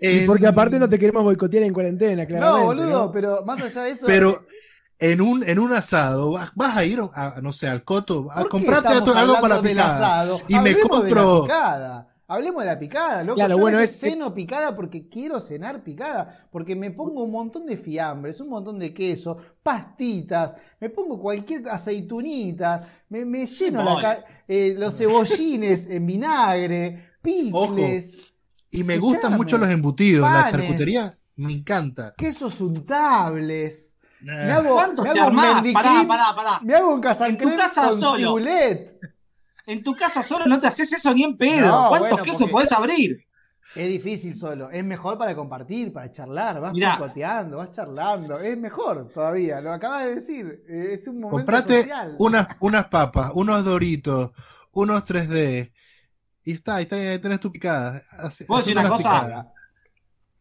Y 0.00 0.18
en- 0.20 0.26
porque 0.26 0.46
aparte 0.46 0.78
no 0.78 0.88
te 0.88 0.98
queremos 0.98 1.22
boicotear 1.24 1.62
en 1.62 1.72
cuarentena, 1.72 2.26
claramente. 2.26 2.60
No, 2.60 2.66
boludo, 2.66 2.90
¿no? 3.06 3.12
pero 3.12 3.44
más 3.44 3.62
allá 3.62 3.82
de 3.84 3.90
eso. 3.92 4.06
pero 4.06 4.44
en 4.98 5.20
un, 5.20 5.42
en 5.42 5.58
un 5.58 5.72
asado 5.72 6.32
vas, 6.32 6.50
vas 6.54 6.76
a 6.76 6.84
ir 6.84 7.00
a, 7.14 7.40
no 7.42 7.52
sé, 7.52 7.68
al 7.68 7.84
coto, 7.84 8.28
a 8.30 8.36
¿por 8.36 8.44
qué 8.44 8.48
comprarte 8.50 8.94
algo 8.94 9.40
para 9.40 9.56
asado? 9.56 10.38
Y 10.48 10.54
me 10.60 10.74
de 10.74 10.80
compro- 10.82 11.36
la 11.38 11.42
picada. 11.42 12.08
Hablemos 12.26 12.62
de 12.62 12.70
la 12.70 12.78
picada, 12.78 13.22
loco. 13.22 13.34
Claro, 13.34 13.56
Yo 13.56 13.60
bueno, 13.60 13.78
es- 13.80 14.00
ceno 14.00 14.32
picada 14.32 14.74
porque 14.74 15.08
quiero 15.10 15.40
cenar 15.40 15.84
picada. 15.84 16.48
Porque 16.50 16.74
me 16.74 16.90
pongo 16.90 17.22
un 17.22 17.30
montón 17.30 17.66
de 17.66 17.76
fiambres, 17.76 18.40
un 18.40 18.48
montón 18.48 18.78
de 18.78 18.94
queso, 18.94 19.36
pastitas, 19.62 20.56
me 20.80 20.88
pongo 20.88 21.20
cualquier 21.20 21.68
aceitunitas, 21.68 22.82
me, 23.10 23.26
me 23.26 23.46
lleno 23.46 23.82
la 23.84 24.24
eh, 24.48 24.74
los 24.78 24.96
cebollines 24.96 25.86
en 25.90 26.06
vinagre, 26.06 27.10
picles. 27.20 28.32
Y 28.70 28.82
me 28.84 28.96
gustan 28.98 29.36
mucho 29.36 29.58
los 29.58 29.68
embutidos, 29.68 30.22
la 30.28 30.44
Panes. 30.44 30.52
charcutería 30.52 31.14
me 31.36 31.52
encanta. 31.52 32.14
quesos 32.16 32.58
untables. 32.60 33.96
Me 34.24 34.52
hago, 34.52 34.74
¿Cuántos 34.74 35.04
me 35.04 35.12
te 35.12 35.20
hago 35.20 35.30
un 35.30 35.38
armás? 35.38 35.66
Pará, 35.72 36.04
pará, 36.06 36.34
pará. 36.34 36.60
Me 36.62 36.74
hago 36.74 36.94
un 36.94 37.00
casancrem 37.00 37.48
En 37.50 37.54
tu 37.56 37.60
casa 37.60 37.88
con 37.88 37.98
solo. 38.00 38.16
cibulet. 38.16 39.00
En 39.66 39.82
tu 39.82 39.94
casa 39.94 40.22
solo 40.22 40.46
no 40.46 40.60
te 40.60 40.66
haces 40.66 40.92
eso 40.92 41.14
ni 41.14 41.24
en 41.24 41.36
pedo. 41.36 41.66
No, 41.66 41.88
¿Cuántos 41.88 42.10
bueno, 42.10 42.24
quesos 42.24 42.40
porque- 42.42 42.52
podés 42.52 42.72
abrir? 42.72 43.24
Es 43.74 43.88
difícil 43.88 44.36
solo. 44.36 44.70
Es 44.70 44.84
mejor 44.84 45.16
para 45.18 45.34
compartir, 45.34 45.92
para 45.92 46.12
charlar. 46.12 46.60
Vas 46.60 46.72
picoteando, 46.72 47.56
vas 47.56 47.72
charlando. 47.72 48.38
Es 48.38 48.56
mejor 48.58 49.08
todavía. 49.12 49.60
Lo 49.62 49.72
acabas 49.72 50.04
de 50.04 50.14
decir. 50.16 50.62
Es 50.68 51.08
un 51.08 51.16
momento 51.20 51.36
Comprate 51.36 51.82
social. 51.82 52.14
unas, 52.18 52.46
unas 52.60 52.86
papas, 52.88 53.30
unos 53.34 53.64
doritos, 53.64 54.30
unos 54.72 55.02
3D. 55.04 55.72
Y 56.44 56.52
está, 56.52 56.76
ahí, 56.76 56.86
tenés 56.86 57.40
tu 57.40 57.50
picada. 57.50 58.02
Así- 58.18 58.44
¿Puedo 58.44 58.60
así 58.60 58.70
decir 58.74 58.82
son 58.82 58.86
una 58.92 58.96
cosa? 58.96 59.10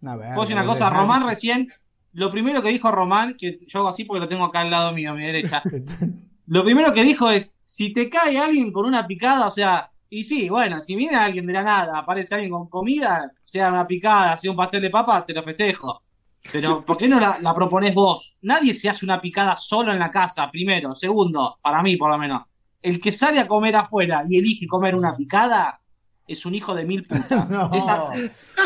A 0.06 0.16
ver, 0.18 0.28
Puedo 0.36 0.42
decir 0.42 0.58
una 0.58 0.66
cosa. 0.66 0.90
Román 0.90 1.26
recién, 1.26 1.72
lo 2.14 2.32
primero 2.32 2.62
que 2.62 2.70
dijo 2.70 2.92
Román, 2.92 3.36
que 3.38 3.58
yo 3.68 3.80
hago 3.80 3.90
así 3.90 4.06
porque 4.06 4.22
lo 4.22 4.30
tengo 4.30 4.46
acá 4.46 4.62
al 4.62 4.72
lado 4.72 4.92
mío, 4.94 5.12
a 5.12 5.16
mi 5.16 5.26
derecha. 5.26 5.64
Lo 6.46 6.64
primero 6.66 6.92
que 6.92 7.04
dijo 7.04 7.30
es, 7.30 7.58
si 7.64 7.94
te 7.94 8.10
cae 8.10 8.38
alguien 8.38 8.74
con 8.74 8.86
una 8.86 9.08
picada, 9.08 9.48
o 9.48 9.52
sea, 9.52 9.90
y 10.10 10.24
sí, 10.24 10.50
bueno, 10.50 10.82
si 10.82 10.96
viene 10.96 11.16
alguien 11.16 11.46
de 11.48 11.54
la 11.54 11.64
nada, 11.64 11.98
aparece 11.98 12.36
alguien 12.36 12.52
con 12.52 12.68
comida, 12.68 13.32
sea 13.46 13.70
una 13.70 13.88
picada, 13.88 14.38
sea 14.38 14.52
un 14.52 14.58
pastel 14.58 14.82
de 14.82 14.90
papa, 14.90 15.26
te 15.26 15.34
lo 15.34 15.42
festejo. 15.42 16.04
Pero, 16.52 16.84
¿por 16.84 16.98
qué 16.98 17.08
no 17.08 17.20
la, 17.20 17.38
la 17.42 17.54
proponés 17.54 17.96
vos? 17.96 18.38
Nadie 18.42 18.74
se 18.74 18.90
hace 18.90 19.06
una 19.06 19.22
picada 19.22 19.56
solo 19.56 19.94
en 19.94 20.00
la 20.00 20.12
casa, 20.12 20.52
primero. 20.52 20.94
Segundo, 20.94 21.58
para 21.62 21.82
mí 21.82 21.96
por 21.96 22.12
lo 22.12 22.18
menos. 22.18 22.44
El 22.82 23.00
que 23.00 23.14
sale 23.14 23.40
a 23.40 23.48
comer 23.48 23.78
afuera 23.78 24.22
y 24.30 24.38
elige 24.38 24.68
comer 24.68 24.94
una 24.96 25.16
picada 25.16 25.80
es 26.28 26.46
un 26.46 26.56
hijo 26.56 26.74
de 26.76 26.86
mil 26.86 27.04
putas. 27.08 27.50
No, 27.50 27.72
Esa- 27.74 28.10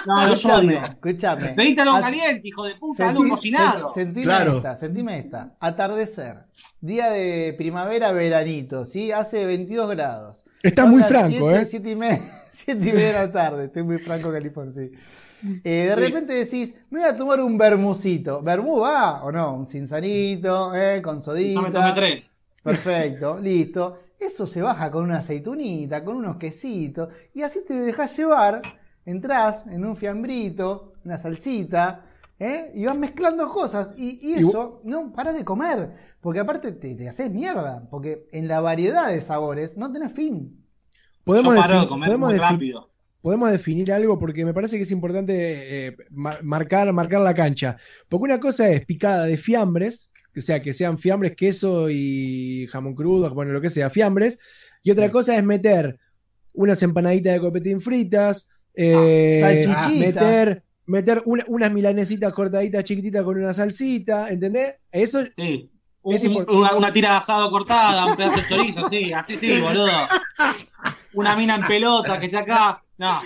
no, 0.05 0.27
los 0.27 0.39
escúchame, 0.39 0.75
escúchame. 0.75 1.55
Algo 1.81 1.95
A- 1.97 2.01
caliente, 2.01 2.47
hijo 2.47 2.65
de 2.65 2.75
puta, 2.75 3.05
Sentí- 3.05 3.09
algo 3.09 3.29
cocinado. 3.29 3.89
sen- 3.89 3.93
Sentime 3.93 4.23
Claro. 4.25 4.57
esta, 4.57 4.77
sentime 4.77 5.19
esta. 5.19 5.55
Atardecer. 5.59 6.45
Día 6.81 7.09
de 7.09 7.53
primavera, 7.57 8.11
veranito, 8.11 8.85
¿sí? 8.85 9.11
Hace 9.11 9.45
22 9.45 9.89
grados. 9.91 10.45
Está 10.63 10.83
Son 10.83 10.91
muy 10.91 11.03
franco, 11.03 11.27
siete- 11.29 11.61
¿eh? 11.61 11.65
siete 11.65 11.91
y 11.91 11.95
media, 11.95 12.21
siete 12.51 12.89
y 12.89 12.93
media 12.93 13.07
de 13.07 13.13
la 13.13 13.31
tarde. 13.31 13.65
Estoy 13.65 13.83
muy 13.83 13.97
franco, 13.99 14.31
California, 14.31 14.73
sí. 14.73 14.91
Eh, 15.63 15.85
de 15.89 15.95
repente 15.95 16.33
decís, 16.33 16.75
me 16.89 16.99
voy 17.01 17.09
a 17.09 17.15
tomar 17.15 17.39
un 17.41 17.57
bermucito. 17.59 18.41
¿Bermú 18.41 18.79
va 18.79 19.23
o 19.23 19.31
no? 19.31 19.53
Un 19.53 19.67
cinzanito, 19.67 20.73
¿eh? 20.75 20.99
Con 21.03 21.21
sodita. 21.21 21.61
No 21.61 21.67
me 21.67 21.71
tomé 21.71 21.91
tres. 21.93 22.23
Perfecto, 22.63 23.39
listo. 23.39 23.99
Eso 24.19 24.47
se 24.47 24.61
baja 24.61 24.89
con 24.91 25.03
una 25.03 25.17
aceitunita, 25.17 26.03
con 26.03 26.17
unos 26.17 26.37
quesitos, 26.37 27.09
y 27.33 27.41
así 27.43 27.59
te 27.67 27.75
dejas 27.75 28.15
llevar, 28.17 28.61
entras 29.05 29.67
en 29.67 29.85
un 29.85 29.95
fiambrito, 29.95 30.93
una 31.05 31.17
salsita, 31.17 32.05
¿eh? 32.39 32.71
y 32.75 32.85
vas 32.85 32.97
mezclando 32.97 33.47
cosas, 33.49 33.93
y, 33.97 34.19
y 34.21 34.35
Y 34.35 34.39
eso 34.39 34.81
no 34.83 35.11
paras 35.13 35.35
de 35.35 35.45
comer, 35.45 35.91
porque 36.21 36.39
aparte 36.39 36.71
te, 36.71 36.95
te 36.95 37.07
haces 37.07 37.31
mierda, 37.31 37.87
porque 37.89 38.27
en 38.31 38.47
la 38.47 38.59
variedad 38.61 39.09
de 39.09 39.21
sabores 39.21 39.77
no 39.77 39.91
tenés 39.91 40.11
fin. 40.13 40.63
Podemos, 41.23 41.55
Yo 41.55 41.61
paro 41.61 41.81
de 41.81 41.87
comer 41.87 42.09
podemos 42.09 42.29
muy 42.29 42.37
rápido. 42.39 42.89
podemos 43.21 43.51
definir 43.51 43.91
algo 43.91 44.17
porque 44.17 44.45
me 44.45 44.53
parece 44.53 44.77
que 44.77 44.83
es 44.83 44.91
importante 44.91 45.87
eh, 45.87 45.97
mar- 46.11 46.43
marcar, 46.43 46.91
marcar 46.93 47.21
la 47.21 47.33
cancha. 47.33 47.77
Porque 48.07 48.23
una 48.25 48.39
cosa 48.39 48.69
es 48.69 48.85
picada 48.85 49.25
de 49.25 49.37
fiambres, 49.37 50.09
o 50.37 50.41
sea, 50.41 50.61
que 50.61 50.73
sean 50.73 50.97
fiambres, 50.97 51.35
queso 51.35 51.89
y 51.89 52.67
jamón 52.71 52.95
crudo, 52.95 53.33
bueno, 53.33 53.51
lo 53.53 53.61
que 53.61 53.69
sea, 53.69 53.89
fiambres. 53.89 54.39
Y 54.83 54.91
otra 54.91 55.05
Sí. 55.07 55.11
cosa 55.11 55.37
es 55.37 55.43
meter 55.43 55.97
unas 56.53 56.81
empanaditas 56.83 57.33
de 57.33 57.39
copetín 57.39 57.81
fritas, 57.81 58.49
eh, 58.73 59.37
salchichitas. 59.41 59.99
meter, 60.23 60.63
meter 60.85 61.21
una- 61.25 61.45
unas 61.47 61.71
milanesitas 61.73 62.31
cortaditas 62.33 62.83
chiquititas 62.83 63.23
con 63.23 63.37
una 63.37 63.53
salsita, 63.53 64.29
¿entendés? 64.29 64.75
Eso 64.91 65.23
Sí. 65.37 65.69
Un- 66.09 66.45
una, 66.49 66.73
una 66.75 66.93
tira 66.93 67.11
de 67.11 67.15
asado 67.17 67.49
cortada, 67.51 68.05
un 68.05 68.15
pedazo 68.15 68.37
de 68.39 68.47
chorizo, 68.47 68.87
sí, 68.89 69.11
así 69.13 69.35
sí, 69.35 69.59
boludo. 69.59 69.91
Una 71.13 71.35
mina 71.35 71.55
en 71.55 71.67
pelota 71.67 72.19
que 72.19 72.27
está 72.27 72.39
acá. 72.39 72.83
No. 72.97 73.19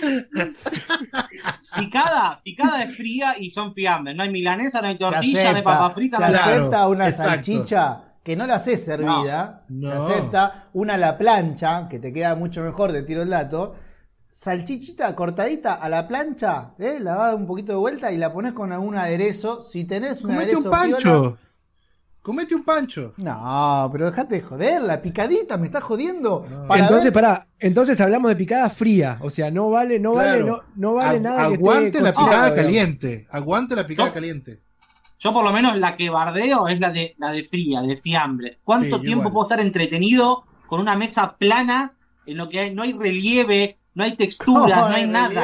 Picada, 1.76 2.40
picada 2.44 2.82
es 2.82 2.96
fría 2.96 3.34
y 3.38 3.50
son 3.50 3.72
fiambres. 3.74 4.16
No 4.16 4.22
hay 4.22 4.30
milanesa, 4.30 4.80
no 4.82 4.88
hay 4.88 4.98
tortilla, 4.98 5.52
no 5.52 5.56
hay 5.58 5.62
papa 5.62 5.90
frita, 5.94 6.16
se 6.16 6.22
no 6.22 6.26
hay 6.26 6.32
nada. 6.32 6.44
Claro, 6.44 6.60
acepta 6.62 6.88
una 6.88 7.08
exacto. 7.08 7.30
salchicha 7.30 8.02
que 8.22 8.36
no 8.36 8.46
la 8.46 8.56
haces 8.56 8.84
servida, 8.84 9.64
No. 9.68 9.90
se 10.06 10.12
acepta 10.14 10.68
una 10.74 10.94
a 10.94 10.98
la 10.98 11.16
plancha, 11.18 11.88
que 11.88 11.98
te 11.98 12.12
queda 12.12 12.34
mucho 12.34 12.62
mejor, 12.62 12.92
te 12.92 13.02
tiro 13.02 13.22
el 13.22 13.30
dato. 13.30 13.74
Salchichita 14.28 15.14
cortadita 15.14 15.74
a 15.74 15.88
la 15.88 16.08
plancha, 16.08 16.70
¿eh? 16.78 16.98
la 17.00 17.16
vas 17.16 17.34
un 17.34 17.46
poquito 17.46 17.72
de 17.72 17.78
vuelta 17.78 18.10
y 18.12 18.16
la 18.16 18.32
pones 18.32 18.52
con 18.52 18.72
algún 18.72 18.96
aderezo. 18.96 19.62
Si 19.62 19.84
tenés 19.84 20.24
un 20.24 20.30
Comete 20.32 20.52
aderezo 20.52 20.64
un 20.64 20.70
pancho. 20.70 21.38
Comete 22.22 22.54
un 22.54 22.62
pancho. 22.62 23.14
No, 23.16 23.88
pero 23.92 24.06
dejate 24.08 24.36
de 24.36 24.40
joder, 24.42 24.80
la 24.82 25.02
picadita, 25.02 25.56
me 25.56 25.66
estás 25.66 25.82
jodiendo. 25.82 26.46
Para 26.68 26.84
entonces, 26.84 27.12
ver- 27.12 27.22
pará, 27.24 27.48
entonces 27.58 28.00
hablamos 28.00 28.28
de 28.28 28.36
picada 28.36 28.70
fría. 28.70 29.18
O 29.22 29.28
sea, 29.28 29.50
no 29.50 29.70
vale, 29.70 29.98
no 29.98 30.12
vale, 30.14 30.44
no, 30.44 30.60
no 30.76 30.94
vale 30.94 31.18
Agu- 31.18 31.22
nada 31.22 31.48
que 31.48 31.54
Aguante 31.54 31.86
esté 31.88 32.00
la 32.00 32.10
picada 32.12 32.30
digamos. 32.46 32.52
caliente. 32.54 33.26
Aguante 33.30 33.74
la 33.76 33.86
picada 33.86 34.08
No. 34.10 34.14
caliente. 34.14 34.62
Yo 35.18 35.32
por 35.32 35.44
lo 35.44 35.52
menos 35.52 35.76
la 35.78 35.96
que 35.96 36.10
bardeo 36.10 36.68
es 36.68 36.78
la 36.78 36.90
de 36.90 37.14
la 37.18 37.32
de 37.32 37.42
fría, 37.44 37.80
de 37.82 37.96
fiambre. 37.96 38.60
¿Cuánto 38.62 38.96
Sí, 38.98 39.02
tiempo 39.02 39.22
igual. 39.28 39.32
puedo 39.32 39.46
estar 39.48 39.60
entretenido 39.60 40.44
con 40.68 40.80
una 40.80 40.94
mesa 40.96 41.36
plana 41.36 41.96
en 42.26 42.36
lo 42.36 42.48
que 42.48 42.60
hay- 42.60 42.74
no 42.74 42.82
hay 42.82 42.92
relieve, 42.92 43.78
no 43.94 44.04
hay 44.04 44.12
texturas, 44.16 44.78
no, 44.90 44.94
hay 44.94 45.06
nada? 45.08 45.42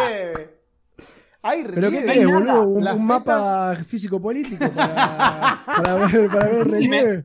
Relieve. 1.64 1.98
Hay 1.98 2.18
Pero 2.18 2.28
qué 2.28 2.34
no 2.44 2.64
boludo, 2.64 2.94
un, 2.94 3.06
mapa 3.06 3.76
físico-político 3.86 4.68
para, 4.70 5.62
para 5.66 5.94
ver, 6.06 6.28
para 6.30 6.48
ver 6.48 6.68
relieve. 6.68 7.24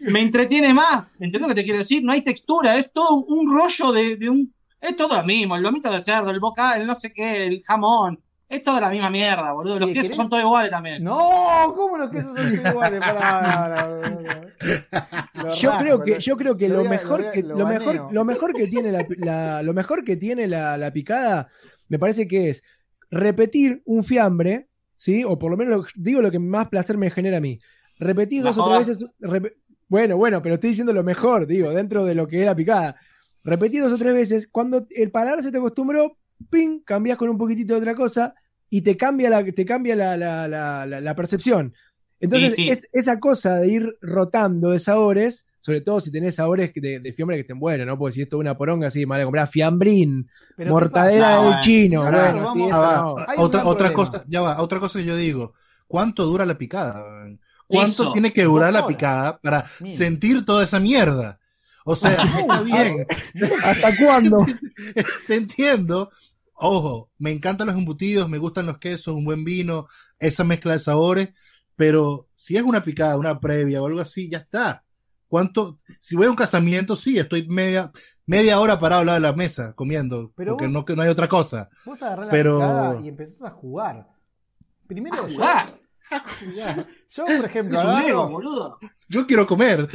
Me 0.00 0.20
entretiene 0.20 0.72
más, 0.72 1.14
¿entendés 1.20 1.42
lo 1.42 1.48
que 1.48 1.54
te 1.56 1.62
quiero 1.64 1.78
decir? 1.78 2.02
No 2.02 2.12
hay 2.12 2.22
textura, 2.22 2.76
es 2.76 2.90
todo 2.92 3.16
un 3.26 3.46
rollo 3.54 3.92
de, 3.92 4.16
de 4.16 4.30
un... 4.30 4.52
Es 4.80 4.96
todo 4.96 5.14
lo 5.14 5.24
mismo, 5.24 5.56
el 5.56 5.62
lomito 5.62 5.92
de 5.92 6.00
cerdo, 6.00 6.30
el 6.30 6.40
boca, 6.40 6.74
el 6.76 6.86
no 6.86 6.94
sé 6.94 7.12
qué, 7.12 7.46
el 7.46 7.62
jamón. 7.66 8.18
Es 8.48 8.64
toda 8.64 8.80
la 8.80 8.90
misma 8.90 9.10
mierda, 9.10 9.52
boludo. 9.52 9.74
Sí, 9.74 9.80
Los 9.80 9.88
quesos 9.90 10.02
¿querés? 10.04 10.16
son 10.16 10.28
todos 10.30 10.42
iguales 10.42 10.70
también. 10.70 11.04
No, 11.04 11.72
¿cómo 11.76 11.98
los 11.98 12.08
quesos 12.08 12.34
son 12.34 12.52
iguales? 12.54 13.00
Yo 15.60 15.72
creo 15.78 16.02
que, 16.02 16.10
lo- 16.12 16.18
yo 16.18 16.36
creo 16.36 16.56
que 16.56 16.68
lo 16.68 16.84
mejor 16.84 17.30
que 17.30 17.42
lo 17.42 17.66
mejor, 17.66 18.12
lo 18.12 18.24
mejor 18.24 18.52
que 18.54 18.66
tiene 18.66 18.90
la, 18.92 19.04
la- 19.18 19.62
lo 19.62 19.72
mejor 19.74 20.02
que 20.04 20.16
tiene 20.16 20.46
la, 20.46 20.76
la 20.76 20.92
picada, 20.92 21.48
me 21.88 21.98
parece 21.98 22.26
que 22.26 22.50
es 22.50 22.62
repetir 23.10 23.82
un 23.84 24.04
fiambre, 24.04 24.68
¿sí? 24.96 25.24
O 25.24 25.38
por 25.38 25.50
lo 25.50 25.56
menos 25.56 25.76
lo- 25.78 25.86
digo 26.02 26.22
lo 26.22 26.30
que 26.30 26.38
más 26.38 26.68
placer 26.68 26.96
me 26.98 27.10
genera 27.10 27.38
a 27.38 27.40
mí. 27.40 27.58
Repetir 27.98 28.42
dos 28.42 28.56
o 28.58 28.64
tres 28.68 28.88
veces. 28.88 29.06
rep- 29.20 29.54
bueno, 29.88 30.16
bueno, 30.16 30.40
pero 30.42 30.54
estoy 30.54 30.70
diciendo 30.70 30.92
lo 30.92 31.02
mejor, 31.02 31.46
digo, 31.46 31.70
dentro 31.70 32.04
de 32.04 32.14
lo 32.14 32.26
que 32.28 32.40
es 32.40 32.46
la 32.46 32.54
picada. 32.54 32.96
Repetir 33.42 33.82
dos 33.82 33.92
o 33.92 33.98
tres 33.98 34.14
veces. 34.14 34.48
Cuando 34.50 34.86
el 34.90 35.10
paladar 35.10 35.42
se 35.42 35.50
te 35.50 35.58
acostumbró, 35.58 36.16
ping, 36.50 36.80
cambias 36.84 37.18
con 37.18 37.28
un 37.28 37.36
poquitito 37.38 37.74
de 37.74 37.80
otra 37.80 37.94
cosa 37.94 38.34
y 38.68 38.82
te 38.82 38.96
cambia 38.96 39.28
la, 39.30 39.44
te 39.44 39.64
cambia 39.64 39.96
la, 39.96 40.16
la- 40.16 40.46
la- 40.46 40.86
la- 40.86 41.00
la 41.00 41.14
percepción. 41.16 41.74
Entonces, 42.20 42.54
Sí, 42.54 42.64
sí. 42.64 42.68
Es, 42.70 42.88
esa 42.92 43.18
cosa 43.18 43.56
de 43.58 43.68
ir 43.68 43.96
rotando 44.00 44.70
de 44.70 44.78
sabores, 44.78 45.48
sobre 45.60 45.80
todo 45.82 46.00
si 46.00 46.10
tenés 46.12 46.36
sabores 46.36 46.72
que 46.72 46.80
de, 46.80 47.00
de 47.00 47.12
fiambre 47.12 47.36
que 47.36 47.42
estén 47.42 47.58
buenos, 47.60 47.86
¿no? 47.86 47.98
Porque 47.98 48.14
si 48.14 48.22
esto 48.22 48.36
es 48.36 48.40
una 48.40 48.56
poronga 48.56 48.88
así, 48.88 49.06
me 49.06 49.16
a 49.16 49.24
comprar 49.24 49.48
fiambrín, 49.48 50.28
Pero 50.56 50.76
¿qué 50.76 50.88
mortadera 50.88 51.20
pasa? 51.20 51.40
del 51.40 51.58
No, 51.58 51.58
chino. 51.58 52.08
si 52.08 52.16
bueno, 52.16 52.18
nosotros 52.18 52.46
sí, 52.52 52.66
vamos 52.66 52.70
eso 52.70 52.86
Ah, 52.86 52.96
no. 52.96 53.14
va. 53.16 53.26
Hay 53.26 53.44
un 53.44 53.44
otra, 53.44 53.64
otra 53.66 53.92
cosa, 53.92 54.24
ya 54.28 54.40
va, 54.42 54.60
otra 54.60 54.80
cosa 54.80 54.98
que 54.98 55.04
yo 55.06 55.16
digo. 55.16 55.54
¿Cuánto 55.86 56.24
dura 56.26 56.46
la 56.46 56.56
picada? 56.58 57.04
¿Cuánto 57.66 57.86
Eso, 57.92 58.12
tiene 58.12 58.32
que 58.32 58.44
durar 58.44 58.72
la 58.72 58.86
picada 58.86 59.38
para 59.40 59.64
sentir 59.66 60.44
toda 60.44 60.64
esa 60.64 60.80
mierda? 60.80 61.40
O 61.84 61.96
sea, 61.96 62.12
está 62.12 62.62
bien, 62.64 63.06
¿Hasta 63.64 63.96
cuándo? 63.96 64.38
te 65.26 65.34
entiendo. 65.36 66.10
Ojo, 66.54 67.10
me 67.18 67.30
encantan 67.32 67.66
los 67.68 67.76
embutidos, 67.76 68.28
me 68.28 68.38
gustan 68.38 68.66
los 68.66 68.78
quesos, 68.78 69.14
un 69.14 69.24
buen 69.24 69.44
vino, 69.44 69.86
esa 70.18 70.44
mezcla 70.44 70.74
de 70.74 70.80
sabores, 70.80 71.30
pero 71.76 72.28
si 72.34 72.56
es 72.56 72.62
una 72.62 72.82
picada, 72.82 73.16
una 73.16 73.40
previa 73.40 73.82
o 73.82 73.86
algo 73.86 74.00
así, 74.00 74.28
ya 74.30 74.38
está. 74.38 74.84
¿Cuánto? 75.30 75.78
Si 76.00 76.16
voy 76.16 76.26
a 76.26 76.30
un 76.30 76.34
casamiento, 76.36 76.96
sí, 76.96 77.16
estoy 77.16 77.46
media, 77.46 77.92
media 78.26 78.58
hora 78.58 78.80
parado 78.80 79.02
al 79.02 79.06
lado 79.06 79.16
de 79.20 79.20
la 79.28 79.32
mesa 79.32 79.72
comiendo, 79.74 80.32
Pero 80.36 80.52
porque 80.54 80.64
vos- 80.66 80.72
no, 80.72 80.84
que 80.84 80.96
no 80.96 81.02
hay 81.02 81.08
otra 81.08 81.28
cosa. 81.28 81.70
Vos 81.86 82.02
agarrás 82.02 82.26
la 82.26 82.32
Pero- 82.32 82.54
picada 82.56 83.00
y 83.00 83.08
empezás 83.08 83.42
a 83.44 83.50
jugar. 83.50 84.08
Primero 84.88 85.14
A 85.22 85.28
yo- 85.28 85.34
jugar. 85.36 85.80
Yo, 87.08 87.24
por 87.26 87.44
ejemplo, 87.44 87.78
agarro- 87.78 88.28
boludo. 88.28 88.78
Yo 89.08 89.24
quiero 89.28 89.46
comer. 89.46 89.88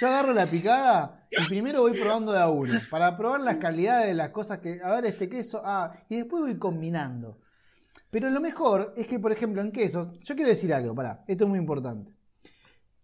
Yo 0.00 0.06
agarro 0.08 0.32
la 0.32 0.46
picada 0.46 1.26
y 1.30 1.44
primero 1.46 1.82
voy 1.82 1.92
probando 2.00 2.32
de 2.32 2.38
a 2.40 2.48
uno. 2.48 2.72
Para 2.90 3.14
probar 3.18 3.42
la 3.42 3.58
calidad 3.58 4.06
de 4.06 4.14
las 4.14 4.30
cosas 4.30 4.60
que. 4.60 4.80
A 4.82 4.92
ver, 4.92 5.04
este 5.04 5.28
queso. 5.28 5.60
Ah, 5.62 5.92
y 6.08 6.16
después 6.16 6.42
voy 6.42 6.56
combinando. 6.58 7.38
Pero 8.10 8.30
lo 8.30 8.40
mejor 8.40 8.94
es 8.96 9.06
que, 9.06 9.18
por 9.18 9.30
ejemplo, 9.32 9.60
en 9.60 9.72
quesos. 9.72 10.08
Yo 10.24 10.34
quiero 10.34 10.48
decir 10.48 10.72
algo, 10.72 10.94
pará. 10.94 11.22
Esto 11.28 11.44
es 11.44 11.50
muy 11.50 11.58
importante. 11.58 12.14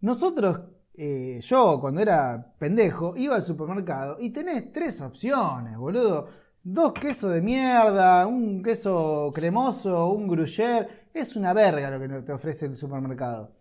Nosotros, 0.00 0.60
eh, 0.98 1.40
yo 1.40 1.78
cuando 1.80 2.00
era 2.00 2.54
pendejo, 2.58 3.14
iba 3.16 3.36
al 3.36 3.42
supermercado 3.42 4.16
y 4.18 4.30
tenés 4.30 4.72
tres 4.72 5.00
opciones, 5.00 5.76
boludo. 5.76 6.28
Dos 6.62 6.94
quesos 6.94 7.32
de 7.32 7.42
mierda, 7.42 8.26
un 8.26 8.62
queso 8.62 9.30
cremoso, 9.34 10.10
un 10.12 10.26
gruyère. 10.26 10.88
Es 11.14 11.36
una 11.36 11.52
verga 11.52 11.90
lo 11.90 12.00
que 12.00 12.22
te 12.22 12.32
ofrece 12.32 12.66
el 12.66 12.76
supermercado. 12.76 13.52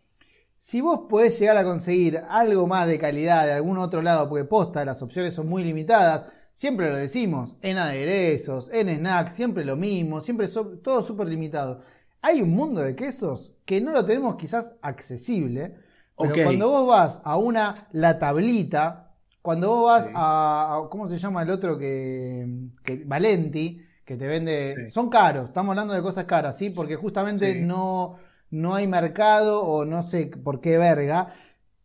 Si 0.57 0.82
vos 0.82 1.02
podés 1.07 1.38
llegar 1.40 1.57
a 1.57 1.64
conseguir 1.64 2.24
algo 2.28 2.66
más 2.66 2.88
de 2.88 2.98
calidad 2.98 3.45
de 3.45 3.53
algún 3.53 3.78
otro 3.78 4.02
lado, 4.02 4.28
porque 4.28 4.45
posta, 4.45 4.84
las 4.84 5.02
opciones 5.03 5.36
son 5.36 5.48
muy 5.48 5.64
limitadas, 5.64 6.26
siempre 6.53 6.90
lo 6.90 6.98
decimos, 6.98 7.56
en 7.62 7.78
aderezos, 7.78 8.72
en 8.74 8.90
snacks, 8.90 9.36
siempre 9.36 9.66
lo 9.66 9.76
mismo, 9.76 10.22
siempre 10.22 10.48
todo 10.48 11.03
súper 11.03 11.28
limitado. 11.28 11.82
Hay 12.22 12.41
un 12.41 12.49
mundo 12.49 12.82
de 12.82 12.95
quesos 12.95 13.56
que 13.66 13.82
no 13.82 13.91
lo 13.91 14.03
tenemos 14.06 14.36
quizás 14.36 14.74
accesible, 14.82 15.76
pero 16.18 16.34
cuando 16.46 16.70
vos 16.70 16.88
vas 16.88 17.22
a 17.24 17.38
una 17.38 17.76
La 17.92 18.18
Tablita, 18.20 19.12
cuando 19.42 19.70
vos 19.70 19.86
vas 19.88 20.06
Sí. 20.06 20.12
a, 20.16 20.76
a- 20.78 20.90
¿cómo 20.90 21.08
se 21.08 21.18
llama 21.18 21.44
el 21.44 21.50
otro 21.50 21.78
que, 21.78 22.48
que- 22.84 23.04
Valenti, 23.06 23.82
que 24.06 24.16
te 24.18 24.28
vende. 24.28 24.76
Sí. 24.86 24.90
Son 24.90 25.10
caros, 25.10 25.46
estamos 25.50 25.72
hablando 25.72 25.94
de 25.94 26.02
cosas 26.02 26.26
caras, 26.26 26.58
¿sí? 26.58 26.70
Porque 26.70 26.96
justamente 26.96 27.54
Sí. 27.54 27.62
no, 27.62 28.18
no 28.52 28.76
hay 28.76 28.88
mercado 28.88 29.64
o 29.64 29.84
no 29.86 30.04
sé 30.04 30.30
por 30.44 30.60
qué 30.62 30.78
verga. 30.78 31.34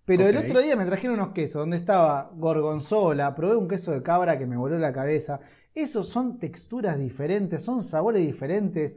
Pero 0.04 0.26
el 0.26 0.36
otro 0.36 0.60
día 0.60 0.74
me 0.76 0.84
trajeron 0.86 1.14
unos 1.20 1.28
quesos 1.32 1.60
donde 1.60 1.76
estaba 1.76 2.30
gorgonzola, 2.34 3.34
probé 3.34 3.56
un 3.56 3.68
queso 3.68 3.92
de 3.92 4.02
cabra 4.02 4.38
que 4.38 4.46
me 4.46 4.56
voló 4.56 4.78
la 4.78 4.92
cabeza. 4.92 5.40
Esos 5.74 6.08
son 6.08 6.38
texturas 6.38 6.98
diferentes, 6.98 7.62
son 7.64 7.82
sabores 7.82 8.26
diferentes. 8.26 8.96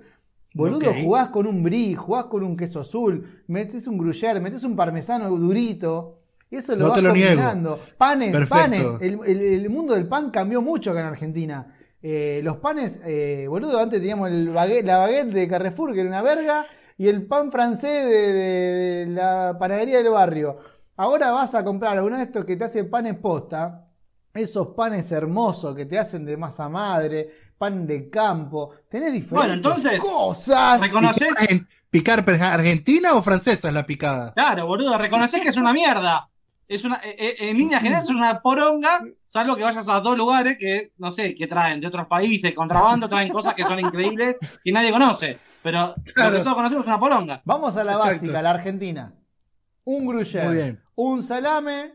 Boludo, 0.54 0.92
jugás 1.04 1.30
con 1.30 1.48
un 1.48 1.64
brie, 1.64 1.96
jugás 1.96 2.26
con 2.26 2.44
un 2.44 2.56
queso 2.56 2.80
azul, 2.80 3.44
metes 3.48 3.88
un 3.88 3.98
gruyère, 3.98 4.40
metes 4.40 4.64
un 4.64 4.76
parmesano 4.76 5.30
durito. 5.30 6.20
Eso 6.52 6.76
lo 6.76 6.84
No 6.84 6.88
vas 6.90 6.96
te 6.98 7.02
lo 7.02 7.14
niego. 7.14 7.30
combinando. 7.30 7.80
Panes, 7.98 8.32
Perfecto. 8.32 8.56
panes. 8.64 8.86
El, 9.02 9.20
el- 9.26 9.42
el 9.66 9.70
mundo 9.72 9.96
del 9.96 10.08
pan 10.08 10.30
cambió 10.30 10.62
mucho 10.62 10.92
acá 10.92 11.00
en 11.02 11.08
Argentina. 11.08 11.76
Eh, 12.02 12.42
los 12.44 12.58
panes, 12.58 13.00
eh, 13.06 13.48
boludo, 13.50 13.80
antes 13.80 14.00
teníamos 14.00 14.30
el 14.30 14.50
baguette- 14.50 14.86
la 14.86 14.98
baguette 14.98 15.30
de 15.34 15.48
Carrefour, 15.48 15.94
que 15.94 16.02
era 16.02 16.10
una 16.10 16.22
verga, 16.22 16.66
y 16.98 17.08
el 17.08 17.26
pan 17.26 17.52
francés 17.52 18.06
de, 18.06 18.34
de- 18.34 19.06
de 19.06 19.06
la 19.08 19.58
panadería 19.60 19.98
del 20.04 20.12
barrio. 20.12 20.58
Ahora 20.98 21.32
vas 21.32 21.56
a 21.56 21.64
comprar 21.64 21.98
alguno 21.98 22.18
de 22.18 22.24
estos 22.24 22.46
que 22.46 22.56
te 22.56 22.66
hace 22.66 22.84
panes 22.84 23.16
posta, 23.18 23.88
esos 24.36 24.68
panes 24.76 25.12
hermosos 25.12 25.76
que 25.76 25.86
te 25.88 25.98
hacen 25.98 26.24
de 26.26 26.38
masa 26.38 26.70
madre, 26.70 27.30
pan 27.64 27.88
de 27.88 28.10
campo, 28.10 28.72
tenés 28.90 29.14
diferentes 29.14 29.32
Bueno, 29.32 29.54
entonces, 29.54 30.00
cosas. 30.02 30.82
¿Reconoces? 30.82 31.28
¿Picar 31.90 32.26
argentina 32.42 33.14
o 33.14 33.22
francesa 33.22 33.68
es 33.68 33.74
la 33.74 33.86
picada? 33.86 34.34
Claro, 34.34 34.66
boludo, 34.68 34.98
reconoces 34.98 35.42
que 35.42 35.50
es 35.50 35.58
una 35.58 35.72
mierda. 35.72 36.30
Es 36.68 36.84
una, 36.86 36.96
eh, 37.04 37.16
eh, 37.20 37.36
en 37.50 37.58
líneas 37.58 37.82
generales 37.82 38.10
es 38.10 38.16
una 38.16 38.42
poronga, 38.42 38.90
salvo 39.22 39.56
que 39.56 39.64
vayas 39.64 39.88
a 39.90 40.00
dos 40.00 40.18
lugares 40.18 40.58
que, 40.60 40.92
no 40.98 41.12
sé, 41.12 41.36
que 41.36 41.46
traen 41.46 41.80
de 41.80 41.88
otros 41.88 42.08
países, 42.08 42.54
contrabando, 42.54 43.08
traen 43.08 43.30
cosas 43.30 43.54
que 43.54 43.64
son 43.64 43.80
increíbles 43.80 44.38
que 44.64 44.72
nadie 44.72 44.92
conoce. 44.92 45.38
Pero 45.62 45.94
Claro. 46.16 46.32
lo 46.32 46.38
que 46.38 46.44
todos 46.44 46.56
conocemos 46.56 46.84
es 46.84 46.88
una 46.88 47.00
poronga. 47.00 47.42
Vamos 47.46 47.78
a 47.78 47.84
la 47.84 47.94
Exacto. 47.94 48.14
básica, 48.14 48.42
la 48.42 48.50
Argentina. 48.52 49.14
Un 49.86 50.06
bien. 50.52 50.82
un 50.96 51.22
salame 51.22 51.94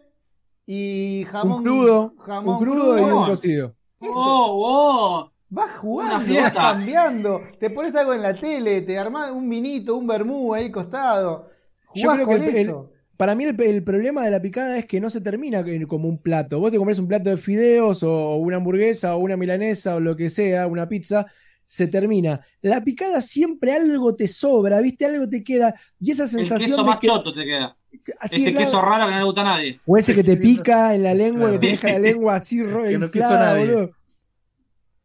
y 0.66 1.24
jamón 1.30 1.58
un 1.58 1.64
crudo, 1.64 2.14
jamón 2.24 2.54
un 2.56 2.62
crudo 2.62 2.98
y 2.98 3.00
un 3.02 3.08
crudo. 3.08 3.26
cocido. 3.26 3.74
¡Oh, 4.00 4.62
oh! 4.64 5.32
Vas 5.50 5.78
jugando, 5.78 6.34
vas 6.34 6.52
cambiando. 6.52 7.40
Te 7.58 7.70
pones 7.70 7.94
algo 7.94 8.12
en 8.14 8.22
la 8.22 8.34
tele, 8.34 8.82
te 8.82 8.98
armás 8.98 9.30
un 9.30 9.48
vinito, 9.48 9.96
un 9.96 10.06
vermú 10.06 10.52
ahí 10.54 10.70
costado. 10.70 11.46
Yo 11.94 12.02
Jugás 12.10 12.14
creo 12.16 12.26
con 12.26 12.40
que 12.40 12.48
el- 12.50 12.56
eso. 12.56 12.90
Para 13.16 13.34
mí 13.34 13.42
el, 13.44 13.60
el 13.60 13.82
problema 13.82 14.22
de 14.24 14.30
la 14.30 14.40
picada 14.40 14.78
es 14.78 14.86
que 14.86 15.00
no 15.00 15.10
se 15.10 15.20
termina 15.20 15.64
como 15.88 16.08
un 16.08 16.18
plato. 16.18 16.60
Vos 16.60 16.70
te 16.70 16.76
compras 16.78 17.00
un 17.00 17.08
plato 17.08 17.30
de 17.30 17.36
fideos 17.36 18.04
o 18.04 18.36
una 18.36 18.58
hamburguesa 18.58 19.16
o 19.16 19.18
una 19.18 19.36
milanesa 19.36 19.96
o 19.96 20.00
lo 20.00 20.14
que 20.14 20.30
sea, 20.30 20.68
una 20.68 20.88
pizza, 20.88 21.26
se 21.64 21.88
termina. 21.88 22.40
La 22.62 22.84
picada 22.84 23.20
siempre 23.20 23.72
algo 23.72 24.14
te 24.14 24.28
sobra, 24.28 24.80
¿viste? 24.80 25.04
Algo 25.06 25.28
te 25.28 25.42
queda. 25.42 25.74
Y 25.98 26.12
esa 26.12 26.24
El 26.24 26.28
sensación 26.30 26.70
queso 26.70 26.82
de 26.82 26.88
más 26.88 26.98
que... 27.00 27.08
choto 27.08 27.34
te 27.34 27.44
queda. 27.44 27.76
así 28.20 28.36
Ese 28.42 28.54
queso 28.54 28.80
raro 28.82 29.06
que 29.06 29.10
no 29.12 29.18
le 29.18 29.24
gusta 29.24 29.40
a 29.40 29.44
nadie. 29.44 29.80
O 29.84 29.96
ese 29.96 30.14
que 30.14 30.22
te 30.22 30.36
pica 30.36 30.94
en 30.94 31.02
la 31.02 31.14
lengua, 31.14 31.50
que 31.50 31.58
te 31.58 31.66
deja 31.68 31.88
la 31.94 31.98
lengua 31.98 32.36
así 32.36 32.62
ro- 32.62 32.84
Que 32.88 32.98
no 32.98 33.10
quiso 33.10 33.30
nadie. 33.30 33.66
boludo. 33.66 33.90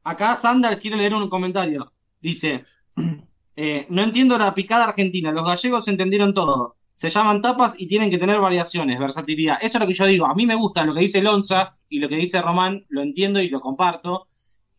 Acá 0.04 0.36
Sandal 0.36 0.80
quiere 0.80 0.98
leer 0.98 1.14
un 1.14 1.30
comentario. 1.30 1.94
Dice, 2.22 2.66
eh, 3.56 3.86
no 3.90 4.02
entiendo 4.02 4.38
la 4.38 4.54
picada 4.54 4.86
argentina, 4.86 5.32
los 5.32 5.46
gallegos 5.46 5.88
entendieron 5.88 6.34
todo. 6.34 6.76
Se 6.92 7.10
llaman 7.10 7.42
tapas 7.42 7.80
y 7.80 7.88
tienen 7.88 8.12
que 8.12 8.20
tener 8.20 8.40
variaciones, 8.40 9.00
versatilidad. 9.00 9.58
Eso 9.62 9.78
es 9.78 9.82
lo 9.82 9.88
que 9.88 9.94
yo 9.94 10.06
digo. 10.06 10.26
A 10.28 10.36
mí 10.36 10.46
me 10.46 10.56
gusta 10.56 10.86
lo 10.86 10.94
que 10.94 11.02
dice 11.02 11.24
Lonza 11.24 11.76
y 11.90 12.00
lo 12.00 12.08
que 12.08 12.18
dice 12.18 12.42
Román, 12.42 12.86
lo 12.90 13.02
entiendo 13.02 13.42
y 13.42 13.50
lo 13.50 13.62
comparto. 13.62 14.26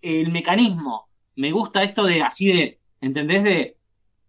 El 0.00 0.30
mecanismo, 0.30 1.08
me 1.36 1.50
gusta 1.50 1.82
esto 1.82 2.04
de 2.04 2.22
así 2.22 2.46
de, 2.52 2.78
¿entendés? 3.00 3.42
De, 3.42 3.76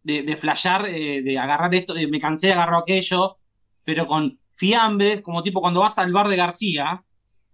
de, 0.04 0.24
de 0.24 0.36
flashear, 0.36 0.88
eh, 0.88 1.22
de 1.22 1.38
agarrar 1.38 1.74
esto, 1.76 1.94
de 1.94 2.08
me 2.08 2.20
cansé, 2.20 2.54
agarro 2.54 2.78
aquello, 2.78 3.38
pero 3.84 4.08
con 4.08 4.40
fiambres, 4.52 5.22
como 5.22 5.44
tipo 5.44 5.62
cuando 5.62 5.82
vas 5.82 5.98
al 5.98 6.14
bar 6.14 6.28
de 6.28 6.36
García, 6.38 7.04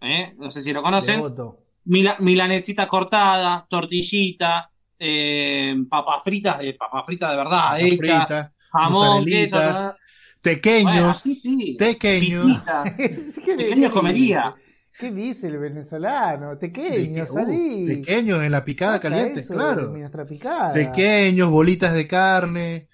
¿eh? 0.01 0.35
no 0.37 0.51
sé 0.51 0.61
si 0.61 0.71
lo 0.71 0.83
conocen, 0.83 1.15
Devoto. 1.15 1.60
Mila- 1.85 2.17
milanesita 2.19 2.87
cortada, 2.87 3.65
tortillita, 3.69 4.69
eh, 4.99 5.75
papas 5.89 6.23
fritas 6.23 6.59
de 6.59 6.73
papas 6.75 7.05
fritas 7.05 7.31
de 7.31 7.37
verdad, 7.37 7.79
hechas, 7.79 7.97
Frita, 8.27 8.53
jamón, 8.71 9.25
queso, 9.25 9.57
ta- 9.57 9.97
Tequeños, 10.41 10.83
Bueno, 10.93 11.09
así 11.09 11.35
sí. 11.35 11.75
tequeños. 11.77 12.45
Pisita. 12.45 12.83
¿Qué, 12.97 13.55
Pequeño 13.55 13.89
qué 13.89 13.93
comería. 13.93 14.55
¿Qué 14.97 15.11
dice 15.11 15.47
el 15.47 15.57
venezolano? 15.59 16.57
Tequeño, 16.57 17.23
Teque- 17.23 17.27
salí. 17.27 17.83
uh, 17.83 17.87
tequeños 17.87 18.43
en 18.43 18.51
la 18.51 18.65
picada 18.65 18.93
Saca 18.93 19.09
caliente, 19.09 19.39
eso 19.39 19.53
claro. 19.53 19.87
nuestra 19.89 20.25
picada. 20.25 20.73
Tequeños, 20.73 21.49
bolitas 21.49 21.93
de 21.93 22.07
carne. 22.07 22.87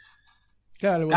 Claro. 0.77 1.07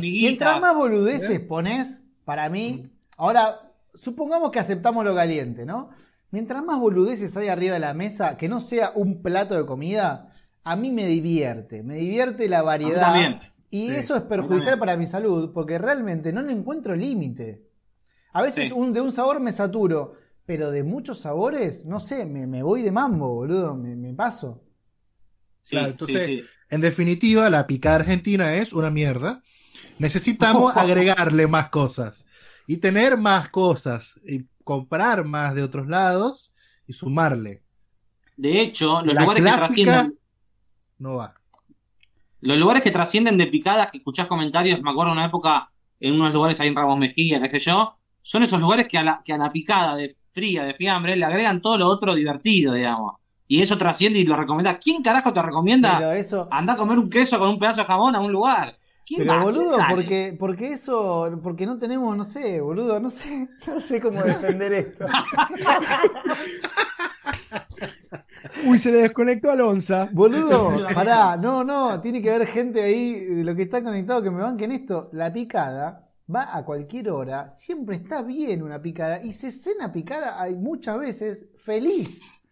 Mientras 0.00 0.60
más 0.60 0.74
boludeces 0.74 1.38
pones, 1.40 2.06
para 2.24 2.48
mí, 2.48 2.90
ahora 3.16 3.60
supongamos 3.94 4.50
que 4.50 4.58
aceptamos 4.58 5.04
lo 5.04 5.14
caliente, 5.14 5.64
¿no? 5.64 5.90
Mientras 6.34 6.64
más 6.64 6.80
boludeces 6.80 7.36
hay 7.36 7.46
arriba 7.46 7.74
de 7.74 7.78
la 7.80 7.94
mesa, 7.94 8.36
que 8.36 8.48
no 8.48 8.60
sea 8.60 8.90
un 8.96 9.22
plato 9.22 9.54
de 9.56 9.64
comida, 9.64 10.34
a 10.64 10.74
mí 10.74 10.90
me 10.90 11.06
divierte. 11.06 11.84
Me 11.84 11.94
divierte 11.94 12.48
la 12.48 12.62
variedad. 12.62 13.02
también. 13.02 13.38
Y 13.70 13.90
Sí, 13.90 13.94
eso 13.94 14.16
es 14.16 14.22
perjudicial 14.22 14.76
para 14.80 14.96
mi 14.96 15.06
salud, 15.06 15.52
porque 15.54 15.78
realmente 15.78 16.32
no 16.32 16.42
le 16.42 16.52
encuentro 16.52 16.96
límite. 16.96 17.62
A 18.32 18.42
veces 18.42 18.70
Sí. 18.70 18.74
un, 18.74 18.92
de 18.92 19.00
un 19.00 19.12
sabor 19.12 19.38
me 19.38 19.52
saturo, 19.52 20.16
pero 20.44 20.72
de 20.72 20.82
muchos 20.82 21.20
sabores, 21.20 21.86
no 21.86 22.00
sé, 22.00 22.26
me, 22.26 22.48
me 22.48 22.64
voy 22.64 22.82
de 22.82 22.90
mambo, 22.90 23.32
boludo, 23.32 23.76
me, 23.76 23.94
me 23.94 24.12
paso. 24.12 24.60
Sí, 25.62 25.76
Claro, 25.76 25.86
sí, 25.86 25.92
entonces- 25.92 26.26
sí. 26.26 26.42
En 26.68 26.80
definitiva, 26.80 27.48
la 27.48 27.68
picada 27.68 27.94
argentina 27.96 28.54
es 28.54 28.72
una 28.72 28.90
mierda. 28.90 29.40
Necesitamos 30.00 30.76
agregarle 30.76 31.46
más 31.46 31.68
cosas 31.68 32.26
y 32.66 32.78
tener 32.78 33.16
más 33.18 33.50
cosas 33.50 34.18
y 34.26 34.44
comprar 34.64 35.24
más 35.24 35.54
de 35.54 35.62
otros 35.62 35.86
lados 35.86 36.54
y 36.86 36.92
sumarle. 36.94 37.62
De 38.36 38.60
hecho, 38.60 39.02
los 39.02 39.14
La 39.14 39.20
lugares 39.22 39.42
que 39.42 39.50
trascienden, 39.52 40.18
No 40.98 41.14
va. 41.16 41.34
los 42.40 42.58
lugares 42.58 42.82
que 42.82 42.90
trascienden 42.90 43.38
de 43.38 43.46
picadas, 43.46 43.90
que 43.90 43.98
escuchás 43.98 44.26
comentarios, 44.26 44.82
me 44.82 44.90
acuerdo 44.90 45.12
una 45.12 45.24
época 45.26 45.70
en 46.00 46.14
unos 46.14 46.32
lugares 46.32 46.60
ahí 46.60 46.68
en 46.68 46.76
Ramos 46.76 46.98
Mejía, 46.98 47.40
qué 47.40 47.48
sé 47.48 47.58
yo, 47.58 47.96
son 48.22 48.42
esos 48.42 48.60
lugares 48.60 48.88
que 48.88 48.98
a 48.98 49.02
la, 49.02 49.22
que 49.24 49.32
a 49.32 49.38
la 49.38 49.52
picada 49.52 49.96
de 49.96 50.16
fría, 50.30 50.64
de 50.64 50.74
fiambre, 50.74 51.16
le 51.16 51.24
agregan 51.24 51.62
todo 51.62 51.78
lo 51.78 51.86
otro 51.88 52.14
divertido, 52.14 52.74
digamos. 52.74 53.14
Y 53.46 53.60
eso 53.62 53.78
trasciende 53.78 54.18
y 54.18 54.24
lo 54.24 54.36
recomienda. 54.36 54.78
¿Quién 54.78 55.02
carajo 55.02 55.32
te 55.32 55.42
recomienda 55.42 56.16
eso, 56.16 56.48
anda 56.50 56.72
a 56.72 56.76
comer 56.76 56.98
un 56.98 57.08
queso 57.10 57.38
con 57.38 57.50
un 57.50 57.58
pedazo 57.58 57.82
de 57.82 57.86
jamón 57.86 58.16
a 58.16 58.20
un 58.20 58.32
lugar? 58.32 58.78
¿Quién 59.06 59.26
Pero 59.26 59.42
boludo, 59.42 59.76
porque, 59.90 60.36
porque 60.38 60.72
eso, 60.72 61.38
porque 61.42 61.66
no 61.66 61.78
tenemos, 61.78 62.16
no 62.16 62.24
sé, 62.24 62.60
boludo, 62.60 62.98
no 63.00 63.10
sé, 63.10 63.48
no 63.66 63.78
sé 63.78 64.00
cómo 64.00 64.22
defender 64.22 64.72
esto. 64.72 65.04
Uy, 68.66 68.78
se 68.78 68.90
le 68.90 68.98
desconectó 68.98 69.50
a 69.50 69.56
Lonza. 69.56 70.08
Boludo, 70.12 70.70
pará, 70.94 71.36
no, 71.36 71.64
no, 71.64 72.00
tiene 72.00 72.22
que 72.22 72.30
haber 72.30 72.46
gente 72.46 72.82
ahí 72.82 73.12
de 73.12 73.44
lo 73.44 73.54
que 73.54 73.62
está 73.62 73.82
conectado 73.82 74.22
que 74.22 74.30
me 74.30 74.40
banquen 74.40 74.72
esto. 74.72 75.10
La 75.12 75.32
picada 75.32 76.08
va 76.34 76.56
a 76.56 76.64
cualquier 76.64 77.10
hora, 77.10 77.48
siempre 77.48 77.96
está 77.96 78.22
bien 78.22 78.62
una 78.62 78.80
picada 78.80 79.22
y 79.22 79.32
se 79.32 79.50
cena 79.50 79.92
picada 79.92 80.40
hay 80.40 80.56
muchas 80.56 80.98
veces 80.98 81.50
feliz. 81.58 82.43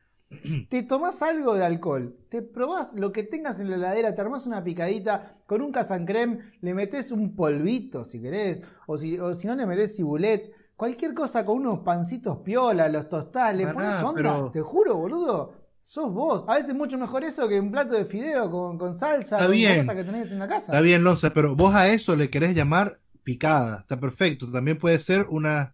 Te 0.69 0.83
tomás 0.85 1.23
algo 1.23 1.55
de 1.55 1.65
alcohol, 1.65 2.17
te 2.29 2.43
probás 2.43 2.95
lo 2.95 3.13
que 3.13 3.23
tengas 3.25 3.61
en 3.61 3.69
la 3.71 3.77
heladera, 3.77 4.15
te 4.15 4.21
armás 4.21 4.47
una 4.47 4.65
picadita 4.65 5.33
con 5.47 5.61
un 5.63 5.71
casancrem, 5.73 6.39
le 6.61 6.75
metés 6.75 7.13
un 7.13 7.35
polvito 7.37 8.05
si 8.05 8.21
querés, 8.21 8.61
o 8.87 8.97
si, 8.99 9.19
o 9.19 9.35
si 9.35 9.47
no 9.47 9.55
le 9.57 9.67
metés 9.67 9.95
cibulet, 9.97 10.53
cualquier 10.77 11.15
cosa 11.15 11.45
con 11.45 11.59
unos 11.59 11.81
pancitos 11.81 12.39
piola, 12.39 12.89
los 12.89 13.09
tostás, 13.09 13.55
le 13.55 13.67
pones 13.69 14.03
onda, 14.03 14.15
pero- 14.15 14.51
te 14.51 14.61
juro, 14.61 14.97
boludo. 14.97 15.63
Sos 15.85 16.13
vos. 16.13 16.45
A 16.47 16.55
veces 16.55 16.75
mucho 16.77 16.97
mejor 16.97 17.25
eso 17.25 17.49
que 17.49 17.59
un 17.59 17.73
plato 17.73 17.95
de 17.95 18.05
fideo 18.05 18.49
con, 18.49 18.79
con 18.79 18.95
salsa, 18.95 19.35
Está 19.37 19.47
con 19.49 19.57
bien. 19.57 19.81
cosas 19.81 19.97
que 19.97 20.05
tenés 20.05 20.31
en 20.31 20.39
la 20.39 20.47
casa. 20.47 20.67
Está 20.73 20.81
bien, 20.81 21.03
Lonza, 21.03 21.31
pero 21.35 21.57
vos 21.57 21.75
a 21.75 21.89
eso 21.89 22.15
le 22.15 22.31
querés 22.31 22.55
llamar 22.55 23.01
picada. 23.25 23.81
Está 23.81 23.99
perfecto. 23.99 24.49
También 24.53 24.79
puede 24.79 25.01
ser 25.01 25.27
unas 25.29 25.73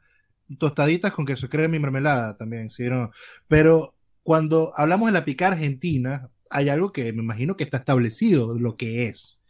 tostaditas 0.59 1.13
con 1.13 1.27
queso 1.27 1.51
crema 1.51 1.77
y 1.77 1.81
mermelada 1.81 2.35
también, 2.39 2.71
¿sí? 2.71 2.89
¿no? 2.89 3.11
Pero 3.49 3.97
cuando 4.29 4.75
hablamos 4.77 5.09
de 5.09 5.15
la 5.15 5.25
picada 5.25 5.53
argentina, 5.53 6.29
hay 6.51 6.69
algo 6.69 6.93
que 6.93 7.15
me 7.15 7.23
imagino 7.23 7.57
que 7.57 7.65
está 7.65 7.79
establecido 7.79 8.59
lo 8.59 8.77
que 8.77 9.07
es. 9.07 9.41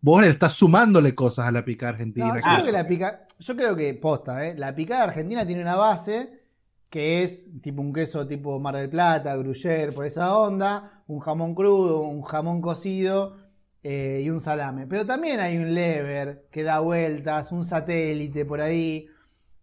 Vos 0.00 0.22
le 0.22 0.26
estás 0.26 0.54
sumándole 0.54 1.14
cosas 1.14 1.46
a 1.46 1.52
la 1.52 1.64
picada 1.64 1.92
argentina. 1.92 2.26
No, 2.26 2.34
yo, 2.34 2.40
creo 2.42 2.64
que 2.64 2.72
la 2.72 2.86
pica, 2.88 3.26
yo 3.38 3.54
creo 3.54 3.76
que 3.76 3.94
posta, 3.94 4.44
¿eh? 4.44 4.56
la 4.58 4.74
picada 4.74 5.04
argentina 5.04 5.46
tiene 5.46 5.62
una 5.62 5.76
base 5.76 6.46
que 6.90 7.22
es 7.22 7.46
tipo 7.60 7.80
un 7.80 7.92
queso 7.92 8.26
tipo 8.26 8.58
Mar 8.58 8.74
del 8.74 8.90
Plata, 8.90 9.36
Gruyère, 9.36 9.92
por 9.92 10.04
esa 10.04 10.36
onda, 10.36 11.04
un 11.06 11.20
jamón 11.20 11.54
crudo, 11.54 12.00
un 12.00 12.22
jamón 12.22 12.60
cocido 12.60 13.36
eh, 13.84 14.22
y 14.24 14.30
un 14.30 14.40
salame. 14.40 14.88
Pero 14.88 15.06
también 15.06 15.38
hay 15.38 15.58
un 15.58 15.74
lever 15.74 16.48
que 16.50 16.64
da 16.64 16.80
vueltas, 16.80 17.52
un 17.52 17.62
satélite 17.62 18.44
por 18.46 18.62
ahí. 18.62 19.06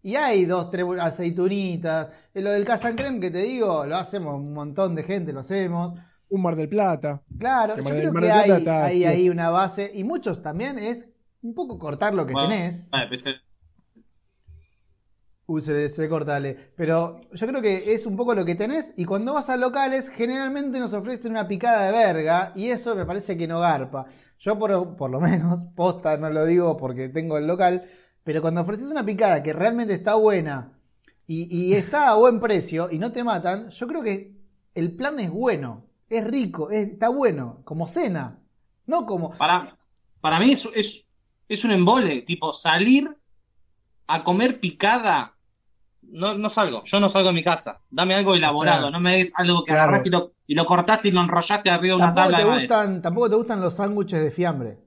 Y 0.02 0.16
hay 0.16 0.44
dos, 0.46 0.70
tres 0.70 0.84
aceitunitas. 1.00 2.08
Eh, 2.34 2.40
Lo 2.40 2.50
del 2.52 2.64
casancrem 2.64 3.20
que 3.20 3.30
te 3.30 3.38
digo, 3.42 3.84
lo 3.86 3.96
hacemos 3.96 4.34
un 4.36 4.52
montón 4.54 4.94
de 4.94 5.02
gente, 5.02 5.32
lo 5.32 5.40
hacemos. 5.40 5.92
Un 6.30 6.42
Mar 6.42 6.54
del 6.56 6.68
Plata. 6.68 7.22
Claro, 7.38 7.74
Que 7.74 7.82
yo 7.82 7.88
creo 7.90 8.12
que 8.14 8.30
hay, 8.30 8.50
está- 8.52 8.84
hay 8.86 8.98
sí. 9.00 9.04
ahí 9.04 9.28
una 9.28 9.50
base, 9.50 9.90
y 9.92 10.04
muchos 10.04 10.40
también 10.42 10.78
es 10.78 11.08
un 11.42 11.54
poco 11.54 11.78
cortar 11.78 12.14
lo 12.14 12.24
que 12.26 12.32
Bueno, 12.32 12.48
tenés. 12.48 12.88
vale, 12.90 13.08
pensé- 13.10 13.34
Uy, 15.46 15.60
se, 15.62 15.88
se 15.88 16.08
corta, 16.08 16.36
Ale. 16.36 16.72
Pero 16.76 17.18
yo 17.32 17.46
creo 17.48 17.60
que 17.60 17.92
es 17.92 18.06
un 18.06 18.16
poco 18.16 18.34
lo 18.36 18.44
que 18.44 18.54
tenés. 18.54 18.92
Y 18.96 19.04
cuando 19.04 19.34
vas 19.34 19.50
a 19.50 19.56
locales, 19.56 20.08
generalmente 20.08 20.78
nos 20.78 20.92
ofrecen 20.94 21.32
una 21.32 21.48
picada 21.48 21.86
de 21.86 21.92
verga. 21.92 22.52
Y 22.54 22.68
eso 22.68 22.94
me 22.94 23.04
parece 23.04 23.36
que 23.36 23.48
no 23.48 23.58
garpa. 23.58 24.06
Yo, 24.38 24.56
por, 24.56 24.94
por 24.94 25.10
lo 25.10 25.20
menos, 25.20 25.66
posta, 25.74 26.16
no 26.18 26.30
lo 26.30 26.46
digo 26.46 26.76
porque 26.76 27.08
tengo 27.08 27.36
el 27.36 27.48
local. 27.48 27.84
Pero 28.30 28.42
cuando 28.42 28.60
ofreces 28.60 28.88
una 28.92 29.04
picada 29.04 29.42
que 29.42 29.52
realmente 29.52 29.92
está 29.92 30.14
buena 30.14 30.72
y, 31.26 31.48
y 31.50 31.74
está 31.74 32.10
a 32.10 32.14
buen 32.14 32.38
precio 32.38 32.88
y 32.88 32.96
no 32.96 33.10
te 33.10 33.24
matan, 33.24 33.70
yo 33.70 33.88
creo 33.88 34.04
que 34.04 34.36
el 34.72 34.94
plan 34.94 35.18
es 35.18 35.30
bueno. 35.32 35.84
Es 36.08 36.24
rico, 36.28 36.70
es- 36.70 36.90
está 36.92 37.08
bueno. 37.08 37.60
Como 37.64 37.88
cena. 37.88 38.38
No 38.86 39.04
como. 39.04 39.36
Para, 39.36 39.76
para 40.20 40.38
mí 40.38 40.52
es, 40.52 40.68
es, 40.76 41.06
es 41.48 41.64
un 41.64 41.72
embole, 41.72 42.22
tipo 42.22 42.52
salir 42.52 43.08
a 44.06 44.22
comer 44.22 44.60
picada. 44.60 45.34
No, 46.02 46.34
no 46.34 46.48
salgo, 46.48 46.84
yo 46.84 47.00
no 47.00 47.08
salgo 47.08 47.30
de 47.30 47.34
mi 47.34 47.42
casa. 47.42 47.80
Dame 47.90 48.14
algo 48.14 48.36
elaborado, 48.36 48.82
Claro. 48.82 48.92
no 48.92 49.00
me 49.00 49.16
des 49.16 49.32
algo 49.36 49.64
que 49.64 49.72
Claro. 49.72 49.82
agarraste 49.88 50.08
y 50.08 50.12
lo, 50.12 50.32
y 50.46 50.54
lo 50.54 50.64
cortaste 50.66 51.08
y 51.08 51.10
lo 51.10 51.20
enrollaste 51.20 51.68
arriba 51.68 51.96
de 51.96 52.02
una 52.04 52.14
tabla 52.14 52.38
te, 52.38 52.44
de 52.44 52.58
gustan, 52.60 53.02
tampoco 53.02 53.28
te 53.28 53.34
gustan 53.34 53.60
los 53.60 53.74
sándwiches 53.74 54.22
de 54.22 54.30
fiambre. 54.30 54.78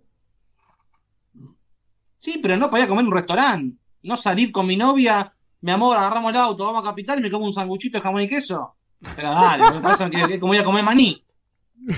Sí, 2.23 2.39
pero 2.41 2.55
no 2.55 2.69
para 2.69 2.83
ir 2.83 2.85
a 2.85 2.87
comer 2.87 3.01
en 3.03 3.07
un 3.07 3.13
restaurante. 3.17 3.77
No 4.03 4.15
salir 4.15 4.49
con 4.53 4.65
mi 4.65 4.77
novia, 4.77 5.33
mi 5.59 5.71
amor, 5.71 5.97
agarramos 5.97 6.29
el 6.31 6.37
auto, 6.37 6.63
vamos 6.65 6.85
a 6.85 6.89
Capital 6.91 7.19
y 7.19 7.21
me 7.23 7.29
como 7.29 7.43
un 7.45 7.51
sanguchito 7.51 7.97
de 7.97 8.01
jamón 8.01 8.21
y 8.21 8.27
queso. 8.29 8.75
Pero 9.17 9.29
dale, 9.29 9.69
me 9.71 9.81
parece 9.81 10.09
que, 10.09 10.27
que 10.29 10.39
como 10.39 10.53
ir 10.53 10.61
a 10.61 10.63
comer 10.63 10.85
maní. 10.85 11.21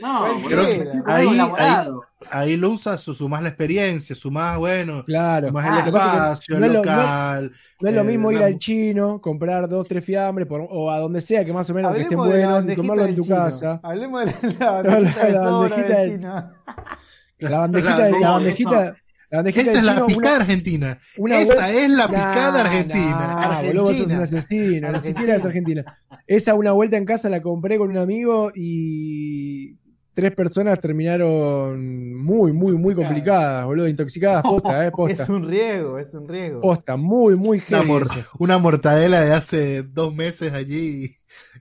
No, 0.00 0.24
quiero 0.46 0.62
comer 0.62 1.02
Ahí- 1.06 1.28
elaborado. 1.28 2.02
Ahí 2.32 2.56
lo 2.56 2.70
usa 2.70 2.96
su, 2.96 3.12
su 3.12 3.28
más 3.28 3.42
la 3.42 3.48
experiencia, 3.50 4.16
su 4.16 4.30
más, 4.30 4.56
bueno, 4.56 5.04
Claro. 5.04 5.48
su 5.48 5.52
más 5.52 5.64
Ah, 5.66 5.68
el 5.68 5.76
que 5.76 5.82
que 5.82 5.88
espacio, 5.98 6.54
el 6.56 6.60
no- 6.62 6.68
local. 6.72 7.52
No 7.80 7.88
es 7.90 7.94
lo 7.94 8.00
eh, 8.00 8.04
mismo 8.04 8.32
ir 8.32 8.40
la- 8.40 8.46
al 8.46 8.58
chino, 8.58 9.20
comprar 9.20 9.68
dos, 9.68 9.86
tres 9.86 10.02
fiambres 10.02 10.48
por- 10.48 10.66
o 10.70 10.90
a 10.90 10.98
donde 11.00 11.20
sea 11.20 11.44
que 11.44 11.52
más 11.52 11.68
o 11.68 11.74
menos 11.74 11.92
que 11.94 12.00
estén 12.00 12.16
buenos 12.16 12.64
y 12.66 12.74
comerlo 12.76 13.04
en 13.04 13.14
tu 13.14 13.20
chino. 13.22 13.36
casa. 13.36 13.78
Hablemos 13.82 14.24
de 14.24 14.34
la, 14.58 14.70
la 14.70 14.82
La- 14.82 14.90
bandejita 14.94 15.26
de 15.26 15.32
la 15.32 15.42
sobra 15.42 15.58
bandejita 15.68 15.98
del 15.98 16.10
del- 16.10 16.18
chino. 16.20 16.50
La 17.38 17.58
bandejita, 17.60 17.98
La- 17.98 18.08
la 18.10 18.18
no, 18.18 18.32
bandejita, 18.32 18.96
la 19.30 19.36
bandejita 19.38 19.62
Esa 19.62 19.70
del 19.72 19.78
es 19.80 19.84
la 19.86 19.94
chino, 19.94 20.06
picada 20.06 20.34
una- 20.34 20.42
argentina. 20.42 20.98
una 21.18 21.40
Esa 21.40 21.70
es 21.72 21.90
la 21.90 21.96
Nah, 21.96 22.08
picada 22.08 22.60
argentina. 22.62 23.36
nah, 23.36 23.62
boludo, 23.62 23.82
vos 23.84 23.98
sos 23.98 24.12
un 24.12 24.20
asesino, 24.20 24.92
ni 24.92 25.00
siquiera 25.00 25.36
es 25.36 25.44
argentina. 25.44 25.84
Esa 26.26 26.54
una 26.54 26.72
vuelta 26.72 26.96
en 26.96 27.04
casa 27.04 27.28
la 27.28 27.40
compré 27.42 27.78
con 27.78 27.90
un 27.90 27.98
amigo 27.98 28.50
y 28.54 29.76
tres 30.14 30.32
personas 30.34 30.80
terminaron 30.80 32.14
muy, 32.16 32.52
muy, 32.52 32.72
muy 32.72 32.94
complicadas, 32.94 33.64
boludo, 33.66 33.86
intoxicadas, 33.86 34.42
posta, 34.42 34.86
eh, 34.86 34.90
posta. 34.96 35.22
Es 35.22 35.28
un 35.28 35.46
riesgo, 35.48 35.98
es 35.98 36.12
un 36.14 36.26
riesgo. 36.26 36.60
Posta, 36.60 36.96
muy, 36.96 37.36
muy 37.36 37.62
Una, 37.68 37.82
mor- 37.82 38.06
una 38.38 38.58
mortadela 38.58 39.20
de 39.20 39.32
hace 39.32 39.82
dos 39.84 40.12
meses 40.14 40.52
allí 40.52 41.14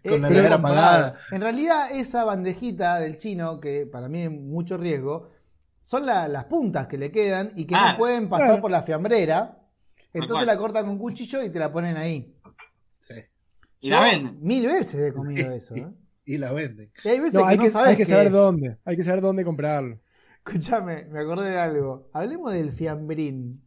Eh, 0.03 0.09
con 0.09 0.21
la 0.21 0.27
eh, 0.29 0.31
nevera 0.31 0.55
comparado. 0.55 0.87
apagada. 1.07 1.19
En 1.31 1.41
realidad, 1.41 1.91
esa 1.91 2.23
bandejita 2.23 2.99
del 2.99 3.17
chino, 3.17 3.59
que 3.59 3.85
para 3.91 4.07
mí 4.09 4.21
es 4.23 4.31
mucho 4.31 4.77
riesgo, 4.77 5.27
son 5.87 6.05
la- 6.05 6.27
las 6.27 6.45
puntas 6.45 6.87
que 6.87 6.97
le 6.97 7.11
quedan 7.11 7.51
y 7.55 7.65
que 7.65 7.73
Ah, 7.75 7.91
no 7.93 7.97
pueden 7.97 8.27
pasar 8.27 8.47
claro. 8.47 8.61
por 8.61 8.71
la 8.71 8.81
fiambrera. 8.81 9.57
Entonces 10.11 10.45
la 10.45 10.57
cortan 10.57 10.85
con 10.85 10.97
cuchillo 10.97 11.41
y 11.43 11.49
te 11.49 11.59
la 11.59 11.71
ponen 11.71 11.95
ahí. 11.95 12.35
Sí, 12.99 13.13
Y 13.79 13.89
Yo 13.89 13.95
la 13.95 14.01
venden. 14.03 14.37
Mil 14.41 14.65
veces 14.65 14.95
he 15.11 15.13
comido 15.13 15.49
eso. 15.53 15.75
¿eh? 15.75 15.87
y 16.25 16.37
la 16.39 16.51
venden. 16.51 16.91
Y 17.05 17.07
hay 17.07 17.19
veces 17.21 17.35
No, 17.35 17.43
que 17.43 17.47
hay 17.51 17.57
no 17.57 17.63
que, 17.63 17.69
sabes 17.69 17.87
hay 17.91 17.95
que 17.95 18.03
saber 18.05 18.27
es. 18.27 18.33
dónde, 18.33 18.77
hay 18.83 18.97
que 18.97 19.03
saber 19.03 19.21
dónde 19.21 19.45
comprarlo. 19.45 19.97
Escúchame, 20.45 21.05
me 21.05 21.21
acordé 21.21 21.51
de 21.51 21.57
algo. 21.59 22.09
Hablemos 22.13 22.51
del 22.51 22.71
fiambrín. 22.73 23.63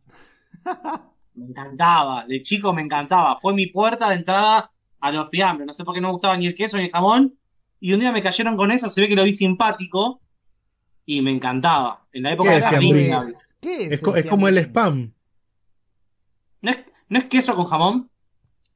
Me 1.35 1.47
encantaba, 1.47 2.27
de 2.27 2.43
chico 2.43 2.73
me 2.75 2.83
encantaba. 2.83 3.39
Fue 3.41 3.55
mi 3.55 3.67
puerta 3.69 4.11
de 4.11 4.17
entrada 4.17 4.71
a 5.01 5.11
los 5.13 5.31
fiambres. 5.31 5.67
No 5.67 5.73
sé 5.73 5.85
por 5.85 5.95
qué 5.95 6.01
no 6.03 6.09
me 6.09 6.13
gustaba 6.13 6.37
ni 6.37 6.47
el 6.47 6.55
queso 6.55 6.77
ni 6.77 6.85
el 6.85 6.91
jamón. 6.91 7.39
Y 7.79 7.95
un 7.95 8.01
día 8.01 8.13
me 8.13 8.21
cayeron 8.21 8.57
con 8.59 8.71
eso, 8.71 8.91
se 8.91 9.01
ve 9.01 9.09
que 9.09 9.17
lo 9.17 9.25
vi 9.25 9.33
simpático. 9.33 10.21
Y 11.13 11.23
me 11.23 11.33
encantaba. 11.33 12.07
En 12.13 12.23
la 12.23 12.33
época 12.35 12.51
¿Qué 12.51 12.79
de 12.79 13.11
es? 13.11 13.55
¿Qué 13.61 13.83
es? 13.87 13.93
Es, 13.95 14.01
co- 14.01 14.15
es 14.15 14.27
como 14.27 14.47
el 14.47 14.59
spam. 14.59 15.13
¿No 16.63 16.71
es, 16.71 16.85
¿No 17.09 17.19
es 17.19 17.25
queso 17.25 17.57
con 17.57 17.65
jamón? 17.67 18.09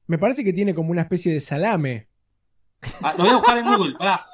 Me 0.09 0.19
parece 0.19 0.43
que 0.43 0.52
tiene 0.52 0.74
como 0.74 0.90
una 0.90 1.02
especie 1.02 1.32
de 1.32 1.40
salame. 1.40 2.09
Ah, 3.02 3.15
lo 3.16 3.23
voy 3.23 3.32
a 3.32 3.36
buscar 3.36 3.59
en 3.59 3.66
Google, 3.66 3.94
pará. 3.97 4.27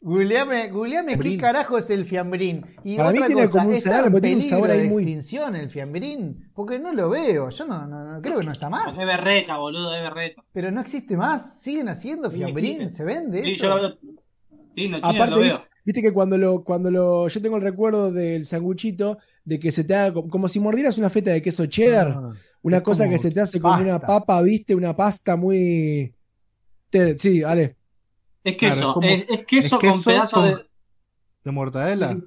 Googleame, 0.00 0.70
googleame 0.70 1.18
qué 1.18 1.36
carajo 1.36 1.78
es 1.78 1.90
el 1.90 2.04
fiambrín. 2.06 2.64
Y 2.84 2.96
Para 2.96 3.10
mí 3.10 3.18
otra 3.18 3.26
tiene 3.26 3.42
cosa, 3.46 3.58
como 3.58 3.68
un 3.70 3.74
¿está 3.74 3.90
salame, 3.90 4.10
pero 4.12 4.20
tiene 4.22 4.36
un 4.36 4.42
sabor 4.44 4.70
ahí 4.70 4.78
de 4.82 4.88
muy- 4.88 5.02
extinción 5.02 5.56
el 5.56 5.68
fiambrín? 5.68 6.48
Porque 6.54 6.78
no 6.78 6.92
lo 6.92 7.10
veo. 7.10 7.50
Yo 7.50 7.66
no, 7.66 7.86
no, 7.88 8.04
no- 8.04 8.22
creo 8.22 8.38
que 8.38 8.46
no 8.46 8.52
está 8.52 8.70
más. 8.70 8.96
Es 8.96 9.04
berreta, 9.06 9.56
boludo, 9.56 9.92
es 9.96 10.00
berreta. 10.00 10.44
Pero 10.52 10.70
no 10.70 10.80
existe 10.80 11.16
más. 11.16 11.60
¿Siguen 11.60 11.88
haciendo 11.88 12.30
fiambrín? 12.30 12.88
¿Se 12.92 13.02
vende 13.04 13.42
Sí, 13.42 13.50
eso? 13.54 13.64
yo 13.64 13.68
lo 13.76 13.82
veo. 13.82 13.98
Sí, 14.76 14.88
no, 14.88 14.98
Aparte, 14.98 15.26
lo 15.30 15.38
veo. 15.40 15.64
Viste 15.84 16.02
que 16.02 16.12
cuando 16.12 16.36
lo, 16.38 16.62
cuando 16.64 16.90
lo, 16.90 17.28
yo 17.28 17.42
tengo 17.42 17.56
el 17.56 17.62
recuerdo 17.62 18.12
del 18.12 18.46
sanguchito 18.46 19.18
de 19.44 19.58
que 19.58 19.72
se 19.72 19.84
te 19.84 19.94
haga 19.94 20.14
co- 20.14 20.28
como 20.28 20.48
si 20.48 20.60
mordieras 20.60 20.98
una 20.98 21.10
feta 21.10 21.30
de 21.30 21.42
queso 21.42 21.66
cheddar, 21.66 22.08
Ah, 22.16 22.32
una 22.62 22.82
cosa 22.82 23.04
como 23.04 23.12
que 23.14 23.18
se 23.18 23.30
te 23.30 23.40
hace 23.40 23.60
como 23.60 23.74
pasta. 23.74 23.88
una 23.88 23.98
papa, 24.00 24.40
viste, 24.42 24.74
una 24.74 24.94
pasta 24.94 25.36
muy, 25.36 26.14
sí, 27.16 27.42
Ale, 27.42 27.76
Es 28.44 28.56
Claro, 28.56 28.74
queso, 28.74 28.88
es 28.88 28.94
como- 28.94 29.06
es, 29.08 29.26
es 29.28 29.44
queso 29.46 29.66
es 29.76 29.80
con 29.80 29.80
queso 29.80 30.04
pedazos 30.10 30.40
con- 30.40 30.48
de, 30.48 30.64
de 31.44 31.50
mortadela. 31.52 32.08
Sí. 32.08 32.22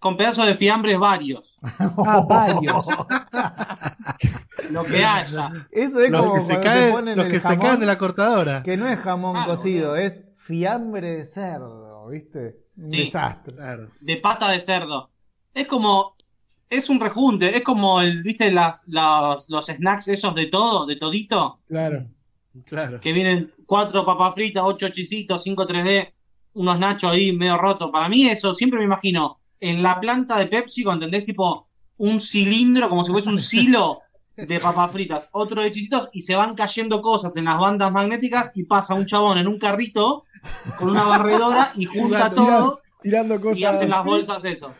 con 0.00 0.16
pedazos 0.16 0.46
de 0.46 0.54
fiambres 0.54 0.98
varios. 0.98 1.58
ah, 1.78 2.24
varios, 2.28 2.86
Lo 4.70 4.84
que 4.84 5.04
haya. 5.04 5.50
Eso 5.70 6.00
es 6.00 6.10
Los 6.10 6.20
como 6.20 6.34
que 6.34 6.40
se 6.40 6.60
caen, 6.60 6.92
ponen 6.92 7.16
los 7.16 7.26
que 7.26 7.40
se 7.40 7.48
jamón, 7.48 7.58
caen 7.60 7.80
de 7.80 7.86
la 7.86 7.98
cortadora. 7.98 8.62
Que 8.62 8.76
no 8.76 8.86
es 8.88 8.98
jamón 8.98 9.32
Claro, 9.32 9.50
cocido, 9.56 9.96
es 9.96 10.24
fiambre 10.34 11.10
de 11.16 11.24
cerdo, 11.24 11.87
¿viste? 12.08 12.64
Un 12.76 12.90
Sí. 12.92 12.98
desastre. 12.98 13.54
Claro. 13.54 13.88
de 14.00 14.16
pata 14.16 14.50
de 14.50 14.60
cerdo. 14.60 15.10
Es 15.54 15.66
como, 15.66 16.14
es 16.70 16.88
un 16.88 17.00
rejunte, 17.00 17.56
es 17.56 17.62
como 17.62 18.00
el, 18.00 18.22
viste, 18.22 18.50
las, 18.52 18.86
las- 18.88 19.44
los 19.48 19.66
snacks 19.66 20.08
esos 20.08 20.34
de 20.34 20.46
todo, 20.46 20.86
de 20.86 20.96
todito, 20.96 21.60
claro. 21.66 22.06
Claro. 22.64 23.00
que 23.00 23.12
vienen 23.12 23.52
cuatro 23.66 24.04
papas 24.04 24.34
fritas, 24.34 24.62
ocho 24.66 24.88
chisitos, 24.88 25.42
cinco 25.42 25.66
3D, 25.66 26.12
unos 26.54 26.78
nachos 26.78 27.12
ahí 27.12 27.32
medio 27.32 27.56
rotos. 27.56 27.90
Para 27.92 28.08
mí 28.08 28.26
eso, 28.26 28.52
siempre 28.54 28.78
me 28.80 28.84
imagino, 28.84 29.38
en 29.60 29.82
la 29.82 30.00
planta 30.00 30.38
de 30.38 30.46
Pepsi, 30.46 30.82
¿entendés? 30.88 31.24
Tipo 31.24 31.68
un 31.98 32.20
cilindro, 32.20 32.88
como 32.88 33.04
si 33.04 33.12
fuese 33.12 33.28
un 33.28 33.38
silo 33.38 34.00
de 34.36 34.60
papas 34.60 34.92
fritas, 34.92 35.28
otro 35.32 35.62
de 35.62 35.72
chisitos, 35.72 36.08
y 36.12 36.20
se 36.22 36.36
van 36.36 36.54
cayendo 36.54 37.02
cosas 37.02 37.36
en 37.36 37.44
las 37.46 37.58
bandas 37.58 37.90
magnéticas 37.92 38.52
y 38.56 38.64
pasa 38.64 38.94
un 38.94 39.04
chabón 39.06 39.38
en 39.38 39.48
un 39.48 39.58
carrito 39.58 40.24
con 40.78 40.90
una 40.90 41.04
barredora 41.04 41.72
y 41.76 41.84
junta 41.86 42.30
todo 42.30 42.80
Tirando 43.00 43.40
cosas. 43.40 43.58
y 43.58 43.64
hacen 43.64 43.90
las 43.90 44.04
bolsas 44.04 44.44
eso. 44.44 44.72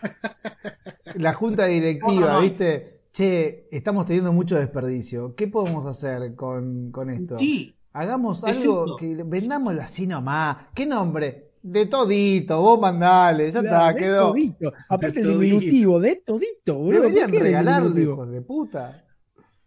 La 1.15 1.33
junta 1.33 1.67
directiva. 1.67 2.41
¿viste? 2.41 3.03
Che, 3.13 3.69
estamos 3.71 4.05
teniendo 4.07 4.33
mucho 4.33 4.57
desperdicio. 4.57 5.35
¿Qué 5.35 5.49
podemos 5.49 5.87
hacer 5.87 6.35
con, 6.35 6.91
con 6.93 7.11
esto? 7.11 7.39
Sí, 7.39 7.75
Hagamos 7.93 8.45
Es 8.45 8.61
algo 8.63 8.85
esto. 8.85 8.97
que 8.97 9.23
vendámoslo 9.25 9.81
así 9.83 10.07
nomás. 10.07 10.57
¿Qué 10.75 10.87
nombre? 10.87 11.53
De 11.63 11.87
todito, 11.87 12.61
vos 12.61 12.79
mandale, 12.81 13.51
ya 13.51 13.61
Claro, 13.61 13.77
está, 13.77 13.93
de 13.93 13.99
quedó. 14.01 14.29
todito. 14.29 14.73
Aparte 14.89 15.23
De 15.23 15.33
el 15.33 15.41
diminutivo, 15.41 15.99
de 16.01 16.17
todito, 16.25 16.75
boludo. 16.79 17.03
¿por 17.03 17.13
Deberían 17.13 17.33
regalarlo, 17.33 18.01
hijos 18.01 18.31
de 18.31 18.43
puta. 18.43 19.05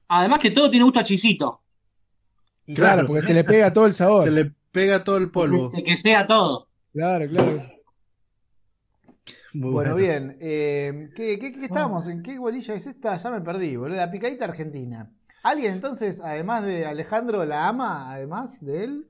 Además 0.08 0.40
que 0.40 0.52
todo 0.52 0.70
tiene 0.70 0.84
gusto 0.86 1.00
a 1.00 1.04
chisito. 1.04 1.62
Y 2.66 2.76
Claro, 2.76 2.94
Claro, 2.94 3.08
porque 3.08 3.22
se 3.26 3.34
le 3.34 3.44
pega 3.44 3.74
todo 3.74 3.86
el 3.86 3.94
sabor. 3.94 4.24
Se 4.24 4.32
le 4.32 4.54
pega 4.72 5.04
todo 5.04 5.18
el 5.18 5.32
polvo. 5.32 5.72
Que, 5.72 5.84
que 5.84 5.98
sea 5.98 6.26
todo. 6.28 6.68
Claro, 6.94 7.28
claro. 7.28 7.58
Muy 9.54 9.72
Bueno, 9.72 9.96
bien. 9.96 10.38
eh, 10.40 11.10
¿qué, 11.16 11.38
qué, 11.38 11.52
qué 11.52 11.66
estábamos? 11.66 12.08
¿En 12.08 12.22
qué 12.24 12.40
bolilla 12.40 12.74
es 12.74 12.88
esta? 12.88 13.16
Ya 13.18 13.32
me 13.32 13.42
perdí, 13.42 13.76
boludo. 13.76 13.98
La 13.98 14.10
picadita 14.12 14.46
argentina. 14.46 15.12
¿Alguien 15.44 15.74
entonces, 15.74 16.22
además 16.22 16.66
de 16.66 16.86
Alejandro, 16.86 17.44
la 17.46 17.68
ama, 17.68 18.14
además 18.14 18.62
de 18.62 18.84
él? 18.86 19.08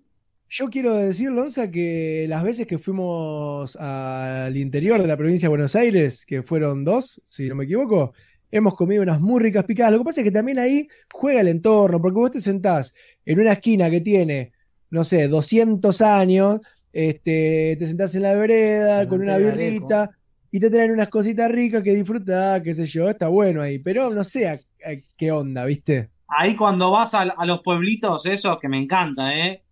Yo 0.49 0.69
quiero 0.69 0.95
decir, 0.95 1.29
Lonza, 1.31 1.71
que 1.71 2.25
las 2.27 2.43
veces 2.43 2.67
que 2.67 2.77
fuimos 2.77 3.75
al 3.77 4.57
interior 4.57 5.01
de 5.01 5.07
la 5.07 5.15
provincia 5.15 5.45
de 5.47 5.51
Buenos 5.51 5.75
Aires, 5.75 6.25
que 6.25 6.43
fueron 6.43 6.83
dos, 6.83 7.21
si 7.27 7.47
no 7.47 7.55
me 7.55 7.63
equivoco, 7.63 8.13
hemos 8.49 8.73
comido 8.75 9.01
unas 9.03 9.21
muy 9.21 9.39
ricas 9.41 9.63
picadas. 9.65 9.93
Lo 9.93 9.99
que 9.99 10.05
pasa 10.05 10.21
es 10.21 10.25
que 10.25 10.31
también 10.31 10.59
ahí 10.59 10.87
juega 11.13 11.39
el 11.41 11.47
entorno, 11.47 12.01
porque 12.01 12.15
vos 12.19 12.31
te 12.31 12.41
sentás 12.41 12.93
en 13.25 13.39
una 13.39 13.53
esquina 13.53 13.89
que 13.89 14.01
tiene, 14.01 14.51
no 14.91 15.03
sé, 15.03 15.27
200 15.27 16.01
años, 16.01 16.59
este, 16.93 17.75
te 17.79 17.87
sentás 17.87 18.13
en 18.15 18.23
la 18.23 18.35
vereda 18.35 18.99
Con 18.99 19.09
con 19.09 19.17
un 19.21 19.25
una 19.25 19.37
birrita 19.37 20.11
y 20.51 20.59
te 20.59 20.69
traen 20.69 20.91
unas 20.91 21.07
cositas 21.09 21.49
ricas 21.51 21.81
que 21.81 21.95
disfrutás, 21.95 22.61
qué 22.61 22.73
sé 22.73 22.85
yo, 22.85 23.09
está 23.09 23.27
bueno 23.29 23.61
ahí, 23.61 23.79
pero 23.79 24.09
no 24.11 24.23
sé 24.23 24.47
a- 24.49 24.53
a 24.53 24.93
qué 25.17 25.31
onda, 25.31 25.65
¿viste? 25.65 26.09
Ahí 26.27 26.55
cuando 26.55 26.91
vas 26.91 27.13
a, 27.13 27.21
a 27.21 27.45
los 27.45 27.61
pueblitos, 27.61 28.25
eso 28.25 28.59
que 28.59 28.67
me 28.69 28.77
encanta, 28.77 29.35
¿eh? 29.37 29.63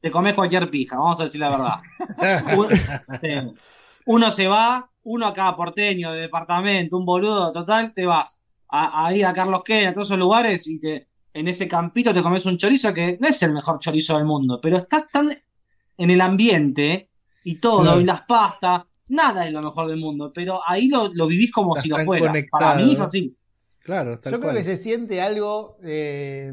te 0.00 0.10
comes 0.10 0.34
cualquier 0.34 0.68
pija, 0.68 0.98
vamos 0.98 1.18
a 1.20 1.24
decir 1.24 1.40
la 1.40 1.48
verdad. 1.48 2.68
Sí. 3.22 3.54
Uno 4.06 4.30
se 4.30 4.46
va, 4.48 4.90
uno 5.04 5.26
acá 5.26 5.54
porteño 5.56 6.12
de 6.12 6.20
departamento, 6.22 6.98
un 6.98 7.06
boludo 7.06 7.52
total, 7.52 7.94
te 7.94 8.04
vas 8.04 8.44
a- 8.68 9.06
ahí 9.06 9.22
a 9.22 9.32
Carlos 9.32 9.62
Ken, 9.64 9.86
a 9.88 9.92
todos 9.94 10.08
esos 10.08 10.18
lugares 10.18 10.66
y 10.66 10.78
te, 10.78 11.06
en 11.34 11.48
ese 11.48 11.68
campito 11.68 12.14
te 12.14 12.22
comes 12.22 12.46
un 12.46 12.56
chorizo 12.56 12.94
que 12.94 13.18
no 13.20 13.28
es 13.28 13.42
el 13.42 13.52
mejor 13.54 13.78
chorizo 13.80 14.16
del 14.16 14.26
mundo, 14.26 14.60
pero 14.62 14.78
estás 14.78 15.10
tan 15.10 15.30
en 15.98 16.10
el 16.10 16.20
ambiente 16.20 17.10
y 17.44 17.56
todo, 17.60 18.00
y 18.00 18.04
las 18.04 18.22
pastas, 18.22 18.82
nada 19.08 19.46
es 19.46 19.52
lo 19.52 19.62
mejor 19.62 19.88
del 19.88 19.98
mundo, 19.98 20.32
pero 20.32 20.60
ahí 20.66 20.88
lo, 20.88 21.10
lo 21.14 21.26
vivís 21.26 21.52
como 21.52 21.74
Estás 21.74 21.82
si 21.82 21.88
lo 21.90 21.98
fuera. 22.00 22.32
conectado, 22.32 22.50
Para 22.50 22.74
mí 22.76 22.92
es 22.92 23.00
así. 23.00 23.36
Claro, 23.80 24.18
tal 24.20 24.32
Yo 24.32 24.40
creo 24.40 24.52
cual. 24.52 24.56
que 24.56 24.64
se 24.64 24.76
siente 24.76 25.20
algo, 25.20 25.78
eh, 25.82 26.52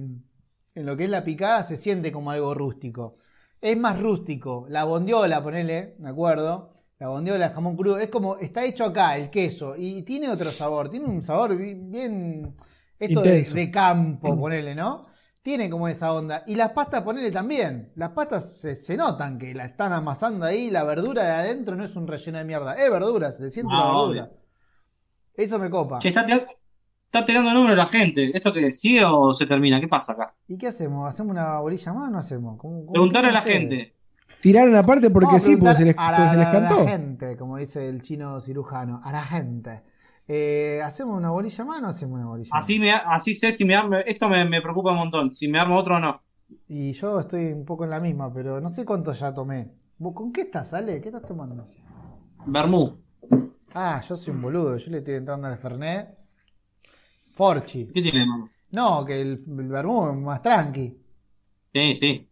en 0.76 0.86
lo 0.86 0.98
que 0.98 1.06
es 1.06 1.10
la 1.10 1.24
picada, 1.24 1.64
se 1.64 1.78
siente 1.78 2.12
como 2.12 2.32
algo 2.32 2.54
rústico. 2.54 3.18
Es 3.62 3.78
más 3.78 4.00
rústico. 4.02 4.66
La 4.70 4.84
bondiola, 4.86 5.42
ponele, 5.44 5.96
me 6.00 6.10
acuerdo. 6.10 6.74
La 7.00 7.08
bondiola, 7.10 7.48
el 7.48 7.54
jamón 7.54 7.76
crudo, 7.78 7.98
es 8.00 8.10
como, 8.10 8.38
está 8.38 8.64
hecho 8.66 8.86
acá, 8.86 9.18
el 9.18 9.30
queso, 9.30 9.76
y 9.78 10.04
tiene 10.04 10.30
otro 10.30 10.52
sabor, 10.52 10.90
tiene 10.90 11.06
un 11.08 11.22
sabor 11.24 11.58
bi- 11.58 11.74
bien, 11.76 12.56
esto 13.02 13.22
de, 13.22 13.72
campo, 13.72 14.36
ponele, 14.40 14.76
¿no? 14.76 15.08
Tiene 15.42 15.70
como 15.70 15.88
esa 15.88 16.14
onda. 16.14 16.44
Y 16.46 16.56
las 16.56 16.70
pastas, 16.72 17.02
ponele 17.02 17.32
también. 17.32 17.92
Las 17.96 18.12
pastas 18.12 18.60
se, 18.60 18.76
se 18.76 18.96
notan 18.96 19.40
que 19.40 19.54
la 19.56 19.66
están 19.66 19.92
amasando 19.92 20.46
ahí, 20.46 20.70
la 20.70 20.84
verdura 20.84 21.24
de 21.24 21.32
adentro 21.32 21.76
no 21.76 21.84
es 21.84 21.96
un 21.96 22.08
relleno 22.08 22.38
de 22.38 22.46
mierda, 22.46 22.76
es 22.76 22.92
verdura, 22.92 23.32
se 23.32 23.44
le 23.44 23.50
siente 23.50 23.74
Ah, 23.74 23.80
la 23.80 23.86
verdura. 23.86 24.04
obvio. 24.24 24.30
Eso 25.34 25.58
me 25.60 25.70
copa. 25.70 25.98
Che, 26.00 26.10
está, 26.10 26.26
tira- 26.26 26.46
está 27.06 27.26
tirando 27.26 27.50
el 27.50 27.56
número 27.56 27.76
la 27.76 27.86
gente. 27.88 28.32
¿Esto 28.36 28.54
que 28.54 28.72
sigue 28.74 29.04
o 29.04 29.34
se 29.34 29.48
termina? 29.48 29.80
¿Qué 29.80 29.88
pasa 29.88 30.14
acá? 30.14 30.36
¿Y 30.48 30.58
qué 30.58 30.68
hacemos? 30.68 31.08
¿Hacemos 31.08 31.32
una 31.32 31.58
bolilla 31.60 31.94
más 31.94 32.08
o 32.10 32.12
no 32.12 32.18
hacemos? 32.20 32.58
¿Cómo- 32.60 32.82
cómo 32.82 32.92
Preguntarle 32.92 33.30
a 33.30 33.34
la 33.34 33.42
quieren 33.42 33.70
gente. 33.70 33.96
Tiraron 34.42 34.76
aparte 34.76 35.10
porque 35.10 35.40
sí, 35.40 35.58
porque 35.58 35.76
se 35.76 35.86
les, 35.86 35.96
a 35.98 36.30
se 36.30 36.38
les 36.38 36.46
la, 36.46 36.52
a 36.52 36.54
la 36.54 36.70
cantó. 36.70 36.88
gente, 36.88 37.36
como 37.36 37.58
dice 37.58 37.90
el 37.90 38.02
chino 38.02 38.40
cirujano, 38.40 39.02
a 39.04 39.12
la 39.12 39.24
gente. 39.24 39.82
Eh, 40.28 40.82
¿Hacemos 40.84 41.18
una 41.18 41.30
bolilla 41.32 41.66
más 41.66 41.80
o 41.80 41.82
no 41.82 41.88
hacemos 41.90 42.20
una 42.20 42.28
bolilla 42.30 42.50
Así, 42.54 42.80
me, 42.80 42.92
así 42.92 43.34
sé 43.36 43.52
si 43.52 43.66
me 43.66 43.76
armo. 43.76 43.98
Esto 43.98 44.30
me, 44.30 44.46
me 44.46 44.62
preocupa 44.62 44.92
un 44.92 44.98
montón. 44.98 45.34
Si 45.34 45.48
me 45.48 45.60
armo 45.60 45.78
otro 45.78 45.96
o 45.98 46.00
no. 46.00 46.18
Y 46.68 46.92
yo 46.92 47.20
estoy 47.20 47.52
un 47.54 47.66
poco 47.66 47.84
en 47.84 47.90
la 47.90 48.00
misma, 48.00 48.34
pero 48.34 48.60
no 48.62 48.70
sé 48.70 48.86
cuánto 48.86 49.12
ya 49.14 49.34
tomé. 49.34 49.72
¿Vos 49.98 50.14
¿Con 50.14 50.32
qué 50.32 50.42
estás, 50.42 50.74
Ale? 50.74 51.00
¿Qué 51.02 51.10
estás 51.10 51.26
tomando? 51.28 51.68
Bermú. 52.46 52.98
Ah, 53.74 54.02
yo 54.08 54.16
soy 54.16 54.34
un 54.34 54.42
boludo, 54.42 54.78
yo 54.78 54.92
le 54.92 54.98
estoy 55.00 55.16
entrando 55.16 55.48
al 55.48 55.58
Fernet. 55.58 56.10
Forchi. 57.32 57.88
¿Qué 57.88 58.02
tiene, 58.02 58.26
mamá? 58.26 58.50
No, 58.72 59.06
que 59.06 59.22
el, 59.22 59.44
el 59.60 59.68
vermú 59.68 60.10
es 60.10 60.18
más 60.18 60.42
tranqui. 60.42 60.98
Sí, 61.74 61.96
sí. 61.96 62.28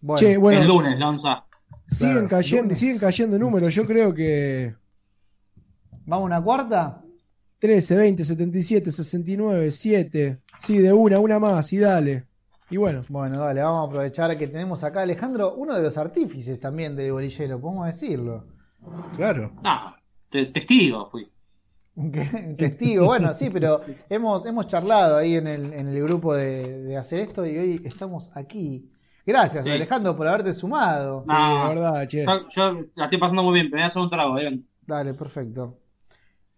Bueno, 0.00 0.18
Che, 0.20 0.36
bueno, 0.36 0.60
el 0.60 0.68
lunes, 0.68 0.98
Lonza. 0.98 1.44
siguen, 1.86 2.12
Claro, 2.14 2.28
cayendo, 2.28 2.62
lunes. 2.64 2.78
siguen 2.78 2.98
cayendo 2.98 3.38
números. 3.38 3.74
Yo 3.74 3.86
creo 3.86 4.14
que 4.14 4.74
¿vamos 6.06 6.22
a 6.24 6.26
una 6.26 6.42
cuarta? 6.42 7.02
13, 7.58 7.96
20, 7.96 8.24
77, 8.24 8.92
69, 8.92 9.70
7. 9.70 10.40
Sí, 10.60 10.78
de 10.78 10.92
una, 10.92 11.18
una 11.20 11.38
más, 11.38 11.72
y 11.72 11.78
dale. 11.78 12.24
Y 12.70 12.76
bueno, 12.78 13.02
Bueno, 13.08 13.38
dale, 13.38 13.62
vamos 13.62 13.84
a 13.84 13.86
aprovechar 13.88 14.36
que 14.36 14.48
tenemos 14.48 14.82
acá 14.82 15.00
a 15.00 15.02
Alejandro, 15.04 15.54
uno 15.54 15.74
de 15.74 15.82
los 15.82 15.96
artífices 15.98 16.58
también 16.58 16.96
de 16.96 17.10
bolillero, 17.12 17.60
podemos 17.60 17.86
decirlo. 17.86 18.44
Claro. 19.16 19.52
No, 19.62 19.96
te- 20.28 20.46
testigo 20.46 21.06
fui. 21.08 21.28
¿Qué? 22.12 22.54
Testigo, 22.58 23.06
bueno, 23.06 23.32
sí, 23.34 23.48
pero 23.50 23.80
hemos, 24.10 24.44
hemos 24.46 24.66
charlado 24.66 25.16
ahí 25.16 25.36
en 25.36 25.46
el, 25.46 25.72
en 25.72 25.88
el 25.88 26.02
grupo 26.02 26.34
de, 26.34 26.82
de 26.82 26.96
hacer 26.96 27.20
esto 27.20 27.46
y 27.46 27.56
hoy 27.56 27.80
estamos 27.84 28.30
aquí. 28.34 28.90
Gracias, 29.24 29.64
Sí. 29.64 29.70
Alejandro, 29.70 30.16
por 30.16 30.28
haberte 30.28 30.52
sumado. 30.52 31.24
sí, 31.26 31.32
No, 31.32 31.68
de 31.68 31.74
verdad, 31.74 32.06
che. 32.08 32.22
yo, 32.24 32.48
yo 32.54 32.84
la 32.96 33.04
estoy 33.04 33.18
pasando 33.18 33.42
muy 33.42 33.54
bien, 33.54 33.66
pero 33.70 33.78
voy 33.78 33.84
a 33.84 33.86
hacer 33.86 34.02
un 34.02 34.10
trago. 34.10 34.38
¿eh? 34.38 34.60
Dale, 34.86 35.14
perfecto. 35.14 35.78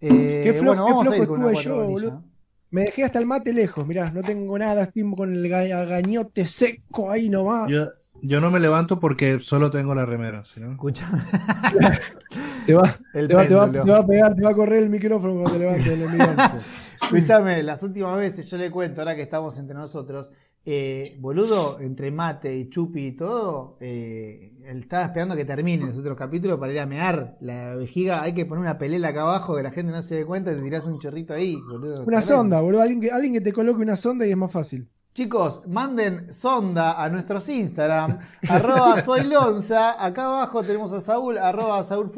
Eh, 0.01 0.41
Qué 0.45 0.53
flo- 0.61 0.67
bueno, 0.69 0.87
qué 0.87 0.93
vamos 0.93 1.07
a 1.07 1.11
flojo 1.11 1.23
ir 1.23 1.29
con 1.29 1.41
una 1.43 1.53
estuve 1.53 1.65
yo, 1.65 1.89
boludo. 1.89 2.25
Me 2.71 2.83
dejé 2.83 3.05
hasta 3.05 3.19
el 3.19 3.27
mate 3.27 3.53
lejos, 3.53 3.87
mirá, 3.87 4.11
no 4.11 4.23
tengo 4.23 4.59
nada, 4.59 4.83
estoy 4.85 5.11
con 5.15 5.35
el 5.35 5.45
ga- 5.51 5.87
gañote 5.89 6.45
seco 6.45 7.11
ahí 7.11 7.29
nomás. 7.31 7.69
Yo, 7.71 7.87
yo 8.21 8.41
no 8.41 8.51
me 8.51 8.61
levanto 8.61 8.99
porque 9.01 9.41
solo 9.41 9.71
tengo 9.71 9.95
la 9.95 10.05
remera, 10.05 10.45
¿sí, 10.45 10.61
no? 10.61 10.73
Escuchame. 10.73 11.19
Te 12.67 12.75
va, 12.75 12.83
El 13.15 13.29
te, 13.29 13.35
va, 13.35 13.47
te, 13.47 13.55
va, 13.55 13.63
péndulo. 13.65 13.85
te 13.85 13.91
va 13.93 13.99
a 14.01 14.07
pegar, 14.07 14.35
te 14.35 14.43
va 14.43 14.51
a 14.51 14.55
correr 14.55 14.83
el 14.83 14.91
micrófono 14.91 15.33
cuando 15.43 15.53
te 15.53 15.59
levantes. 15.59 16.67
Escúchame, 17.03 17.63
las 17.63 17.83
últimas 17.83 18.15
veces 18.19 18.51
yo 18.51 18.59
le 18.59 18.71
cuento, 18.71 19.01
ahora 19.01 19.17
que 19.17 19.23
estamos 19.23 19.59
entre 19.59 19.75
nosotros, 19.75 20.31
eh, 20.67 21.03
boludo, 21.21 21.81
entre 21.81 22.11
mate 22.11 22.55
y 22.55 22.69
chupi 22.69 23.07
y 23.07 23.13
todo, 23.13 23.79
eh, 23.81 24.53
él 24.69 24.81
estaba 24.81 25.05
esperando 25.05 25.35
que 25.35 25.47
termine 25.47 25.87
los 25.87 25.99
otros 25.99 26.17
capítulos 26.17 26.59
para 26.59 26.73
ir 26.73 26.81
a 26.81 26.87
mear 26.87 27.39
la 27.41 27.75
vejiga. 27.75 28.23
Hay 28.23 28.35
que 28.35 28.45
poner 28.45 28.61
una 28.61 28.77
pelela 28.77 29.09
acá 29.09 29.23
abajo 29.23 29.57
que 29.57 29.63
la 29.63 29.71
gente 29.71 29.91
no 29.91 30.03
se 30.03 30.17
dé 30.17 30.27
cuenta 30.27 30.53
y 30.53 30.57
te 30.57 30.63
tirás 30.63 30.87
un 30.87 30.99
chorrito 30.99 31.33
ahí, 31.33 31.57
boludo. 31.71 32.05
Una 32.05 32.21
sonda, 32.21 32.61
boludo. 32.61 32.83
Alguien 32.83 33.01
que, 33.01 33.11
alguien 33.11 33.33
que 33.33 33.41
te 33.41 33.53
coloque 33.53 33.81
una 33.81 33.97
sonda 33.97 34.27
y 34.27 34.31
es 34.31 34.37
más 34.37 34.53
fácil. 34.53 34.91
Chicos, 35.15 35.63
manden 35.67 36.31
sonda 36.33 37.03
a 37.03 37.09
nuestros 37.09 37.49
Instagram, 37.49 38.19
arroba 38.49 39.01
soy 39.01 39.25
Lonza, 39.25 40.05
acá 40.05 40.27
abajo 40.27 40.63
tenemos 40.63 40.93
a 40.93 41.01
Saúl, 41.01 41.39
arroba 41.39 41.83
Saúl 41.83 42.11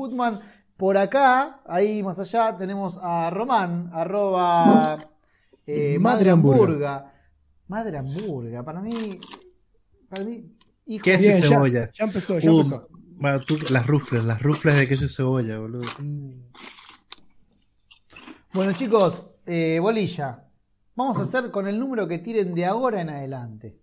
por 0.77 0.97
acá, 0.97 1.63
ahí 1.67 2.03
más 2.03 2.19
allá, 2.19 2.59
tenemos 2.59 2.99
a 3.01 3.31
Román, 3.31 3.91
arroba 3.95 4.99
eh, 5.67 5.99
Madre. 5.99 6.31
Hamburga. 6.31 7.13
Madre 7.69 7.97
Hamburga, 7.97 8.65
para 8.65 8.81
mí, 8.81 9.21
para 10.09 10.25
mí, 10.25 10.59
hijo 10.95 11.05
¿Qué 11.05 11.15
es 11.15 11.23
Bien, 11.23 11.41
ya- 11.43 11.49
cebolla? 11.49 11.91
Ya, 11.99 12.05
empezó, 12.05 12.39
ya 12.39 12.51
Uh, 12.53 12.61
empezó. 12.61 12.81
tú- 13.47 13.57
las 13.73 13.87
rufles, 13.87 14.25
las 14.25 14.41
rufles 14.43 14.77
de 14.79 14.87
queso 14.89 15.05
y 15.05 15.09
cebolla, 15.09 15.59
boludo. 15.59 15.89
Mm. 16.05 16.31
Bueno 18.53 18.73
chicos, 18.73 19.23
eh, 19.47 19.79
bolilla. 19.81 20.45
Vamos 20.97 21.19
a 21.19 21.23
hacer 21.23 21.51
con 21.51 21.67
el 21.69 21.79
número 21.79 22.09
que 22.09 22.19
tiren 22.19 22.55
de 22.55 22.67
ahora 22.67 23.01
en 23.01 23.11
adelante. 23.11 23.77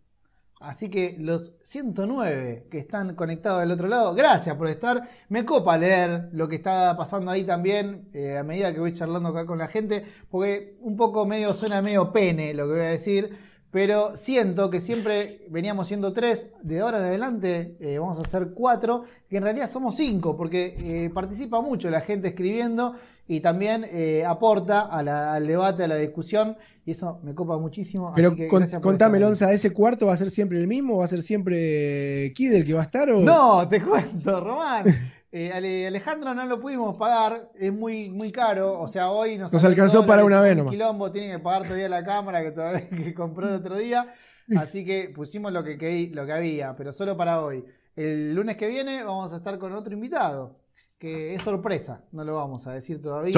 Así 0.59 0.89
que 0.89 1.15
los 1.19 1.51
109 1.63 2.67
que 2.71 2.79
están 2.79 3.13
conectados 3.15 3.59
del 3.61 3.71
otro 3.71 3.87
lado, 3.87 4.13
gracias 4.15 4.55
por 4.55 4.67
estar. 4.67 5.07
Me 5.29 5.45
copa 5.45 5.77
leer 5.77 6.29
lo 6.33 6.47
que 6.49 6.55
está 6.55 6.97
pasando 6.97 7.29
ahí 7.29 7.43
también 7.43 8.09
eh, 8.13 8.37
a 8.37 8.43
medida 8.43 8.73
que 8.73 8.79
voy 8.79 8.93
charlando 8.93 9.29
acá 9.29 9.45
con 9.45 9.59
la 9.59 9.67
gente, 9.67 10.03
porque 10.29 10.75
un 10.81 10.97
poco 10.97 11.25
medio 11.27 11.53
suena 11.53 11.81
medio 11.83 12.11
pene 12.11 12.53
lo 12.55 12.65
que 12.65 12.71
voy 12.73 12.81
a 12.81 12.85
decir, 12.89 13.37
pero 13.71 14.15
siento 14.15 14.69
que 14.69 14.79
siempre 14.79 15.45
veníamos 15.49 15.87
siendo 15.87 16.13
tres, 16.13 16.51
de 16.63 16.79
ahora 16.79 16.99
en 16.99 17.05
adelante 17.05 17.75
eh, 17.79 17.99
vamos 17.99 18.17
a 18.17 18.21
hacer 18.21 18.49
cuatro, 18.53 19.03
que 19.29 19.37
en 19.37 19.43
realidad 19.43 19.69
somos 19.69 19.95
cinco, 19.95 20.35
porque 20.37 20.75
eh, 20.83 21.09
participa 21.13 21.61
mucho 21.61 21.89
la 21.89 21.99
gente 22.01 22.29
escribiendo 22.29 22.93
y 23.27 23.41
también 23.41 23.85
eh, 23.91 24.23
aporta 24.25 24.81
a 24.81 25.03
la- 25.03 25.33
al 25.33 25.45
debate, 25.47 25.83
a 25.83 25.87
la 25.89 25.97
discusión, 25.97 26.55
y 26.85 26.91
eso 26.91 27.19
me 27.23 27.35
copa 27.35 27.57
muchísimo. 27.57 28.13
Pero 28.15 28.29
así 28.29 28.37
que 28.37 28.47
con- 28.47 28.59
gracias 28.59 28.81
por 28.81 28.91
contame. 28.93 29.19
Lonza, 29.19 29.51
¿ese 29.51 29.71
cuarto 29.73 30.05
va 30.05 30.13
a 30.13 30.17
ser 30.17 30.31
siempre 30.31 30.57
el 30.59 30.67
mismo? 30.67 30.97
¿Va 30.99 31.03
a 31.03 31.07
ser 31.09 31.21
siempre 31.21 32.31
Kid 32.33 32.53
el 32.53 32.65
que 32.65 32.73
va 32.73 32.79
a 32.79 32.83
estar? 32.83 33.09
O... 33.11 33.19
No, 33.19 33.67
te 33.67 33.81
cuento, 33.81 34.39
Román. 34.39 34.85
Eh, 35.31 35.51
Ale- 35.53 35.87
Alejandro 35.87 36.33
no 36.33 36.45
lo 36.45 36.59
pudimos 36.59 36.95
pagar, 36.97 37.51
es 37.59 37.73
muy, 37.73 38.09
muy 38.09 38.31
caro. 38.31 38.79
O 38.79 38.87
sea, 38.87 39.11
hoy 39.11 39.37
nos, 39.37 39.51
alcanzó 39.63 40.05
para 40.05 40.23
una 40.23 40.39
vez 40.41 40.55
nomás. 40.55 40.71
quilombo, 40.71 41.11
tiene 41.11 41.31
que 41.33 41.39
pagar 41.39 41.63
todavía 41.63 41.89
la 41.89 42.03
cámara 42.03 42.41
que, 42.41 42.51
todavía, 42.51 42.87
que 42.89 43.13
compró 43.13 43.47
el 43.49 43.55
otro 43.55 43.77
día. 43.77 44.13
Así 44.57 44.85
que 44.85 45.11
pusimos 45.13 45.51
lo 45.51 45.63
que, 45.63 45.77
que- 45.77 46.09
lo 46.13 46.25
que 46.25 46.31
había, 46.31 46.75
pero 46.75 46.93
solo 46.93 47.17
para 47.17 47.41
hoy. 47.41 47.63
El 47.95 48.33
lunes 48.35 48.55
que 48.55 48.67
viene 48.67 49.03
vamos 49.03 49.33
a 49.33 49.37
estar 49.37 49.57
con 49.59 49.73
otro 49.73 49.93
invitado, 49.93 50.59
que 50.97 51.33
es 51.33 51.41
sorpresa, 51.41 52.05
no 52.13 52.23
lo 52.23 52.35
vamos 52.35 52.65
a 52.67 52.71
decir 52.73 53.01
todavía. 53.01 53.33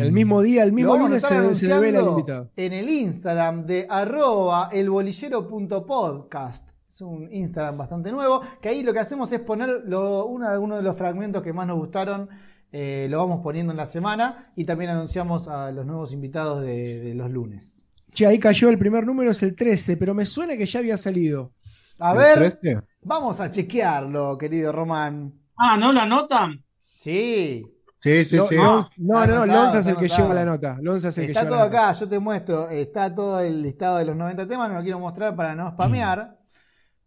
El 0.00 0.12
mismo 0.12 0.40
día, 0.42 0.62
el 0.62 0.72
mismo 0.72 0.96
lunes 0.96 1.22
se, 1.22 1.28
se 1.28 1.34
revela 1.34 1.98
el 1.98 2.04
anunciando 2.04 2.10
invitado. 2.12 2.50
en 2.56 2.72
el 2.74 2.88
Instagram 2.88 3.66
de 3.66 3.86
arroba 3.90 4.68
elbolillero.podcast. 4.72 6.70
Es 6.90 7.00
un 7.02 7.32
Instagram 7.32 7.78
bastante 7.78 8.10
nuevo, 8.10 8.42
que 8.60 8.68
ahí 8.68 8.82
lo 8.82 8.92
que 8.92 8.98
hacemos 8.98 9.30
es 9.30 9.38
poner 9.40 9.84
lo- 9.86 10.26
uno, 10.26 10.60
uno 10.60 10.76
de 10.76 10.82
los 10.82 10.96
fragmentos 10.96 11.40
que 11.40 11.52
más 11.52 11.64
nos 11.68 11.78
gustaron, 11.78 12.28
eh, 12.72 13.06
lo 13.08 13.18
vamos 13.18 13.40
poniendo 13.44 13.70
en 13.72 13.76
la 13.76 13.86
semana 13.86 14.50
y 14.56 14.64
también 14.64 14.90
anunciamos 14.90 15.46
a 15.46 15.70
los 15.70 15.86
nuevos 15.86 16.12
invitados 16.12 16.62
de, 16.62 16.98
de 16.98 17.14
los 17.14 17.30
lunes. 17.30 17.84
Che, 18.12 18.26
ahí 18.26 18.40
cayó 18.40 18.68
el 18.70 18.78
primer 18.78 19.06
número, 19.06 19.30
es 19.30 19.40
el 19.44 19.54
13, 19.54 19.96
pero 19.98 20.14
me 20.14 20.26
suena 20.26 20.56
que 20.56 20.66
ya 20.66 20.80
había 20.80 20.96
salido. 20.98 21.52
A 22.00 22.10
¿El 22.10 22.18
ver, 22.18 22.54
13? 22.58 22.80
vamos 23.02 23.40
a 23.40 23.48
chequearlo, 23.52 24.36
querido 24.36 24.72
Román. 24.72 25.32
Ah, 25.56 25.76
¿no 25.78 25.92
lo 25.92 26.00
anotan? 26.00 26.64
Sí, 26.98 27.64
Sí, 28.02 28.24
sí, 28.24 28.36
Lo- 28.36 28.46
sí. 28.48 28.54
Lonza- 28.56 28.88
no, 28.96 29.26
no, 29.26 29.46
no, 29.46 29.46
Lonza 29.46 29.80
es 29.80 29.86
el 29.86 29.94
que 29.96 30.06
anotado. 30.06 30.22
lleva 30.22 30.34
la 30.34 30.44
nota. 30.46 30.78
Lonza 30.80 31.08
es 31.10 31.18
el 31.18 31.26
que 31.26 31.32
Está 31.32 31.46
todo 31.46 31.58
la 31.58 31.64
nota. 31.66 31.88
acá, 31.90 31.92
yo 32.00 32.08
te 32.08 32.18
muestro, 32.18 32.68
está 32.70 33.14
todo 33.14 33.40
el 33.40 33.60
listado 33.62 33.98
de 33.98 34.06
los 34.06 34.16
90 34.16 34.48
temas, 34.48 34.70
no 34.70 34.76
lo 34.76 34.82
quiero 34.82 34.98
mostrar 34.98 35.36
para 35.36 35.54
no 35.54 35.70
spamear. 35.70 36.39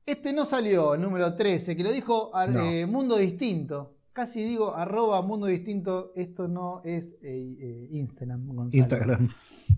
Este 0.06 0.34
no 0.34 0.44
salió, 0.46 0.96
el 0.96 1.02
número 1.02 1.34
13, 1.36 1.76
que 1.78 1.84
lo 1.84 1.92
dijo 1.92 2.36
ar- 2.36 2.50
No. 2.52 2.64
eh, 2.66 2.86
Mundo 2.86 3.16
Distinto. 3.18 3.98
Casi 4.12 4.44
digo 4.44 4.76
arroba 4.76 5.22
Mundo 5.22 5.48
Distinto, 5.48 6.12
esto 6.16 6.48
no 6.48 6.82
es 6.84 7.14
eh, 7.24 7.56
eh, 7.60 7.88
Instagram, 7.94 8.46
Gonzalo. 8.48 8.84
Instagram. 8.84 9.30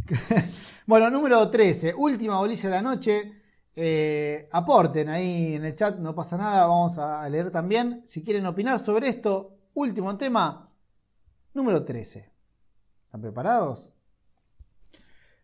Bueno, 0.88 1.10
número 1.10 1.50
13, 1.50 1.94
última 1.98 2.38
bolilla 2.40 2.70
de 2.70 2.76
la 2.76 2.82
noche. 2.82 3.42
Eh, 3.78 4.48
aporten 4.52 5.10
ahí 5.10 5.56
en 5.56 5.66
el 5.66 5.76
chat, 5.76 5.98
no 6.00 6.14
pasa 6.16 6.38
nada, 6.38 6.66
vamos 6.68 6.98
a 6.98 7.28
leer 7.30 7.50
también. 7.52 8.02
Si 8.06 8.24
quieren 8.24 8.46
opinar 8.46 8.78
sobre 8.80 9.10
esto, 9.10 9.58
último 9.74 10.16
tema, 10.18 10.72
número 11.54 11.84
13. 11.84 12.32
¿Están 13.06 13.22
preparados? 13.22 13.94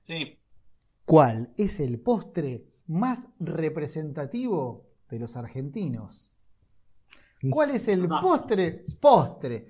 Sí. 0.03 0.37
¿Cuál 1.05 1.53
es 1.57 1.79
el 1.79 1.99
postre 1.99 2.70
más 2.91 3.29
representativo 3.39 4.85
de 5.09 5.19
los 5.19 5.37
argentinos? 5.37 6.35
¿Cuál 7.49 7.71
es 7.71 7.87
el 7.87 8.05
Ah. 8.11 8.19
postre, 8.21 8.85
postre, 8.99 9.67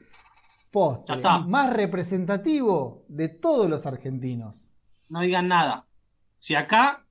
postre 0.71 1.21
más 1.47 1.71
representativo 1.73 3.05
de 3.07 3.29
todos 3.29 3.69
los 3.69 3.85
argentinos? 3.85 4.71
No 5.09 5.21
digan 5.21 5.47
nada. 5.47 5.85
Si 6.39 6.55
acá 6.55 7.05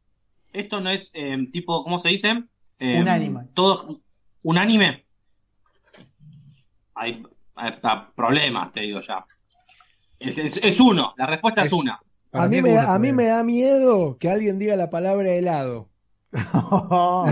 esto 0.52 0.80
no 0.80 0.90
es 0.90 1.12
eh, 1.14 1.38
tipo, 1.52 1.82
¿cómo 1.84 1.98
se 1.98 2.08
dice? 2.08 2.44
Eh, 2.78 3.00
Unánime. 3.00 3.46
Todo 3.54 4.00
unánime. 4.42 5.06
Hay, 6.94 7.22
hay- 7.54 7.80
problemas, 8.14 8.72
te 8.72 8.80
digo 8.80 9.00
ya. 9.00 9.24
Es, 10.18 10.36
es- 10.38 10.64
es 10.64 10.80
uno, 10.80 11.14
la 11.16 11.26
respuesta 11.26 11.60
es, 11.62 11.68
Es- 11.68 11.72
una. 11.72 12.00
A 12.32 12.46
mí, 12.48 12.62
me, 12.62 12.78
a 12.78 12.98
mí 12.98 13.12
me 13.12 13.26
da 13.26 13.42
miedo 13.42 14.16
que 14.18 14.28
alguien 14.30 14.58
diga 14.58 14.76
la 14.76 14.88
palabra 14.90 15.30
helado. 15.32 15.89
No, 16.52 17.26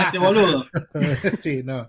este 0.00 0.18
boludo. 0.18 0.64
sí, 1.40 1.62
no. 1.64 1.88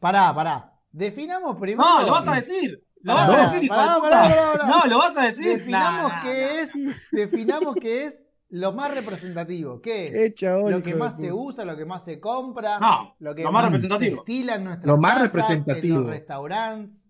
pará, 0.00 0.34
pará. 0.34 0.72
Definamos 0.92 1.56
primero. 1.56 1.88
No, 1.88 2.02
lo 2.06 2.12
vas 2.12 2.28
a 2.28 2.34
decir. 2.36 2.84
Lo 3.02 3.14
Pará, 3.14 3.26
vas 3.26 3.30
a 3.30 3.32
pará, 3.42 3.52
decir, 3.52 3.68
pará, 3.68 3.86
pará, 3.86 4.00
puta. 4.00 4.20
pará, 4.22 4.52
pará. 4.52 4.66
No, 4.68 4.84
lo 4.90 4.98
vas 4.98 5.16
a 5.18 5.24
decir. 5.24 5.58
Definamos 5.58 6.10
Nah, 6.12 6.22
qué 6.22 6.28
nah. 6.56 6.60
es. 6.62 7.08
Definamos 7.10 7.74
qué 7.80 8.04
es 8.06 8.26
lo 8.50 8.72
más 8.72 8.94
representativo. 8.94 9.80
¿Qué 9.82 10.06
es? 10.06 10.12
Qué 10.12 10.34
chabón, 10.34 10.70
lo 10.70 10.82
que 10.82 10.94
más 10.94 11.16
se 11.18 11.32
usa, 11.32 11.64
lo 11.64 11.76
que 11.76 11.84
más 11.84 12.04
se 12.04 12.20
compra, 12.20 12.78
No, 12.78 13.14
lo 13.18 13.34
que 13.34 13.42
lo 13.42 13.50
más 13.52 13.64
se 13.64 13.70
representativo. 13.72 14.18
estila 14.20 14.54
en 14.54 14.64
nuestras 14.64 14.86
Lo 14.86 14.96
más 14.96 15.14
casas, 15.14 15.32
representativo. 15.34 15.96
en 15.96 16.02
los 16.04 16.10
restaurantes. 16.12 17.08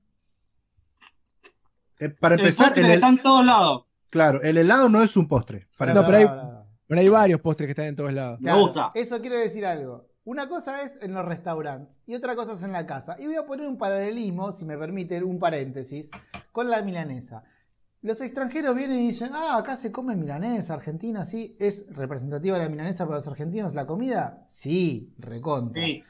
Eh, 2.01 2.09
para 2.09 2.35
El 2.35 2.41
empezar, 2.41 2.67
postre 2.69 2.85
el, 2.87 2.91
está 2.93 3.09
en 3.09 3.23
todos 3.23 3.47
lados. 3.47 3.85
claro, 4.11 4.43
el 4.43 4.57
helado 4.59 4.89
no 4.89 5.03
es 5.03 5.17
un 5.17 5.29
postre. 5.29 5.69
Para 5.79 5.95
No, 5.95 6.01
empezar. 6.01 6.21
pero 6.29 6.41
hay- 6.49 6.54
Pero 6.87 7.01
hay 7.01 7.09
varios 7.09 7.41
postres 7.41 7.67
que 7.69 7.73
están 7.73 7.87
en 7.87 7.97
todos 7.97 8.13
lados. 8.13 8.41
Me 8.41 8.53
gusta. 8.59 8.91
Eso 8.95 9.21
quiere 9.21 9.39
decir 9.39 9.65
algo. 9.65 10.07
Una 10.25 10.49
cosa 10.49 10.83
es 10.83 10.99
en 11.03 11.13
los 11.13 11.25
restaurantes 11.25 12.01
y 12.07 12.15
otra 12.15 12.35
cosa 12.35 12.53
es 12.53 12.63
en 12.63 12.73
la 12.73 12.87
casa. 12.87 13.17
Y 13.19 13.27
voy 13.27 13.37
a 13.37 13.45
poner 13.47 13.67
un 13.67 13.77
paralelismo, 13.77 14.53
si 14.53 14.65
me 14.65 14.77
permiten, 14.79 15.23
un 15.25 15.39
paréntesis, 15.39 16.11
con 16.53 16.71
la 16.71 16.81
milanesa. 16.83 17.45
Los 18.01 18.21
extranjeros 18.21 18.75
vienen 18.75 19.01
y 19.01 19.07
dicen, 19.09 19.31
ah, 19.33 19.57
acá 19.59 19.77
se 19.77 19.91
come 19.93 20.15
milanesa, 20.17 20.75
Argentina, 20.75 21.25
sí. 21.25 21.57
¿Es 21.59 21.87
representativa 21.95 22.59
la 22.59 22.69
milanesa 22.69 23.05
para 23.07 23.19
los 23.19 23.27
argentinos 23.27 23.75
la 23.75 23.87
comida? 23.87 24.45
Sí, 24.47 25.15
recontra. 25.19 25.83
Sí. 25.83 26.03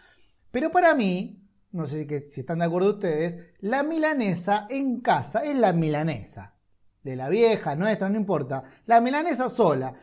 Pero 0.50 0.70
para 0.70 0.94
mí, 0.94 1.40
no 1.72 1.86
sé 1.86 2.06
que- 2.06 2.22
si 2.22 2.40
están 2.40 2.58
de 2.60 2.64
acuerdo 2.66 2.90
ustedes, 2.90 3.38
la 3.60 3.82
milanesa 3.84 4.66
en 4.70 5.00
casa 5.00 5.40
es 5.44 5.56
la 5.56 5.72
milanesa. 5.72 6.54
De 7.02 7.16
la 7.16 7.28
vieja, 7.28 7.76
nuestra, 7.76 8.08
no 8.08 8.16
importa. 8.16 8.64
La 8.86 9.00
milanesa 9.00 9.48
sola. 9.48 9.94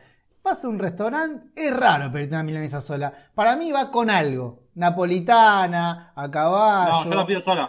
Vas 0.44 0.64
a 0.64 0.68
un 0.68 0.78
restaurante, 0.78 1.50
es 1.54 1.76
raro 1.76 2.10
pedirte 2.10 2.34
una 2.34 2.42
milanesa 2.42 2.80
sola. 2.80 3.12
Para 3.34 3.56
mí 3.56 3.70
va 3.70 3.90
con 3.90 4.10
algo. 4.10 4.64
Napolitana, 4.74 6.12
a 6.16 6.30
caballo. 6.30 7.04
No, 7.04 7.04
yo 7.04 7.14
la 7.14 7.26
pido 7.26 7.40
sola. 7.42 7.68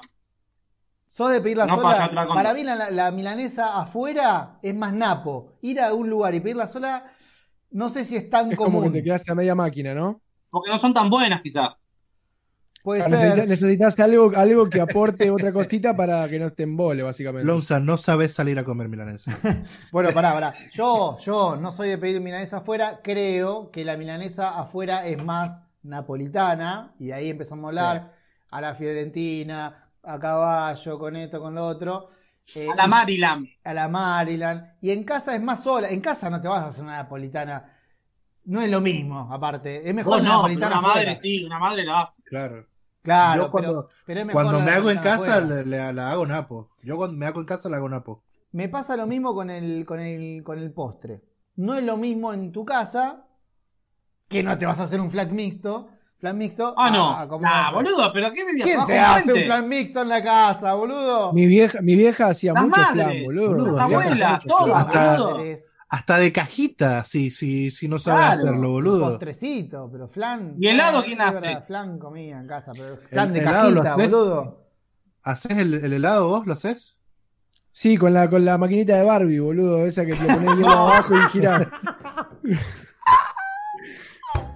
¿Sos 1.05 1.31
de 1.31 1.41
pedirla 1.41 1.67
No, 1.67 1.75
sola? 1.75 1.83
para 1.83 1.95
allá, 1.95 2.05
otra 2.07 2.25
cosa. 2.25 2.35
Para 2.35 2.53
mí 2.53 2.63
la, 2.63 2.89
la 2.91 3.11
milanesa 3.11 3.79
afuera 3.79 4.57
es 4.61 4.73
más 4.75 4.93
napo. 4.93 5.53
Ir 5.61 5.79
a 5.81 5.93
un 5.93 6.09
lugar 6.09 6.33
y 6.33 6.39
pedirla 6.39 6.67
sola, 6.67 7.11
no 7.71 7.89
sé 7.89 8.03
si 8.05 8.15
es 8.15 8.29
tan 8.29 8.51
Es 8.51 8.57
como 8.57 8.81
común. 8.81 8.83
que 8.91 8.99
te 8.99 9.03
quedaste 9.03 9.31
a 9.31 9.35
media 9.35 9.55
máquina, 9.55 9.93
¿no? 9.93 10.21
Porque 10.49 10.71
no 10.71 10.77
son 10.79 10.93
tan 10.93 11.09
buenas, 11.09 11.41
quizás. 11.41 11.79
Puede 12.83 13.01
Ah, 13.01 13.05
ser. 13.09 13.47
necesitas 13.47 13.97
algo, 14.01 14.31
algo 14.35 14.69
que 14.69 14.81
aporte 14.81 15.31
otra 15.31 15.53
cosita 15.53 15.95
para 15.95 16.27
que 16.27 16.37
no 16.37 16.49
te 16.49 16.63
embole, 16.63 17.01
básicamente. 17.01 17.45
Lonza, 17.47 17.79
no 17.79 17.97
sabes 17.97 18.33
salir 18.33 18.59
a 18.59 18.63
comer 18.65 18.89
milanesa. 18.89 19.31
Bueno, 19.91 20.09
pará, 20.13 20.33
pará. 20.33 20.53
Yo, 20.73 21.17
yo 21.19 21.55
no 21.55 21.71
soy 21.71 21.87
de 21.89 21.97
pedir 21.97 22.19
milanesa 22.19 22.57
afuera. 22.57 22.99
Creo 23.01 23.71
que 23.71 23.85
la 23.85 23.95
milanesa 23.95 24.59
afuera 24.59 25.07
es 25.07 25.23
más 25.23 25.63
napolitana. 25.81 26.93
Y 26.99 27.07
de 27.07 27.13
ahí 27.13 27.29
empezamos 27.29 27.63
a 27.63 27.67
hablar. 27.69 28.13
A 28.49 28.61
la 28.61 28.75
fiorentina, 28.75 29.89
a 30.03 30.19
caballo, 30.19 30.99
con 30.99 31.15
esto, 31.15 31.39
con 31.41 31.55
lo 31.55 31.65
otro. 31.65 32.09
Eh, 32.53 32.67
A 32.69 32.75
la 32.75 32.87
Maryland. 32.87 33.47
A 33.63 33.73
la 33.73 33.87
Maryland. 33.87 34.73
Y 34.81 34.91
en 34.91 35.03
casa 35.05 35.33
es 35.35 35.41
más 35.41 35.63
sola. 35.63 35.89
En 35.89 36.01
casa 36.01 36.29
no 36.29 36.41
te 36.41 36.47
vas 36.49 36.63
a 36.63 36.67
hacer 36.67 36.83
una 36.83 36.97
napolitana. 36.97 37.69
No 38.45 38.61
es 38.61 38.69
lo 38.69 38.81
mismo, 38.81 39.29
aparte. 39.31 39.87
Es 39.89 39.95
mejor 39.95 40.17
no, 40.17 40.23
pero 40.23 40.33
napolitana 40.35 40.79
una 40.79 40.87
madre 40.89 41.15
sí, 41.15 41.45
una 41.45 41.57
madre 41.59 41.85
la 41.85 42.01
hace. 42.01 42.21
Claro. 42.23 42.67
Claro, 43.03 43.43
Yo 43.43 43.51
cuando- 43.51 43.87
pero, 43.87 44.01
pero 44.05 44.19
es 44.21 44.25
mejor 44.27 44.41
Cuando 44.43 44.61
me 44.61 44.71
hago 44.71 44.89
en 44.89 44.97
casa, 44.99 45.35
afuera. 45.37 45.41
le, 45.41 45.65
le- 45.65 45.93
la 45.93 46.11
hago 46.11 46.25
napo. 46.25 46.69
Yo 46.83 46.95
cuando 46.97 47.15
me 47.17 47.25
hago 47.27 47.39
en 47.41 47.45
casa, 47.45 47.69
la 47.69 47.77
hago 47.77 47.89
napo. 47.89 48.23
Me 48.53 48.69
pasa 48.69 48.95
lo 48.95 49.05
mismo 49.05 49.33
con 49.35 49.49
el, 49.49 49.85
con 49.85 49.99
el, 49.99 50.41
con 50.43 50.57
el 50.57 50.71
postre. 50.71 51.21
No 51.57 51.75
es 51.75 51.83
lo 51.83 51.97
mismo 51.97 52.33
en 52.33 52.51
tu 52.51 52.63
casa, 52.65 53.25
que 54.29 54.41
no 54.41 54.57
te 54.57 54.65
vas 54.65 54.79
a 54.79 54.83
hacer 54.83 54.99
un 55.01 55.11
flan 55.11 55.35
mixto. 55.35 55.89
Flan 56.19 56.37
mixto. 56.37 56.73
Ah, 56.77 56.89
no. 56.89 57.11
a 57.11 57.27
comer 57.27 57.51
Nah, 57.51 57.71
boludo, 57.73 58.13
pero 58.13 58.31
¿qué 58.31 58.45
me 58.45 58.63
¿Quién 58.63 58.85
se 58.85 58.97
hace 58.97 59.33
un 59.33 59.41
flan 59.41 59.67
mixto 59.67 60.01
en 60.01 60.07
la 60.09 60.23
casa, 60.23 60.73
boludo? 60.75 61.33
Mi 61.33 61.45
vieja, 61.45 61.81
mi 61.81 61.95
vieja 61.97 62.27
hacía 62.27 62.53
Las 62.53 62.63
mucho 62.63 62.77
madres, 62.81 63.05
flan, 63.05 63.23
boludo. 63.25 63.65
las 63.67 63.79
abuelas, 63.79 64.43
todas. 64.45 64.85
Hasta- 64.87 65.72
Hasta 65.93 66.17
de 66.17 66.33
cajita, 66.33 67.03
si, 67.03 67.29
si, 67.29 67.69
si 67.69 67.87
no 67.87 67.99
sabes 67.99 68.25
Claro. 68.25 68.41
hacerlo, 68.49 68.67
un 68.69 68.73
boludo. 68.73 69.09
postrecito, 69.11 69.89
pero 69.91 70.07
flan. 70.07 70.55
¿Y 70.59 70.67
helado 70.69 71.03
quién 71.03 71.21
hace? 71.21 71.61
Flan 71.67 71.99
comía 71.99 72.39
en 72.39 72.47
casa, 72.47 72.71
pero 72.73 72.97
flan 73.09 73.27
El 73.27 73.33
de 73.35 73.39
helado 73.41 73.69
lo 73.69 73.75
cajita, 73.83 73.95
haces- 73.95 74.09
boludo. 74.11 74.63
¿Haces 75.21 75.57
el, 75.59 75.73
el 75.75 75.93
helado 75.93 76.27
vos? 76.29 76.47
¿Lo 76.47 76.53
haces? 76.53 76.97
Sí, 77.71 77.95
con 77.97 78.11
la, 78.13 78.27
con 78.27 78.43
la 78.43 78.57
maquinita 78.57 78.95
de 78.97 79.03
Barbie, 79.05 79.37
boludo. 79.39 79.85
Esa 79.85 80.03
que 80.05 80.13
te 80.15 80.25
pones 80.25 80.55
hielo 80.55 80.69
abajo 80.71 81.15
y 81.15 81.21
girar. 81.29 81.71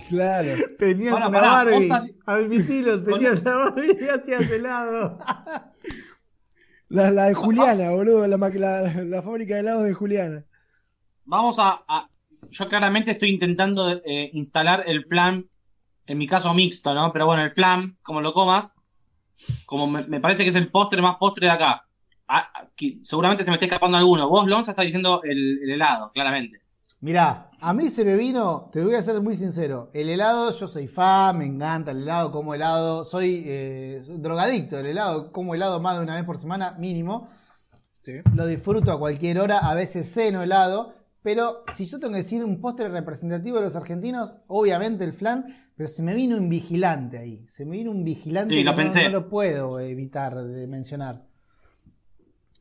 claro. 0.10 0.50
Tenías 0.80 1.12
Bueno, 1.12 1.30
una 1.30 1.40
pará, 1.40 1.52
Barbie. 1.52 1.84
estás- 1.88 2.12
Admitilo, 2.26 3.04
tenías 3.04 3.44
la 3.44 3.56
Barbie 3.58 3.96
y 4.02 4.08
hacías 4.10 4.52
helado. 4.52 5.20
La, 6.90 7.12
la 7.12 7.26
de 7.26 7.34
Juliana, 7.36 7.92
boludo. 7.92 8.26
La, 8.28 8.38
la, 8.38 8.82
la 9.04 9.22
fábrica 9.22 9.54
de 9.54 9.60
helados 9.60 9.84
de 9.84 9.94
Juliana. 9.94 10.46
Vamos 11.28 11.60
a, 11.60 11.84
a- 11.88 12.10
Yo 12.50 12.68
claramente 12.70 13.12
estoy 13.12 13.30
intentando 13.30 13.90
eh, 14.06 14.30
instalar 14.34 14.84
el 14.88 15.04
flan, 15.04 15.50
en 16.06 16.18
mi 16.18 16.26
caso 16.28 16.54
mixto, 16.54 16.94
¿no? 16.94 17.12
Pero 17.12 17.26
bueno, 17.26 17.44
el 17.44 17.52
flan, 17.52 17.98
como 18.02 18.22
lo 18.22 18.32
comas, 18.32 18.74
como 19.66 19.88
me, 19.88 20.08
me 20.08 20.22
parece 20.22 20.44
que 20.44 20.50
es 20.50 20.56
el 20.56 20.72
postre 20.72 21.02
más 21.02 21.18
postre 21.18 21.48
de 21.48 21.52
acá. 21.54 21.84
Ah, 22.30 22.50
ah, 22.54 22.68
que 22.76 23.00
seguramente 23.04 23.44
se 23.44 23.50
me 23.52 23.56
está 23.56 23.66
escapando 23.66 23.98
alguno. 23.98 24.30
Vos, 24.30 24.48
Lonza, 24.48 24.72
está 24.72 24.84
diciendo 24.84 25.22
el, 25.24 25.60
el 25.64 25.70
helado, 25.72 26.12
claramente. 26.12 26.62
Mirá, 27.02 27.48
a 27.62 27.74
mí 27.74 27.90
se 27.90 28.04
me 28.06 28.16
vino, 28.16 28.70
te 28.72 28.82
voy 28.84 28.96
a 28.96 29.04
ser 29.04 29.22
muy 29.22 29.36
sincero, 29.36 29.90
el 29.94 30.10
helado, 30.10 30.52
yo 30.58 30.68
soy 30.68 30.88
fan, 30.88 31.38
me 31.38 31.46
encanta 31.46 31.92
el 31.92 32.02
helado, 32.04 32.32
como 32.32 32.56
helado, 32.56 33.06
soy 33.06 33.44
eh, 33.46 34.02
drogadicto 34.18 34.78
del 34.78 34.88
helado, 34.88 35.32
como 35.32 35.54
helado 35.54 35.80
más 35.80 35.98
de 35.98 36.04
una 36.04 36.16
vez 36.16 36.24
por 36.26 36.38
semana 36.38 36.72
mínimo, 36.80 37.30
Sí. 38.02 38.14
lo 38.34 38.48
disfruto 38.48 38.92
a 38.92 38.98
cualquier 38.98 39.40
hora, 39.40 39.60
a 39.60 39.76
veces 39.76 40.12
ceno 40.12 40.42
helado, 40.42 40.96
pero 41.28 41.66
si 41.76 41.86
yo 41.86 42.00
tengo 42.00 42.14
que 42.14 42.20
decir 42.20 42.42
un 42.42 42.62
postre 42.62 42.88
representativo 42.88 43.58
de 43.58 43.64
los 43.66 43.76
argentinos, 43.76 44.38
obviamente 44.48 45.04
el 45.04 45.12
flan, 45.12 45.46
pero 45.76 45.90
se 45.90 46.02
me 46.02 46.14
vino 46.16 46.38
un 46.38 46.48
vigilante 46.48 47.18
ahí, 47.18 47.46
se 47.50 47.66
me 47.66 47.76
vino 47.76 47.92
un 47.92 48.06
vigilante 48.06 48.54
Sí, 48.54 48.60
que 48.60 48.64
lo 48.64 48.72
no, 48.72 48.78
pensé. 48.78 49.04
no 49.04 49.10
lo 49.10 49.28
puedo 49.28 49.78
evitar 49.82 50.42
de 50.42 50.68
mencionar. 50.68 51.28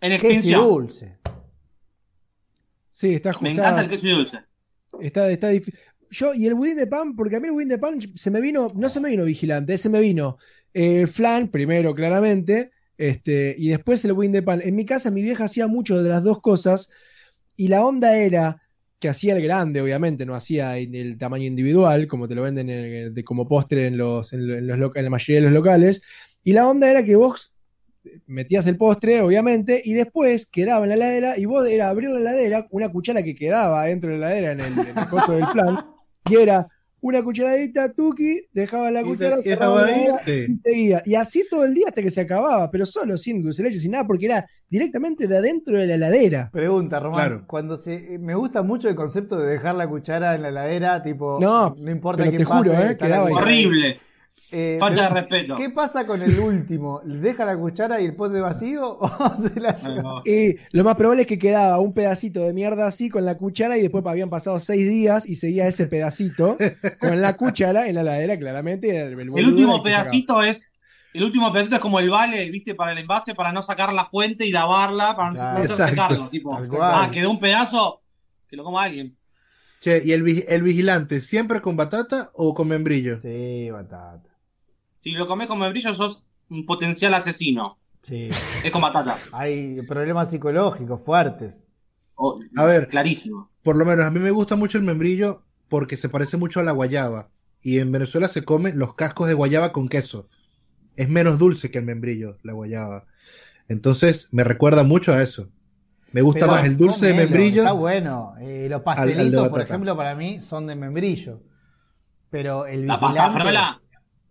En 0.01 0.11
Queso 0.19 0.27
y 0.27 0.31
extinción. 0.33 0.63
dulce. 0.65 1.17
Sí, 2.89 3.15
está 3.15 3.29
Me 3.41 3.51
ajustada. 3.51 3.53
encanta 3.53 3.83
el 3.83 3.89
queso 3.89 4.07
y 4.09 4.11
dulce. 4.11 4.39
Está, 5.01 5.31
está 5.31 5.49
difícil. 5.51 5.79
Yo, 6.11 6.35
y 6.35 6.47
el 6.49 6.55
budín 6.55 6.77
de 6.77 6.89
pan, 6.89 7.15
porque 7.15 7.37
a 7.37 7.41
mí 7.41 7.47
el 7.47 7.53
budín 7.53 7.69
de 7.69 7.79
pan 7.79 8.01
se 8.17 8.31
me 8.33 8.41
vino, 8.41 8.67
no 8.75 8.89
se 8.89 8.99
me 8.99 9.11
vino 9.11 9.25
vigilante, 9.27 9.79
se 9.79 9.91
me 9.91 10.01
vino 10.01 10.39
eh, 10.75 11.07
flan, 11.07 11.53
primero, 11.53 11.95
claramente, 11.95 12.73
este, 12.99 13.55
y 13.57 13.69
después 13.69 14.05
el 14.05 14.15
budín 14.15 14.33
de 14.33 14.43
pan. 14.43 14.61
En 14.61 14.75
mi 14.75 14.85
casa, 14.85 15.13
mi 15.13 15.23
vieja 15.23 15.45
hacía 15.45 15.69
mucho 15.69 16.03
de 16.03 16.09
las 16.09 16.25
dos 16.25 16.41
cosas, 16.41 16.91
y 17.57 17.69
la 17.69 17.85
onda 17.85 18.17
era 18.17 18.61
que 18.99 19.09
hacía 19.11 19.37
el 19.37 19.43
grande, 19.43 19.81
obviamente, 19.81 20.25
no 20.25 20.35
hacía 20.35 20.79
el 20.79 21.19
tamaño 21.19 21.45
individual, 21.45 22.07
como 22.07 22.27
te 22.29 22.35
lo 22.35 22.43
venden 22.43 22.71
en- 22.71 23.13
de- 23.15 23.25
como 23.25 23.47
postre 23.47 23.87
en, 23.89 23.99
los, 23.99 24.33
en, 24.33 24.47
lo- 24.47 24.55
en 24.75 24.81
los 24.81 24.97
en 24.97 25.05
la 25.05 25.11
mayoría 25.11 25.37
de 25.41 25.45
los 25.47 25.53
locales, 25.53 26.03
y 26.43 26.53
la 26.53 26.67
onda 26.67 26.91
era 26.91 27.05
que 27.05 27.15
vos 27.17 27.55
metías 28.27 28.67
el 28.67 28.77
postre, 28.77 29.21
obviamente, 29.21 29.83
y 29.85 29.93
después 29.93 30.47
quedaba 30.51 30.85
en 30.85 30.91
la 30.91 30.95
heladera, 30.95 31.39
y 31.39 31.45
vos 31.45 31.67
era 31.69 31.89
abrir 31.89 32.09
la 32.11 32.21
heladera, 32.21 32.67
una 32.71 32.89
cuchara 32.89 33.23
que 33.23 33.35
quedaba 33.35 33.85
dentro 33.85 34.11
de 34.11 34.19
la 34.19 34.31
heladera 34.37 34.53
en 34.53 34.61
el, 34.79 34.89
en 34.89 34.99
el 34.99 35.09
coso 35.09 35.33
del 35.33 35.47
flan, 35.49 35.85
y 36.31 36.37
era 36.37 36.67
una 37.01 37.23
cucharadita, 37.23 37.93
tuki, 37.93 38.47
dejaba 38.53 38.91
la 38.91 39.01
Y 39.01 39.05
te- 39.05 39.09
cuchara, 39.11 39.37
y 39.41 39.43
cerraba 39.43 39.83
la 39.83 39.89
heladera, 39.91 40.19
sí. 40.25 40.47
y 40.49 40.69
seguía. 40.69 41.03
Y 41.05 41.15
así 41.17 41.45
todo 41.51 41.65
el 41.65 41.75
día 41.75 41.87
hasta 41.89 42.01
que 42.03 42.11
se 42.11 42.21
acababa, 42.23 42.71
pero 42.71 42.87
solo 42.87 43.19
sin 43.19 43.43
dulce 43.43 43.63
leche, 43.63 43.79
sin 43.79 43.91
nada, 43.93 44.07
porque 44.07 44.27
era 44.27 44.47
directamente 44.69 45.29
de 45.29 45.37
adentro 45.37 45.79
de 45.79 45.87
la 45.87 45.95
heladera. 45.95 46.51
Pregunta, 46.53 47.01
Román. 47.01 47.21
Claro. 47.21 47.45
Cuando 47.47 47.77
se, 47.77 48.15
eh, 48.15 48.19
me 48.19 48.35
gusta 48.35 48.63
mucho 48.63 48.89
el 48.89 48.95
concepto 48.95 49.39
de 49.39 49.51
dejar 49.51 49.75
la 49.75 49.89
cuchara 49.89 50.35
en 50.35 50.43
la 50.43 50.49
heladera, 50.49 51.03
tipo, 51.03 51.39
No, 51.41 51.75
no 51.79 51.91
importa 51.91 52.25
quién 52.25 52.39
te 52.39 52.45
juro, 52.45 52.73
pase, 52.73 52.91
eh, 52.93 52.97
quedaba. 52.97 53.31
Horrible. 53.31 53.99
Eh, 54.53 54.77
Falta 54.79 55.09
de 55.09 55.21
respeto. 55.21 55.55
¿Qué 55.57 55.71
pasa 55.71 56.07
con 56.07 56.23
el 56.23 56.39
último? 56.39 57.01
¿Le 57.05 57.17
¿Deja 57.17 57.45
la 57.45 57.57
cuchara 57.57 58.01
y 58.01 58.05
el 58.05 58.15
pote 58.15 58.41
vacío 58.41 58.97
o 59.01 59.37
se 59.37 59.59
la 59.61 59.75
lleva? 59.75 60.23
Y 60.25 60.57
lo 60.71 60.85
más 60.85 60.95
probable 60.95 61.23
es 61.23 61.29
que 61.29 61.39
quedaba 61.39 61.81
un 61.81 61.93
pedacito 61.93 62.45
de 62.45 62.53
mierda 62.53 62.87
así 62.87 63.09
con 63.09 63.25
la 63.25 63.37
cuchara 63.37 63.77
y 63.77 63.83
después 63.83 64.05
habían 64.07 64.31
pasado 64.31 64.61
seis 64.61 64.89
días 64.89 65.29
y 65.29 65.35
seguía 65.35 65.67
ese 65.67 65.89
pedacito 65.89 66.57
con 67.01 67.21
la 67.21 67.37
cuchara 67.37 67.89
en 67.89 67.97
la 67.97 68.03
heladera, 68.03 68.39
claramente. 68.39 68.89
era 68.89 69.09
El, 69.09 69.19
El 69.19 69.31
último 69.31 69.83
pedacito 69.83 70.41
es. 70.43 70.71
El 71.17 71.25
último 71.25 71.53
pedacito 71.53 71.77
es 71.77 71.81
como 71.83 71.99
el 71.99 72.11
vale, 72.11 72.49
viste, 72.51 72.75
para 72.75 72.93
el 72.93 72.99
envase, 72.99 73.35
para 73.35 73.53
no 73.53 73.63
sacar 73.63 73.93
la 73.93 74.05
fuente 74.05 74.45
y 74.47 74.51
lavarla, 74.53 75.17
para 75.17 75.31
no 75.31 75.35
Claro. 75.37 75.59
no 75.59 75.65
hacerse 75.65 75.83
Exacto. 75.85 76.09
cargo. 76.15 76.29
Tipo, 76.29 76.51
cual. 76.71 76.93
ah, 76.95 77.11
quedó 77.11 77.31
un 77.31 77.41
pedazo, 77.41 78.03
que 78.49 78.57
lo 78.57 78.65
coma 78.65 78.83
alguien. 78.85 79.17
Che, 79.81 80.03
¿y 80.05 80.13
el, 80.13 80.23
vi- 80.23 80.45
el 80.49 80.63
vigilante 80.63 81.21
siempre 81.21 81.61
con 81.61 81.77
batata 81.77 82.31
o 82.35 82.55
con 82.55 82.69
membrillo? 82.69 83.19
Sí, 83.19 83.71
batata. 83.71 84.29
Si 85.01 85.13
lo 85.13 85.27
comes 85.27 85.47
con 85.47 85.59
membrillo, 85.59 85.95
sos 85.95 86.25
un 86.51 86.67
potencial 86.67 87.15
asesino. 87.15 87.79
Sí. 88.03 88.29
Es 88.65 88.71
con 88.71 88.83
batata. 88.83 89.19
Hay 89.33 89.81
problemas 89.83 90.31
psicológicos 90.31 91.01
fuertes. 91.03 91.73
O- 92.15 92.41
A 92.57 92.65
ver. 92.65 92.87
Clarísimo. 92.89 93.51
Por 93.63 93.77
lo 93.77 93.85
menos 93.85 94.05
a 94.05 94.11
mí 94.11 94.21
me 94.21 94.31
gusta 94.31 94.55
mucho 94.57 94.79
el 94.79 94.85
membrillo 94.85 95.43
porque 95.69 95.97
se 95.97 96.09
parece 96.09 96.37
mucho 96.37 96.61
a 96.61 96.63
la 96.63 96.73
guayaba. 96.73 97.31
Y 97.63 97.79
en 97.81 97.91
Venezuela 97.91 98.29
se 98.29 98.45
comen 98.45 98.79
los 98.79 98.95
cascos 98.95 99.29
de 99.29 99.35
guayaba 99.35 99.73
con 99.73 99.89
queso. 99.89 100.29
Es 100.97 101.09
menos 101.09 101.39
dulce 101.39 101.71
que 101.71 101.79
el 101.79 101.85
membrillo, 101.85 102.39
la 102.43 102.53
guayaba. 102.53 103.07
Entonces 103.69 104.29
me 104.33 104.45
recuerda 104.45 104.83
mucho 104.83 105.13
a 105.13 105.23
eso. 105.23 105.49
Me 106.13 106.23
gusta 106.23 106.41
Pero 106.41 106.53
más 106.53 106.65
el 106.65 106.77
dulce 106.77 107.07
de 107.07 107.15
membrillo. 107.15 107.63
Está 107.63 107.73
bueno. 107.73 108.35
Eh, 108.41 108.69
los 108.71 108.79
al 108.79 108.85
pastelitos, 108.85 109.45
de 109.45 109.51
por 109.51 109.61
ejemplo, 109.61 109.97
para 109.97 110.15
mí 110.15 110.41
son 110.41 110.67
de 110.67 110.77
membrillo. 110.77 111.43
Pero 112.31 112.67
el 112.67 112.87
La 112.87 112.99
pasta 112.99 113.31
frola. 113.31 113.83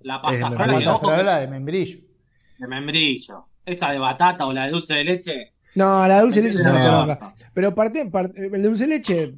La 0.01 0.21
pasta 0.21 0.51
frola, 0.51 0.97
frola 0.97 1.39
de 1.39 1.47
membrillo. 1.47 1.99
de 2.57 2.67
membrillo. 2.67 3.47
Esa 3.65 3.91
de 3.91 3.99
batata 3.99 4.45
o 4.45 4.53
la 4.53 4.65
de 4.65 4.71
dulce 4.71 4.95
de 4.95 5.03
leche. 5.03 5.54
No, 5.75 6.07
la 6.07 6.21
dulce 6.21 6.41
de 6.41 6.47
leche 6.47 6.59
es 6.61 6.65
una 6.65 7.05
No. 7.05 7.19
Pero 7.53 7.75
parte, 7.75 8.05
parte- 8.05 8.45
el 8.45 8.63
dulce 8.63 8.83
de 8.83 8.87
leche, 8.95 9.35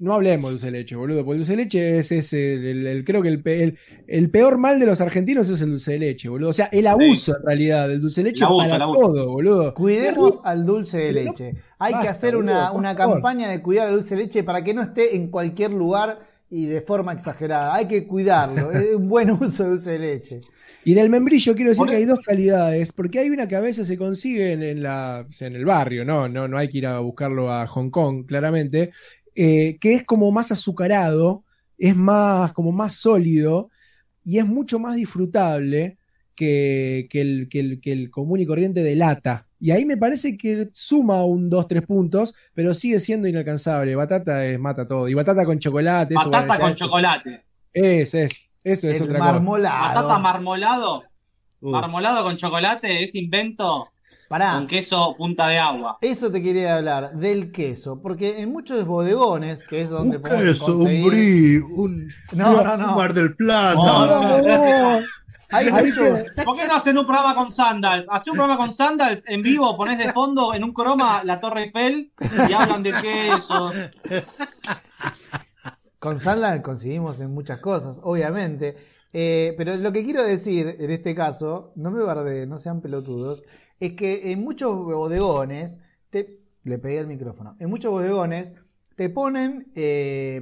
no 0.00 0.14
hablemos 0.14 0.50
de 0.50 0.52
dulce 0.54 0.66
de 0.66 0.72
leche, 0.72 0.96
boludo, 0.96 1.24
porque 1.24 1.32
el 1.34 1.38
dulce 1.38 1.52
de 1.52 1.62
leche 1.64 1.98
es, 1.98 2.12
es 2.12 2.32
el, 2.32 2.64
el- 2.64 2.86
el- 2.86 3.04
creo 3.04 3.22
que 3.22 3.28
el, 3.28 3.40
pe- 3.42 3.62
el- 3.62 3.78
el 4.08 4.30
peor 4.30 4.58
mal 4.58 4.80
de 4.80 4.86
los 4.86 5.00
argentinos 5.00 5.48
es 5.48 5.60
el 5.60 5.70
dulce 5.70 5.92
de 5.92 5.98
leche, 6.00 6.28
boludo. 6.28 6.50
O 6.50 6.52
sea, 6.52 6.66
el 6.72 6.86
abuso 6.88 7.36
en 7.36 7.44
realidad 7.46 7.88
del 7.88 8.00
dulce 8.00 8.22
de 8.22 8.30
leche 8.30 8.44
abuso, 8.44 8.68
para 8.70 8.84
todo, 8.86 9.30
boludo. 9.30 9.74
Cuidemos 9.74 10.40
al 10.44 10.66
dulce 10.66 10.98
de 10.98 11.12
leche. 11.12 11.54
Hay 11.78 11.94
que 12.02 12.08
hacer 12.08 12.36
una, 12.36 12.72
una 12.72 12.96
campaña 13.14 13.48
de 13.48 13.62
cuidar 13.62 13.86
al 13.88 13.94
dulce 13.94 14.16
de 14.16 14.22
leche 14.22 14.42
para 14.42 14.64
que 14.64 14.74
no 14.74 14.82
esté 14.82 15.14
en 15.14 15.28
cualquier 15.30 15.70
lugar 15.72 16.18
y 16.50 16.66
de 16.66 16.80
forma 16.80 17.12
exagerada. 17.12 17.74
Hay 17.74 17.86
que 17.86 18.06
cuidarlo. 18.06 18.72
Es 18.72 18.94
un 18.94 19.08
buen 19.08 19.30
uso 19.40 19.64
de 19.64 19.68
dulce 19.70 19.90
de 19.92 19.98
leche. 19.98 20.40
Y 20.86 20.94
del 20.94 21.10
membrillo 21.10 21.56
quiero 21.56 21.70
decir 21.70 21.84
que 21.86 21.96
hay 21.96 22.04
dos 22.04 22.20
calidades, 22.20 22.92
porque 22.92 23.18
hay 23.18 23.28
una 23.28 23.48
que 23.48 23.56
a 23.56 23.60
veces 23.60 23.88
se 23.88 23.98
consigue 23.98 24.52
en, 24.52 24.62
en 24.62 24.84
la, 24.84 25.26
en 25.40 25.56
el 25.56 25.64
barrio, 25.64 26.04
¿no? 26.04 26.28
No, 26.28 26.46
no 26.46 26.56
hay 26.56 26.68
que 26.68 26.78
ir 26.78 26.86
a 26.86 27.00
buscarlo 27.00 27.50
a 27.50 27.66
Hong 27.66 27.90
Kong, 27.90 28.24
claramente, 28.24 28.92
eh, 29.34 29.78
que 29.80 29.94
es 29.94 30.04
como 30.04 30.30
más 30.30 30.52
azucarado, 30.52 31.42
es 31.76 31.96
más, 31.96 32.52
como 32.52 32.70
más 32.70 32.94
sólido 32.94 33.68
y 34.22 34.38
es 34.38 34.46
mucho 34.46 34.78
más 34.78 34.94
disfrutable 34.94 35.98
que, 36.36 37.08
que 37.10 37.20
el, 37.20 37.48
que, 37.50 37.58
el, 37.58 37.80
que 37.80 37.90
el 37.90 38.08
común 38.08 38.38
y 38.38 38.46
corriente 38.46 38.84
de 38.84 38.94
lata. 38.94 39.48
Y 39.58 39.72
ahí 39.72 39.84
me 39.86 39.96
parece 39.96 40.36
que 40.36 40.68
suma 40.72 41.24
un 41.24 41.50
2-3 41.50 41.84
puntos, 41.84 42.32
pero 42.54 42.72
sigue 42.74 43.00
siendo 43.00 43.26
inalcanzable. 43.26 43.96
Batata 43.96 44.46
es, 44.46 44.60
mata 44.60 44.86
todo. 44.86 45.08
Y 45.08 45.14
batata 45.14 45.44
con 45.44 45.58
chocolate. 45.58 46.14
Batata 46.14 46.60
con 46.60 46.74
chocolate. 46.76 47.42
Es, 47.72 48.14
es. 48.14 48.52
Eso 48.72 48.88
es 48.90 48.96
el 49.00 49.04
otra 49.08 49.18
cosa. 49.20 49.32
marmolado. 49.32 49.94
Batata 49.94 50.18
marmolado. 50.18 51.02
Uh, 51.62 51.70
Marmolado 51.70 52.22
con 52.24 52.36
chocolate 52.36 53.02
es 53.02 53.14
invento 53.14 53.88
Pará. 54.28 54.52
con 54.54 54.66
queso 54.66 55.14
punta 55.16 55.48
de 55.48 55.58
agua. 55.58 55.96
Eso 56.02 56.30
te 56.30 56.42
quería 56.42 56.76
hablar, 56.76 57.12
del 57.12 57.50
queso, 57.50 58.00
porque 58.02 58.42
en 58.42 58.52
muchos 58.52 58.84
bodegones, 58.84 59.62
que 59.62 59.80
es 59.80 59.88
donde 59.88 60.16
un 60.18 60.22
podemos 60.22 60.44
queso, 60.44 60.76
un 60.76 60.84
conseguir- 60.84 61.06
brie, 61.08 61.60
un, 61.60 62.08
No, 62.32 62.62
no, 62.62 62.76
no. 62.76 62.88
un 62.90 62.94
Mar 62.96 63.14
del 63.14 63.34
Plata. 63.36 63.74
No, 63.74 64.06
No, 64.06 64.42
no, 64.42 64.98
Hay 65.52 65.70
muchos- 65.70 66.24
¿Por 66.44 66.56
qué 66.56 66.66
no 66.66 66.74
hacen 66.74 66.98
un 66.98 67.06
programa 67.06 67.34
con 67.36 67.52
Sandals? 67.52 68.08
Hacé 68.10 68.30
un 68.30 68.36
programa 68.36 68.58
con 68.60 68.74
Sandals 68.74 69.24
en 69.28 69.42
vivo, 69.42 69.76
ponés 69.76 69.96
de 69.96 70.12
fondo 70.12 70.52
en 70.52 70.64
un 70.64 70.72
croma 70.72 71.22
la 71.24 71.40
Torre 71.40 71.62
Eiffel 71.66 72.12
y 72.48 72.52
hablan 72.52 72.82
de 72.82 72.92
quesos. 73.00 73.74
Con 76.06 76.20
Sandal 76.20 76.62
conseguimos 76.62 77.20
en 77.20 77.34
muchas 77.34 77.58
cosas, 77.58 78.00
obviamente. 78.04 78.76
Eh, 79.12 79.54
pero 79.58 79.76
lo 79.76 79.90
que 79.90 80.04
quiero 80.04 80.22
decir 80.22 80.76
en 80.78 80.92
este 80.92 81.16
caso, 81.16 81.72
no 81.74 81.90
me 81.90 82.00
bardeen, 82.00 82.48
no 82.48 82.58
sean 82.58 82.80
pelotudos, 82.80 83.42
es 83.80 83.94
que 83.94 84.30
en 84.30 84.40
muchos 84.44 84.72
bodegones, 84.84 85.80
te, 86.10 86.44
le 86.62 86.78
pegué 86.78 87.00
el 87.00 87.08
micrófono, 87.08 87.56
en 87.58 87.68
muchos 87.68 87.90
bodegones 87.90 88.54
te 88.94 89.10
ponen, 89.10 89.72
eh, 89.74 90.40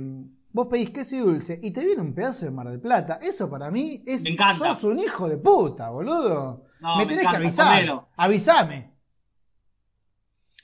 vos 0.53 0.67
pedís 0.67 0.91
queso 0.91 1.17
y 1.17 1.21
dulce 1.21 1.59
y 1.63 1.71
te 1.71 1.83
viene 1.83 2.03
un 2.03 2.15
pedazo 2.15 2.45
de 2.45 2.51
Mar 2.51 2.69
del 2.69 2.81
Plata. 2.83 3.19
Eso 3.23 3.49
para 3.49 3.71
mí 3.71 4.03
es, 4.07 4.25
Me 4.25 4.31
encanta. 4.33 4.75
sos 4.75 4.85
un 4.85 4.99
hijo 4.99 5.31
de 5.31 5.39
puta, 5.39 5.89
boludo. 5.89 6.67
No, 6.81 6.97
me 6.99 7.07
me 7.07 7.13
tenés 7.13 7.21
encanta, 7.23 7.39
que 7.39 7.45
avisar. 7.47 7.67
comelo. 7.75 8.09
Avisame. 8.19 8.95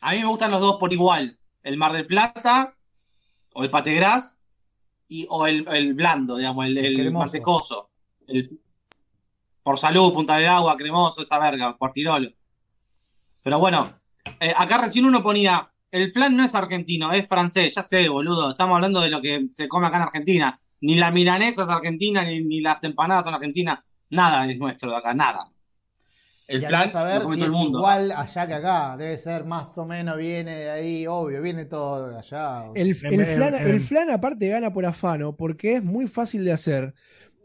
A 0.02 0.12
mí 0.12 0.18
me 0.18 0.26
gustan 0.26 0.50
los 0.50 0.60
dos 0.60 0.76
por 0.76 0.92
igual. 0.92 1.40
El 1.62 1.78
Mar 1.78 1.94
del 1.94 2.04
Plata 2.06 2.76
o 3.54 3.64
el 3.64 3.70
pategras 3.70 4.39
y 5.10 5.26
o 5.28 5.44
el, 5.46 5.66
el 5.68 5.94
blando, 5.94 6.36
digamos, 6.36 6.66
el, 6.66 6.78
el 6.78 7.12
mantecoso. 7.12 7.90
El, 8.28 8.60
por 9.62 9.76
salud, 9.76 10.14
punta 10.14 10.36
del 10.36 10.48
agua, 10.48 10.76
cremoso, 10.76 11.20
esa 11.20 11.38
verga, 11.38 11.76
cuartirolo. 11.76 12.30
Pero 13.42 13.58
bueno, 13.58 13.90
eh, 14.38 14.54
acá 14.56 14.78
recién 14.78 15.04
uno 15.04 15.20
ponía, 15.20 15.68
el 15.90 16.10
flan 16.12 16.36
no 16.36 16.44
es 16.44 16.54
argentino, 16.54 17.12
es 17.12 17.28
francés, 17.28 17.74
ya 17.74 17.82
sé, 17.82 18.08
boludo, 18.08 18.52
estamos 18.52 18.76
hablando 18.76 19.00
de 19.00 19.10
lo 19.10 19.20
que 19.20 19.48
se 19.50 19.68
come 19.68 19.88
acá 19.88 19.96
en 19.96 20.04
Argentina. 20.04 20.60
Ni 20.82 20.94
la 20.94 21.10
milanesa 21.10 21.64
es 21.64 21.70
argentina, 21.70 22.22
ni, 22.22 22.42
ni 22.42 22.60
las 22.60 22.82
empanadas 22.84 23.24
son 23.24 23.34
argentinas, 23.34 23.80
nada 24.10 24.46
es 24.48 24.58
nuestro 24.58 24.90
de 24.90 24.96
acá, 24.96 25.12
nada. 25.12 25.49
El 26.50 26.62
y 26.62 26.66
flan 26.66 26.90
a 26.94 27.20
come 27.20 27.36
si 27.36 27.42
es 27.42 27.48
igual 27.48 28.10
allá 28.10 28.46
que 28.46 28.54
acá. 28.54 28.96
Debe 28.98 29.16
ser 29.16 29.44
más 29.44 29.78
o 29.78 29.86
menos, 29.86 30.16
viene 30.16 30.56
de 30.56 30.70
ahí, 30.70 31.06
obvio, 31.06 31.40
viene 31.40 31.64
todo 31.64 32.08
de 32.10 32.18
allá. 32.18 32.64
El, 32.74 32.88
el 32.88 32.94
flan, 32.94 33.54
el 33.54 33.80
flan 33.80 34.10
aparte 34.10 34.48
gana 34.48 34.72
por 34.72 34.84
afano 34.84 35.36
porque 35.36 35.76
es 35.76 35.84
muy 35.84 36.08
fácil 36.08 36.44
de 36.44 36.52
hacer. 36.52 36.94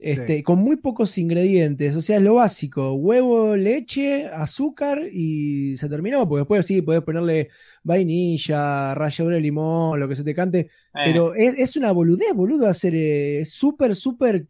Este, 0.02 0.44
Con 0.44 0.60
muy 0.60 0.76
pocos 0.76 1.18
ingredientes, 1.18 1.95
o 1.95 2.02
sea, 2.02 2.18
es 2.18 2.22
lo 2.22 2.36
básico: 2.36 2.94
huevo, 2.94 3.56
leche, 3.56 4.27
azúcar 4.27 5.03
y 5.10 5.77
se 5.77 5.88
terminó. 5.88 6.27
Porque 6.27 6.41
después 6.41 6.65
sí 6.65 6.82
podés 6.82 7.02
ponerle 7.02 7.49
vainilla, 7.84 8.94
ralladura 8.94 9.36
de 9.36 9.41
limón, 9.41 9.99
lo 9.99 10.07
que 10.07 10.15
se 10.15 10.23
te 10.23 10.34
cante. 10.34 10.60
Eh, 10.60 10.68
Pero 10.94 11.34
es, 11.34 11.57
es 11.60 11.77
una 11.77 11.91
boludez, 11.91 12.34
boludo, 12.34 12.68
hacer 12.68 12.94
eh, 12.95 13.45
súper, 13.45 13.95
súper 13.95 14.48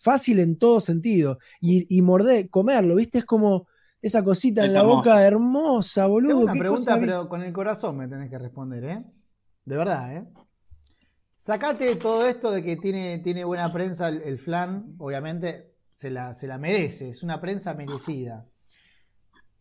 fácil 0.00 0.40
en 0.40 0.58
todo 0.58 0.80
sentido. 0.80 1.38
Y, 1.60 1.86
y 1.94 2.02
morder, 2.02 2.48
comerlo, 2.50 2.96
¿viste? 2.96 3.18
Es 3.18 3.24
como 3.24 3.66
esa 4.02 4.22
cosita 4.24 4.62
Es 4.62 4.68
en 4.68 4.74
la 4.74 4.80
hermoso. 4.80 4.96
boca 4.96 5.22
hermosa, 5.26 6.06
boludo. 6.06 6.30
Tengo 6.38 6.42
una 6.44 6.54
pregunta, 6.54 6.98
pero 7.00 7.28
con 7.28 7.42
el 7.42 7.52
corazón 7.52 7.96
me 7.96 8.08
tenés 8.08 8.30
que 8.30 8.38
responder, 8.38 8.84
¿eh? 8.84 9.04
De 9.64 9.76
verdad, 9.76 10.16
¿eh? 10.16 10.28
Sacate 11.36 11.96
todo 11.96 12.26
esto 12.26 12.50
de 12.50 12.62
que 12.62 12.76
tiene, 12.76 13.18
tiene 13.18 13.44
buena 13.44 13.72
prensa 13.72 14.08
el, 14.08 14.20
el 14.22 14.38
flan, 14.38 14.94
obviamente 14.98 15.74
se 15.90 16.10
la, 16.10 16.34
se 16.34 16.46
la 16.46 16.58
merece, 16.58 17.08
es 17.10 17.22
una 17.22 17.40
prensa 17.40 17.72
merecida. 17.74 18.46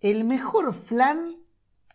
¿El 0.01 0.23
mejor 0.25 0.73
flan 0.73 1.37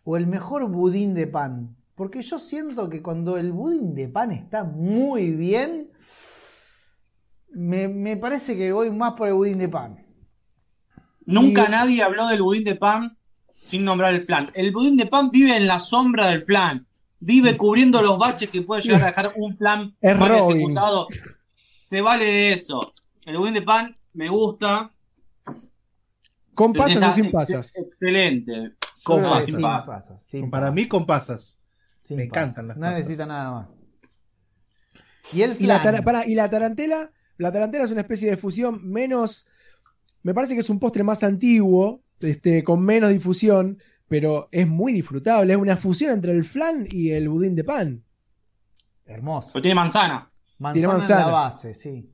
o 0.03 0.17
el 0.17 0.27
mejor 0.27 0.69
budín 0.69 1.13
de 1.13 1.27
pan? 1.27 1.75
Porque 1.95 2.21
yo 2.23 2.39
siento 2.39 2.89
que 2.89 3.01
cuando 3.01 3.37
el 3.37 3.51
budín 3.51 3.93
de 3.95 4.09
pan 4.09 4.31
está 4.31 4.63
muy 4.63 5.31
bien, 5.31 5.91
me, 7.55 7.87
me 7.87 8.17
parece 8.17 8.55
que 8.55 8.71
voy 8.71 8.91
más 8.91 9.13
por 9.13 9.27
el 9.27 9.33
budín 9.33 9.57
de 9.57 9.69
pan. 9.69 10.05
Nunca 11.25 11.65
Y- 11.67 11.71
nadie 11.71 12.03
habló 12.03 12.27
del 12.27 12.41
budín 12.41 12.63
de 12.63 12.75
pan 12.75 13.17
sin 13.51 13.83
nombrar 13.85 14.13
el 14.13 14.23
flan. 14.25 14.51
El 14.53 14.71
budín 14.71 14.97
de 14.97 15.05
pan 15.07 15.29
vive 15.31 15.55
en 15.55 15.65
la 15.67 15.79
sombra 15.79 16.27
del 16.27 16.43
flan. 16.43 16.85
Vive 17.19 17.57
cubriendo 17.57 18.01
los 18.01 18.17
baches 18.19 18.49
que 18.49 18.61
puede 18.61 18.81
llegar 18.81 19.03
a 19.03 19.07
dejar 19.07 19.33
un 19.37 19.55
flan 19.57 19.95
Es 20.01 20.17
mal 20.17 20.29
Robin. 20.29 20.57
ejecutado. 20.57 21.07
Se 21.89 22.01
vale 22.01 22.25
de 22.25 22.53
eso. 22.53 22.93
El 23.25 23.37
budín 23.37 23.53
de 23.55 23.61
pan 23.61 23.97
me 24.13 24.29
gusta. 24.29 24.91
¿Con 26.53 26.73
pasas 26.73 26.93
Está 26.93 27.09
o 27.09 27.11
sin 27.13 27.25
ex- 27.25 27.33
pasas? 27.33 27.71
Excelente. 27.75 28.73
Con 29.03 29.21
pasas. 29.21 29.45
sin 29.45 29.61
pasas. 29.61 30.25
sin 30.25 30.49
Para 30.49 30.63
pasas. 30.67 30.75
mí 30.75 30.87
con 30.87 31.05
pasas. 31.05 31.61
Sin 32.03 32.17
Me 32.17 32.25
pasas. 32.27 32.43
encantan 32.43 32.67
las 32.67 32.77
No 32.77 32.81
pasas. 32.83 32.99
necesita 32.99 33.25
nada 33.25 33.51
más. 33.51 33.67
Y 35.33 35.41
el 35.41 35.55
Y 35.59 35.65
la, 35.65 35.79
flan. 35.79 36.29
y 36.29 36.35
la 36.35 36.49
tarantela, 36.49 37.11
la 37.37 37.51
tarantela 37.51 37.83
es 37.83 37.91
una 37.91 38.01
especie 38.01 38.29
de 38.29 38.37
fusión 38.37 38.87
menos, 38.87 39.47
me 40.23 40.33
parece 40.33 40.53
que 40.53 40.61
es 40.61 40.69
un 40.69 40.79
postre 40.79 41.03
más 41.03 41.23
antiguo, 41.23 42.01
este, 42.19 42.63
con 42.63 42.81
menos 42.81 43.09
difusión, 43.09 43.77
pero 44.07 44.47
es 44.51 44.67
muy 44.67 44.93
disfrutable. 44.93 45.53
Es 45.53 45.59
una 45.59 45.77
fusión 45.77 46.11
entre 46.11 46.31
el 46.31 46.43
flan 46.43 46.87
y 46.89 47.11
el 47.11 47.27
budín 47.29 47.55
de 47.55 47.63
pan. 47.63 48.03
Hermoso. 49.05 49.49
Pero 49.53 49.63
tiene 49.63 49.75
manzana. 49.75 50.31
Manzana, 50.57 50.73
Tiene 50.73 50.85
en 50.85 50.91
manzana. 50.91 51.25
la 51.27 51.31
base, 51.31 51.73
sí. 51.73 52.11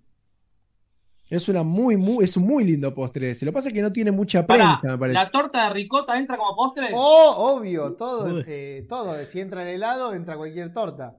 Es 1.30 1.48
una 1.48 1.64
muy, 1.64 1.95
muy, 1.95 2.26
es 2.26 2.35
un 2.35 2.45
muy 2.45 2.65
lindo 2.65 2.93
postre 2.93 3.30
ese. 3.30 3.45
Lo 3.45 3.52
que 3.52 3.56
pasa 3.56 3.68
es 3.69 3.73
que 3.73 3.81
no 3.81 3.91
tiene 3.91 4.11
mucha 4.11 4.45
Pará, 4.45 4.80
prensa, 4.81 4.95
me 4.95 4.99
parece. 4.99 5.19
¿la 5.23 5.30
torta 5.30 5.64
de 5.68 5.73
ricota 5.76 6.19
entra 6.19 6.35
como 6.35 6.53
postre? 6.56 6.88
Oh, 6.93 7.56
obvio, 7.56 7.93
todo, 7.93 8.43
eh, 8.45 8.85
todo. 8.89 9.15
Si 9.23 9.39
entra 9.39 9.61
el 9.64 9.69
helado, 9.76 10.14
entra 10.14 10.35
cualquier 10.35 10.73
torta. 10.73 11.18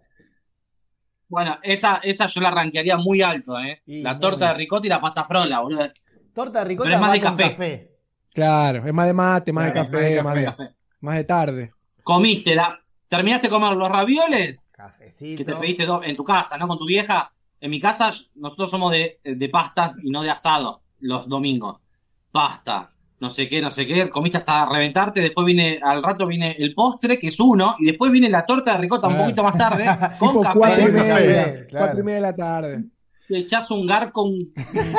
Bueno, 1.33 1.59
esa, 1.63 1.97
esa 2.03 2.27
yo 2.27 2.43
la 2.43 2.51
rankearía 2.51 2.99
muy 2.99 3.23
alto, 3.23 3.59
¿eh? 3.59 3.81
Y 3.87 4.03
la 4.03 4.19
torta 4.19 4.45
bien. 4.49 4.49
de 4.51 4.55
ricota 4.59 4.87
y 4.87 4.91
la 4.91 5.01
pasta 5.01 5.25
frola, 5.25 5.61
boludo. 5.61 5.91
Torta 6.35 6.59
de 6.59 6.65
ricota 6.67 6.85
Pero 6.91 6.97
es 6.97 7.01
más 7.01 7.13
de 7.15 7.21
café. 7.21 7.43
café. 7.51 7.91
Claro, 8.35 8.87
es 8.87 8.93
más 8.93 9.07
de 9.07 9.13
mate, 9.15 9.51
más 9.51 9.65
de 9.65 9.73
café, 9.73 10.23
más 10.23 10.25
más 10.27 10.35
de 10.35 10.41
de, 10.41 10.47
Café. 10.47 10.75
más 11.01 11.17
de 11.17 11.25
tarde. 11.25 11.73
Comiste, 12.03 12.55
la, 12.55 12.79
terminaste 13.09 13.47
de 13.47 13.51
comer 13.51 13.75
los 13.79 13.89
ravioles 13.89 14.59
Cafecito. 14.73 15.39
que 15.39 15.51
te 15.51 15.57
pediste 15.59 15.87
dos 15.87 16.05
en 16.05 16.17
tu 16.17 16.23
casa, 16.23 16.59
¿no? 16.59 16.69
Con 16.69 16.79
tu 16.79 16.87
vieja. 16.87 17.33
En 17.63 17.71
mi 17.71 17.81
casa, 17.81 18.11
nosotros 18.35 18.71
somos 18.71 18.93
de, 18.93 19.19
de 19.25 19.49
pasta 19.49 19.95
y 20.03 20.11
no 20.11 20.23
de 20.23 20.29
asado 20.31 20.83
los 21.01 21.27
domingos. 21.31 21.81
Pasta, 22.31 22.91
no 23.23 23.31
sé 23.31 23.49
qué, 23.49 23.62
no 23.62 23.70
sé 23.70 23.86
qué. 23.86 24.11
Comiste 24.11 24.36
hasta 24.39 24.66
reventarte. 24.66 25.20
Después 25.20 25.47
viene, 25.47 25.78
al 25.82 26.03
rato 26.03 26.27
viene 26.27 26.57
el 26.59 26.74
postre, 26.74 27.16
que 27.19 27.28
es 27.28 27.39
uno. 27.40 27.77
Y 27.78 27.86
después 27.86 28.11
viene 28.11 28.28
la 28.28 28.44
torta 28.44 28.73
de 28.74 28.78
ricota 28.78 29.07
un 29.09 29.16
poquito 29.16 29.44
más 29.44 29.57
tarde. 29.57 29.85
con 30.19 30.28
Tipo 30.31 30.43
café. 30.43 30.59
cuatro 30.59 30.89
y 30.89 30.93
media, 30.93 31.66
claro. 31.69 31.86
cuatro 31.86 32.01
y 32.01 32.03
media 32.03 32.16
de 32.16 32.20
la 32.23 32.36
tarde. 32.36 32.85
Te 33.28 33.39
echás 33.39 33.70
un 33.70 33.86
garco 33.86 34.24
un- 34.24 34.51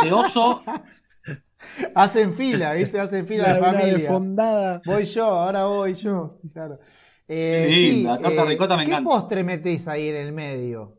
de 0.03 0.13
oso. 0.13 0.63
Hacen 1.95 2.33
fila, 2.33 2.73
¿viste? 2.73 2.99
Hacen 2.99 3.27
fila 3.27 3.57
una 3.59 3.73
familia. 3.73 4.81
Voy 4.85 5.05
yo, 5.05 5.25
ahora 5.25 5.65
voy 5.65 5.93
yo. 5.93 6.39
Claro. 6.53 6.79
Eh, 7.27 7.65
Qué 7.67 7.73
sí, 7.75 7.91
linda, 7.91 8.17
torta 8.19 8.41
eh, 8.43 8.45
ricota 8.45 8.77
me 8.77 8.83
¿Qué 8.85 8.91
encanta. 8.91 9.09
postre 9.09 9.43
metés 9.43 9.87
ahí 9.87 10.07
en 10.09 10.15
el 10.15 10.31
medio? 10.33 10.97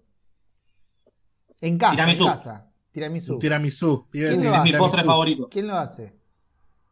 En 1.60 1.78
casa, 1.78 1.92
Tiramisú. 1.96 2.24
en 2.24 2.30
casa. 2.30 2.70
Tiramisú. 2.92 3.38
Tiramisú. 3.38 4.08
¿Quién 4.10 4.24
Es 4.26 4.46
hace? 4.46 4.72
mi 4.72 4.78
postre 4.78 5.04
favorito. 5.04 5.48
¿Quién 5.50 5.66
lo 5.66 5.74
hace? 5.76 6.14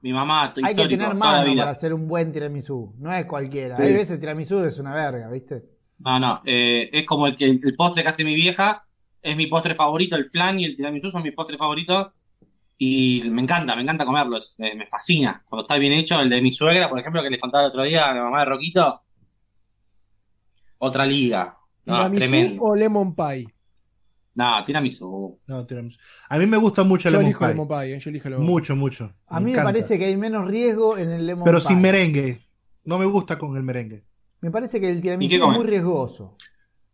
Mi 0.03 0.13
mamá, 0.13 0.53
Hay 0.65 0.75
que 0.75 0.89
tener 0.89 1.15
mano 1.15 1.55
para 1.57 1.71
hacer 1.71 1.95
un 1.95 2.09
buen 2.09 2.33
tiramisú. 2.33 2.93
No 2.99 3.13
es 3.13 3.25
cualquiera. 3.25 3.77
Sí. 3.77 3.83
Hay 3.85 3.95
veces 3.95 4.19
tiramisú 4.19 4.63
es 4.65 4.79
una 4.79 4.93
verga, 4.93 5.31
¿viste? 5.31 5.63
No, 6.01 6.19
no, 6.19 6.43
eh, 6.45 6.91
es 6.93 7.07
como 7.07 7.29
el, 7.29 7.37
que, 7.37 7.45
el 7.45 7.77
postre 7.77 8.03
que 8.03 8.09
hace 8.09 8.25
mi 8.25 8.35
vieja, 8.35 8.85
es 9.23 9.37
mi 9.37 9.47
postre 9.47 9.77
favorito, 9.77 10.17
el 10.17 10.27
flan 10.27 10.59
y 10.59 10.65
el 10.65 10.75
tiramisú 10.75 11.09
son 11.11 11.23
mis 11.23 11.33
postres 11.33 11.57
favoritos 11.57 12.11
y 12.77 13.23
me 13.31 13.43
encanta, 13.43 13.77
me 13.77 13.83
encanta 13.83 14.05
comerlos, 14.05 14.59
eh, 14.59 14.75
me 14.75 14.87
fascina. 14.87 15.45
Cuando 15.49 15.63
está 15.63 15.77
bien 15.77 15.93
hecho, 15.93 16.21
el 16.21 16.29
de 16.29 16.43
mi 16.43 16.51
suegra, 16.51 16.89
por 16.89 16.99
ejemplo, 16.99 17.23
que 17.23 17.31
les 17.31 17.39
contaba 17.39 17.63
el 17.65 17.71
otro 17.71 17.85
día, 17.85 18.13
la 18.13 18.25
mamá 18.25 18.41
de 18.41 18.47
Roquito, 18.47 19.03
otra 20.79 21.07
liga. 21.07 21.57
No, 21.87 21.95
¿Tiramisú 21.95 22.21
tremendo. 22.21 22.63
o 22.65 22.75
lemon 22.75 23.15
pie? 23.15 23.52
No, 24.35 24.65
tiramisú. 24.65 25.39
No, 25.47 25.67
tiramisú. 25.67 25.99
A 26.29 26.39
mí 26.39 26.47
me 26.47 26.57
gusta 26.57 26.85
mucho 26.85 27.09
el 27.09 27.15
Yo 27.15 27.19
lemon 27.19 27.27
elijo 27.31 27.39
pie. 27.41 27.49
lemon 27.49 27.69
pie, 27.69 27.95
eh, 27.97 27.99
yo 28.01 28.11
elijo 28.11 28.29
lemon. 28.31 28.47
Mucho, 28.47 28.77
mucho. 28.77 29.13
A 29.27 29.41
mí 29.41 29.53
me 29.53 29.63
parece 29.63 29.99
que 29.99 30.07
hay 30.07 30.17
menos 30.17 30.49
riesgo 30.49 30.97
en 30.97 31.11
el 31.11 31.27
lemon 31.27 31.45
Pero 31.45 31.59
pie. 31.59 31.69
sin 31.69 31.81
merengue. 31.81 32.41
No 32.85 32.99
me 32.99 33.05
gusta 33.05 33.39
con 33.39 33.57
el 33.57 33.63
merengue. 33.63 34.05
Me 34.41 34.51
parece 34.51 34.81
que 34.81 34.89
el 34.89 34.99
¿Y 34.99 35.01
tiramisú 35.03 35.35
es 35.35 35.57
muy 35.57 35.67
riesgoso. 35.67 36.37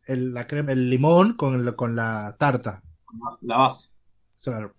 El, 0.05 0.35
la 0.35 0.47
crema, 0.47 0.73
el 0.73 0.89
limón 0.91 1.35
con, 1.35 1.55
el- 1.55 1.75
con 1.77 1.95
la 1.95 2.35
tarta. 2.39 2.83
La 3.43 3.59
base. 3.59 3.91
Claro. 4.43 4.75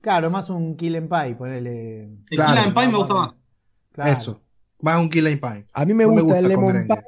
Claro, 0.00 0.30
más 0.30 0.48
un 0.50 0.76
kill 0.76 0.96
and 0.96 1.08
pie, 1.08 1.34
ponele. 1.36 2.04
El 2.04 2.18
Claro, 2.30 2.54
Key 2.54 2.60
Lime 2.62 2.74
Pie 2.74 2.88
me 2.88 2.96
gusta 2.98 3.14
más. 3.14 3.44
Claro. 3.92 4.10
Eso. 4.12 4.42
Más 4.80 4.98
un 5.00 5.10
key 5.10 5.20
lime 5.20 5.36
pie. 5.36 5.66
A 5.74 5.84
mí 5.84 5.92
me 5.92 6.04
No 6.04 6.12
me 6.12 6.22
gusta, 6.22 6.38
el 6.38 6.44
gusta 6.48 6.72
lemon 6.72 6.86
pie, 6.88 7.02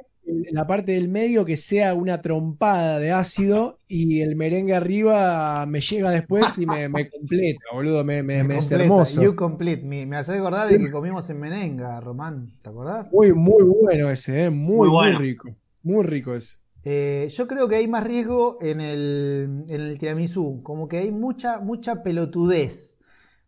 en 0.47 0.55
la 0.55 0.67
parte 0.67 0.93
del 0.93 1.09
medio 1.09 1.45
que 1.45 1.57
sea 1.57 1.95
una 1.95 2.21
trompada 2.23 2.99
de 2.99 3.13
ácido 3.13 3.79
y 3.89 4.21
el 4.23 4.37
merengue 4.37 4.75
arriba 4.75 5.65
me 5.67 5.81
llega 5.81 6.11
después 6.11 6.59
y 6.59 6.67
me, 6.67 6.89
me 6.89 7.09
completa, 7.11 7.61
boludo, 7.73 8.05
me, 8.05 8.23
me- 8.23 8.45
me 8.45 8.59
es 8.59 8.71
Completa, 8.71 8.85
hermoso. 8.85 9.23
You 9.23 9.35
complete. 9.37 9.83
Me, 9.87 10.07
me 10.07 10.17
hace 10.17 10.35
acordar 10.37 10.71
el 10.73 10.79
que 10.79 10.91
comimos 10.91 11.29
en 11.31 11.41
Menenga, 11.41 12.01
Román. 12.01 12.53
¿Te 12.63 12.71
acordás? 12.71 13.13
Muy, 13.13 13.33
muy 13.33 13.63
bueno 13.63 14.11
ese, 14.11 14.45
eh, 14.45 14.51
muy, 14.51 14.89
Muy 14.89 15.13
rico. 15.13 15.49
Muy 15.83 16.05
rico 16.05 16.35
ese. 16.35 16.59
Eh, 16.85 17.29
yo 17.31 17.47
creo 17.47 17.69
que 17.69 17.77
hay 17.77 17.87
más 17.87 18.05
riesgo 18.05 18.57
en 18.61 18.81
el, 18.81 19.65
en 19.69 19.81
el 19.81 19.99
tiramisú. 19.99 20.61
Como 20.63 20.89
que 20.89 20.99
hay 20.99 21.13
mucha, 21.13 21.61
mucha 21.61 22.03
pelotudez. 22.03 23.01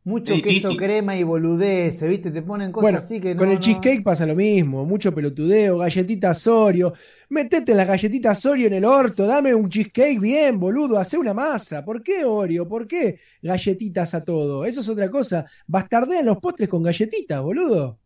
Mucho 0.06 0.35
Es 0.35 0.43
queso 0.43 0.76
crema 0.76 1.16
y 1.16 1.22
boludez, 1.22 2.02
¿viste? 2.06 2.31
Te 2.31 2.43
ponen 2.43 2.70
cosas 2.70 2.82
Bueno, 2.82 2.98
así 2.98 3.20
que 3.20 3.35
no. 3.35 3.39
con 3.40 3.48
el 3.48 3.55
no- 3.55 3.60
cheesecake 3.60 4.02
pasa 4.02 4.26
lo 4.26 4.35
mismo, 4.35 4.85
mucho 4.85 5.14
pelotudeo, 5.14 5.78
galletitas 5.78 6.47
Oreo. 6.47 6.93
Metete 7.31 7.74
las 7.74 7.89
galletitas 7.89 8.44
Oreo 8.44 8.66
en 8.66 8.74
el 8.74 8.85
orto, 8.85 9.26
dame 9.26 9.55
un 9.55 9.70
cheesecake 9.70 10.20
bien, 10.20 10.60
boludo, 10.60 10.98
hace 10.98 11.16
una 11.16 11.32
masa. 11.32 11.82
¿Por 11.86 12.02
qué 12.02 12.22
Oreo? 12.26 12.68
¿Por 12.68 12.86
qué 12.86 13.18
galletitas 13.40 14.12
a 14.12 14.22
todo? 14.22 14.66
Eso 14.66 14.82
es 14.82 14.89
otra 14.90 15.10
cosa. 15.10 15.47
Bastardean 15.66 16.26
los 16.26 16.36
postres 16.36 16.68
con 16.68 16.82
galletitas, 16.82 17.40
boludo. 17.40 17.98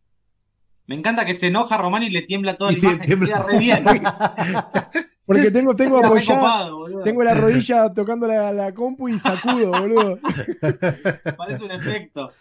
Me 0.87 0.95
encanta 0.95 1.25
que 1.25 1.33
se 1.33 1.47
enoja 1.47 1.75
Román 1.77 2.03
y 2.03 2.09
le 2.09 2.21
tiembla 2.21 2.55
toda 2.55 2.71
la 2.71 2.77
Y 2.77 2.81
imagen. 2.81 3.05
tiembla. 3.05 3.27
Queda 3.27 3.45
re 3.45 3.59
bien. 3.59 3.83
Porque 5.29 5.51
tengo, 5.51 5.75
tengo 5.75 6.01
copado, 6.01 6.77
boludo. 6.77 7.03
tengo 7.03 7.23
la 7.23 7.35
rodilla 7.35 7.93
tocando 7.93 8.25
la, 8.25 8.51
la 8.51 8.73
compu 8.73 9.09
y 9.09 9.19
sacudo, 9.19 9.69
boludo. 9.69 10.17
Parece 11.37 11.65
un 11.65 11.71
efecto. 11.71 12.31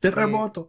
Terremoto. 0.00 0.68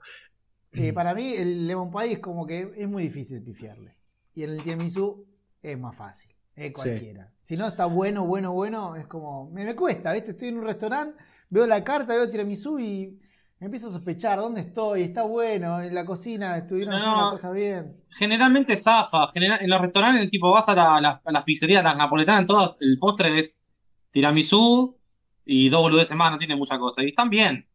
Eh, 0.74 0.94
para 0.94 1.16
mí, 1.16 1.34
el 1.34 1.66
lemon 1.66 1.92
pie 1.92 2.12
es 2.12 2.20
como 2.20 2.46
que 2.46 2.72
es 2.76 2.88
muy 2.88 3.02
difícil 3.02 3.42
pifiarle. 3.42 3.98
Y 4.36 4.44
en 4.44 4.52
el 4.52 4.62
tiramisú 4.62 5.26
es 5.64 5.80
más 5.80 5.96
fácil. 5.96 6.36
Es 6.56 6.72
cualquiera. 6.72 7.34
Si 7.42 7.58
no 7.58 7.66
está 7.68 7.88
bueno, 7.88 8.26
bueno, 8.26 8.54
bueno, 8.54 8.96
es 8.96 9.08
como. 9.08 9.50
Me, 9.50 9.66
me 9.66 9.76
cuesta, 9.76 10.14
¿viste? 10.14 10.32
Estoy 10.32 10.50
en 10.50 10.60
un 10.60 10.66
restaurante, 10.66 11.18
veo 11.50 11.66
la 11.66 11.84
carta, 11.84 12.14
veo 12.14 12.30
tiramisú 12.30 12.78
y 12.78 13.20
empiezo 13.66 13.88
a 13.90 13.92
sospechar 13.92 14.40
dónde 14.40 14.62
estoy. 14.62 15.02
Está 15.04 15.24
bueno, 15.24 15.82
en 15.82 15.94
la 15.96 16.06
cocina 16.06 16.58
estuvieron 16.58 16.92
No. 16.94 16.98
haciendo 17.00 17.22
las 17.22 17.32
cosas 17.32 17.54
bien. 17.54 17.98
Generalmente 18.10 18.76
zafa. 18.76 19.28
General, 19.34 19.60
en 19.62 19.70
los 19.70 19.82
restaurantes, 19.82 20.30
tipo, 20.30 20.52
vas 20.52 20.68
a, 20.70 20.76
la- 20.76 21.02
la- 21.02 21.22
a 21.24 21.32
las 21.32 21.44
pizzerías, 21.44 21.84
las 21.84 21.98
napoletanas, 21.98 22.46
todas, 22.46 22.78
el 22.82 22.98
postre 23.00 23.38
es 23.40 23.64
tiramisú 24.12 24.98
y 25.46 25.70
dos 25.70 25.82
boludeces 25.82 26.16
más, 26.16 26.32
no 26.32 26.38
tiene 26.38 26.56
mucha 26.56 26.78
cosa. 26.80 27.04
Y 27.04 27.10
están 27.10 27.30
bien. 27.30 27.68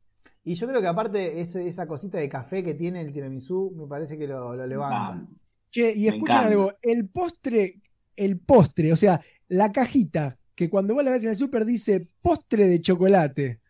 Y 0.44 0.54
yo 0.54 0.66
creo 0.66 0.80
que 0.80 0.86
aparte 0.86 1.40
ese- 1.40 1.66
esa 1.68 1.86
cosita 1.86 2.18
de 2.18 2.28
café 2.28 2.62
que 2.64 2.74
tiene 2.74 3.00
el 3.02 3.12
tiramisú, 3.12 3.74
me 3.76 3.86
parece 3.86 4.16
que 4.16 4.26
lo, 4.26 4.54
lo 4.54 4.66
levanta. 4.66 4.96
Ah, 5.14 5.26
Che, 5.70 5.92
y 5.94 6.08
encanta. 6.08 6.46
algo, 6.46 6.72
el 6.80 7.08
postre, 7.10 7.82
el 8.16 8.38
postre, 8.40 8.90
o 8.92 8.96
sea, 8.96 9.20
la 9.48 9.70
cajita 9.70 10.38
que 10.54 10.70
cuando 10.70 10.94
vos 10.94 11.04
la 11.04 11.10
ves 11.10 11.24
en 11.24 11.30
el 11.30 11.36
súper 11.36 11.64
dice 11.66 12.08
postre 12.22 12.66
de 12.66 12.80
chocolate. 12.80 13.60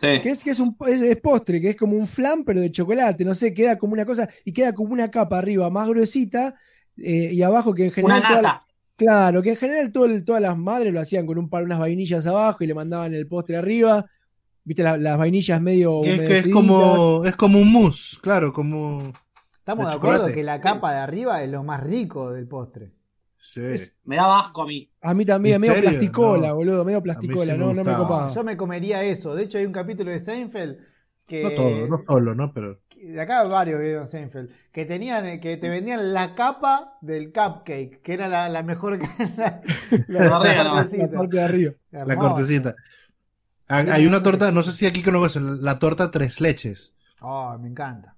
Sí. 0.00 0.20
Que 0.22 0.30
es 0.30 0.42
que 0.42 0.50
es 0.50 0.60
un 0.60 0.76
es, 0.88 1.02
es 1.02 1.20
postre, 1.20 1.60
que 1.60 1.70
es 1.70 1.76
como 1.76 1.94
un 1.96 2.06
flan, 2.06 2.42
pero 2.44 2.60
de 2.60 2.70
chocolate, 2.70 3.24
no 3.24 3.34
sé, 3.34 3.52
queda 3.52 3.76
como 3.76 3.92
una 3.92 4.06
cosa, 4.06 4.28
y 4.44 4.52
queda 4.52 4.72
como 4.74 4.92
una 4.92 5.10
capa 5.10 5.36
arriba 5.38 5.68
más 5.68 5.86
gruesita, 5.88 6.54
eh, 6.96 7.30
y 7.32 7.42
abajo 7.42 7.74
que 7.74 7.92
en 7.94 8.04
Una 8.04 8.14
general. 8.22 8.40
toda 8.42 8.66
claro, 8.96 9.42
que 9.42 9.50
en 9.50 9.56
general 9.56 9.92
todo 9.92 10.04
el- 10.06 10.24
todas 10.24 10.40
las 10.42 10.56
madres 10.56 10.92
lo 10.92 11.00
hacían 11.00 11.26
con 11.26 11.38
un 11.38 11.48
par 11.50 11.64
unas 11.64 11.78
vainillas 11.78 12.26
abajo 12.26 12.64
y 12.64 12.66
le 12.66 12.74
mandaban 12.74 13.14
el 13.14 13.26
postre 13.26 13.56
arriba. 13.56 14.06
Viste 14.64 14.82
la- 14.82 14.96
las 14.98 15.16
vainillas 15.18 15.60
medio. 15.60 16.02
Es 16.04 16.18
que 16.20 16.38
es 16.38 16.48
como, 16.48 17.22
es 17.24 17.34
como 17.36 17.58
un 17.60 17.70
mousse, 17.72 18.18
claro, 18.22 18.52
como. 18.52 19.02
Estamos 19.58 19.84
De 19.86 19.90
de 19.90 19.96
acuerdo 19.96 20.32
que 20.32 20.42
la 20.42 20.60
capa 20.60 20.92
de 20.92 20.98
arriba 21.00 21.42
es 21.42 21.50
lo 21.50 21.62
más 21.62 21.82
rico 21.82 22.32
del 22.32 22.46
postre. 22.48 22.92
Sí. 23.40 23.60
Es- 23.62 23.96
Me 24.04 24.16
da 24.16 24.38
asco 24.40 24.62
a 24.62 24.66
mí. 24.66 24.90
A 25.00 25.14
mí 25.14 25.24
también, 25.24 25.56
¿En 25.56 25.60
medio 25.62 25.74
serio? 25.74 25.90
plasticola, 25.90 26.48
No. 26.48 26.54
boludo, 26.56 26.84
medio 26.84 27.02
plasticola, 27.02 27.44
sí 27.46 27.52
me 27.52 27.58
no, 27.58 27.72
no 27.74 27.84
me 27.84 27.94
copaba. 27.94 28.28
Yo 28.32 28.44
me 28.44 28.56
comería 28.56 29.02
eso. 29.02 29.34
De 29.34 29.44
hecho, 29.44 29.58
hay 29.58 29.64
un 29.66 29.72
capítulo 29.72 30.10
de 30.10 30.18
Seinfeld 30.18 30.76
que. 31.26 31.42
No 31.44 31.50
todo, 31.52 31.86
no 31.88 32.02
solo, 32.06 32.34
¿no? 32.34 32.52
Pero. 32.52 32.80
De 33.02 33.18
acá 33.18 33.42
varios 33.44 33.80
vieron 33.80 34.06
Seinfeld. 34.06 34.50
Que 34.72 34.84
tenían, 34.84 35.24
eh, 35.24 35.40
que 35.40 35.56
te 35.56 35.70
vendían 35.70 36.12
la 36.12 36.34
capa 36.34 36.98
del 37.00 37.32
cupcake, 37.32 38.02
que 38.02 38.12
era 38.12 38.28
la, 38.28 38.50
la 38.50 38.62
mejor 38.62 38.98
que 38.98 39.06
la, 39.38 39.62
La. 40.08 40.28
La 40.38 40.70
cortecita. 40.70 41.10
parte 41.16 41.36
de 41.36 41.42
arriba. 41.42 41.72
La 41.90 42.16
cortecita. 42.16 42.74
Hay 43.68 44.04
una 44.06 44.22
torta, 44.22 44.50
no 44.50 44.62
sé 44.62 44.72
si 44.72 44.84
aquí 44.86 45.02
conocen, 45.02 45.62
la 45.64 45.78
torta 45.78 46.10
tres 46.10 46.40
leches. 46.40 46.96
Oh, 47.22 47.56
me 47.58 47.68
encanta. 47.68 48.16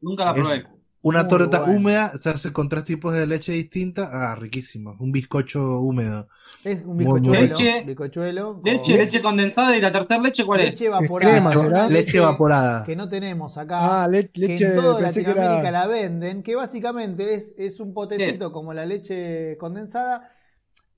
Nunca 0.00 0.26
la 0.26 0.30
Es- 0.32 0.36
probé. 0.42 0.64
Una 1.02 1.20
Muy 1.22 1.30
torta 1.30 1.60
bueno. 1.60 1.74
húmeda, 1.78 2.12
se 2.20 2.28
hace 2.28 2.52
con 2.52 2.68
tres 2.68 2.84
tipos 2.84 3.14
de 3.14 3.26
leche 3.26 3.52
distinta. 3.52 4.10
Ah, 4.12 4.34
riquísimo. 4.34 4.96
Un 5.00 5.12
bizcocho 5.12 5.80
húmedo. 5.80 6.28
Es 6.62 6.82
un 6.84 6.98
bizcochuelo. 6.98 7.40
Leche- 7.46 7.84
bizcochuelo 7.86 8.54
con- 8.60 8.64
Leche, 8.70 8.98
leche 8.98 9.22
condensada 9.22 9.74
y 9.74 9.80
la 9.80 9.90
tercera 9.90 10.20
leche, 10.20 10.44
¿cuál 10.44 10.60
es? 10.60 10.66
leche 10.72 10.86
evaporada. 10.86 11.88
Leche 11.88 12.18
evaporada. 12.18 12.84
Que 12.84 12.96
no 12.96 13.08
tenemos 13.08 13.56
acá. 13.56 14.02
Ah, 14.02 14.08
le- 14.08 14.28
que 14.30 14.40
leche 14.42 14.66
en 14.66 14.76
toda 14.76 14.96
que 14.98 15.02
Latinoamérica 15.04 15.60
era- 15.60 15.70
la 15.70 15.86
venden, 15.86 16.42
que 16.42 16.54
básicamente 16.54 17.32
es, 17.32 17.54
es 17.56 17.80
un 17.80 17.94
potecito 17.94 18.46
Es. 18.48 18.50
como 18.52 18.74
la 18.74 18.84
leche 18.84 19.56
condensada, 19.58 20.28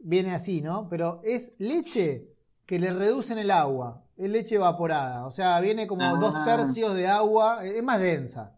viene 0.01 0.35
así, 0.35 0.63
¿no? 0.63 0.89
Pero 0.89 1.21
es 1.23 1.55
leche 1.59 2.27
que 2.67 2.81
le 2.81 2.93
reducen 2.93 3.39
el 3.39 3.53
agua, 3.53 4.03
es 4.17 4.29
leche 4.29 4.57
evaporada, 4.57 5.27
o 5.27 5.31
sea, 5.31 5.61
viene 5.61 5.87
como 5.87 6.03
Ah. 6.03 6.19
dos 6.21 6.35
tercios 6.45 6.93
de 6.95 7.07
agua, 7.07 7.65
es 7.65 7.85
más 7.85 8.01
densa. 8.01 8.57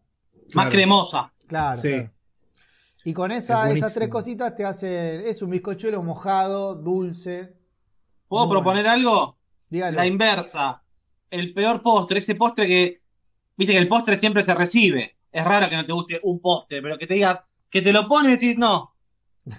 Más 0.53 0.69
cremosa. 0.69 1.33
Claro. 1.47 1.81
Sí. 1.81 1.91
claro. 1.91 2.11
Y 3.05 3.12
con 3.12 3.31
Es 3.31 3.45
esa, 3.45 3.71
esas 3.71 3.93
tres 3.95 4.09
cositas 4.09 4.57
te 4.57 4.65
hace. 4.65 5.29
Es 5.29 5.43
un 5.43 5.51
bizcochuelo 5.51 6.03
mojado, 6.03 6.75
dulce. 6.75 7.55
¿Puedo 8.29 8.47
Muy 8.47 8.55
proponer 8.55 8.87
algo? 8.87 9.37
Dígalo. 9.69 9.97
La 9.97 10.07
inversa. 10.07 10.83
El 11.31 11.53
peor 11.53 11.83
postre, 11.83 12.19
ese 12.19 12.35
postre 12.35 12.66
que. 12.66 13.03
Viste 13.57 13.75
que 13.75 13.79
el 13.79 13.89
postre 13.89 14.16
siempre 14.16 14.43
se 14.43 14.55
recibe. 14.55 15.16
Es 15.31 15.45
raro 15.45 15.69
que 15.69 15.77
no 15.77 15.85
te 15.87 15.93
guste 15.93 16.21
un 16.23 16.41
postre, 16.41 16.81
pero 16.81 16.97
que 16.97 17.07
te 17.07 17.15
digas, 17.15 17.47
que 17.69 17.83
te 17.83 17.93
lo 17.93 18.09
pones 18.09 18.43
y 18.43 18.47
decís, 18.47 18.59
no. 18.59 18.95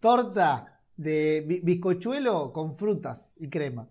Torta 0.00 0.80
de 0.96 1.44
bi- 1.46 1.60
bizcochuelo 1.62 2.52
con 2.52 2.74
frutas 2.74 3.34
y 3.38 3.48
crema. 3.48 3.88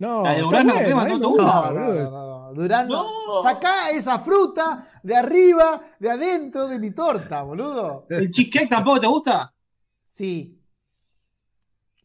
No, 0.00 0.22
La 0.24 0.34
de 0.34 0.40
con 0.42 0.50
bueno, 0.50 0.74
crema, 0.74 1.04
¿no? 1.04 1.18
No, 1.18 1.36
no, 1.36 1.72
no, 1.72 2.10
no. 2.54 2.84
No. 2.88 3.42
Sacá 3.42 3.90
esa 3.90 4.18
fruta 4.18 4.84
de 5.02 5.14
arriba, 5.14 5.80
de 6.00 6.10
adentro 6.10 6.66
de 6.66 6.78
mi 6.78 6.90
torta, 6.90 7.42
boludo. 7.42 8.06
¿El 8.08 8.30
cheesecake 8.30 8.68
tampoco 8.68 8.98
te 9.00 9.06
gusta? 9.06 9.54
Sí. 10.02 10.56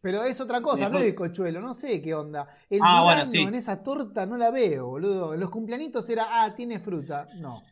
Pero 0.01 0.23
es 0.23 0.39
otra 0.39 0.61
cosa, 0.61 0.87
no 0.89 0.99
es 0.99 1.05
bizcochuelo, 1.05 1.61
no 1.61 1.73
sé 1.73 1.99
qué 2.01 2.13
onda. 2.13 2.47
El 2.69 2.79
Ah, 2.83 3.01
bueno, 3.01 3.25
sí. 3.25 3.39
en 3.39 3.55
esa 3.55 3.81
torta 3.81 4.25
no 4.27 4.37
la 4.37 4.51
veo, 4.51 4.85
boludo. 4.87 5.33
En 5.33 5.39
los 5.39 5.49
cumpleañitos 5.49 6.07
era, 6.09 6.43
ah, 6.43 6.53
tiene 6.55 6.79
fruta. 6.79 7.27
No. 7.37 7.63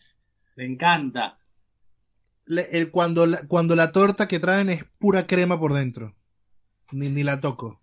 Me 0.56 0.66
encanta. 0.66 1.38
Le- 2.46 2.70
el- 2.78 2.90
cuando, 2.92 3.26
la, 3.28 3.46
cuando 3.48 3.76
la 3.76 3.92
torta 3.92 4.28
que 4.28 4.40
traen 4.40 4.70
es 4.70 4.84
pura 4.98 5.28
crema 5.28 5.60
por 5.60 5.74
dentro. 5.74 6.16
Ni, 6.92 7.10
ni 7.10 7.24
la 7.24 7.40
toco. 7.42 7.82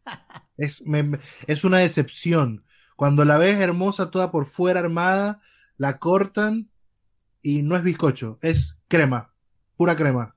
Es, 0.56 0.86
me- 0.86 1.18
es 1.46 1.64
una 1.64 1.78
decepción. 1.78 2.64
Cuando 2.96 3.24
la 3.24 3.38
ves 3.38 3.58
hermosa, 3.60 4.10
toda 4.10 4.30
por 4.30 4.46
fuera 4.46 4.80
armada, 4.80 5.40
la 5.76 5.98
cortan 5.98 6.68
y 7.42 7.62
no 7.62 7.76
es 7.76 7.82
bizcocho, 7.82 8.38
es 8.42 8.78
crema. 8.88 9.32
Pura 9.76 9.96
crema. 9.96 10.36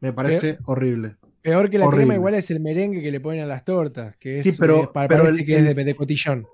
Me 0.00 0.12
parece 0.12 0.58
horrible. 0.64 1.16
Peor 1.42 1.70
que 1.70 1.78
la 1.78 1.86
Horrible. 1.86 2.04
crema 2.06 2.14
igual 2.16 2.34
es 2.34 2.50
el 2.50 2.58
merengue 2.60 3.00
que 3.00 3.12
le 3.12 3.20
ponen 3.20 3.42
a 3.44 3.46
las 3.46 3.64
tortas, 3.64 4.16
que 4.16 4.34
es, 4.34 4.42
Sí, 4.42 4.52
pero- 4.58 4.82
eh, 4.82 4.88
pa- 4.92 5.06
pero 5.06 5.22
parece 5.24 5.42
el- 5.42 5.46
que 5.46 5.56
el- 5.56 5.66
es 5.68 5.76
de, 5.76 5.84
de 5.84 5.94
cotillón. 5.94 6.46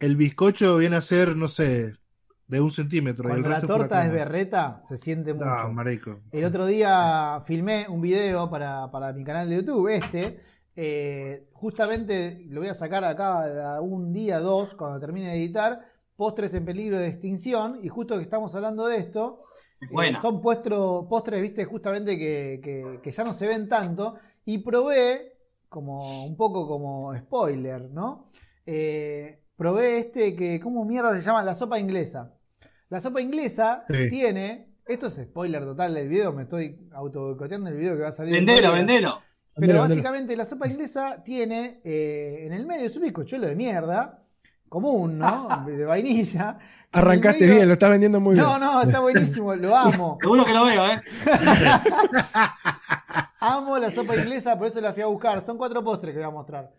El 0.00 0.16
bizcocho 0.16 0.78
viene 0.78 0.96
a 0.96 1.02
ser, 1.02 1.36
no 1.36 1.48
sé, 1.48 1.92
de 2.46 2.60
un 2.60 2.70
centímetro. 2.70 3.24
y 3.24 3.26
el 3.26 3.30
Cuando 3.32 3.48
la 3.50 3.60
resto 3.60 3.76
torta 3.76 4.06
es 4.06 4.10
berreta, 4.12 4.80
se 4.80 4.96
siente 4.96 5.34
mucho. 5.34 5.44
No, 5.44 5.72
marico. 5.74 6.22
El 6.32 6.44
otro 6.44 6.64
día 6.64 7.40
filmé 7.44 7.84
un 7.90 8.00
video 8.00 8.48
para, 8.48 8.90
para 8.90 9.12
mi 9.12 9.22
canal 9.22 9.50
de 9.50 9.56
YouTube, 9.56 9.88
este. 9.88 10.40
Eh, 10.80 11.48
justamente 11.54 12.44
lo 12.50 12.60
voy 12.60 12.68
a 12.68 12.74
sacar 12.74 13.02
acá 13.04 13.74
a 13.76 13.80
un 13.80 14.12
día, 14.12 14.38
dos, 14.38 14.74
cuando 14.76 15.00
termine 15.00 15.26
de 15.30 15.34
editar. 15.38 15.84
Postres 16.14 16.54
en 16.54 16.64
peligro 16.64 16.98
de 16.98 17.08
extinción. 17.08 17.80
Y 17.82 17.88
justo 17.88 18.16
que 18.16 18.22
estamos 18.22 18.54
hablando 18.54 18.86
de 18.86 18.96
esto, 18.98 19.42
Es 19.80 19.88
eh, 19.90 20.14
son 20.22 20.40
puestro- 20.40 21.08
postres, 21.08 21.42
viste, 21.42 21.64
justamente 21.64 22.16
que, 22.16 22.60
que- 22.62 23.00
que 23.02 23.10
ya 23.10 23.24
no 23.24 23.32
se 23.32 23.48
ven 23.48 23.68
tanto. 23.68 24.14
Y 24.44 24.58
probé, 24.58 25.36
como 25.68 26.24
un 26.24 26.36
poco 26.36 26.68
como 26.68 27.12
spoiler, 27.16 27.90
¿no? 27.90 28.28
Eh, 28.64 29.42
probé 29.56 29.98
este 29.98 30.36
que, 30.36 30.60
¿cómo 30.60 30.84
mierda 30.84 31.12
se 31.14 31.20
llama? 31.22 31.42
La 31.42 31.54
sopa 31.56 31.78
inglesa. 31.80 32.34
La 32.88 33.00
sopa 33.00 33.20
inglesa 33.20 33.80
Sí. 33.88 34.08
tiene. 34.10 34.76
Esto 34.86 35.08
es 35.08 35.16
spoiler 35.16 35.64
total 35.64 35.92
del 35.94 36.08
video, 36.08 36.32
me 36.32 36.42
estoy 36.44 36.88
auto 36.92 37.20
boicoteando 37.26 37.68
el 37.68 37.76
video 37.76 37.94
que 37.96 38.02
va 38.02 38.08
a 38.08 38.12
salir. 38.12 38.34
en 38.36 38.46
Vendelo, 38.46 38.72
vendelo. 38.72 39.18
Pero 39.58 39.80
básicamente 39.80 40.36
la 40.36 40.44
sopa 40.44 40.66
inglesa 40.68 41.22
tiene 41.24 41.80
eh, 41.84 42.44
en 42.46 42.52
el 42.52 42.66
medio 42.66 42.86
es 42.86 42.96
un 42.96 43.02
bizcochuelo 43.02 43.46
de 43.46 43.56
mierda, 43.56 44.22
común, 44.68 45.18
¿no? 45.18 45.48
De 45.66 45.84
vainilla. 45.84 46.58
Arrancaste 46.92 47.40
medio- 47.44 47.54
bien, 47.56 47.68
lo 47.68 47.74
estás 47.74 47.90
vendiendo 47.90 48.20
muy 48.20 48.34
No, 48.36 48.46
bien. 48.48 48.60
no, 48.60 48.82
está 48.82 49.00
buenísimo, 49.00 49.54
lo 49.54 49.76
amo. 49.76 50.18
Seguro 50.20 50.44
que 50.44 50.52
lo 50.52 50.64
veo, 50.64 50.86
¿eh? 50.86 51.02
Amo 53.40 53.78
la 53.78 53.90
sopa 53.90 54.16
inglesa, 54.16 54.58
por 54.58 54.66
eso 54.66 54.80
la 54.80 54.92
fui 54.92 55.02
a 55.02 55.06
buscar. 55.06 55.42
Son 55.42 55.56
cuatro 55.56 55.82
postres 55.84 56.12
que 56.12 56.18
voy 56.18 56.26
a 56.28 56.30
mostrar. 56.30 56.72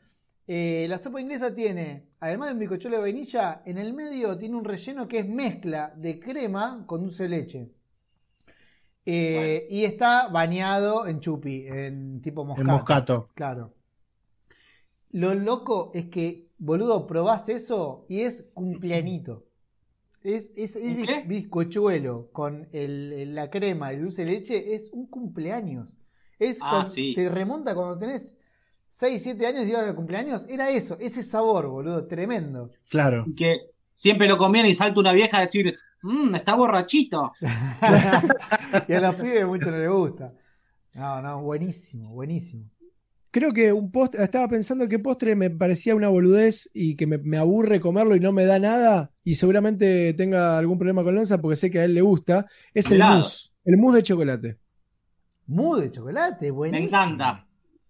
Eh, 0.47 0.87
la 0.89 0.97
sopa 0.97 1.21
inglesa 1.21 1.53
tiene, 1.53 2.07
además 2.19 2.49
de 2.49 2.53
un 2.55 2.59
bizcochuelo 2.59 2.97
de 2.97 3.03
vainilla, 3.03 3.61
en 3.65 3.77
el 3.77 3.93
medio 3.93 4.37
tiene 4.37 4.55
un 4.55 4.65
relleno 4.65 5.07
que 5.07 5.19
es 5.19 5.27
mezcla 5.29 5.93
de 5.95 6.19
crema 6.19 6.83
con 6.85 7.01
dulce 7.01 7.23
de 7.23 7.29
leche. 7.29 7.69
Eh, 9.05 9.67
Y 9.69 9.85
está 9.85 10.27
bañado 10.27 11.07
en 11.07 11.19
chupi, 11.19 11.65
en 11.67 12.21
tipo 12.21 12.45
moscato. 12.45 12.61
En 12.61 12.67
moscato. 12.75 13.29
Claro. 13.33 13.73
Lo 15.11 15.33
loco 15.33 15.91
es 15.93 16.05
que, 16.05 16.49
boludo, 16.57 17.07
probás 17.07 17.49
eso 17.49 18.05
y 18.07 18.21
es 18.21 18.49
cumpleañito. 18.53 19.45
Es, 20.23 20.51
es, 20.57 20.75
es 20.75 20.99
¿Y 20.99 21.05
qué? 21.05 21.23
bizcochuelo 21.25 22.29
con 22.31 22.67
el- 22.73 23.33
la 23.33 23.49
crema, 23.49 23.91
el 23.91 24.01
dulce 24.01 24.25
de 24.25 24.31
leche, 24.31 24.73
es 24.75 24.91
un 24.91 25.07
cumpleaños. 25.07 25.97
Es 26.37 26.59
Ah, 26.61 26.85
sí. 26.85 27.13
Te 27.15 27.29
remonta 27.29 27.73
cuando 27.73 27.97
tenés 27.97 28.37
6, 28.91 29.23
7 29.23 29.45
años 29.47 29.65
y 29.65 29.69
ibas 29.69 29.87
de 29.87 29.95
cumpleaños. 29.95 30.45
Era 30.49 30.69
eso, 30.69 30.97
ese 30.99 31.23
sabor, 31.23 31.67
boludo, 31.67 32.05
tremendo. 32.05 32.69
Claro. 32.89 33.23
Y 33.27 33.33
que 33.35 33.57
siempre 33.93 34.27
lo 34.27 34.37
conviene 34.37 34.69
y 34.69 34.75
salta 34.75 34.99
una 34.99 35.13
vieja 35.13 35.37
a 35.37 35.41
decir, 35.41 35.75
mmm, 36.03 36.35
está 36.35 36.55
borrachito. 36.55 37.31
y 38.87 38.93
a 38.93 39.01
los 39.01 39.15
pibes 39.15 39.45
mucho 39.45 39.71
no 39.71 39.77
les 39.77 39.89
gusta. 39.89 40.33
No, 40.93 41.21
no, 41.21 41.41
buenísimo, 41.41 42.09
buenísimo. 42.09 42.65
Creo 43.31 43.53
que 43.53 43.71
un 43.71 43.91
postre, 43.91 44.23
estaba 44.23 44.47
pensando 44.47 44.87
que 44.87 44.97
postre 44.97 45.35
me 45.35 45.51
parecía 45.51 45.93
una 45.93 46.07
boludez 46.09 46.67
y 46.73 46.95
que 46.95 47.05
me, 47.05 47.19
me 47.19 47.37
aburre 47.37 47.79
comerlo 47.79 48.15
y 48.15 48.19
no 48.19 48.31
me 48.31 48.43
da 48.43 48.57
nada 48.57 49.11
y 49.23 49.35
seguramente 49.35 50.13
tenga 50.15 50.57
algún 50.57 50.79
problema 50.79 51.03
con 51.03 51.13
Lonza 51.13 51.39
porque 51.39 51.55
sé 51.55 51.69
que 51.69 51.79
a 51.79 51.83
él 51.85 51.93
le 51.93 52.01
gusta, 52.01 52.47
es 52.73 52.87
el 52.87 52.93
Helado. 52.93 53.19
mousse, 53.19 53.51
el 53.65 53.77
mousse 53.77 53.95
de 53.97 54.03
chocolate. 54.03 54.57
Mousse 55.45 55.81
de 55.83 55.91
chocolate, 55.91 56.45
Me 56.47 56.51
buenísimo. 56.51 56.87
encanta. 56.87 57.45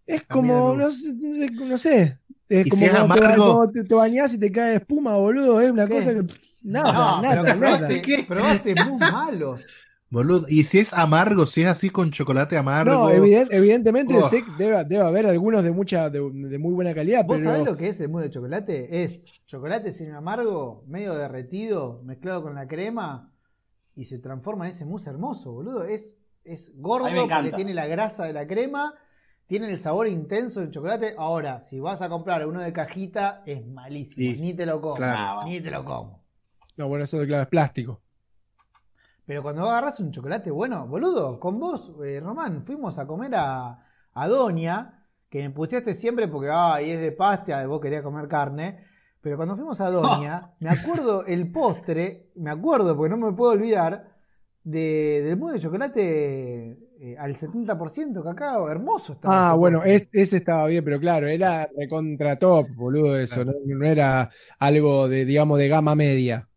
Es 0.06 0.24
como, 0.26 0.76
me 0.76 0.84
no, 0.84 0.92
sé- 0.92 1.14
no 1.54 1.78
sé, 1.78 2.20
es 2.50 2.68
Y 2.68 2.70
como 2.72 2.80
si 2.80 2.86
es 2.88 2.94
amargo- 2.96 3.72
te, 3.72 3.84
te 3.86 3.94
bañás 3.96 4.34
y 4.34 4.40
te 4.40 4.52
cae 4.52 4.76
espuma, 4.76 5.16
boludo, 5.16 5.62
es 5.62 5.72
una 5.72 5.86
¿Qué? 5.88 5.94
cosa 5.94 6.14
que... 6.16 6.26
Nada, 6.64 6.92
No, 6.94 7.22
nada, 7.22 7.30
pero 7.32 7.44
que 7.44 7.50
nada. 7.50 7.58
probaste, 7.78 8.02
¿Qué? 8.02 8.26
probaste 8.28 8.76
muy 8.88 9.00
malos. 9.00 9.66
Boludo. 10.12 10.48
Y 10.50 10.64
si 10.64 10.80
es 10.80 10.92
amargo, 10.94 11.46
si 11.46 11.62
es 11.62 11.68
así 11.68 11.92
con 11.92 12.10
chocolate 12.10 12.58
amargo. 12.58 12.92
No, 12.92 13.10
eviden- 13.12 13.48
evidentemente 13.52 14.16
Oh. 14.18 14.24
sé 14.28 14.44
que 14.44 14.52
debe, 14.58 14.84
debe 14.86 15.04
haber 15.06 15.28
algunos 15.28 15.64
de 15.64 15.72
mucha 15.72 16.10
de, 16.10 16.20
de 16.20 16.58
muy 16.58 16.74
buena 16.74 16.96
calidad, 16.96 17.24
¿Vos 17.26 17.38
pero 17.38 17.52
sabés 17.52 17.66
lo 17.66 17.78
que 17.78 17.90
es 17.90 18.00
el 18.00 18.10
mousse 18.10 18.24
de 18.24 18.30
chocolate? 18.32 19.04
Es 19.04 19.26
chocolate 19.46 19.92
sin 19.94 20.12
amargo, 20.14 20.84
medio 20.88 21.14
derretido, 21.14 22.02
mezclado 22.06 22.42
con 22.42 22.56
la 22.56 22.68
crema 22.68 23.32
y 23.96 24.06
se 24.06 24.18
transforma 24.18 24.66
en 24.66 24.72
ese 24.72 24.86
mousse 24.86 25.08
hermoso, 25.12 25.52
boludo. 25.52 25.84
Es, 25.84 26.18
es 26.44 26.74
gordo 26.78 27.08
porque 27.30 27.52
tiene 27.56 27.76
la 27.76 27.86
grasa 27.86 28.26
de 28.26 28.34
la 28.34 28.48
crema, 28.48 28.96
tiene 29.46 29.70
el 29.70 29.78
sabor 29.78 30.08
intenso 30.08 30.60
del 30.62 30.72
chocolate. 30.72 31.14
Ahora, 31.20 31.62
si 31.62 31.80
vas 31.80 32.02
a 32.02 32.10
comprar 32.10 32.48
uno 32.48 32.62
de 32.62 32.74
cajita, 32.74 33.44
es 33.46 33.64
malísimo. 33.68 34.16
Sí, 34.36 34.42
ni 34.42 34.56
te 34.56 34.66
lo 34.66 34.82
como. 34.82 34.96
claro. 34.96 35.44
Ni 35.46 35.62
te 35.62 35.70
lo 35.70 35.86
como. 35.86 36.19
No, 36.80 36.88
bueno, 36.88 37.04
eso 37.04 37.18
claro, 37.26 37.44
es 37.44 37.50
plástico. 37.50 38.02
Pero 39.26 39.44
cuando 39.44 39.70
agarras 39.70 40.00
un 40.00 40.12
chocolate 40.12 40.50
bueno, 40.50 40.88
boludo, 40.88 41.40
con 41.40 41.60
vos, 41.60 41.92
eh, 42.04 42.20
Román, 42.20 42.62
fuimos 42.64 42.98
a 42.98 43.06
comer 43.06 43.36
a, 43.36 43.78
a 44.14 44.28
Doña, 44.28 45.06
que 45.30 45.44
me 45.44 45.52
puteaste 45.52 45.94
siempre 45.94 46.28
porque, 46.28 46.50
ay, 46.52 46.92
es 46.92 47.00
de 47.02 47.12
pasta, 47.12 47.66
vos 47.68 47.80
querías 47.80 48.02
comer 48.02 48.28
carne. 48.28 48.86
Pero 49.22 49.36
cuando 49.36 49.56
fuimos 49.56 49.80
a 49.82 49.92
Doña, 49.92 50.54
me 50.62 50.70
acuerdo 50.70 51.26
el 51.26 51.52
postre, 51.52 52.32
me 52.36 52.50
acuerdo 52.50 52.96
porque 52.96 53.10
no 53.16 53.18
me 53.18 53.34
puedo 53.36 53.52
olvidar, 53.52 54.16
de, 54.64 55.22
del 55.24 55.38
mousse 55.38 55.54
de 55.56 55.60
chocolate 55.60 56.78
eh, 57.00 57.16
al 57.20 57.36
70% 57.36 58.24
cacao, 58.24 58.70
hermoso 58.70 59.14
estaba. 59.14 59.52
Ah, 59.52 59.54
bueno, 59.54 59.84
es- 59.84 60.10
ese 60.12 60.38
estaba 60.38 60.66
bien, 60.68 60.84
pero 60.84 61.00
claro, 61.00 61.28
era 61.28 61.70
recontra 61.78 62.38
top, 62.40 62.68
boludo, 62.76 63.18
eso, 63.20 63.46
no, 63.46 63.54
no 63.66 63.86
era 63.86 64.32
algo 64.60 65.08
de, 65.08 65.26
digamos, 65.26 65.60
de 65.60 65.68
gama 65.68 65.94
media. 65.96 66.49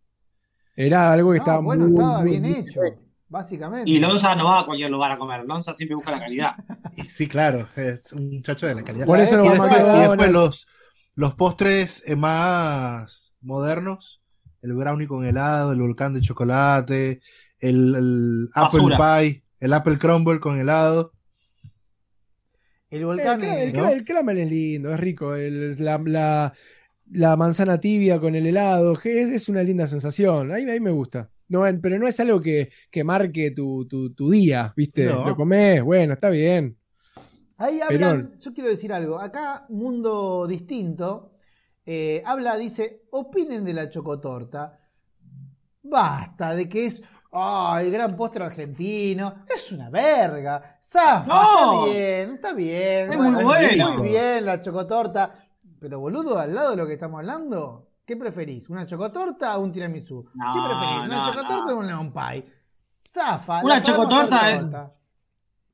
Era 0.74 1.12
algo 1.12 1.30
que 1.32 1.38
No, 1.38 1.42
estaba 1.42 1.58
bueno, 1.60 1.84
muy, 1.84 1.92
estaba 1.94 2.20
muy- 2.22 2.30
bien 2.30 2.44
hecho, 2.46 2.80
básicamente. 3.28 3.90
Y 3.90 3.98
Lonza 3.98 4.34
no 4.34 4.44
va 4.46 4.60
a 4.60 4.66
cualquier 4.66 4.90
lugar 4.90 5.12
a 5.12 5.18
comer. 5.18 5.44
Lonza 5.44 5.74
siempre 5.74 5.94
busca 5.96 6.10
la 6.12 6.20
calidad. 6.20 6.54
Y 6.96 7.02
sí, 7.04 7.26
claro. 7.28 7.66
Es 7.76 8.12
un 8.12 8.30
muchacho 8.36 8.66
de 8.66 8.74
la 8.74 8.82
calidad. 8.82 9.06
Por 9.06 9.18
eso 9.18 9.40
a 9.40 9.44
pasada- 9.44 9.96
Y 9.96 9.98
después 10.00 10.16
bueno, 10.18 10.32
los, 10.32 10.66
los 11.14 11.34
postres 11.34 12.02
eh, 12.06 12.16
más 12.16 13.34
modernos, 13.40 14.22
el 14.62 14.74
brownie 14.74 15.06
con 15.06 15.24
helado, 15.24 15.72
el 15.72 15.80
volcán 15.80 16.14
de 16.14 16.20
chocolate, 16.20 17.20
el, 17.58 17.94
el 17.94 18.48
apple 18.54 18.80
Basura. 18.80 19.18
pie, 19.20 19.42
el 19.58 19.72
apple 19.72 19.98
crumble 19.98 20.38
con 20.40 20.58
helado. 20.58 21.12
El 22.90 22.98
El, 23.00 23.04
volcán 23.06 23.42
el, 23.42 23.74
el 23.74 24.04
caramel 24.04 24.38
es 24.38 24.50
lindo, 24.50 24.92
es 24.92 25.00
rico. 25.00 25.34
el- 25.34 25.76
la, 25.82 25.98
la- 25.98 26.52
la 27.12 27.36
manzana 27.36 27.78
tibia 27.78 28.18
con 28.20 28.34
el 28.34 28.46
helado, 28.46 28.94
que 28.98 29.22
es, 29.22 29.32
es 29.32 29.48
una 29.48 29.62
linda 29.62 29.86
sensación. 29.86 30.50
Ahí, 30.52 30.64
ahí 30.68 30.80
me 30.80 30.90
gusta. 30.90 31.30
No, 31.48 31.62
pero 31.82 31.98
no 31.98 32.08
es 32.08 32.18
algo 32.20 32.40
que, 32.40 32.70
que 32.90 33.04
marque 33.04 33.50
tu, 33.50 33.86
tu- 33.86 34.14
tu 34.14 34.30
día, 34.30 34.72
¿viste? 34.76 35.04
No. 35.04 35.26
Lo 35.26 35.36
comés, 35.36 35.82
bueno, 35.82 36.14
está 36.14 36.30
bien. 36.30 36.78
Ahí 37.58 37.80
Pero- 37.88 38.06
hablan, 38.06 38.32
yo 38.40 38.52
quiero 38.54 38.70
decir 38.70 38.92
algo, 38.92 39.18
acá 39.18 39.66
Mundo 39.68 40.46
Distinto 40.46 41.34
eh, 41.84 42.22
habla, 42.24 42.56
dice, 42.56 43.02
opinen 43.10 43.64
de 43.64 43.74
la 43.74 43.88
chocotorta. 43.88 44.78
Basta 45.82 46.54
de 46.54 46.68
que 46.68 46.86
es 46.86 47.02
Ah, 47.34 47.80
el 47.82 47.90
gran 47.90 48.14
postre 48.14 48.44
argentino. 48.44 49.36
Es 49.54 49.72
una 49.72 49.88
verga. 49.88 50.78
Zafa, 50.84 51.24
No. 51.26 51.86
está 51.86 51.92
bien, 51.98 52.30
está 52.34 52.52
bien. 52.52 53.10
Es 53.10 53.16
muy 53.16 53.42
bueno. 53.42 53.96
Muy 53.98 54.08
bien 54.10 54.44
la 54.44 54.60
chocotorta. 54.60 55.34
Pero 55.82 55.98
boludo, 55.98 56.38
al 56.38 56.54
lado 56.54 56.70
de 56.70 56.76
lo 56.76 56.86
que 56.86 56.92
estamos 56.92 57.18
hablando, 57.18 57.88
¿qué 58.06 58.16
preferís? 58.16 58.70
¿Una 58.70 58.86
chocotorta 58.86 59.58
o 59.58 59.62
un 59.62 59.72
tiramisú? 59.72 60.24
No, 60.32 60.52
¿Qué 60.54 60.60
preferís? 60.64 61.06
¿Una 61.06 61.16
no, 61.18 61.24
chocotorta 61.24 61.70
no. 61.72 61.76
o 61.76 61.78
un 61.80 61.86
lemon 61.88 62.12
pie? 62.12 62.44
Zafa. 63.04 63.62
Una 63.64 63.82
chocotorta 63.82 64.58
torta. 64.60 64.92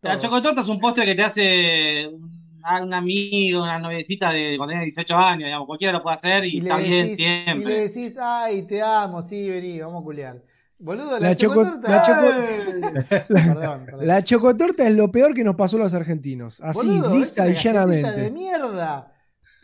La 0.00 0.16
chocotorta 0.18 0.60
es 0.62 0.68
un 0.68 0.80
postre 0.80 1.04
que 1.04 1.14
te 1.14 1.22
hace 1.24 2.06
un, 2.08 2.56
un 2.82 2.94
amigo, 2.94 3.62
una 3.62 3.78
noviecita 3.78 4.32
de 4.32 4.54
cuando 4.56 4.72
tenés 4.72 4.86
18 4.86 5.14
años, 5.16 5.44
digamos, 5.46 5.66
cualquiera 5.66 5.92
lo 5.92 6.02
puede 6.02 6.14
hacer 6.14 6.44
y, 6.46 6.56
Y 6.56 6.60
le 6.62 6.70
está 6.70 6.76
bien 6.78 7.08
decís- 7.08 7.18
Y 7.18 7.22
le 7.26 7.44
siempre. 7.44 7.80
decís, 7.80 8.18
ay, 8.18 8.62
te 8.62 8.80
amo, 8.82 9.20
sí, 9.20 9.48
vení, 9.50 9.78
vamos 9.80 10.00
a 10.00 10.04
culiar. 10.04 10.42
Boludo, 10.78 11.18
la, 11.18 11.28
La 11.30 11.34
choco- 11.36 11.64
chocotorta. 11.64 11.90
la 11.90 12.02
choco-. 12.06 13.26
Perdón, 13.28 13.82
perdón. 13.84 14.06
La 14.06 14.24
chocotorta 14.24 14.86
es 14.88 14.94
lo 14.94 15.10
peor 15.12 15.34
que 15.34 15.44
nos 15.44 15.56
pasó 15.56 15.76
a 15.76 15.80
los 15.80 15.92
argentinos. 15.92 16.60
Así, 16.62 16.78
Boludo, 16.78 17.10
una 17.10 17.16
y 17.16 17.18
galletita 17.18 17.44
de 17.44 17.54
llanamente. 17.54 18.30
mierda. 18.30 19.12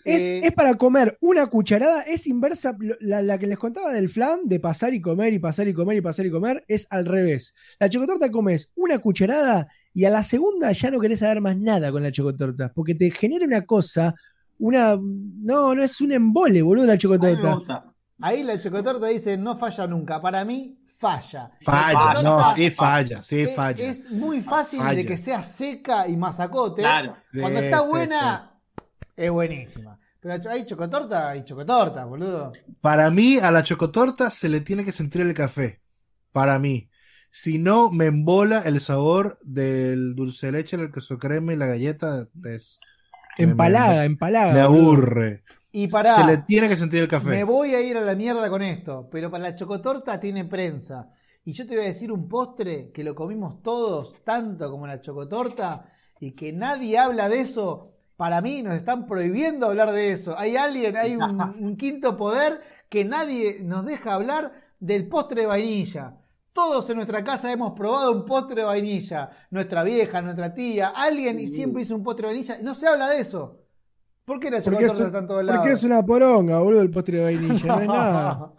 Es, 0.05 0.22
Eh, 0.22 0.40
es 0.44 0.52
para 0.52 0.74
comer 0.74 1.16
una 1.22 1.47
cucharada, 1.47 2.02
es 2.02 2.26
inversa. 2.26 2.76
La, 3.01 3.22
la 3.22 3.39
que 3.39 3.47
les 3.47 3.59
contaba 3.59 3.90
del 3.93 4.09
flan, 4.10 4.40
de 4.44 4.60
pasar 4.60 4.93
y 4.94 5.01
comer 5.01 5.32
y 5.32 5.39
pasar 5.39 5.66
y 5.66 5.72
comer 5.74 5.97
y 5.97 6.01
pasar 6.02 6.26
y 6.26 6.31
comer, 6.31 6.64
es 6.68 6.86
al 6.90 7.06
revés. 7.06 7.55
La 7.81 7.89
chocotorta 7.89 8.31
comes 8.31 8.72
una 8.76 8.98
cucharada 8.98 9.66
y 9.94 10.05
a 10.05 10.10
la 10.10 10.22
segunda 10.22 10.72
ya 10.72 10.90
no 10.90 11.01
querés 11.01 11.20
saber 11.20 11.40
más 11.40 11.56
nada 11.56 11.90
con 11.90 12.02
la 12.02 12.12
chocotorta, 12.12 12.72
porque 12.74 12.94
te 12.94 13.10
genera 13.10 13.47
una 13.47 13.64
cosa, 13.64 14.14
una. 14.59 14.97
No, 14.97 15.74
no 15.74 15.82
es 15.82 16.01
un 16.01 16.12
embole, 16.12 16.60
boludo, 16.62 16.86
la 16.86 16.98
chocotorta. 16.98 17.55
gusta. 17.55 17.85
Ahí 18.20 18.43
la 18.43 18.60
chocotorta 18.60 19.06
dice 19.09 19.36
no 19.36 19.56
falla 19.56 19.86
nunca. 19.86 20.20
Para 20.20 20.44
mí, 20.44 20.78
falla. 20.86 21.51
Falla, 21.60 22.14
La 22.14 22.22
no, 22.22 22.55
sí 22.55 22.70
falla, 22.70 23.20
sí 23.22 23.40
es- 23.40 23.55
falla. 23.55 23.85
Es 23.85 24.10
muy 24.10 24.40
fácil 24.40 24.81
Falla. 24.81 24.97
de 24.97 25.06
que 25.06 25.16
sea 25.18 25.43
seca 25.43 26.06
y 26.09 26.16
masacote. 26.16 26.82
Claro. 26.82 27.16
Cuando 27.40 27.59
Sí, 27.60 27.64
está 27.66 27.81
sí, 27.81 27.89
buena, 27.89 28.53
es 29.16 29.31
buenísima. 29.31 29.99
Pero 30.20 30.51
hay 30.51 30.65
chocotorta, 30.65 31.31
hay 31.31 31.45
chocotorta, 31.45 32.05
boludo. 32.07 32.53
Para 32.81 33.11
mí, 33.11 33.39
a 33.39 33.51
la 33.51 33.62
chocotorta 33.62 34.31
se 34.31 34.49
le 34.49 34.62
tiene 34.62 34.85
que 34.85 34.93
sentir 34.93 35.20
el 35.20 35.35
café. 35.35 35.82
Para 36.32 36.59
mí. 36.59 36.89
Si 37.31 37.59
no, 37.59 37.91
me 37.91 38.07
embola 38.07 38.61
el 38.61 38.81
sabor 38.81 39.39
del 39.43 40.15
dulce 40.15 40.47
de 40.47 40.53
leche, 40.53 40.77
el 40.77 40.93
queso 40.93 41.19
crema 41.19 41.53
y 41.53 41.57
la 41.57 41.66
galleta. 41.66 42.28
Es, 42.45 42.81
Empalaga, 43.36 44.01
me, 44.01 44.05
empalaga. 44.05 44.55
me 44.55 44.61
aburre. 44.61 45.43
Y 45.73 45.89
para. 45.89 46.16
Se 46.16 46.24
le 46.24 46.39
tiene 46.39 46.69
que 46.69 46.77
sentir 46.77 47.03
el 47.03 47.09
café. 47.09 47.31
Me 47.31 47.45
voy 47.45 47.74
a 47.74 47.81
ir 47.81 47.97
a 47.97 48.01
la 48.01 48.15
mierda 48.15 48.49
con 48.49 48.62
esto, 48.62 49.09
pero 49.11 49.31
para 49.31 49.43
la 49.43 49.57
chocotorta 49.57 50.20
tiene 50.20 50.45
prensa. 50.45 51.11
Y 51.45 51.53
yo 51.53 51.66
te 51.66 51.74
voy 51.74 51.85
a 51.85 51.89
decir 51.89 52.11
un 52.11 52.28
postre 52.28 52.91
que 52.93 53.05
lo 53.05 53.15
comimos 53.15 53.62
todos, 53.62 54.15
tanto 54.24 54.70
como 54.70 54.86
la 54.86 55.01
chocotorta, 55.01 55.93
y 56.20 56.32
que 56.32 56.53
nadie 56.53 56.97
habla 56.97 57.28
de 57.28 57.41
eso. 57.41 57.94
Para 58.16 58.41
mí 58.41 58.62
nos 58.62 58.74
están 58.74 59.07
prohibiendo 59.07 59.66
hablar 59.66 59.93
de 59.93 60.12
eso. 60.12 60.39
Hay 60.39 60.57
alguien, 60.57 60.97
hay 60.97 61.16
un, 61.16 61.41
un 61.61 61.77
quinto 61.77 62.16
poder 62.16 62.61
que 62.89 63.05
nadie 63.05 63.59
nos 63.62 63.85
deja 63.85 64.15
hablar 64.15 64.53
del 64.78 65.09
postre 65.09 65.43
de 65.43 65.47
vainilla. 65.49 66.16
Todos 66.53 66.89
en 66.91 66.97
nuestra 66.97 67.24
casa 67.24 67.51
hemos 67.53 67.73
probado 67.73 68.12
un 68.12 68.24
postre 68.24 68.57
de 68.61 68.65
vainilla. 68.65 69.31
Nuestra 69.51 69.82
vieja, 69.82 70.23
nuestra 70.23 70.55
tía, 70.55 70.93
alguien 70.95 71.41
y 71.41 71.49
siempre 71.49 71.82
hizo 71.82 71.97
un 71.97 72.05
postre 72.05 72.28
de 72.28 72.35
vainilla. 72.35 72.59
Y 72.61 72.62
no 72.62 72.74
se 72.77 72.86
habla 72.86 73.09
de 73.11 73.20
eso. 73.20 73.61
¿Por 74.24 74.39
qué 74.39 74.51
la 74.51 74.61
Porque 74.62 74.85
es, 74.85 74.93
está 74.93 75.19
en 75.19 75.27
todos 75.27 75.43
lados? 75.45 75.61
porque 75.62 75.73
es 75.74 75.82
una 75.82 76.03
poronga, 76.05 76.59
boludo, 76.61 76.81
el 76.82 76.91
postre 76.91 77.19
de 77.19 77.24
vainilla. 77.24 77.66
No 77.66 77.81
es 77.81 77.89
nada. 77.89 78.53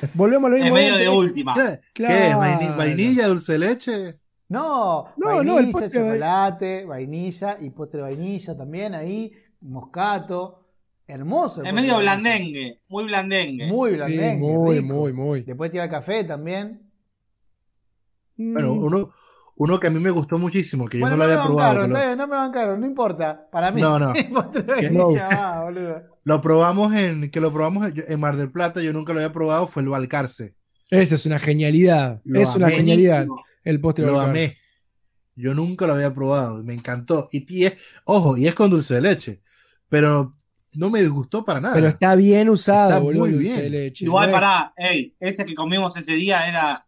Volvemos 0.14 0.48
a 0.48 0.50
lo 0.50 0.58
mismo. 0.58 0.74
medio 0.74 0.92
antes. 0.94 1.06
de 1.06 1.16
última. 1.16 1.54
¿Qué? 1.54 1.80
Claro. 1.92 2.14
¿Qué? 2.14 2.34
¿Vaini- 2.36 2.76
¿Vainilla, 2.76 3.26
dulce 3.28 3.52
de 3.52 3.58
leche? 3.58 4.20
No, 4.50 5.08
No, 5.16 5.28
vainilla, 5.28 5.52
no, 5.52 5.58
el 5.58 5.70
postre 5.70 5.90
chocolate, 6.00 6.84
vainilla 6.86 7.56
y 7.60 7.70
postre 7.70 7.98
de 7.98 8.02
vainilla 8.08 8.56
también 8.56 8.94
ahí, 8.94 9.32
moscato. 9.60 10.64
Hermoso. 11.06 11.62
Es 11.64 11.72
medio 11.72 11.98
blandengue, 11.98 12.80
muy 12.88 13.04
blandengue. 13.04 13.66
Muy 13.66 13.90
Sí, 13.90 13.96
blandengue. 13.96 14.46
muy, 14.46 14.80
rico. 14.80 14.94
muy, 14.94 15.12
muy. 15.14 15.42
Después 15.42 15.70
tira 15.70 15.88
café 15.88 16.24
también. 16.24 16.82
Bueno, 18.36 18.74
Mm, 18.74 18.84
uno, 18.84 19.10
uno 19.56 19.80
que 19.80 19.86
a 19.86 19.90
mí 19.90 19.98
me 20.00 20.10
gustó 20.10 20.38
muchísimo, 20.38 20.86
que 20.86 20.98
yo 20.98 21.02
bueno, 21.02 21.16
no 21.16 21.22
lo 21.24 21.28
me 21.28 21.32
había 21.34 21.46
probado. 21.46 21.68
bancaron, 21.68 21.90
lo- 21.90 21.96
está 21.96 22.06
bien, 22.08 22.18
no 22.18 22.26
me 22.28 22.36
bancaron, 22.36 22.80
no 22.80 22.86
importa. 22.86 23.48
Para 23.50 23.72
mí, 23.72 23.80
No, 23.80 23.98
no. 23.98 24.12
boludo. 25.64 26.02
Lo 26.24 26.42
probamos 26.42 26.94
en, 26.94 27.30
que 27.30 27.40
lo 27.40 27.50
probamos 27.52 27.90
en, 28.06 28.20
Mar 28.20 28.36
del 28.36 28.52
Plata, 28.52 28.82
yo 28.82 28.92
nunca 28.92 29.12
lo 29.14 29.20
había 29.20 29.32
probado, 29.32 29.66
fue 29.66 29.82
el 29.82 29.88
Balcarce. 29.88 30.54
Esa 30.90 31.14
es 31.14 31.24
una 31.26 31.38
genialidad. 31.38 32.20
Lo 32.24 32.40
es 32.40 32.54
una 32.54 32.68
genialidad. 32.70 33.26
El 33.68 33.80
postre 33.80 34.06
de 34.06 34.10
Lo 34.12 34.20
amé. 34.20 34.56
Yo 35.36 35.52
nunca 35.54 35.86
lo 35.86 35.92
había 35.92 36.12
probado, 36.14 36.62
me 36.64 36.74
encantó. 36.74 37.28
Y, 37.32 37.44
y 37.54 37.66
es, 37.66 37.74
ojo, 38.04 38.36
y 38.36 38.46
es 38.48 38.54
con 38.54 38.70
dulce 38.70 38.94
de 38.94 39.00
leche, 39.02 39.42
pero 39.88 40.34
no 40.72 40.90
me 40.90 41.00
disgustó 41.00 41.44
para 41.44 41.60
nada. 41.60 41.74
Pero 41.74 41.86
está 41.88 42.14
bien 42.14 42.48
usado, 42.48 42.90
Está 42.90 42.98
boludo. 43.00 43.20
muy 43.26 43.32
bien. 43.34 43.56
de 43.56 43.70
leche. 43.70 44.04
Igual 44.06 44.30
pará, 44.30 44.72
ey, 44.76 45.14
ese 45.20 45.44
que 45.44 45.54
comimos 45.54 45.96
ese 45.96 46.14
día 46.14 46.48
era 46.48 46.86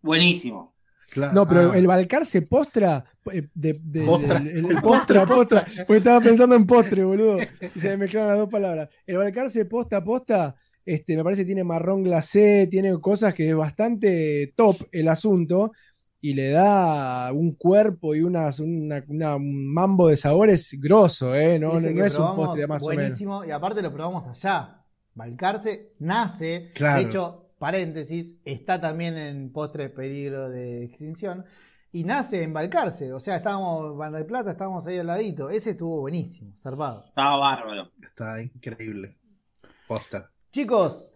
buenísimo. 0.00 0.74
Claro, 1.10 1.32
No, 1.34 1.48
pero 1.48 1.72
ah, 1.72 1.76
el 1.78 1.86
Balcar 1.86 2.24
se 2.26 2.42
postra. 2.42 3.04
eh, 3.32 3.48
De, 3.54 3.78
de- 3.84 4.04
Postra. 4.04 4.38
el- 4.38 4.48
el- 4.48 4.66
el 4.70 4.80
postra, 4.82 5.26
postra. 5.26 5.66
Porque 5.86 5.98
estaba 5.98 6.20
pensando 6.20 6.56
en 6.56 6.66
postre, 6.66 7.04
boludo. 7.04 7.38
Y 7.74 7.78
se 7.80 7.90
me 7.90 7.98
mezclaron 7.98 8.30
las 8.30 8.38
dos 8.38 8.48
palabras. 8.48 8.88
El 9.06 9.18
Balcar 9.18 9.50
se 9.50 9.64
posta, 9.64 10.02
posta. 10.02 10.54
Este, 10.86 11.16
me 11.16 11.24
parece 11.24 11.42
que 11.42 11.46
tiene 11.46 11.64
marrón 11.64 12.02
glacé, 12.02 12.66
tiene 12.70 12.98
cosas 13.00 13.32
que 13.34 13.48
es 13.48 13.56
bastante 13.56 14.52
top 14.56 14.76
el 14.92 15.08
asunto. 15.08 15.72
Y 16.20 16.32
le 16.32 16.50
da 16.50 17.30
un 17.34 17.54
cuerpo 17.54 18.14
y 18.14 18.22
unas, 18.22 18.58
una, 18.58 19.04
una- 19.08 19.36
un 19.36 19.72
mambo 19.72 20.08
de 20.08 20.16
sabores 20.16 20.74
grosso, 20.80 21.34
¿eh? 21.34 21.58
No, 21.58 21.72
no- 21.74 21.78
es 21.78 21.84
un 21.84 21.94
probamos, 22.16 22.46
postre 22.48 22.66
más 22.66 22.82
o 22.82 22.88
menos. 22.88 23.02
buenísimo. 23.04 23.44
Y 23.44 23.50
aparte 23.50 23.82
lo 23.82 23.92
probamos 23.92 24.26
allá. 24.28 24.80
Balcarce 25.14 25.92
nace, 25.98 26.72
Claro. 26.74 26.98
de 27.00 27.04
hecho, 27.06 27.50
paréntesis, 27.58 28.40
está 28.44 28.80
también 28.80 29.16
en 29.18 29.52
postre 29.52 29.90
peligro 29.90 30.48
de 30.48 30.84
extinción. 30.84 31.44
Y 31.92 32.04
nace 32.04 32.42
en 32.42 32.52
Balcarce. 32.54 33.12
O 33.12 33.20
sea, 33.20 33.36
estábamos, 33.36 33.94
Mar 33.94 34.10
del 34.10 34.24
Plata, 34.26 34.50
estábamos 34.50 34.86
ahí 34.86 34.98
al 34.98 35.06
ladito. 35.06 35.50
Ese 35.50 35.70
estuvo 35.72 36.00
buenísimo, 36.00 36.52
zarpado. 36.56 37.04
Estaba 37.06 37.36
bárbaro. 37.38 37.90
Está 38.02 38.42
increíble. 38.42 39.16
Posta, 39.86 40.30
Chicos, 40.54 41.10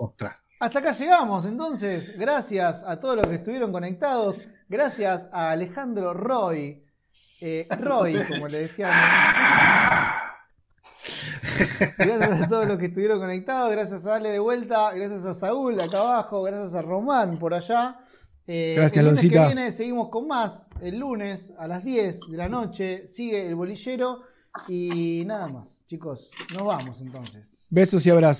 hasta 0.59 0.81
acá 0.81 0.91
llegamos. 0.91 1.47
Entonces, 1.47 2.19
gracias 2.19 2.83
a 2.83 2.99
todos 2.99 3.15
los 3.15 3.29
que 3.29 3.37
estuvieron 3.37 3.71
conectados. 3.71 4.35
Gracias 4.69 5.29
a 5.31 5.53
Alejandro 5.53 6.13
Roy. 6.13 6.85
eh, 7.41 7.69
Roy, 7.71 8.15
como 8.29 8.49
le 8.49 8.63
decían. 8.63 8.91
Gracias 11.99 12.43
a 12.43 12.49
todos 12.49 12.67
los 12.67 12.79
que 12.79 12.87
estuvieron 12.87 13.21
conectados, 13.21 13.71
gracias 13.71 14.09
a 14.09 14.17
Ale 14.17 14.31
de 14.31 14.41
vuelta, 14.41 14.93
gracias 14.93 15.25
a 15.25 15.33
Saúl 15.33 15.81
acá 15.81 16.01
abajo, 16.01 16.43
gracias 16.43 16.75
a 16.75 16.83
Román 16.83 17.39
por 17.39 17.55
allá. 17.55 18.01
Eh, 18.45 18.75
Gracias, 18.77 18.97
el 18.97 19.07
lunes 19.13 19.21
que 19.21 19.29
viene 19.29 19.71
seguimos 19.71 20.09
con 20.09 20.27
más. 20.27 20.69
El 20.81 20.99
lunes 20.99 21.53
a 21.61 21.69
las 21.69 21.85
10 21.85 22.31
de 22.31 22.37
la 22.37 22.49
noche 22.49 23.07
sigue 23.07 23.47
el 23.47 23.55
bolillero 23.55 24.23
y 24.67 25.23
nada 25.27 25.47
más. 25.49 25.85
Chicos, 25.87 26.33
nos 26.55 26.65
vamos 26.67 27.01
entonces. 27.03 27.57
Besos 27.71 28.07
y 28.07 28.11
abrazos. 28.11 28.37